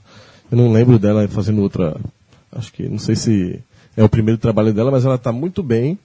Eu 0.51 0.57
não 0.57 0.71
lembro 0.71 0.97
dela 0.97 1.27
fazendo 1.27 1.61
outra. 1.61 1.95
Acho 2.51 2.71
que, 2.71 2.87
não 2.87 2.99
sei 2.99 3.15
se 3.15 3.59
é 3.95 4.03
o 4.03 4.09
primeiro 4.09 4.39
trabalho 4.39 4.73
dela, 4.73 4.91
mas 4.91 5.05
ela 5.05 5.15
está 5.15 5.31
muito 5.31 5.61
bem. 5.61 5.97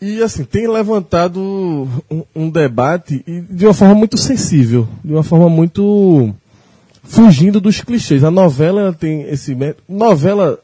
E 0.00 0.22
assim, 0.22 0.44
tem 0.44 0.68
levantado 0.68 1.40
um, 2.10 2.22
um, 2.34 2.50
debate 2.50 3.24
de 3.48 3.64
uma 3.64 3.74
forma 3.74 3.94
muito 3.94 4.18
sensível, 4.18 4.86
de 5.02 5.12
uma 5.12 5.22
forma 5.22 5.48
muito 5.48 6.34
fugindo 7.04 7.60
dos 7.60 7.80
clichês. 7.80 8.24
A 8.24 8.30
novela 8.30 8.92
tem 8.92 9.22
esse 9.22 9.56
novela 9.88 10.58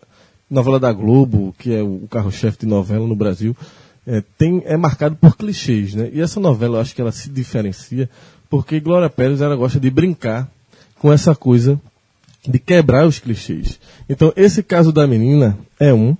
novela 0.50 0.80
da 0.80 0.92
Globo, 0.92 1.54
que 1.56 1.72
é 1.72 1.80
o 1.80 2.08
carro-chefe 2.10 2.58
de 2.60 2.66
novela 2.66 3.06
no 3.06 3.14
Brasil, 3.14 3.56
é, 4.04 4.20
tem, 4.36 4.60
é 4.64 4.76
marcado 4.76 5.14
por 5.14 5.36
clichês, 5.36 5.94
né? 5.94 6.10
E 6.12 6.20
essa 6.20 6.40
novela 6.40 6.78
eu 6.78 6.80
acho 6.80 6.94
que 6.94 7.00
ela 7.00 7.12
se 7.12 7.30
diferencia 7.30 8.10
porque 8.48 8.80
Glória 8.80 9.08
Pérez 9.08 9.40
ela 9.40 9.54
gosta 9.54 9.78
de 9.78 9.88
brincar 9.88 10.50
com 10.98 11.12
essa 11.12 11.36
coisa 11.36 11.80
de 12.46 12.58
quebrar 12.58 13.06
os 13.06 13.20
clichês. 13.20 13.78
Então 14.08 14.32
esse 14.34 14.62
caso 14.62 14.90
da 14.90 15.06
menina 15.06 15.56
é 15.78 15.94
um 15.94 16.16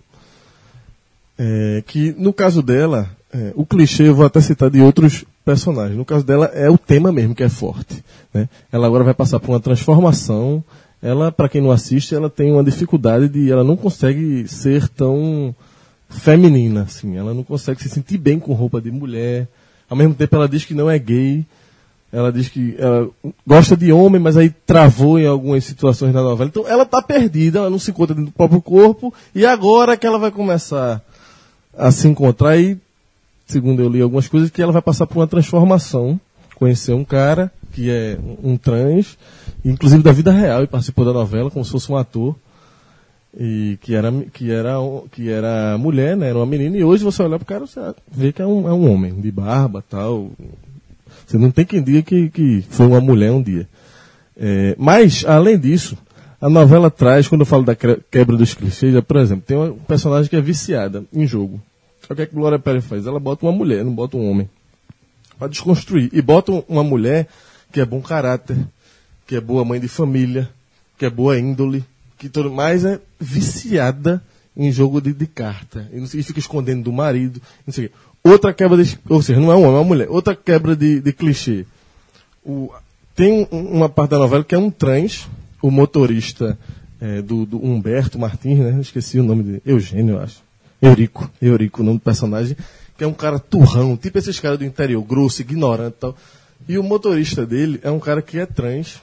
é, 1.36 1.82
que 1.86 2.14
no 2.16 2.32
caso 2.32 2.62
dela, 2.62 3.10
é, 3.32 3.52
o 3.56 3.66
clichê 3.66 4.08
eu 4.08 4.14
vou 4.14 4.26
até 4.26 4.40
citar 4.40 4.70
de 4.70 4.80
outros 4.80 5.24
personagens. 5.50 5.98
No 5.98 6.04
caso 6.04 6.24
dela 6.24 6.46
é 6.54 6.70
o 6.70 6.78
tema 6.78 7.10
mesmo 7.10 7.34
que 7.34 7.42
é 7.42 7.48
forte. 7.48 8.04
Né? 8.32 8.48
Ela 8.70 8.86
agora 8.86 9.02
vai 9.02 9.14
passar 9.14 9.40
por 9.40 9.50
uma 9.50 9.58
transformação. 9.58 10.62
Ela, 11.02 11.32
para 11.32 11.48
quem 11.48 11.60
não 11.60 11.72
assiste, 11.72 12.14
ela 12.14 12.30
tem 12.30 12.52
uma 12.52 12.62
dificuldade 12.62 13.28
de, 13.28 13.50
ela 13.50 13.64
não 13.64 13.76
consegue 13.76 14.46
ser 14.46 14.88
tão 14.88 15.52
feminina, 16.08 16.82
assim. 16.82 17.16
Ela 17.16 17.34
não 17.34 17.42
consegue 17.42 17.82
se 17.82 17.88
sentir 17.88 18.16
bem 18.16 18.38
com 18.38 18.52
roupa 18.52 18.80
de 18.80 18.92
mulher. 18.92 19.48
Ao 19.88 19.96
mesmo 19.96 20.14
tempo, 20.14 20.36
ela 20.36 20.48
diz 20.48 20.64
que 20.64 20.74
não 20.74 20.88
é 20.88 20.98
gay. 21.00 21.44
Ela 22.12 22.32
diz 22.32 22.48
que 22.48 22.76
ela 22.78 23.08
gosta 23.44 23.76
de 23.76 23.92
homem, 23.92 24.20
mas 24.20 24.36
aí 24.36 24.50
travou 24.50 25.18
em 25.18 25.26
algumas 25.26 25.64
situações 25.64 26.12
da 26.12 26.22
novela. 26.22 26.48
Então, 26.48 26.68
ela 26.68 26.84
está 26.84 27.02
perdida, 27.02 27.58
ela 27.58 27.70
não 27.70 27.78
se 27.78 27.90
encontra 27.90 28.14
dentro 28.14 28.30
do 28.30 28.36
próprio 28.36 28.62
corpo. 28.62 29.12
E 29.34 29.44
agora 29.44 29.96
que 29.96 30.06
ela 30.06 30.18
vai 30.18 30.30
começar 30.30 31.02
a 31.76 31.90
se 31.90 32.06
encontrar 32.06 32.56
e, 32.56 32.78
segundo 33.50 33.82
eu 33.82 33.88
li 33.88 34.00
algumas 34.00 34.28
coisas, 34.28 34.50
que 34.50 34.62
ela 34.62 34.72
vai 34.72 34.82
passar 34.82 35.06
por 35.06 35.18
uma 35.18 35.26
transformação, 35.26 36.20
conhecer 36.54 36.92
um 36.92 37.04
cara 37.04 37.50
que 37.72 37.90
é 37.90 38.18
um 38.42 38.56
trans, 38.56 39.16
inclusive 39.64 40.02
da 40.02 40.12
vida 40.12 40.32
real, 40.32 40.62
e 40.62 40.66
participou 40.66 41.04
da 41.04 41.12
novela 41.12 41.50
como 41.50 41.64
se 41.64 41.70
fosse 41.70 41.90
um 41.90 41.96
ator, 41.96 42.34
e 43.38 43.78
que 43.80 43.94
era 43.94 44.12
que 44.32 44.50
era 44.50 44.74
que 45.12 45.30
era 45.30 45.78
mulher, 45.78 46.16
né, 46.16 46.28
era 46.28 46.38
uma 46.38 46.46
menina, 46.46 46.76
e 46.76 46.84
hoje 46.84 47.04
você 47.04 47.22
olha 47.22 47.38
pro 47.38 47.46
cara, 47.46 47.66
você 47.66 47.80
vê 48.10 48.32
que 48.32 48.42
é 48.42 48.46
um, 48.46 48.68
é 48.68 48.72
um 48.72 48.90
homem, 48.90 49.20
de 49.20 49.30
barba 49.30 49.84
tal. 49.88 50.30
Você 51.26 51.38
não 51.38 51.50
tem 51.50 51.64
quem 51.64 51.82
diga 51.82 52.02
que, 52.02 52.28
que 52.28 52.64
foi 52.68 52.86
uma 52.86 53.00
mulher 53.00 53.30
um 53.30 53.42
dia. 53.42 53.68
É, 54.36 54.74
mas, 54.78 55.24
além 55.24 55.58
disso, 55.58 55.96
a 56.40 56.48
novela 56.48 56.90
traz, 56.90 57.28
quando 57.28 57.42
eu 57.42 57.46
falo 57.46 57.62
da 57.62 57.76
quebra 57.76 58.36
dos 58.36 58.54
clichês, 58.54 58.98
por 59.04 59.16
exemplo, 59.18 59.44
tem 59.46 59.56
uma 59.56 59.72
personagem 59.86 60.28
que 60.28 60.36
é 60.36 60.40
viciada 60.40 61.04
em 61.12 61.26
jogo. 61.26 61.60
O 62.10 62.14
que 62.14 62.22
é 62.22 62.26
que 62.26 62.34
Glória 62.34 62.58
Pérez 62.58 62.84
faz? 62.84 63.06
Ela 63.06 63.20
bota 63.20 63.46
uma 63.46 63.52
mulher, 63.52 63.84
não 63.84 63.94
bota 63.94 64.16
um 64.16 64.28
homem. 64.28 64.50
Para 65.38 65.46
desconstruir. 65.46 66.10
E 66.12 66.20
bota 66.20 66.50
uma 66.68 66.82
mulher 66.82 67.28
que 67.72 67.80
é 67.80 67.84
bom 67.84 68.02
caráter, 68.02 68.58
que 69.28 69.36
é 69.36 69.40
boa 69.40 69.64
mãe 69.64 69.78
de 69.78 69.86
família, 69.86 70.50
que 70.98 71.06
é 71.06 71.10
boa 71.10 71.38
índole, 71.38 71.84
que 72.18 72.28
tudo 72.28 72.50
mais 72.50 72.84
é 72.84 73.00
viciada 73.18 74.20
em 74.56 74.72
jogo 74.72 75.00
de, 75.00 75.12
de 75.12 75.26
carta. 75.26 75.88
E, 75.92 76.00
não 76.00 76.04
e 76.04 76.22
fica 76.24 76.40
escondendo 76.40 76.82
do 76.82 76.92
marido. 76.92 77.40
Não 77.64 77.72
sei 77.72 77.90
Outra 78.24 78.52
quebra 78.52 78.82
de. 78.82 78.98
Ou 79.08 79.22
seja, 79.22 79.40
não 79.40 79.52
é 79.52 79.56
um 79.56 79.62
homem, 79.62 79.76
é 79.76 79.78
uma 79.78 79.84
mulher. 79.84 80.10
Outra 80.10 80.34
quebra 80.34 80.74
de, 80.74 81.00
de 81.00 81.12
clichê. 81.12 81.64
O, 82.44 82.70
tem 83.14 83.46
uma 83.50 83.88
parte 83.88 84.10
da 84.10 84.18
novela 84.18 84.42
que 84.42 84.54
é 84.54 84.58
um 84.58 84.70
trans, 84.70 85.28
o 85.62 85.70
motorista 85.70 86.58
é, 87.00 87.22
do, 87.22 87.46
do, 87.46 87.64
Humberto 87.64 88.18
Martins, 88.18 88.58
né? 88.58 88.78
Esqueci 88.80 89.18
o 89.18 89.22
nome 89.22 89.42
dele. 89.42 89.62
Eugênio, 89.64 90.16
eu 90.16 90.20
acho. 90.20 90.49
Eurico, 90.80 91.30
Eurico, 91.40 91.82
o 91.82 91.84
nome 91.84 91.98
do 91.98 92.02
personagem, 92.02 92.56
que 92.96 93.04
é 93.04 93.06
um 93.06 93.12
cara 93.12 93.38
turrão, 93.38 93.96
tipo 93.96 94.18
esses 94.18 94.38
caras 94.40 94.58
do 94.58 94.64
interior, 94.64 95.02
grosso, 95.02 95.42
ignorante 95.42 95.96
e 95.96 96.00
tal. 96.00 96.16
E 96.68 96.78
o 96.78 96.82
motorista 96.82 97.44
dele 97.44 97.80
é 97.82 97.90
um 97.90 98.00
cara 98.00 98.22
que 98.22 98.38
é 98.38 98.46
trans, 98.46 99.00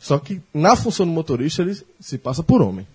só 0.00 0.18
que 0.18 0.40
na 0.52 0.76
função 0.76 1.06
do 1.06 1.12
motorista 1.12 1.62
ele 1.62 1.78
se 2.00 2.18
passa 2.18 2.42
por 2.42 2.60
homem. 2.60 2.86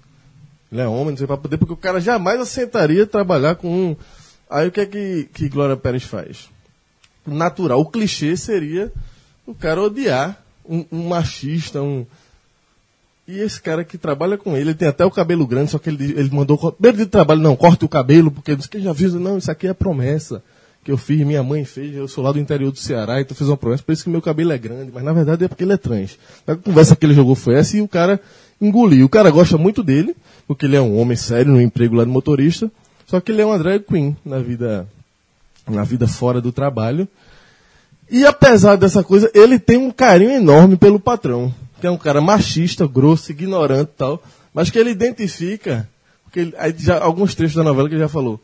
Ele 0.71 0.81
é 0.81 0.87
homem, 0.87 1.11
não 1.11 1.17
sei 1.17 1.25
pra 1.25 1.37
poder, 1.37 1.57
porque 1.57 1.73
o 1.73 1.77
cara 1.77 1.99
jamais 1.99 2.39
aceitaria 2.39 3.05
trabalhar 3.05 3.55
com 3.55 3.67
um. 3.67 3.95
Aí 4.49 4.67
o 4.67 4.71
que 4.71 4.81
é 4.81 4.85
que, 4.85 5.29
que 5.33 5.49
Glória 5.49 5.75
Pérez 5.75 6.03
faz? 6.03 6.49
Natural, 7.25 7.79
o 7.79 7.85
clichê 7.85 8.35
seria 8.37 8.91
o 9.45 9.53
cara 9.53 9.81
odiar 9.81 10.43
um, 10.67 10.85
um 10.91 11.07
machista, 11.07 11.81
um, 11.81 12.05
e 13.29 13.41
esse 13.41 13.61
cara 13.61 13.83
que 13.83 13.95
trabalha 13.95 14.39
com 14.39 14.57
ele, 14.57 14.71
ele 14.71 14.73
tem 14.73 14.87
até 14.87 15.05
o 15.05 15.11
cabelo 15.11 15.45
grande, 15.45 15.69
só 15.69 15.77
que 15.77 15.87
ele, 15.87 16.15
ele 16.17 16.31
mandou. 16.31 16.57
Primeiro 16.71 16.97
de 16.97 17.05
trabalho, 17.05 17.39
não, 17.39 17.55
corte 17.55 17.85
o 17.85 17.87
cabelo, 17.87 18.31
porque 18.31 18.55
disse 18.55 18.67
que 18.67 18.81
já 18.81 18.89
avisa, 18.89 19.19
não, 19.19 19.37
isso 19.37 19.51
aqui 19.51 19.67
é 19.67 19.73
promessa 19.73 20.41
que 20.83 20.91
eu 20.91 20.97
fiz, 20.97 21.19
minha 21.23 21.43
mãe 21.43 21.63
fez, 21.63 21.95
eu 21.95 22.07
sou 22.07 22.23
lá 22.23 22.31
do 22.31 22.39
interior 22.39 22.71
do 22.71 22.79
Ceará, 22.79 23.21
então 23.21 23.37
fiz 23.37 23.47
uma 23.47 23.57
promessa, 23.57 23.83
por 23.83 23.91
isso 23.91 24.03
que 24.03 24.09
meu 24.09 24.21
cabelo 24.21 24.51
é 24.51 24.57
grande, 24.57 24.91
mas 24.91 25.03
na 25.03 25.13
verdade 25.13 25.43
é 25.45 25.47
porque 25.47 25.63
ele 25.63 25.73
é 25.73 25.77
trans. 25.77 26.17
A 26.47 26.55
conversa 26.55 26.95
que 26.95 27.05
ele 27.05 27.13
jogou 27.13 27.35
foi 27.35 27.53
essa 27.53 27.77
e 27.77 27.81
o 27.81 27.87
cara 27.87 28.19
engoliu. 28.59 29.05
O 29.05 29.09
cara 29.09 29.29
gosta 29.29 29.59
muito 29.59 29.83
dele, 29.83 30.15
porque 30.47 30.65
ele 30.65 30.75
é 30.75 30.81
um 30.81 30.97
homem 30.97 31.15
sério 31.15 31.51
no 31.51 31.61
emprego 31.61 31.95
lá 31.95 32.03
de 32.03 32.09
motorista, 32.09 32.71
só 33.05 33.19
que 33.19 33.31
ele 33.31 33.41
é 33.41 33.45
uma 33.45 33.59
drag 33.59 33.83
queen 33.83 34.17
na 34.25 34.39
vida, 34.39 34.87
na 35.69 35.83
vida 35.83 36.07
fora 36.07 36.41
do 36.41 36.51
trabalho. 36.51 37.07
E 38.09 38.25
apesar 38.25 38.75
dessa 38.75 39.03
coisa, 39.03 39.29
ele 39.35 39.59
tem 39.59 39.77
um 39.77 39.91
carinho 39.91 40.31
enorme 40.31 40.77
pelo 40.77 40.99
patrão 40.99 41.53
que 41.79 41.87
é 41.87 41.91
um 41.91 41.97
cara 41.97 42.21
machista, 42.21 42.87
grosso, 42.87 43.31
ignorante 43.31 43.91
e 43.93 43.97
tal, 43.97 44.21
mas 44.53 44.69
que 44.69 44.77
ele 44.77 44.91
identifica, 44.91 45.89
porque 46.23 46.39
ele, 46.39 46.53
aí 46.57 46.73
já, 46.77 46.99
alguns 46.99 47.33
trechos 47.33 47.55
da 47.55 47.63
novela 47.63 47.87
que 47.87 47.95
ele 47.95 48.01
já 48.01 48.09
falou. 48.09 48.39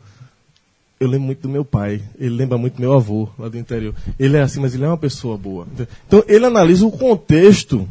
Eu 0.98 1.08
lembro 1.08 1.26
muito 1.26 1.42
do 1.42 1.48
meu 1.48 1.64
pai, 1.64 2.02
ele 2.18 2.34
lembra 2.34 2.56
muito 2.56 2.76
do 2.76 2.80
meu 2.80 2.94
avô 2.94 3.28
lá 3.38 3.48
do 3.48 3.58
interior. 3.58 3.94
Ele 4.18 4.36
é 4.36 4.42
assim, 4.42 4.60
mas 4.60 4.74
ele 4.74 4.84
é 4.84 4.88
uma 4.88 4.96
pessoa 4.96 5.36
boa. 5.36 5.66
Então 6.06 6.24
ele 6.26 6.46
analisa 6.46 6.86
o 6.86 6.90
contexto 6.90 7.86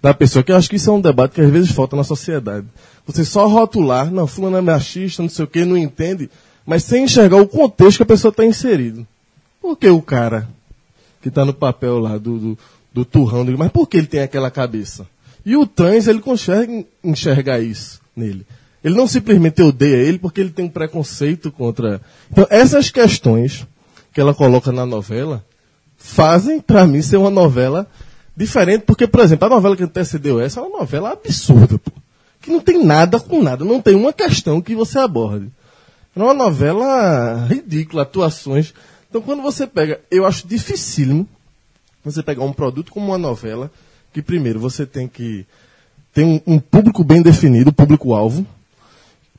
da 0.00 0.14
pessoa, 0.14 0.42
que 0.42 0.50
eu 0.50 0.56
acho 0.56 0.70
que 0.70 0.76
isso 0.76 0.88
é 0.88 0.92
um 0.92 1.00
debate 1.00 1.34
que 1.34 1.40
às 1.40 1.50
vezes 1.50 1.70
falta 1.70 1.94
na 1.94 2.04
sociedade. 2.04 2.66
Você 3.06 3.24
só 3.24 3.46
rotular, 3.46 4.10
não, 4.10 4.26
fulano 4.26 4.56
é 4.56 4.60
machista, 4.60 5.22
não 5.22 5.28
sei 5.28 5.44
o 5.44 5.48
que, 5.48 5.64
não 5.64 5.76
entende, 5.76 6.30
mas 6.64 6.84
sem 6.84 7.04
enxergar 7.04 7.36
o 7.36 7.48
contexto 7.48 7.98
que 7.98 8.02
a 8.04 8.06
pessoa 8.06 8.30
está 8.30 8.44
inserido. 8.44 9.06
Por 9.60 9.76
que 9.76 9.88
o 9.88 10.00
cara 10.00 10.48
que 11.20 11.28
está 11.28 11.44
no 11.44 11.52
papel 11.52 11.98
lá 11.98 12.16
do, 12.16 12.38
do 12.38 12.58
do 12.98 13.04
turrão 13.04 13.44
dele, 13.44 13.56
mas 13.56 13.70
por 13.70 13.86
que 13.86 13.96
ele 13.96 14.08
tem 14.08 14.20
aquela 14.20 14.50
cabeça? 14.50 15.06
E 15.46 15.56
o 15.56 15.66
trans, 15.66 16.08
ele 16.08 16.18
consegue 16.20 16.84
enxergar 17.02 17.60
isso 17.60 18.00
nele. 18.14 18.44
Ele 18.82 18.96
não 18.96 19.06
simplesmente 19.06 19.62
odeia 19.62 19.96
ele 19.96 20.18
porque 20.18 20.40
ele 20.40 20.50
tem 20.50 20.64
um 20.64 20.68
preconceito 20.68 21.50
contra. 21.52 22.00
Então, 22.30 22.46
essas 22.50 22.90
questões 22.90 23.66
que 24.12 24.20
ela 24.20 24.34
coloca 24.34 24.72
na 24.72 24.84
novela 24.84 25.44
fazem, 25.96 26.60
para 26.60 26.86
mim, 26.86 27.00
ser 27.00 27.18
uma 27.18 27.30
novela 27.30 27.86
diferente, 28.36 28.82
porque, 28.82 29.06
por 29.06 29.20
exemplo, 29.20 29.46
a 29.46 29.50
novela 29.50 29.76
que 29.76 29.84
antecedeu 29.84 30.40
essa 30.40 30.58
é 30.58 30.62
uma 30.62 30.80
novela 30.80 31.12
absurda, 31.12 31.78
pô, 31.78 31.92
que 32.40 32.50
não 32.50 32.60
tem 32.60 32.84
nada 32.84 33.20
com 33.20 33.42
nada, 33.42 33.64
não 33.64 33.80
tem 33.80 33.94
uma 33.94 34.12
questão 34.12 34.60
que 34.60 34.74
você 34.74 34.98
aborde. 34.98 35.50
É 36.16 36.20
uma 36.20 36.34
novela 36.34 37.46
ridícula, 37.48 38.02
atuações. 38.02 38.74
Então, 39.08 39.22
quando 39.22 39.40
você 39.40 39.68
pega, 39.68 40.00
eu 40.10 40.26
acho 40.26 40.48
dificílimo 40.48 41.28
você 42.10 42.22
pegar 42.22 42.44
um 42.44 42.52
produto 42.52 42.92
como 42.92 43.06
uma 43.06 43.18
novela, 43.18 43.70
que 44.12 44.22
primeiro 44.22 44.58
você 44.58 44.86
tem 44.86 45.06
que 45.06 45.46
ter 46.12 46.24
um, 46.24 46.40
um 46.46 46.58
público 46.58 47.04
bem 47.04 47.22
definido, 47.22 47.72
público-alvo, 47.72 48.46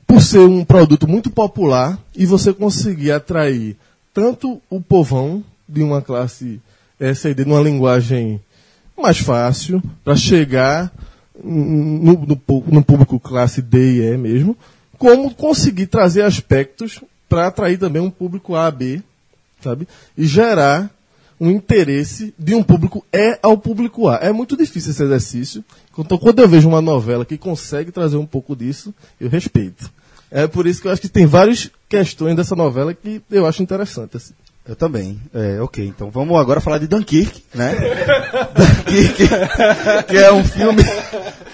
por 0.06 0.20
ser 0.22 0.40
um 0.40 0.64
produto 0.64 1.06
muito 1.06 1.30
popular 1.30 1.98
e 2.16 2.26
você 2.26 2.52
conseguir 2.52 3.12
atrair 3.12 3.76
tanto 4.12 4.60
o 4.68 4.80
povão 4.80 5.44
de 5.68 5.82
uma 5.82 6.02
classe 6.02 6.60
SID 7.14 7.44
numa 7.44 7.60
linguagem 7.60 8.40
mais 8.96 9.18
fácil 9.18 9.82
para 10.04 10.16
chegar 10.16 10.92
no, 11.42 12.26
no, 12.26 12.40
no 12.66 12.84
público 12.84 13.18
classe 13.18 13.62
D 13.62 13.78
e 13.78 14.12
E 14.12 14.16
mesmo, 14.16 14.56
como 14.98 15.34
conseguir 15.34 15.86
trazer 15.86 16.22
aspectos 16.22 17.00
para 17.28 17.46
atrair 17.46 17.78
também 17.78 18.02
um 18.02 18.10
público 18.10 18.54
A, 18.54 18.70
B, 18.70 19.00
sabe? 19.62 19.86
E 20.16 20.26
gerar 20.26 20.90
um 21.40 21.50
interesse 21.50 22.34
de 22.38 22.54
um 22.54 22.62
público 22.62 23.04
E 23.10 23.38
ao 23.42 23.56
público 23.56 24.08
A. 24.08 24.16
É 24.16 24.30
muito 24.30 24.56
difícil 24.56 24.90
esse 24.90 25.02
exercício. 25.02 25.64
Então, 25.98 26.18
quando 26.18 26.40
eu 26.40 26.48
vejo 26.48 26.68
uma 26.68 26.82
novela 26.82 27.24
que 27.24 27.38
consegue 27.38 27.90
trazer 27.90 28.18
um 28.18 28.26
pouco 28.26 28.54
disso, 28.54 28.94
eu 29.18 29.28
respeito. 29.28 29.90
É 30.30 30.46
por 30.46 30.66
isso 30.66 30.80
que 30.80 30.88
eu 30.88 30.92
acho 30.92 31.00
que 31.00 31.08
tem 31.08 31.26
várias 31.26 31.70
questões 31.88 32.36
dessa 32.36 32.54
novela 32.54 32.94
que 32.94 33.20
eu 33.30 33.46
acho 33.46 33.62
interessante. 33.62 34.16
Assim. 34.16 34.32
Eu 34.68 34.76
também. 34.76 35.18
É, 35.34 35.60
ok, 35.60 35.84
então 35.84 36.10
vamos 36.10 36.38
agora 36.38 36.60
falar 36.60 36.78
de 36.78 36.86
Dunkirk, 36.86 37.42
né? 37.54 37.74
Dunkirk, 38.54 39.28
que 40.06 40.16
é 40.16 40.32
um 40.32 40.44
filme 40.44 40.84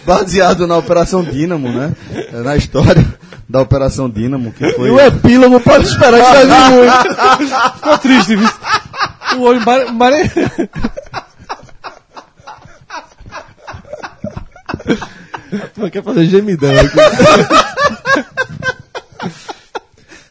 baseado 0.04 0.66
na 0.66 0.76
Operação 0.76 1.22
Dínamo, 1.24 1.70
né? 1.70 1.94
É, 2.12 2.42
Na 2.42 2.56
história 2.56 3.06
da 3.48 3.62
Operação 3.62 4.10
Dínamo, 4.10 4.52
que 4.52 4.70
foi... 4.72 4.88
E 4.88 4.90
o 4.90 5.00
epílogo 5.00 5.60
pode 5.60 5.86
esperar 5.86 6.18
que 6.18 6.46
vai 6.46 6.46
vir 6.46 6.76
muito. 6.76 7.72
Ficou 7.76 7.98
triste, 7.98 8.36
viu? 8.36 8.48
O 9.36 9.42
olho 9.42 9.60
mare... 9.64 9.92
mare... 9.92 10.30
Tu 15.74 15.90
quer 15.90 16.02
fazer 16.02 16.26
gemidão 16.26 16.72
aqui. 16.78 16.96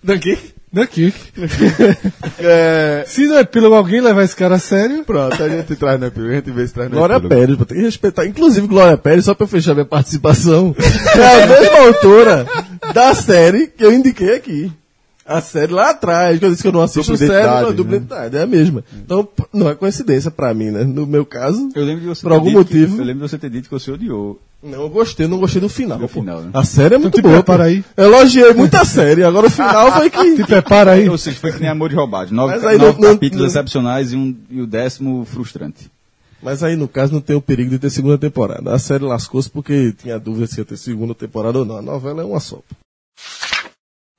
Dunkirk? 0.03 0.53
Dunkirk. 0.71 1.17
É... 2.39 3.05
Se 3.07 3.25
no 3.25 3.39
epílogo 3.39 3.75
alguém 3.75 4.01
levar 4.01 4.23
esse 4.23 4.35
cara 4.35 4.55
a 4.55 4.59
sério, 4.59 5.03
Pronto, 5.03 5.41
a 5.41 5.47
gente 5.47 5.75
traz 5.75 5.99
no 5.99 6.07
epílogo, 6.07 6.31
a 6.31 6.35
gente 6.35 6.51
vê 6.51 6.67
se 6.67 6.73
traz 6.73 6.89
no 6.89 6.97
Glória 6.97 7.15
epílogo. 7.15 7.35
Pérez, 7.35 7.57
pô, 7.57 7.65
tem 7.65 7.77
que 7.77 7.83
respeitar. 7.83 8.25
Inclusive, 8.25 8.67
Glória 8.67 8.97
Pérez, 8.97 9.25
só 9.25 9.33
pra 9.33 9.45
eu 9.45 9.47
fechar 9.47 9.73
minha 9.73 9.85
participação, 9.85 10.75
é 11.15 11.43
a 11.43 11.47
mesma 11.47 11.79
autora 11.87 12.45
da 12.93 13.13
série 13.13 13.67
que 13.67 13.85
eu 13.85 13.93
indiquei 13.93 14.35
aqui. 14.35 14.71
A 15.27 15.41
série 15.41 15.73
lá 15.73 15.89
atrás, 15.89 16.37
que 16.37 16.45
eu 16.45 16.51
disse 16.51 16.61
que 16.61 16.67
eu 16.67 16.71
não 16.71 16.81
assisto 16.81 17.11
Dupla 17.13 17.27
série, 17.27 17.47
não, 17.47 17.73
dupla 17.73 17.91
né? 17.93 17.97
identidade, 17.97 18.37
é 18.37 18.41
a 18.43 18.45
mesma. 18.47 18.83
Então, 18.93 19.27
não 19.51 19.67
é 19.67 19.73
coincidência 19.73 20.29
pra 20.29 20.53
mim, 20.53 20.69
né? 20.69 20.83
No 20.83 21.07
meu 21.07 21.25
caso, 21.25 21.67
Eu 21.73 21.83
lembro 21.83 22.01
de 22.01 22.07
você 22.07 22.21
Por 22.21 22.31
algum 22.31 22.45
dito 22.49 22.65
que- 22.65 22.77
motivo. 22.77 23.01
eu 23.01 23.05
lembro 23.05 23.23
de 23.25 23.29
você 23.31 23.37
ter 23.39 23.49
dito 23.49 23.63
que 23.67 23.71
você 23.71 23.89
odiou. 23.91 24.39
não, 24.61 24.81
eu 24.83 24.89
gostei, 24.89 25.25
não 25.27 25.39
gostei 25.39 25.59
do 25.59 25.67
final. 25.67 25.97
Do 25.97 26.07
final, 26.07 26.41
né? 26.41 26.51
A 26.53 26.63
série 26.63 26.93
é 26.93 26.97
muito 26.99 27.19
boa. 27.23 27.35
prepara 27.35 27.63
pô. 27.63 27.69
aí. 27.69 27.83
Elogiei 27.97 28.53
muito 28.53 28.75
a 28.75 28.85
série, 28.85 29.23
agora 29.23 29.47
o 29.47 29.49
final 29.49 29.91
foi 29.93 30.11
que... 30.11 30.35
te 30.37 30.43
prepara 30.43 30.91
aí. 30.91 31.09
Ou 31.09 31.17
seja, 31.17 31.39
foi 31.39 31.51
que 31.51 31.59
nem 31.59 31.69
Amor 31.69 31.89
de 31.89 31.95
Roubado. 31.95 32.31
Nove, 32.31 32.53
Mas 32.53 32.63
aí 32.65 32.77
nove 32.77 33.01
não- 33.01 33.09
não- 33.09 33.13
capítulos 33.15 33.41
não- 33.41 33.47
excepcionais 33.47 34.13
e, 34.13 34.15
um, 34.15 34.35
e 34.51 34.61
o 34.61 34.67
décimo 34.67 35.25
frustrante. 35.25 35.89
Mas 36.43 36.61
aí, 36.61 36.75
no 36.75 36.87
caso, 36.87 37.11
não 37.13 37.21
tem 37.21 37.35
o 37.35 37.41
perigo 37.41 37.71
de 37.71 37.79
ter 37.79 37.89
segunda 37.89 38.19
temporada. 38.19 38.71
A 38.71 38.77
série 38.77 39.03
lascou-se 39.03 39.49
porque 39.49 39.91
tinha 39.93 40.19
dúvida 40.19 40.45
se 40.45 40.59
ia 40.59 40.65
ter 40.65 40.77
segunda 40.77 41.15
temporada 41.15 41.57
ou 41.57 41.65
não. 41.65 41.77
A 41.77 41.81
novela 41.81 42.21
é 42.21 42.25
uma 42.25 42.39
só. 42.39 42.59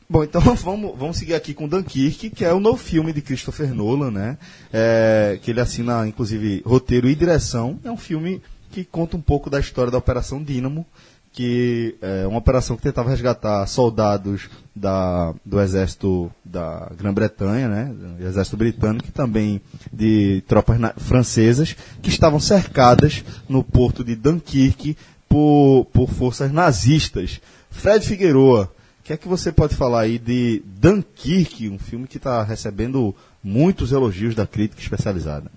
Bom, 0.08 0.22
então 0.22 0.40
vamos, 0.56 0.94
vamos 0.96 1.16
seguir 1.16 1.34
aqui 1.34 1.52
com 1.52 1.66
Dunkirk, 1.68 2.30
que 2.30 2.44
é 2.44 2.52
o 2.52 2.60
novo 2.60 2.78
filme 2.78 3.12
de 3.12 3.20
Christopher 3.20 3.74
Nolan, 3.74 4.10
né? 4.10 4.38
É, 4.72 5.38
que 5.42 5.50
ele 5.50 5.60
assina, 5.60 6.06
inclusive, 6.06 6.62
roteiro 6.64 7.08
e 7.08 7.14
direção. 7.14 7.78
É 7.84 7.90
um 7.90 7.96
filme 7.96 8.40
que 8.70 8.84
conta 8.84 9.16
um 9.16 9.20
pouco 9.20 9.50
da 9.50 9.58
história 9.58 9.90
da 9.90 9.98
Operação 9.98 10.42
Dínamo, 10.42 10.86
que 11.32 11.96
é 12.00 12.26
uma 12.26 12.38
operação 12.38 12.76
que 12.76 12.82
tentava 12.82 13.10
resgatar 13.10 13.66
soldados 13.66 14.48
da, 14.74 15.34
do 15.44 15.60
exército 15.60 16.30
da 16.44 16.90
Grã-Bretanha, 16.96 17.68
né? 17.68 17.84
Do 18.18 18.26
exército 18.26 18.56
britânico 18.56 19.08
e 19.08 19.12
também 19.12 19.60
de 19.92 20.42
tropas 20.46 20.78
na- 20.78 20.94
francesas, 20.94 21.76
que 22.00 22.08
estavam 22.08 22.38
cercadas 22.38 23.24
no 23.48 23.62
porto 23.64 24.04
de 24.04 24.14
Dunkirk 24.14 24.96
por, 25.28 25.86
por 25.92 26.08
forças 26.10 26.52
nazistas. 26.52 27.40
Fred 27.70 28.06
Figueroa, 28.06 28.72
que 29.06 29.12
é 29.12 29.16
que 29.16 29.28
você 29.28 29.52
pode 29.52 29.76
falar 29.76 30.00
aí 30.00 30.18
de 30.18 30.60
Dunkirk, 30.80 31.68
um 31.68 31.78
filme 31.78 32.08
que 32.08 32.16
está 32.16 32.42
recebendo 32.42 33.14
muitos 33.42 33.92
elogios 33.92 34.34
da 34.34 34.46
crítica 34.46 34.82
especializada? 34.82 35.50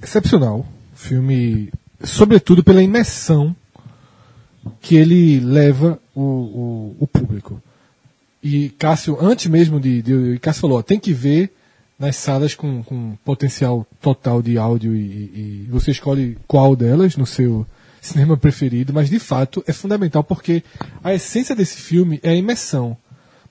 excepcional. 0.00 0.64
Filme, 0.94 1.72
sobretudo 2.04 2.62
pela 2.62 2.82
imersão 2.82 3.54
que 4.80 4.94
ele 4.96 5.40
leva 5.40 5.98
o, 6.14 6.20
o, 6.22 6.96
o 7.00 7.06
público. 7.06 7.60
E 8.42 8.68
Cássio, 8.70 9.16
antes 9.20 9.46
mesmo 9.46 9.80
de, 9.80 10.02
de 10.02 10.38
Cássio 10.40 10.62
falou, 10.62 10.82
tem 10.82 10.98
que 11.00 11.12
ver 11.12 11.52
nas 11.98 12.16
salas 12.16 12.54
com, 12.54 12.82
com 12.82 13.16
potencial 13.24 13.86
total 14.00 14.40
de 14.42 14.58
áudio 14.58 14.94
e- 14.94 15.64
e 15.64 15.68
você 15.70 15.90
escolhe 15.92 16.36
qual 16.46 16.74
delas 16.76 17.16
no 17.16 17.26
seu 17.26 17.66
cinema 18.02 18.36
preferido, 18.36 18.92
mas 18.92 19.08
de 19.08 19.20
fato 19.20 19.62
é 19.64 19.72
fundamental 19.72 20.24
porque 20.24 20.64
a 21.04 21.14
essência 21.14 21.54
desse 21.54 21.76
filme 21.76 22.18
é 22.22 22.30
a 22.30 22.34
imersão. 22.34 22.96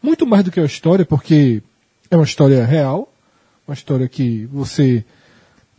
Muito 0.04 0.28
mais 0.28 0.44
do 0.44 0.52
que 0.52 0.60
a 0.60 0.66
história, 0.66 1.06
porque 1.06 1.64
é 2.10 2.18
uma 2.18 2.26
história 2.26 2.64
real, 2.66 3.12
uma 3.66 3.74
história 3.74 4.10
que 4.10 4.46
você 4.52 5.06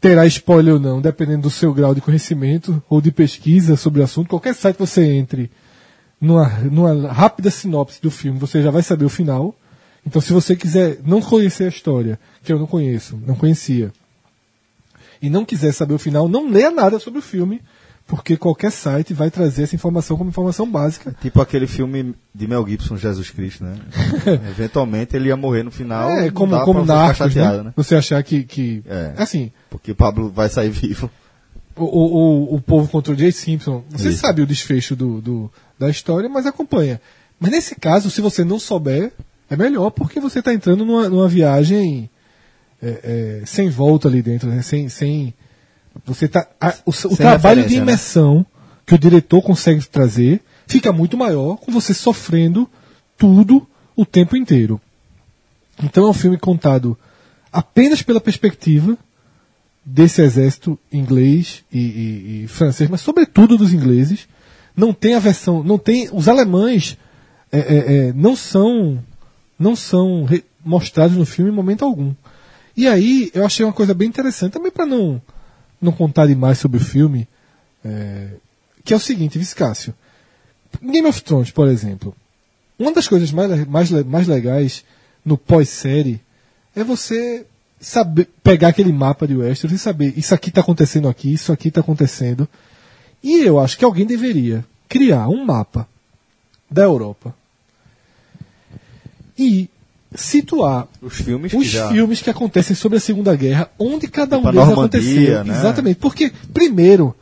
terá 0.00 0.26
spoiler 0.26 0.74
ou 0.74 0.80
não, 0.80 1.02
dependendo 1.02 1.42
do 1.42 1.50
seu 1.50 1.72
grau 1.74 1.94
de 1.94 2.00
conhecimento 2.00 2.82
ou 2.88 3.00
de 3.00 3.12
pesquisa 3.12 3.76
sobre 3.76 4.00
o 4.00 4.04
assunto. 4.04 4.30
Qualquer 4.30 4.54
site 4.54 4.76
que 4.76 4.86
você 4.86 5.04
entre 5.04 5.50
numa, 6.18 6.48
numa 6.60 7.12
rápida 7.12 7.50
sinopse 7.50 8.00
do 8.00 8.10
filme, 8.10 8.38
você 8.38 8.62
já 8.62 8.70
vai 8.70 8.82
saber 8.82 9.04
o 9.04 9.10
final. 9.10 9.54
Então, 10.06 10.20
se 10.20 10.32
você 10.32 10.56
quiser 10.56 10.98
não 11.04 11.20
conhecer 11.20 11.64
a 11.64 11.68
história, 11.68 12.18
que 12.42 12.52
eu 12.52 12.58
não 12.58 12.66
conheço, 12.66 13.20
não 13.26 13.34
conhecia, 13.34 13.92
e 15.20 15.28
não 15.28 15.44
quiser 15.44 15.72
saber 15.72 15.94
o 15.94 15.98
final, 15.98 16.26
não 16.26 16.50
leia 16.50 16.70
nada 16.70 16.98
sobre 16.98 17.18
o 17.18 17.22
filme, 17.22 17.60
porque 18.06 18.36
qualquer 18.36 18.70
site 18.70 19.14
vai 19.14 19.30
trazer 19.30 19.62
essa 19.62 19.74
informação 19.74 20.16
como 20.16 20.28
informação 20.30 20.70
básica. 20.70 21.14
Tipo 21.22 21.40
aquele 21.40 21.66
filme 21.66 22.14
de 22.34 22.46
Mel 22.46 22.66
Gibson, 22.68 22.96
Jesus 22.96 23.30
Cristo, 23.30 23.64
né? 23.64 23.76
Eventualmente 24.50 25.16
ele 25.16 25.28
ia 25.28 25.36
morrer 25.36 25.62
no 25.62 25.70
final. 25.70 26.10
é 26.10 26.30
como, 26.30 26.58
como 26.64 26.84
narcos, 26.84 27.18
chateado, 27.18 27.64
né? 27.64 27.72
Você 27.76 27.94
achar 27.94 28.22
que, 28.22 28.44
que 28.44 28.82
É. 28.86 29.12
assim, 29.16 29.50
Porque 29.70 29.92
o 29.92 29.94
Pablo 29.94 30.30
vai 30.30 30.48
sair 30.48 30.70
vivo. 30.70 31.10
o, 31.76 31.84
o, 31.84 32.12
o- 32.52 32.54
o 32.56 32.60
povo 32.60 32.88
contra 32.88 33.12
o 33.12 33.16
Jay 33.16 33.32
Simpson. 33.32 33.82
Você 33.90 34.10
Isso. 34.10 34.18
sabe 34.20 34.42
o 34.42 34.46
desfecho 34.46 34.94
do, 34.94 35.20
do- 35.20 35.50
da 35.78 35.88
história, 35.88 36.28
mas 36.28 36.44
acompanha. 36.46 37.00
Mas 37.40 37.50
nesse 37.50 37.74
caso, 37.74 38.10
se 38.10 38.20
você 38.20 38.44
não 38.44 38.58
souber, 38.58 39.12
é 39.50 39.56
melhor 39.56 39.90
porque 39.90 40.20
você 40.20 40.38
está 40.40 40.52
entrando 40.52 40.84
numa, 40.84 41.08
numa 41.08 41.28
viagem 41.28 42.08
é, 42.82 43.40
é, 43.42 43.46
sem 43.46 43.68
volta 43.70 44.06
ali 44.08 44.22
dentro, 44.22 44.48
né? 44.48 44.60
sem, 44.62 44.88
sem 44.88 45.32
você 46.04 46.28
tá 46.28 46.46
a- 46.60 46.74
o, 46.86 46.90
o 46.90 47.16
trabalho 47.16 47.66
de 47.66 47.76
né? 47.76 47.82
imersão 47.82 48.44
que 48.86 48.94
o 48.94 48.98
diretor 48.98 49.42
consegue 49.42 49.84
trazer 49.86 50.40
fica 50.66 50.92
muito 50.92 51.16
maior 51.16 51.56
com 51.56 51.70
você 51.72 51.92
sofrendo 51.94 52.68
tudo 53.16 53.66
o 53.94 54.04
tempo 54.06 54.36
inteiro. 54.36 54.80
Então 55.82 56.06
é 56.06 56.10
um 56.10 56.14
filme 56.14 56.38
contado 56.38 56.96
apenas 57.52 58.02
pela 58.02 58.20
perspectiva 58.20 58.96
desse 59.84 60.22
exército 60.22 60.78
inglês 60.92 61.64
e, 61.72 61.78
e- 61.78 62.44
e 62.44 62.48
francês, 62.48 62.88
mas 62.88 63.00
sobretudo 63.00 63.56
dos 63.58 63.72
ingleses. 63.72 64.28
Não 64.74 64.92
tem 64.94 65.14
a 65.14 65.18
versão, 65.18 65.62
não 65.62 65.76
tem 65.76 66.08
os 66.12 66.28
alemães 66.28 66.96
é, 67.50 67.58
é, 67.58 67.62
é, 68.08 68.12
não 68.14 68.34
são 68.34 68.98
não 69.58 69.76
são 69.76 70.24
re- 70.24 70.44
mostrados 70.64 71.16
no 71.16 71.26
filme 71.26 71.50
em 71.50 71.54
momento 71.54 71.84
algum. 71.84 72.14
E 72.74 72.88
aí 72.88 73.30
eu 73.34 73.44
achei 73.44 73.66
uma 73.66 73.72
coisa 73.74 73.92
bem 73.92 74.08
interessante 74.08 74.52
também 74.52 74.72
para 74.72 74.86
não 74.86 75.20
não 75.82 75.92
contar 75.92 76.26
demais 76.26 76.58
sobre 76.58 76.78
o 76.78 76.84
filme, 76.84 77.28
é, 77.84 78.28
que 78.84 78.94
é 78.94 78.96
o 78.96 79.00
seguinte, 79.00 79.38
Viscácio. 79.38 79.92
Game 80.80 81.06
of 81.06 81.20
Thrones, 81.22 81.50
por 81.50 81.68
exemplo, 81.68 82.14
uma 82.78 82.92
das 82.92 83.08
coisas 83.08 83.32
mais, 83.32 83.66
mais, 83.66 83.90
mais 83.90 84.26
legais 84.26 84.84
no 85.24 85.36
pós-série 85.36 86.20
é 86.74 86.82
você 86.82 87.44
saber 87.80 88.28
pegar 88.42 88.68
aquele 88.68 88.92
mapa 88.92 89.26
de 89.26 89.36
Westeros 89.36 89.74
e 89.74 89.78
saber 89.78 90.14
isso 90.16 90.34
aqui 90.34 90.48
está 90.48 90.60
acontecendo 90.60 91.08
aqui, 91.08 91.32
isso 91.32 91.52
aqui 91.52 91.68
está 91.68 91.80
acontecendo. 91.80 92.48
E 93.22 93.42
eu 93.44 93.58
acho 93.58 93.76
que 93.76 93.84
alguém 93.84 94.06
deveria 94.06 94.64
criar 94.88 95.28
um 95.28 95.44
mapa 95.44 95.86
da 96.70 96.82
Europa 96.82 97.34
e 99.36 99.68
situar 100.14 100.88
Os 101.00 101.14
filmes 101.14 101.52
os 101.52 101.58
que 101.62 101.68
já... 101.68 101.88
filmes 101.90 102.20
que 102.20 102.30
acontecem 102.30 102.74
sobre 102.76 102.98
a 102.98 103.00
Segunda 103.00 103.34
Guerra, 103.34 103.70
onde 103.78 104.08
cada 104.08 104.36
um 104.38 104.42
Tipo 104.42 104.52
deles 104.52 104.68
aconteceu. 104.68 105.44
né? 105.44 105.54
Exatamente. 105.58 105.96
Porque, 105.96 106.32
primeiro, 106.52 107.14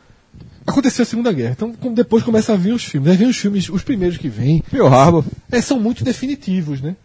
aconteceu 0.67 1.03
a 1.03 1.07
Segunda 1.07 1.33
Guerra. 1.33 1.53
Então, 1.57 1.75
depois 1.95 2.23
começa 2.23 2.53
a 2.53 2.57
vir 2.57 2.73
os 2.73 2.85
filmes. 2.85 3.11
Aí 3.11 3.17
vem 3.17 3.29
os 3.29 3.37
filmes, 3.37 3.69
os 3.69 3.83
primeiros 3.83 4.19
que 4.19 4.29
vêm, 4.29 4.63
Pearl 4.71 4.87
Harbor. 4.89 5.25
é, 5.51 5.61
são 5.61 5.79
muito 5.81 6.05
definitivos, 6.05 6.81
né? 6.81 6.97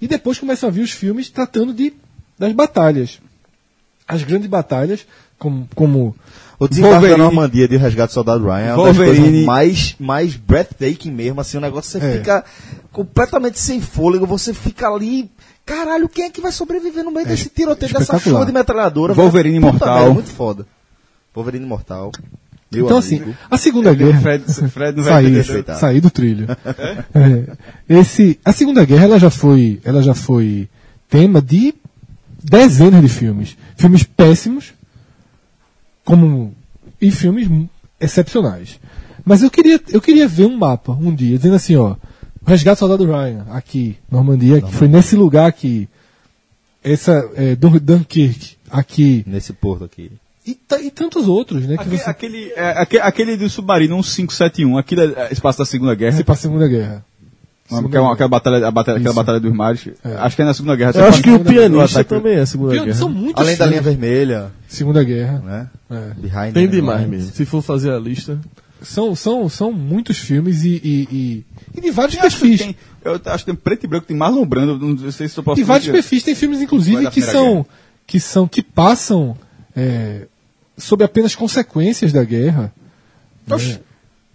E 0.00 0.06
depois 0.08 0.38
começam 0.38 0.68
a 0.68 0.72
vir 0.72 0.82
os 0.82 0.90
filmes 0.90 1.30
tratando 1.30 1.72
de, 1.72 1.92
das 2.38 2.52
batalhas. 2.52 3.18
As 4.06 4.22
grandes 4.22 4.48
batalhas, 4.48 5.06
como, 5.38 5.68
como 5.74 6.14
O 6.58 6.68
desembarque 6.68 7.08
da. 7.08 7.16
Normandia 7.16 7.66
de 7.66 7.76
Resgate 7.76 8.10
do 8.10 8.14
Soldado 8.14 8.44
Ryan 8.44 8.58
é 8.66 8.74
uma 8.74 8.86
das 8.88 8.96
coisas 8.96 9.44
mais, 9.44 9.96
mais 9.98 10.36
breathtaking 10.36 11.10
mesmo, 11.10 11.40
assim, 11.40 11.56
o 11.56 11.60
negócio 11.60 11.90
você 11.98 12.04
É. 12.06 12.12
fica 12.18 12.44
completamente 12.92 13.58
sem 13.58 13.80
fôlego, 13.80 14.26
você 14.26 14.54
fica 14.54 14.88
ali, 14.88 15.30
caralho, 15.66 16.08
quem 16.08 16.26
é 16.26 16.30
que 16.30 16.40
vai 16.40 16.52
sobreviver 16.52 17.02
no 17.04 17.10
meio 17.10 17.26
desse 17.26 17.48
tiroteio, 17.48 17.92
dessa 17.92 18.18
chuva 18.18 18.46
de 18.46 18.52
metralhadora? 18.52 19.12
Wolverine 19.14 19.56
Imortal. 19.56 20.14
muito 20.14 20.30
foda. 20.30 20.66
Wolverine 21.34 21.64
Imortal. 21.64 22.12
Meu 22.72 22.86
então, 22.86 22.98
amigo. 22.98 23.22
assim, 23.24 23.34
a 23.50 23.56
Segunda 23.56 23.94
Guerra. 23.94 24.20
Fred, 24.20 24.44
Fred 24.70 24.96
não 24.96 25.04
vai 25.04 25.12
sair, 25.12 25.24
entender. 25.26 25.38
respeitar. 25.38 25.74
sair 25.76 26.00
do 26.00 26.10
trilho. 26.10 26.46
É. 27.14 27.56
Esse, 27.88 28.38
a 28.44 28.52
Segunda 28.52 28.84
Guerra 28.84 29.04
ela 29.04 29.18
já 29.18 29.30
foi, 29.30 29.80
ela 29.84 30.02
já 30.02 30.14
foi 30.14 30.68
tema 31.08 31.40
de 31.40 31.72
dezenas 32.42 33.00
de 33.00 33.08
filmes, 33.08 33.56
filmes 33.76 34.02
péssimos, 34.02 34.72
como 36.04 36.54
e 37.00 37.10
filmes 37.10 37.48
excepcionais. 38.00 38.78
Mas 39.24 39.42
eu 39.42 39.50
queria, 39.50 39.80
eu 39.90 40.00
queria 40.00 40.28
ver 40.28 40.46
um 40.46 40.56
mapa 40.56 40.92
um 40.92 41.14
dia 41.14 41.36
dizendo 41.36 41.56
assim, 41.56 41.76
ó, 41.76 41.92
o 41.92 41.98
Resgate 42.46 42.76
do 42.76 42.78
Soldado 42.80 43.06
Ryan 43.06 43.46
aqui, 43.50 43.96
Normandia, 44.10 44.60
que 44.60 44.72
foi 44.72 44.86
nesse 44.88 45.16
lugar 45.16 45.46
aqui, 45.46 45.88
essa 46.82 47.30
é, 47.34 47.56
Dun- 47.56 47.78
Dunkirk 47.78 48.56
aqui 48.70 49.24
Nesse 49.26 49.52
porto 49.54 49.84
aqui. 49.84 50.10
e, 50.46 50.54
ta- 50.54 50.80
e 50.80 50.90
tantos 50.90 51.26
outros, 51.26 51.66
né? 51.66 51.76
Que 51.76 51.82
Aquele, 51.82 51.98
você 51.98 52.10
aquele, 52.10 52.52
é, 52.54 52.70
aque- 52.78 52.98
aquele 52.98 53.36
do 53.38 53.48
submarino 53.48 53.94
1571, 53.96 54.76
aquilo 54.76 55.00
é, 55.00 55.28
é 55.28 55.32
espaço 55.32 55.58
da 55.60 55.64
Segunda 55.64 55.94
Guerra. 55.94 56.16
se 56.16 56.24
passa 56.24 56.40
a 56.40 56.42
Segunda 56.50 56.68
Guerra. 56.68 57.02
Segunda 57.66 57.88
que 57.88 57.96
é 57.96 58.00
uma- 58.00 58.12
aquela 58.12 58.28
batalha, 58.28 58.66
a 58.66 58.70
batalha, 58.70 58.98
aquela 58.98 59.14
batalha 59.14 59.40
dos 59.40 59.52
mares. 59.52 59.88
Acho 60.18 60.36
que 60.36 60.42
é 60.42 60.44
na 60.44 60.52
Segunda 60.54 60.76
Guerra. 60.76 60.92
Eu 60.94 61.06
acho 61.06 61.22
que 61.22 61.30
o 61.30 61.40
pianista 61.40 61.84
ataque- 62.00 62.10
também 62.10 62.34
é 62.34 62.40
a 62.40 62.46
Segunda 62.46 62.74
Guerra. 62.74 62.94
São 62.94 63.08
muitos 63.08 63.42
Além 63.42 63.56
da 63.56 63.66
linha 63.66 63.82
filmes. 63.82 63.98
vermelha, 64.00 64.52
Segunda 64.68 65.02
Guerra. 65.02 65.38
né? 65.40 65.68
É. 65.90 66.10
Behind 66.14 66.52
Tem 66.54 66.68
demais 66.68 67.08
mesmo. 67.08 67.32
Se 67.32 67.44
for 67.46 67.62
fazer 67.62 67.90
a 67.92 67.98
lista. 67.98 68.38
São, 68.82 69.14
são, 69.16 69.48
são 69.48 69.72
muitos 69.72 70.18
filmes 70.18 70.62
e, 70.62 70.78
e, 70.84 71.08
e, 71.10 71.44
e 71.78 71.80
de 71.80 71.90
vários 71.90 72.18
Eu 72.18 72.24
acho 72.26 72.36
que 72.38 72.48
perfis. 72.48 72.60
tem, 72.66 72.76
eu 73.02 73.18
acho 73.32 73.44
que 73.44 73.50
tem 73.50 73.54
preto 73.54 73.84
e 73.84 73.86
branco, 73.86 74.06
tem 74.06 74.14
Marlon 74.16 74.44
Brando, 74.44 74.78
não 74.78 75.10
sei 75.10 75.26
se 75.26 75.38
eu 75.38 75.42
posso 75.42 75.58
E 75.58 75.64
vários 75.64 75.84
dizer. 75.86 75.92
perfis. 75.96 76.22
Tem 76.22 76.34
filmes, 76.34 76.60
inclusive, 76.60 77.08
que 77.08 77.22
são, 77.22 77.52
Guerra. 77.54 77.66
que 78.06 78.20
são. 78.20 78.46
que 78.46 78.62
passam 78.62 79.34
é, 79.74 80.26
sob 80.76 81.02
apenas 81.02 81.34
consequências 81.34 82.12
da 82.12 82.22
guerra. 82.24 82.70
Oxe, 83.50 83.80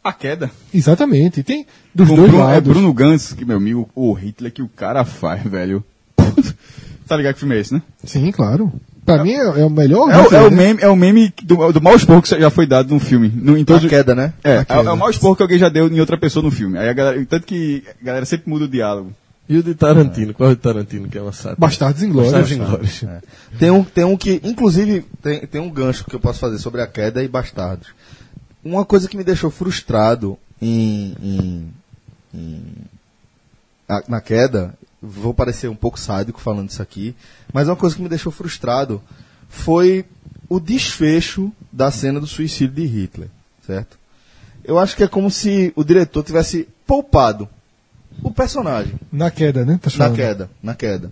A 0.04 0.14
queda. 0.14 0.50
Exatamente. 0.74 1.42
E 1.42 1.44
tem 1.44 1.66
dos 1.94 2.08
Com 2.08 2.16
dois 2.16 2.30
Bruno, 2.30 2.44
é 2.44 2.48
lados. 2.54 2.70
Bruno 2.72 2.94
Gantz, 2.94 3.34
que 3.34 3.44
meu 3.46 3.58
amigo, 3.58 3.90
o 3.94 4.14
Hitler 4.14 4.52
que 4.52 4.62
o 4.62 4.68
cara 4.70 5.04
faz, 5.04 5.44
velho. 5.44 5.84
tá 7.08 7.16
ligado 7.18 7.34
que 7.34 7.40
filme 7.40 7.56
é 7.56 7.60
esse, 7.60 7.74
né? 7.74 7.82
Sim, 8.04 8.32
claro. 8.32 8.72
Pra 9.06 9.24
mim 9.24 9.32
é, 9.32 9.42
é 9.42 9.66
o 9.66 9.70
melhor. 9.70 10.10
É, 10.12 10.18
o- 10.18 10.34
é 10.36 10.42
o 10.44 10.50
né? 10.52 10.56
meme, 10.56 10.80
é 10.84 10.88
o 10.88 10.96
meme 10.96 11.34
do, 11.44 11.72
do 11.72 11.82
mau 11.82 11.96
esporro 11.96 12.22
que 12.22 12.30
já 12.40 12.50
foi 12.50 12.68
dado 12.68 12.94
no 12.94 13.00
filme. 13.00 13.28
No, 13.34 13.58
em 13.58 13.66
todos, 13.66 13.84
A 13.86 13.90
queda, 13.90 14.14
né? 14.14 14.34
É, 14.44 14.58
A 14.58 14.62
é, 14.62 14.66
queda. 14.66 14.90
é 14.90 14.94
o 14.94 14.98
mau 14.98 15.10
esporro 15.10 15.36
que 15.36 15.42
alguém 15.42 15.58
já 15.58 15.68
deu 15.68 15.88
em 15.88 16.00
outra 16.00 16.18
pessoa 16.18 16.44
no 16.44 16.52
filme. 16.52 16.78
Aí 16.78 16.88
a 16.88 16.94
galera, 16.94 17.26
tanto 17.28 17.46
que 17.48 17.84
a 18.02 18.06
galera 18.06 18.26
sempre 18.26 18.50
muda 18.50 18.66
o 18.66 18.68
diálogo. 18.68 19.12
E 19.50 19.58
o 19.58 19.64
de 19.64 19.74
Tarantino? 19.74 20.32
Qual 20.36 20.48
é 20.50 20.54
o 20.54 20.56
de 20.56 20.62
Tarantino, 20.62 21.08
que 21.10 21.18
é 21.18 21.22
uma 21.24 21.32
sátira? 21.32 21.56
Bastardos 21.58 22.04
Inglórios. 22.04 22.32
Bastardos 22.34 22.56
Inglórios. 22.56 23.04
É. 23.04 23.22
Tem, 23.58 23.72
um, 23.72 23.84
tem 23.84 24.04
um 24.04 24.16
que, 24.16 24.40
inclusive, 24.44 25.04
tem, 25.24 25.40
tem 25.48 25.60
um 25.60 25.72
gancho 25.72 26.06
que 26.06 26.16
eu 26.16 26.20
posso 26.20 26.38
fazer 26.40 26.60
sobre 26.60 26.82
a 26.82 26.86
queda 26.88 27.24
e 27.24 27.28
bastardos. 27.28 27.88
Uma 28.64 28.84
coisa 28.86 29.08
que 29.08 29.18
me 29.18 29.24
deixou 29.24 29.50
frustrado 29.50 30.38
em, 30.62 31.16
em- 31.22 31.74
em- 32.34 32.76
a- 33.88 34.04
na 34.08 34.22
queda, 34.22 34.74
vou 35.02 35.34
parecer 35.34 35.70
um 35.70 35.76
pouco 35.76 36.00
sádico 36.00 36.40
falando 36.42 36.70
isso 36.70 36.82
aqui, 36.82 37.16
mas 37.54 37.68
uma 37.68 37.76
coisa 37.76 37.96
que 37.96 38.02
me 38.02 38.10
deixou 38.10 38.32
frustrado 38.32 39.02
foi 39.48 40.06
o 40.50 40.60
desfecho 40.60 41.52
da 41.72 41.90
cena 41.92 42.20
do 42.20 42.28
suicídio 42.28 42.76
de 42.76 42.86
Hitler, 42.86 43.30
certo? 43.66 43.98
Eu 44.64 44.78
acho 44.78 44.96
que 44.96 45.04
é 45.04 45.08
como 45.08 45.32
se 45.32 45.72
o 45.76 45.84
diretor 45.84 46.24
tivesse 46.24 46.68
poupado 46.86 47.48
o 48.22 48.30
personagem 48.32 48.96
Na 49.12 49.32
queda, 49.32 49.64
né? 49.66 49.80
Tá 49.82 49.90
na 50.10 50.16
queda, 50.16 50.50
na 50.62 50.76
queda. 50.76 51.12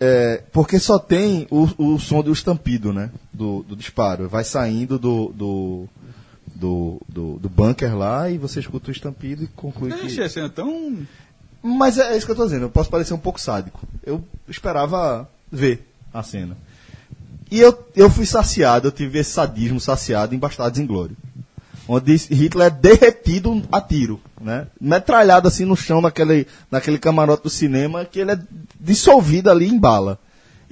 É, 0.00 0.42
porque 0.52 0.78
só 0.80 0.98
tem 0.98 1.46
o, 1.50 1.68
o 1.94 1.98
som 2.00 2.20
do 2.22 2.32
estampido, 2.32 2.92
né? 2.92 3.10
Do, 3.32 3.62
do 3.62 3.76
disparo. 3.76 4.28
Vai 4.28 4.42
saindo 4.42 4.98
do, 4.98 5.28
do, 5.32 5.88
do, 6.64 6.98
do, 7.06 7.38
do 7.38 7.48
bunker 7.50 7.94
lá 7.94 8.30
e 8.30 8.38
você 8.38 8.58
escuta 8.58 8.88
o 8.88 8.92
estampido 8.92 9.44
e 9.44 9.46
conclui 9.48 9.92
Eu 9.92 9.98
que... 9.98 10.22
a 10.22 10.28
cena 10.30 10.48
tão. 10.48 10.96
Mas 11.62 11.98
é, 11.98 12.14
é 12.14 12.16
isso 12.16 12.24
que 12.24 12.32
eu 12.32 12.36
tô 12.36 12.44
dizendo, 12.44 12.62
eu 12.62 12.70
posso 12.70 12.88
parecer 12.88 13.12
um 13.12 13.18
pouco 13.18 13.38
sádico. 13.38 13.86
Eu 14.02 14.24
esperava 14.48 15.28
ver 15.52 15.86
a 16.12 16.22
cena. 16.22 16.56
E 17.50 17.60
eu, 17.60 17.86
eu 17.94 18.08
fui 18.08 18.24
saciado, 18.24 18.88
eu 18.88 18.92
tive 18.92 19.18
esse 19.18 19.30
sadismo 19.30 19.78
saciado 19.78 20.34
em 20.34 20.38
Bastardos 20.38 20.80
Inglórios. 20.80 21.18
Onde 21.86 22.16
Hitler 22.16 22.68
é 22.68 22.70
derretido 22.70 23.62
a 23.70 23.78
tiro, 23.78 24.18
né? 24.40 24.66
Metralhado 24.80 25.46
assim 25.46 25.66
no 25.66 25.76
chão 25.76 26.00
naquele, 26.00 26.46
naquele 26.70 26.98
camarote 26.98 27.42
do 27.42 27.50
cinema, 27.50 28.06
que 28.06 28.20
ele 28.20 28.32
é 28.32 28.38
dissolvido 28.80 29.50
ali 29.50 29.68
em 29.68 29.78
bala. 29.78 30.18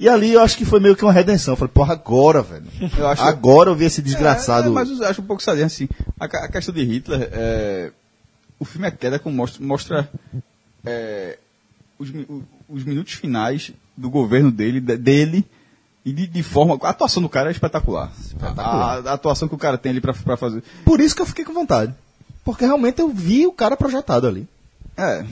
E 0.03 0.09
ali 0.09 0.33
eu 0.33 0.41
acho 0.41 0.57
que 0.57 0.65
foi 0.65 0.79
meio 0.81 0.95
que 0.95 1.03
uma 1.05 1.13
redenção. 1.13 1.53
Eu 1.53 1.57
falei, 1.57 1.71
porra, 1.73 1.93
agora, 1.93 2.41
velho. 2.41 2.65
Eu 2.97 3.07
acho- 3.07 3.21
Agora 3.21 3.69
eu 3.69 3.75
vi 3.75 3.85
esse 3.85 4.01
desgraçado. 4.01 4.67
É, 4.67 4.71
mas 4.71 4.89
eu 4.89 5.05
acho 5.07 5.21
um 5.21 5.25
pouco 5.25 5.41
sadio, 5.41 5.65
assim. 5.65 5.87
A, 6.19 6.25
a 6.25 6.47
questão 6.49 6.73
de 6.75 6.83
Hitler, 6.83 7.29
é, 7.31 7.91
o 8.59 8.65
filme 8.65 8.87
é 8.87 8.91
queda 8.91 9.17
como 9.17 9.35
mostra, 9.35 9.63
mostra 9.65 10.09
é, 10.85 11.37
os, 11.97 12.09
os 12.67 12.83
minutos 12.83 13.13
finais 13.13 13.71
do 13.95 14.09
governo 14.09 14.51
dele, 14.51 14.79
de- 14.81 14.97
dele, 14.97 15.45
e 16.05 16.11
de, 16.11 16.27
de 16.27 16.43
forma. 16.43 16.77
A 16.83 16.89
atuação 16.89 17.21
do 17.23 17.29
cara 17.29 17.47
é 17.49 17.51
espetacular. 17.53 18.11
A, 18.57 19.09
a 19.11 19.13
atuação 19.13 19.47
que 19.47 19.55
o 19.55 19.57
cara 19.57 19.77
tem 19.77 19.91
ali 19.91 20.01
pra, 20.01 20.13
pra 20.13 20.35
fazer. 20.35 20.61
Por 20.83 20.99
isso 20.99 21.15
que 21.15 21.21
eu 21.21 21.25
fiquei 21.25 21.45
com 21.45 21.53
vontade. 21.53 21.93
Porque 22.43 22.65
realmente 22.65 22.99
eu 22.99 23.07
vi 23.07 23.47
o 23.47 23.53
cara 23.53 23.77
projetado 23.77 24.27
ali. 24.27 24.45
É. 24.97 25.23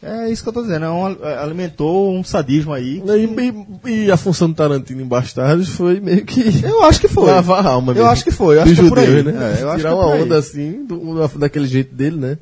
É 0.00 0.30
isso 0.30 0.42
que 0.44 0.48
eu 0.48 0.52
tô 0.52 0.62
dizendo. 0.62 0.84
É 0.84 0.90
um, 0.90 1.08
é, 1.24 1.38
alimentou 1.38 2.16
um 2.16 2.22
sadismo 2.22 2.72
aí. 2.72 3.02
E, 3.04 3.88
e- 3.90 4.04
e 4.06 4.10
a 4.12 4.16
função 4.16 4.48
do 4.48 4.54
Tarantino 4.54 5.00
em 5.02 5.06
Bastardos 5.06 5.68
foi 5.70 5.98
meio 5.98 6.24
que. 6.24 6.62
Eu 6.64 6.84
acho 6.84 7.00
que 7.00 7.08
foi. 7.08 7.26
Lavar 7.26 7.66
a 7.66 7.70
alma 7.70 7.90
Eu 7.92 7.96
mesmo. 7.96 8.08
acho 8.10 8.22
que 8.24 8.30
foi, 8.30 8.56
eu 8.58 8.62
acho 8.62 8.74
que 8.74 8.80
é 8.80 8.88
por 8.88 8.98
judeu, 9.00 9.16
aí. 9.16 9.22
né? 9.24 9.32
É, 9.58 9.62
eu 9.62 9.68
acho 9.70 9.78
Tirar 9.78 9.90
que 9.90 9.96
é 9.96 10.00
uma 10.00 10.06
onda 10.14 10.38
assim, 10.38 10.84
do, 10.86 11.28
daquele 11.38 11.66
jeito 11.66 11.94
dele, 11.94 12.16
né? 12.16 12.38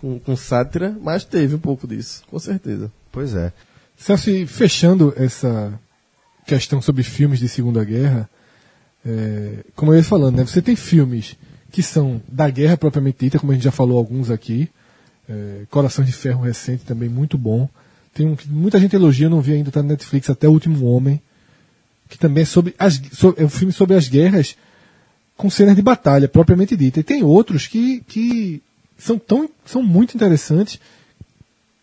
Com, 0.00 0.18
com 0.20 0.36
sátira, 0.36 0.96
mas 1.02 1.24
teve 1.24 1.54
um 1.56 1.58
pouco 1.58 1.86
disso, 1.88 2.22
com 2.30 2.38
certeza. 2.38 2.90
Pois 3.10 3.34
é. 3.34 3.52
Celso, 3.96 4.30
e 4.30 4.46
fechando 4.46 5.12
essa 5.16 5.72
questão 6.46 6.80
sobre 6.82 7.02
filmes 7.02 7.38
de 7.40 7.48
Segunda 7.48 7.84
Guerra, 7.84 8.28
é, 9.04 9.58
como 9.74 9.92
eu 9.92 9.96
ia 9.96 10.04
falando, 10.04 10.36
né, 10.36 10.44
você 10.46 10.60
tem 10.62 10.74
filmes 10.76 11.36
que 11.70 11.82
são 11.82 12.20
da 12.28 12.48
guerra 12.50 12.76
propriamente 12.76 13.18
dita, 13.24 13.38
como 13.38 13.52
a 13.52 13.54
gente 13.54 13.64
já 13.64 13.70
falou 13.70 13.96
alguns 13.98 14.30
aqui, 14.30 14.68
é, 15.28 15.62
Coração 15.70 16.04
de 16.04 16.12
Ferro 16.12 16.42
recente 16.42 16.84
também 16.84 17.08
muito 17.08 17.36
bom. 17.38 17.68
Tem 18.14 18.26
um 18.26 18.36
que 18.36 18.48
muita 18.48 18.78
gente 18.78 18.94
elogia, 18.94 19.26
eu 19.26 19.30
não 19.30 19.40
vi 19.40 19.52
ainda, 19.54 19.70
tá 19.70 19.82
na 19.82 19.90
Netflix, 19.90 20.28
até 20.28 20.46
O 20.48 20.52
Último 20.52 20.84
Homem, 20.86 21.20
que 22.08 22.18
também 22.18 22.42
é 22.42 22.46
sobre 22.46 22.74
as, 22.78 23.00
so- 23.12 23.34
é 23.38 23.44
um 23.44 23.48
filme 23.48 23.72
sobre 23.72 23.96
as 23.96 24.08
guerras 24.08 24.56
com 25.36 25.48
cenas 25.48 25.74
de 25.76 25.82
batalha 25.82 26.28
propriamente 26.28 26.76
dita. 26.76 27.00
E 27.00 27.02
tem 27.02 27.22
outros 27.22 27.66
que, 27.66 28.00
que 28.06 28.62
são 28.98 29.18
tão 29.18 29.48
são 29.64 29.82
muito 29.82 30.14
interessantes 30.14 30.78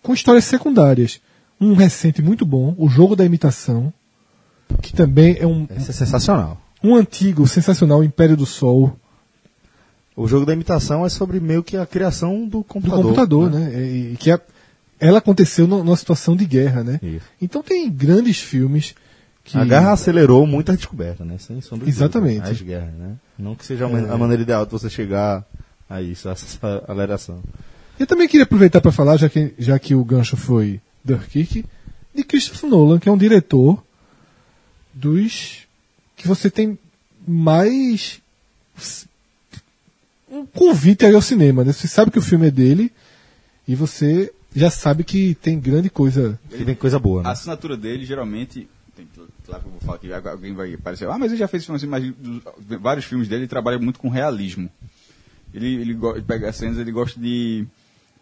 com 0.03 0.13
histórias 0.13 0.45
secundárias. 0.45 1.19
Um 1.59 1.73
recente 1.73 2.21
muito 2.21 2.45
bom, 2.45 2.75
O 2.77 2.87
Jogo 2.87 3.15
da 3.15 3.25
Imitação, 3.25 3.91
que 4.81 4.93
também 4.93 5.35
é 5.39 5.47
um, 5.47 5.65
Esse 5.75 5.89
é 5.89 5.93
sensacional. 5.93 6.61
um 6.83 6.95
antigo, 6.95 7.47
sensacional 7.47 8.03
Império 8.03 8.37
do 8.37 8.45
Sol 8.45 8.98
O 10.21 10.27
jogo 10.27 10.45
da 10.45 10.53
imitação 10.53 11.05
é 11.05 11.09
sobre 11.09 11.39
meio 11.39 11.63
que 11.63 11.77
a 11.77 11.85
criação 11.85 12.41
do 12.45 12.57
do 12.59 12.63
computador. 12.63 13.03
computador, 13.03 13.49
né? 13.51 13.71
E, 13.87 14.17
que 14.19 14.29
é- 14.31 14.39
ela 14.99 15.19
aconteceu 15.19 15.65
no- 15.65 15.83
numa 15.83 15.95
situação 15.95 16.35
de 16.35 16.45
guerra, 16.45 16.83
né? 16.83 16.99
Isso. 17.01 17.25
Então 17.41 17.63
tem 17.63 17.89
grandes 17.89 18.39
filmes 18.39 18.93
que 19.45 19.57
A 19.57 19.63
guerra 19.65 19.93
acelerou 19.93 20.45
muita 20.45 20.75
descoberta, 20.75 21.23
né? 21.25 21.37
Sem 21.39 21.59
sombra 21.61 21.85
de 21.85 21.91
Exatamente. 21.91 22.35
dúvida. 22.41 22.51
As 22.51 22.61
guerras, 22.61 22.93
né? 22.95 23.15
Não 23.37 23.55
que 23.55 23.65
seja 23.65 23.85
a 23.85 23.89
man- 23.89 24.11
a 24.13 24.17
maneira 24.17 24.43
ideal 24.43 24.65
de 24.65 24.71
você 24.71 24.89
chegar 24.89 25.43
a 25.89 26.01
isso, 26.01 26.27
a 26.29 26.33
essa 26.33 26.45
aceleração. 26.85 27.39
Eu 27.97 28.05
também 28.05 28.27
queria 28.27 28.43
aproveitar 28.43 28.79
para 28.81 28.91
falar, 28.91 29.17
já 29.17 29.27
que, 29.29 29.53
já 29.57 29.79
que 29.79 29.95
o 29.95 30.03
gancho 30.03 30.35
foi 30.37 30.79
Dunkirk, 31.03 31.65
de 32.13 32.23
Christopher 32.23 32.69
Nolan, 32.69 32.99
que 32.99 33.07
é 33.09 33.11
um 33.11 33.17
diretor 33.17 33.81
dos 34.93 35.59
que 36.15 36.27
você 36.27 36.49
tem 36.51 36.77
mais 37.27 38.21
um 40.31 40.45
convite 40.45 41.05
aí 41.05 41.13
ao 41.13 41.21
cinema, 41.21 41.63
né? 41.63 41.71
Você 41.73 41.87
sabe 41.87 42.11
que 42.11 42.19
o 42.19 42.21
filme 42.21 42.47
é 42.47 42.51
dele 42.51 42.91
e 43.67 43.75
você 43.75 44.31
já 44.55 44.69
sabe 44.69 45.03
que 45.03 45.35
tem 45.35 45.59
grande 45.59 45.89
coisa. 45.89 46.39
Que 46.49 46.63
vem 46.63 46.75
coisa 46.75 46.97
boa, 46.99 47.21
A 47.21 47.23
né? 47.25 47.29
assinatura 47.31 47.75
dele, 47.77 48.05
geralmente. 48.05 48.67
Tem, 48.95 49.07
claro 49.45 49.61
que 49.63 49.67
eu 49.67 49.71
vou 49.71 49.81
falar 49.81 49.97
que 49.97 50.11
alguém 50.29 50.53
vai 50.53 50.75
parecer. 50.77 51.07
Ah, 51.09 51.17
mas 51.17 51.31
ele 51.31 51.39
já 51.39 51.47
fez 51.47 51.65
filmes 51.65 51.81
assim, 51.81 51.89
mas 51.89 52.03
dos- 52.03 52.79
vários 52.81 53.05
filmes 53.05 53.27
dele 53.27 53.43
ele 53.43 53.47
trabalha 53.47 53.79
muito 53.79 53.99
com 53.99 54.09
realismo. 54.09 54.69
Ele, 55.53 55.65
ele, 55.81 55.91
ele 55.93 56.21
pega 56.23 56.49
as 56.49 56.55
cenas, 56.55 56.77
ele 56.77 56.91
gosta 56.91 57.19
de. 57.19 57.65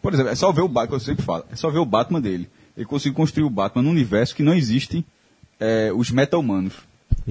Por 0.00 0.14
exemplo, 0.14 0.30
é 0.30 0.34
só 0.34 0.52
ver 0.52 0.62
o 0.62 0.68
Batman, 0.68 0.88
que 0.88 0.94
eu 0.94 1.00
sempre 1.06 1.24
falo, 1.24 1.44
é 1.50 1.56
só 1.56 1.68
ver 1.70 1.78
o 1.78 1.84
Batman 1.84 2.20
dele. 2.20 2.48
Ele 2.76 2.86
conseguiu 2.86 3.16
construir 3.16 3.44
o 3.44 3.50
Batman 3.50 3.82
num 3.82 3.90
universo 3.90 4.34
que 4.34 4.42
não 4.42 4.54
existem 4.54 5.04
é, 5.58 5.90
os 5.92 6.10
meta-humanos. 6.10 6.74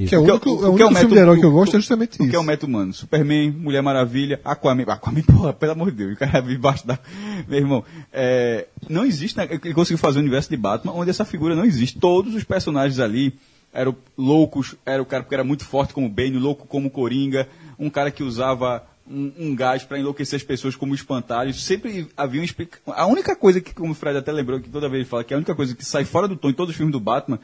Que 0.06 0.14
é 0.14 0.20
o 0.20 0.22
O 0.22 0.26
que 0.26 0.30
é- 0.30 0.34
único, 0.34 0.50
o- 0.50 0.66
é 0.66 0.70
o 0.70 0.74
o 0.74 0.76
que 0.76 0.82
é 0.82 0.86
único 0.86 0.94
o 0.94 1.00
filme 1.00 1.16
de 1.16 1.20
herói 1.22 1.40
que 1.40 1.46
eu 1.46 1.50
o- 1.50 1.54
gosto 1.54 1.74
é 1.74 1.78
o- 1.78 1.82
justamente 1.82 2.20
O 2.20 2.24
isso. 2.24 2.30
que 2.30 2.36
é 2.36 2.40
o 2.40 2.44
método 2.44 2.68
humano? 2.72 2.94
Superman, 2.94 3.52
Mulher 3.52 3.82
Maravilha, 3.82 4.40
Aquaman. 4.46 4.84
Aquaman, 4.84 5.22
porra, 5.26 5.54
pelo 5.54 5.72
amor 5.72 5.90
de 5.92 5.98
Deus, 5.98 6.14
o 6.14 6.18
cara 6.18 6.40
vive 6.42 6.56
embaixo 6.56 6.86
da. 6.86 7.00
Meu 7.48 7.58
irmão, 7.60 7.84
é, 8.14 8.68
não 8.90 9.04
existe. 9.06 9.38
Né, 9.38 9.48
ele 9.50 9.74
conseguiu 9.74 9.98
fazer 9.98 10.20
um 10.20 10.22
universo 10.22 10.50
de 10.50 10.58
Batman 10.58 10.94
onde 10.94 11.10
essa 11.10 11.26
figura 11.26 11.56
não 11.56 11.66
existe. 11.66 12.00
Todos 12.00 12.36
os 12.36 12.44
personagens 12.44 13.00
ali 13.00 13.34
eram 13.74 13.96
loucos, 14.18 14.76
era 14.86 15.02
o 15.02 15.06
cara 15.06 15.24
que 15.24 15.34
era 15.34 15.44
muito 15.44 15.66
forte 15.66 15.94
como 15.94 16.08
Bane, 16.10 16.38
louco 16.38 16.66
como 16.68 16.90
Coringa, 16.90 17.48
um 17.80 17.90
cara 17.90 18.10
que 18.12 18.24
usava 18.24 18.84
um, 19.10 19.32
um 19.40 19.56
gás 19.56 19.84
para 19.84 20.00
enlouquecer 20.00 20.36
as 20.38 20.44
pessoas 20.44 20.76
como 20.76 20.94
espantalhos. 20.96 21.64
Sempre 21.64 22.08
havia 22.18 22.42
um 22.42 22.44
explica... 22.44 22.80
A 22.88 23.06
única 23.06 23.36
coisa 23.36 23.62
que, 23.62 23.74
como 23.74 23.92
o 23.92 23.96
Fred 23.96 24.18
até 24.18 24.32
lembrou, 24.32 24.60
que 24.60 24.70
toda 24.70 24.90
vez 24.90 25.02
ele 25.02 25.10
fala 25.10 25.24
que 25.24 25.34
a 25.34 25.38
única 25.38 25.56
coisa 25.56 25.74
que 25.76 25.86
sai 25.86 26.04
fora 26.06 26.28
do 26.28 26.36
tom 26.36 26.50
em 26.50 26.54
todos 26.54 26.72
os 26.72 26.76
filmes 26.78 26.92
do 26.92 27.00
Batman 27.00 27.40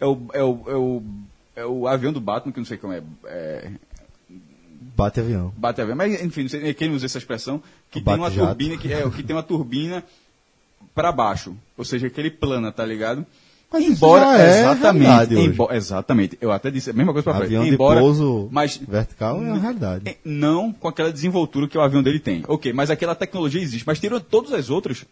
é 0.00 0.06
o, 0.06 0.18
é 0.32 0.42
o, 0.42 0.60
é 0.68 0.74
o, 0.74 1.02
é 1.56 1.64
o 1.64 1.86
avião 1.86 2.12
do 2.12 2.20
Batman, 2.20 2.52
que 2.52 2.58
não 2.60 2.66
sei 2.66 2.76
como 2.78 2.92
é. 2.92 3.02
é 3.26 3.70
Bate 4.96 5.18
avião. 5.20 5.52
bate 5.56 5.80
avião, 5.80 5.96
mas 5.96 6.22
enfim, 6.22 6.42
não 6.42 6.48
sei 6.48 6.72
quem 6.74 6.90
usa 6.92 7.06
essa 7.06 7.18
expressão, 7.18 7.60
que 7.90 7.98
O 7.98 8.04
tem 8.04 8.14
uma 8.14 8.30
turbina 8.30 8.76
que 8.76 8.92
é 8.92 9.08
que 9.10 9.22
tem 9.22 9.34
uma 9.34 9.42
turbina 9.42 10.04
para 10.94 11.10
baixo, 11.10 11.56
ou 11.76 11.84
seja, 11.84 12.08
que 12.08 12.20
ele 12.20 12.30
plana, 12.30 12.70
tá 12.70 12.84
ligado? 12.84 13.26
Mas 13.72 13.84
embora 13.86 14.24
já 14.24 14.38
é 14.38 14.60
exatamente, 14.60 15.02
realidade 15.06 15.36
hoje. 15.36 15.48
embo- 15.48 15.72
exatamente, 15.72 16.38
eu 16.40 16.52
até 16.52 16.70
disse 16.70 16.90
a 16.90 16.92
mesma 16.92 17.12
coisa 17.12 17.24
para 17.24 17.38
frente, 17.38 17.56
Avião 17.56 17.66
embora 17.66 17.96
de 17.96 18.02
pouso 18.06 18.48
mas 18.52 18.76
vertical 18.76 19.38
é 19.42 19.48
uma 19.48 19.58
realidade. 19.58 20.08
é, 20.08 20.16
não 20.24 20.72
com 20.72 20.86
aquela 20.86 21.10
desenvoltura 21.12 21.66
que 21.66 21.76
o 21.76 21.80
avião 21.80 22.00
dele 22.02 22.20
tem. 22.20 22.44
OK, 22.46 22.72
mas 22.72 22.88
aquela 22.88 23.16
tecnologia 23.16 23.60
existe, 23.60 23.84
mas 23.84 23.98
tirando 23.98 24.20
todas 24.22 24.52
as 24.52 24.70
outras, 24.70 25.04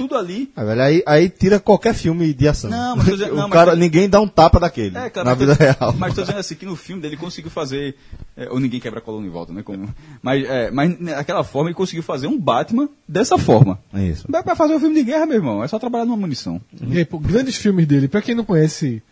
tudo 0.00 0.16
ali 0.16 0.50
Ah, 0.56 0.64
velho, 0.64 0.80
aí, 0.82 1.02
aí 1.06 1.28
tira 1.28 1.60
qualquer 1.60 1.92
filme 1.94 2.32
de 2.32 2.48
ação. 2.48 2.70
Não, 2.70 2.96
mas 2.96 3.06
dizendo- 3.06 3.32
o 3.34 3.36
não, 3.36 3.42
mas 3.48 3.52
cara, 3.52 3.76
ninguém 3.76 4.08
dá 4.08 4.20
um 4.20 4.26
tapa 4.26 4.58
daquele 4.58 4.96
É, 4.96 5.10
claro, 5.10 5.28
na 5.28 5.34
mas 5.36 5.38
vida 5.38 5.56
tô- 5.56 5.62
real. 5.62 5.94
Mas 5.98 6.08
estou 6.10 6.24
dizendo 6.24 6.40
assim, 6.40 6.54
que 6.54 6.64
no 6.64 6.74
filme 6.76 7.02
dele 7.02 7.14
ele 7.14 7.20
conseguiu 7.20 7.50
fazer. 7.50 7.94
é, 8.36 8.48
ou 8.50 8.58
ninguém 8.58 8.80
quebra 8.80 8.98
a 9.00 9.02
coluna 9.02 9.26
em 9.26 9.30
volta, 9.30 9.52
né? 9.52 9.62
Como, 9.62 9.88
mas, 10.22 10.44
é, 10.44 10.70
mas 10.70 10.98
naquela 10.98 11.44
forma 11.44 11.68
ele 11.68 11.74
conseguiu 11.74 12.02
fazer 12.02 12.26
um 12.26 12.38
Batman 12.38 12.88
dessa 13.06 13.36
forma. 13.36 13.78
É 13.92 14.02
isso. 14.04 14.24
Não 14.28 14.32
dá 14.38 14.42
pra 14.42 14.56
fazer 14.56 14.74
um 14.74 14.80
filme 14.80 14.94
de 14.94 15.02
guerra, 15.04 15.26
meu 15.26 15.36
irmão. 15.36 15.62
É 15.62 15.68
só 15.68 15.78
trabalhar 15.78 16.04
numa 16.06 16.16
munição. 16.16 16.60
E 16.88 16.98
aí, 16.98 17.04
pô, 17.04 17.18
grandes 17.18 17.56
filmes 17.56 17.86
dele, 17.86 18.08
pra 18.08 18.22
quem 18.22 18.34
não 18.34 18.44
conhece 18.44 19.02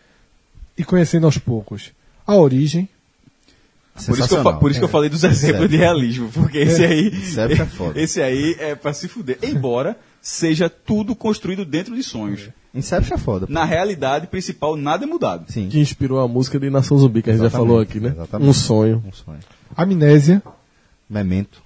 e 0.77 0.85
conhecendo 0.85 1.27
aos 1.27 1.37
poucos, 1.39 1.91
A 2.27 2.35
Origem, 2.37 2.89
Por 4.07 4.17
isso, 4.17 4.29
que 4.29 4.35
eu, 4.35 4.59
por 4.59 4.71
isso 4.71 4.79
que 4.81 4.85
eu 4.85 4.89
falei 4.89 5.11
dos 5.11 5.25
exemplos 5.25 5.69
de 5.69 5.77
realismo, 5.77 6.31
porque 6.33 6.59
esse 6.59 6.85
aí. 6.85 7.13
É 7.51 7.67
foda. 7.67 8.01
Esse 8.01 8.23
aí 8.23 8.55
é 8.61 8.75
pra 8.77 8.93
se 8.93 9.09
fuder. 9.09 9.39
Embora 9.43 9.97
seja 10.21 10.69
tudo 10.69 11.15
construído 11.15 11.65
dentro 11.65 11.95
de 11.95 12.03
sonhos. 12.03 12.49
Inception 12.75 13.15
é 13.15 13.19
foda. 13.19 13.47
pô. 13.47 13.53
Na 13.53 13.65
realidade 13.65 14.27
principal, 14.27 14.77
nada 14.77 15.05
é 15.05 15.07
mudado. 15.07 15.51
Sim. 15.51 15.69
Que 15.69 15.81
inspirou 15.81 16.21
a 16.21 16.29
música 16.29 16.59
de 16.61 16.69
Nação 16.71 16.99
Zumbi, 16.99 17.23
que 17.23 17.31
a 17.31 17.33
gente 17.33 17.43
já 17.43 17.51
falou 17.51 17.81
aqui, 17.81 17.99
né? 17.99 18.11
exatamente. 18.11 18.49
Um 18.49 18.53
sonho. 18.53 19.03
Um 19.07 19.13
sonho. 19.13 19.39
Amnésia, 19.77 20.43
Memento. 21.09 21.63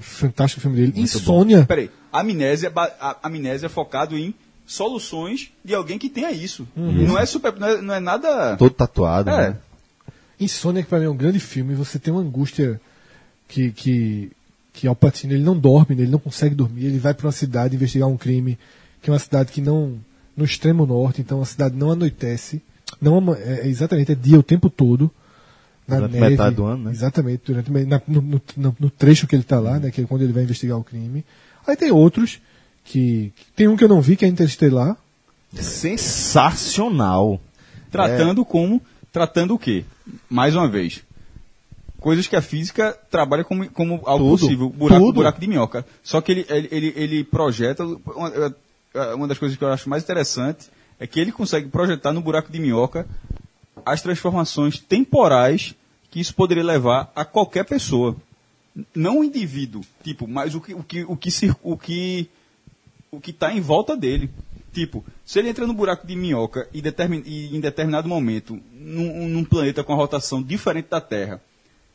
fantástico 0.00 0.60
filme 0.60 0.76
dele, 0.76 0.92
Insônia, 1.00 1.64
Peraí, 1.64 1.90
amnésia, 2.12 2.72
a- 2.74 3.16
amnésia 3.22 3.68
focado 3.68 4.16
em 4.18 4.34
soluções 4.66 5.50
de 5.64 5.74
alguém 5.74 5.98
que 5.98 6.08
tenha 6.08 6.30
isso. 6.30 6.66
Não 6.76 7.18
é 7.18 7.24
super. 7.26 7.54
Não 7.58 7.68
é, 7.68 7.80
não 7.82 7.94
é 7.94 8.00
nada. 8.00 8.56
Todo 8.56 8.72
tatuado. 8.74 9.30
É. 9.30 9.50
né? 9.50 9.56
Insônia 10.40 10.82
que 10.82 10.88
pra 10.88 10.98
mim 10.98 11.04
é 11.06 11.10
um 11.10 11.16
grande 11.16 11.38
filme, 11.40 11.74
você 11.74 11.98
tem 11.98 12.12
uma 12.12 12.22
angústia 12.22 12.80
que 13.48 13.70
que 13.72 14.32
que 14.74 14.86
Al 14.86 14.94
Pacino 14.96 15.32
ele 15.32 15.42
não 15.42 15.56
dorme, 15.56 15.94
né? 15.96 16.02
ele 16.02 16.10
não 16.10 16.18
consegue 16.18 16.54
dormir, 16.54 16.84
ele 16.86 16.98
vai 16.98 17.14
para 17.14 17.24
uma 17.26 17.32
cidade 17.32 17.76
investigar 17.76 18.08
um 18.08 18.16
crime, 18.18 18.58
que 19.00 19.08
é 19.08 19.12
uma 19.12 19.18
cidade 19.18 19.50
que 19.52 19.62
não 19.62 19.94
no 20.36 20.44
extremo 20.44 20.84
norte, 20.84 21.20
então 21.22 21.40
a 21.40 21.44
cidade 21.46 21.74
não 21.76 21.92
anoitece, 21.92 22.60
não 23.00 23.32
é, 23.34 23.60
é 23.60 23.68
exatamente 23.68 24.12
é 24.12 24.14
dia 24.14 24.38
o 24.38 24.42
tempo 24.42 24.68
todo. 24.68 25.10
Na 25.86 25.96
Durante 25.96 26.12
neve, 26.14 26.30
metade 26.30 26.56
do 26.56 26.64
ano, 26.64 26.84
né? 26.84 26.90
Exatamente, 26.90 27.42
durante, 27.46 27.70
na- 27.86 28.02
no, 28.08 28.20
no- 28.56 28.76
no- 28.80 28.90
trecho 28.90 29.26
que 29.26 29.34
ele 29.36 29.42
está 29.42 29.60
lá, 29.60 29.78
né, 29.78 29.90
que 29.90 30.00
é 30.00 30.04
quando 30.04 30.22
ele 30.22 30.32
vai 30.32 30.42
investigar 30.42 30.76
o 30.78 30.82
crime. 30.84 31.24
Aí 31.66 31.76
tem 31.76 31.90
outros 31.92 32.40
que, 32.84 33.32
que- 33.36 33.46
tem 33.54 33.68
um 33.68 33.76
que 33.76 33.84
eu 33.84 33.88
não 33.88 34.00
vi 34.00 34.16
que 34.16 34.24
é 34.24 34.28
Interestelar, 34.28 34.96
Sensacional. 35.54 37.40
Tratando 37.90 38.44
como. 38.44 38.82
Tratando 39.12 39.54
o 39.54 39.58
quê? 39.58 39.84
Mais 40.28 40.56
uma 40.56 40.66
vez. 40.68 41.02
Coisas 42.04 42.26
que 42.26 42.36
a 42.36 42.42
física 42.42 42.92
trabalha 43.10 43.42
como, 43.42 43.66
como 43.70 44.02
algo 44.04 44.26
Tudo, 44.26 44.38
possível. 44.38 44.68
Buraco, 44.68 45.00
tudo. 45.06 45.14
buraco 45.14 45.40
de 45.40 45.46
minhoca. 45.46 45.86
Só 46.02 46.20
que 46.20 46.32
ele, 46.32 46.46
ele, 46.50 46.68
ele, 46.70 46.92
ele 46.96 47.24
projeta. 47.24 47.82
Uma, 47.82 48.54
é, 48.92 49.14
uma 49.14 49.26
das 49.26 49.38
coisas 49.38 49.56
que 49.56 49.64
eu 49.64 49.72
acho 49.72 49.88
mais 49.88 50.02
interessante 50.02 50.68
é 51.00 51.06
que 51.06 51.18
ele 51.18 51.32
consegue 51.32 51.70
projetar 51.70 52.12
no 52.12 52.20
buraco 52.20 52.52
de 52.52 52.58
minhoca 52.58 53.08
as 53.86 54.02
transformações 54.02 54.78
temporais 54.78 55.74
que 56.10 56.20
isso 56.20 56.34
poderia 56.34 56.62
levar 56.62 57.10
a 57.16 57.24
qualquer 57.24 57.64
pessoa. 57.64 58.14
Não 58.94 59.20
o 59.20 59.24
indivíduo, 59.24 59.80
tipo, 60.02 60.28
mas 60.28 60.54
o 60.54 60.60
que, 60.60 60.74
o 60.74 60.82
que, 60.82 61.04
o 61.04 61.16
que, 61.16 61.30
o 61.62 61.78
que, 61.78 62.28
o 63.10 63.18
que 63.18 63.30
está 63.30 63.50
em 63.50 63.62
volta 63.62 63.96
dele. 63.96 64.28
Tipo, 64.74 65.02
se 65.24 65.38
ele 65.38 65.48
entra 65.48 65.66
no 65.66 65.72
buraco 65.72 66.06
de 66.06 66.14
minhoca 66.14 66.68
e, 66.70 66.82
determin, 66.82 67.22
e 67.24 67.56
em 67.56 67.60
determinado 67.60 68.06
momento, 68.06 68.60
num, 68.74 69.26
num 69.26 69.42
planeta 69.42 69.82
com 69.82 69.94
a 69.94 69.96
rotação 69.96 70.42
diferente 70.42 70.90
da 70.90 71.00
Terra, 71.00 71.40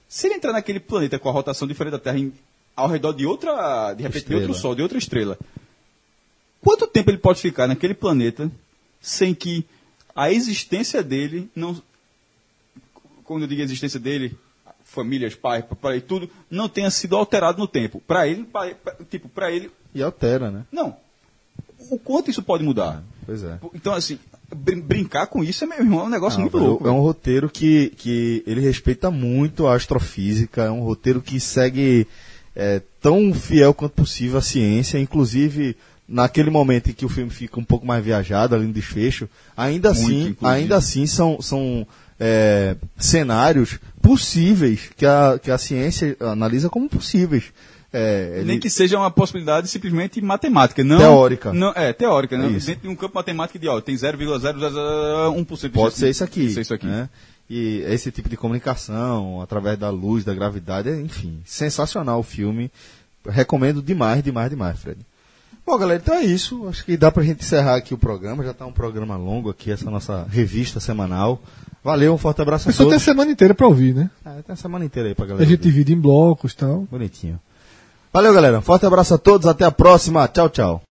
se 0.10 0.27
ele 0.27 0.36
entrar 0.36 0.52
naquele 0.52 0.80
planeta 0.81 1.18
com 1.19 1.30
a 1.30 1.31
rotação 1.31 1.68
diferente 1.68 1.91
da 1.94 1.99
Terra 1.99 2.18
em- 2.19 2.34
ao 2.76 2.88
redor 2.90 3.14
de 3.14 3.26
outra, 3.26 3.94
de 3.94 4.03
repente, 4.03 4.26
de 4.27 4.34
outro 4.36 4.52
Estrela. 4.52 4.60
Sol, 4.61 4.76
de 4.76 4.81
outra 4.81 4.98
estrela, 4.98 5.38
quanto 6.61 6.88
tempo 6.88 7.10
ele 7.11 7.18
pode 7.18 7.40
ficar 7.40 7.68
naquele 7.68 7.94
planeta 7.94 8.52
sem 8.99 9.34
que 9.36 9.65
a 10.15 10.31
existência 10.31 11.02
dele 11.03 11.49
não. 11.56 11.81
Quando 13.23 13.44
eu 13.44 13.48
digo 13.48 13.61
a 13.61 13.65
existência 13.65 13.99
dele, 13.99 14.36
famílias, 14.84 15.36
pais, 15.36 15.64
papai, 15.64 16.02
tudo, 16.02 16.30
não 16.49 16.68
tenha 16.68 16.90
sido 16.90 17.15
alterado 17.15 17.60
no 17.60 17.68
tempo. 17.68 18.02
Para 18.07 18.27
ele, 18.27 18.44
pra- 18.45 18.73
pra- 18.73 18.95
tipo, 19.10 19.30
para 19.30 19.52
ele, 19.52 19.69
E 19.94 20.02
altera, 20.02 20.49
né? 20.49 20.65
não. 20.72 20.98
O 21.91 21.98
quanto 21.99 22.30
isso 22.31 22.41
pode 22.44 22.64
mudar? 22.64 23.03
Pois 23.26 23.44
é. 23.44 23.57
Então, 23.73 23.94
assim, 23.94 24.19
brin- 24.55 24.81
brincar 24.81 25.27
com 25.27 25.43
isso 25.43 25.63
é, 25.63 25.67
meu 25.67 25.77
irmão, 25.80 26.01
é 26.01 26.03
um 26.03 26.09
negócio 26.09 26.38
Não, 26.38 26.43
muito 26.43 26.57
velho, 26.57 26.69
louco. 26.71 26.88
É 26.88 26.91
um 26.91 26.99
roteiro 27.01 27.49
que, 27.49 27.91
que 27.97 28.43
ele 28.47 28.61
respeita 28.61 29.09
muito 29.11 29.67
a 29.67 29.76
astrofísica, 29.76 30.63
é 30.63 30.71
um 30.71 30.81
roteiro 30.81 31.21
que 31.21 31.39
segue 31.39 32.07
é, 32.55 32.81
tão 33.01 33.34
fiel 33.34 33.73
quanto 33.73 33.93
possível 33.93 34.38
à 34.39 34.41
ciência, 34.41 34.97
inclusive 34.99 35.76
naquele 36.07 36.49
momento 36.49 36.89
em 36.89 36.93
que 36.93 37.05
o 37.05 37.09
filme 37.09 37.30
fica 37.30 37.59
um 37.59 37.63
pouco 37.63 37.85
mais 37.85 38.03
viajado 38.03 38.55
ali 38.55 38.65
no 38.65 38.73
desfecho, 38.73 39.30
ainda 39.55 39.93
Muito, 39.93 40.03
assim, 40.05 40.19
inclusive. 40.30 40.61
ainda 40.61 40.76
assim 40.77 41.05
são, 41.05 41.39
são 41.41 41.85
é, 42.19 42.76
cenários 42.97 43.80
possíveis 44.01 44.89
que 44.97 45.05
a, 45.05 45.39
que 45.41 45.51
a 45.51 45.57
ciência 45.57 46.17
analisa 46.19 46.67
como 46.69 46.89
possíveis. 46.89 47.45
É, 47.91 48.34
ele- 48.38 48.45
Nem 48.45 48.60
que 48.60 48.70
seja 48.70 48.98
uma 48.99 49.10
possibilidade 49.10 49.68
simplesmente 49.68 50.22
matemática. 50.22 50.84
Não, 50.84 50.98
Teórica. 50.99 51.52
Não, 51.53 51.70
é, 51.76 51.91
teórica. 51.91 52.38
Né? 52.38 52.48
Isso. 52.49 52.68
Dentro 52.68 52.84
de 52.84 52.88
um 52.88 52.95
campo 52.95 53.16
matemático 53.16 53.57
de, 53.57 53.68
ó, 53.68 53.82
tem 53.82 53.95
0,001% 53.98 55.61
de 55.61 55.70
Pode 55.70 55.95
ser 55.95 56.10
isso 56.10 56.24
aqui. 56.24 56.48
de 56.48 56.53
ser 56.53 56.61
isso 56.61 56.74
aqui. 56.74 56.86
né? 56.86 57.10
E 57.49 57.84
esse 57.88 58.11
tipo 58.11 58.30
de 58.30 58.38
comunicação, 58.38 59.41
através 59.41 59.78
da 59.78 59.90
luz, 59.90 60.24
da 60.24 60.36
gravidade, 60.36 60.90
enfim, 61.02 61.40
sensacional 61.45 62.20
o 62.20 62.24
filme. 62.24 62.70
Recomendo 63.28 63.82
demais, 63.82 64.24
demais, 64.24 64.49
demais, 64.52 64.80
Fred. 64.80 64.99
Bom, 65.66 65.78
galera, 65.78 65.99
então 66.02 66.16
é 66.16 66.24
isso. 66.24 66.68
Acho 66.68 66.86
que 66.86 66.95
dá 66.95 67.11
pra 67.11 67.24
gente 67.24 67.41
encerrar 67.44 67.76
aqui 67.76 67.94
o 67.94 67.98
programa. 67.98 68.44
Já 68.44 68.53
tá 68.53 68.66
um 68.66 68.72
programa 68.72 69.18
longo 69.18 69.49
aqui, 69.49 69.72
essa 69.72 69.90
nossa 69.90 70.26
revista 70.30 70.80
semanal. 70.80 71.41
Valeu, 71.84 72.14
um 72.14 72.18
forte 72.18 72.41
abraço 72.41 72.68
a 72.68 72.70
a 72.70 72.72
pessoa 72.72 72.86
tem 72.90 72.95
a 72.95 72.99
todos. 72.99 73.03
semana 73.06 73.32
inteira 73.32 73.53
pra 73.53 73.68
ouvir, 73.68 73.94
né? 73.95 74.10
Ah, 74.26 74.38
tem 74.45 74.53
a 74.53 74.56
semana 74.56 74.86
inteira 74.86 75.10
aí 75.10 75.16
pra 75.16 75.26
A 75.26 75.28
galera. 75.30 75.45
gente 75.48 75.60
ouvir. 75.60 75.72
divide 75.72 75.94
em 75.94 75.99
blocos 75.99 76.53
e 76.53 76.57
tal. 76.57 76.88
Bonitinho. 76.90 77.40
Valeu, 78.11 78.34
galera. 78.34 78.61
Forte 78.61 78.86
abraço 78.86 79.14
a 79.14 79.18
todos. 79.18 79.48
Até 79.48 79.65
a 79.65 79.72
próxima. 79.72 80.27
Tchau, 80.27 80.49
tchau. 80.49 80.81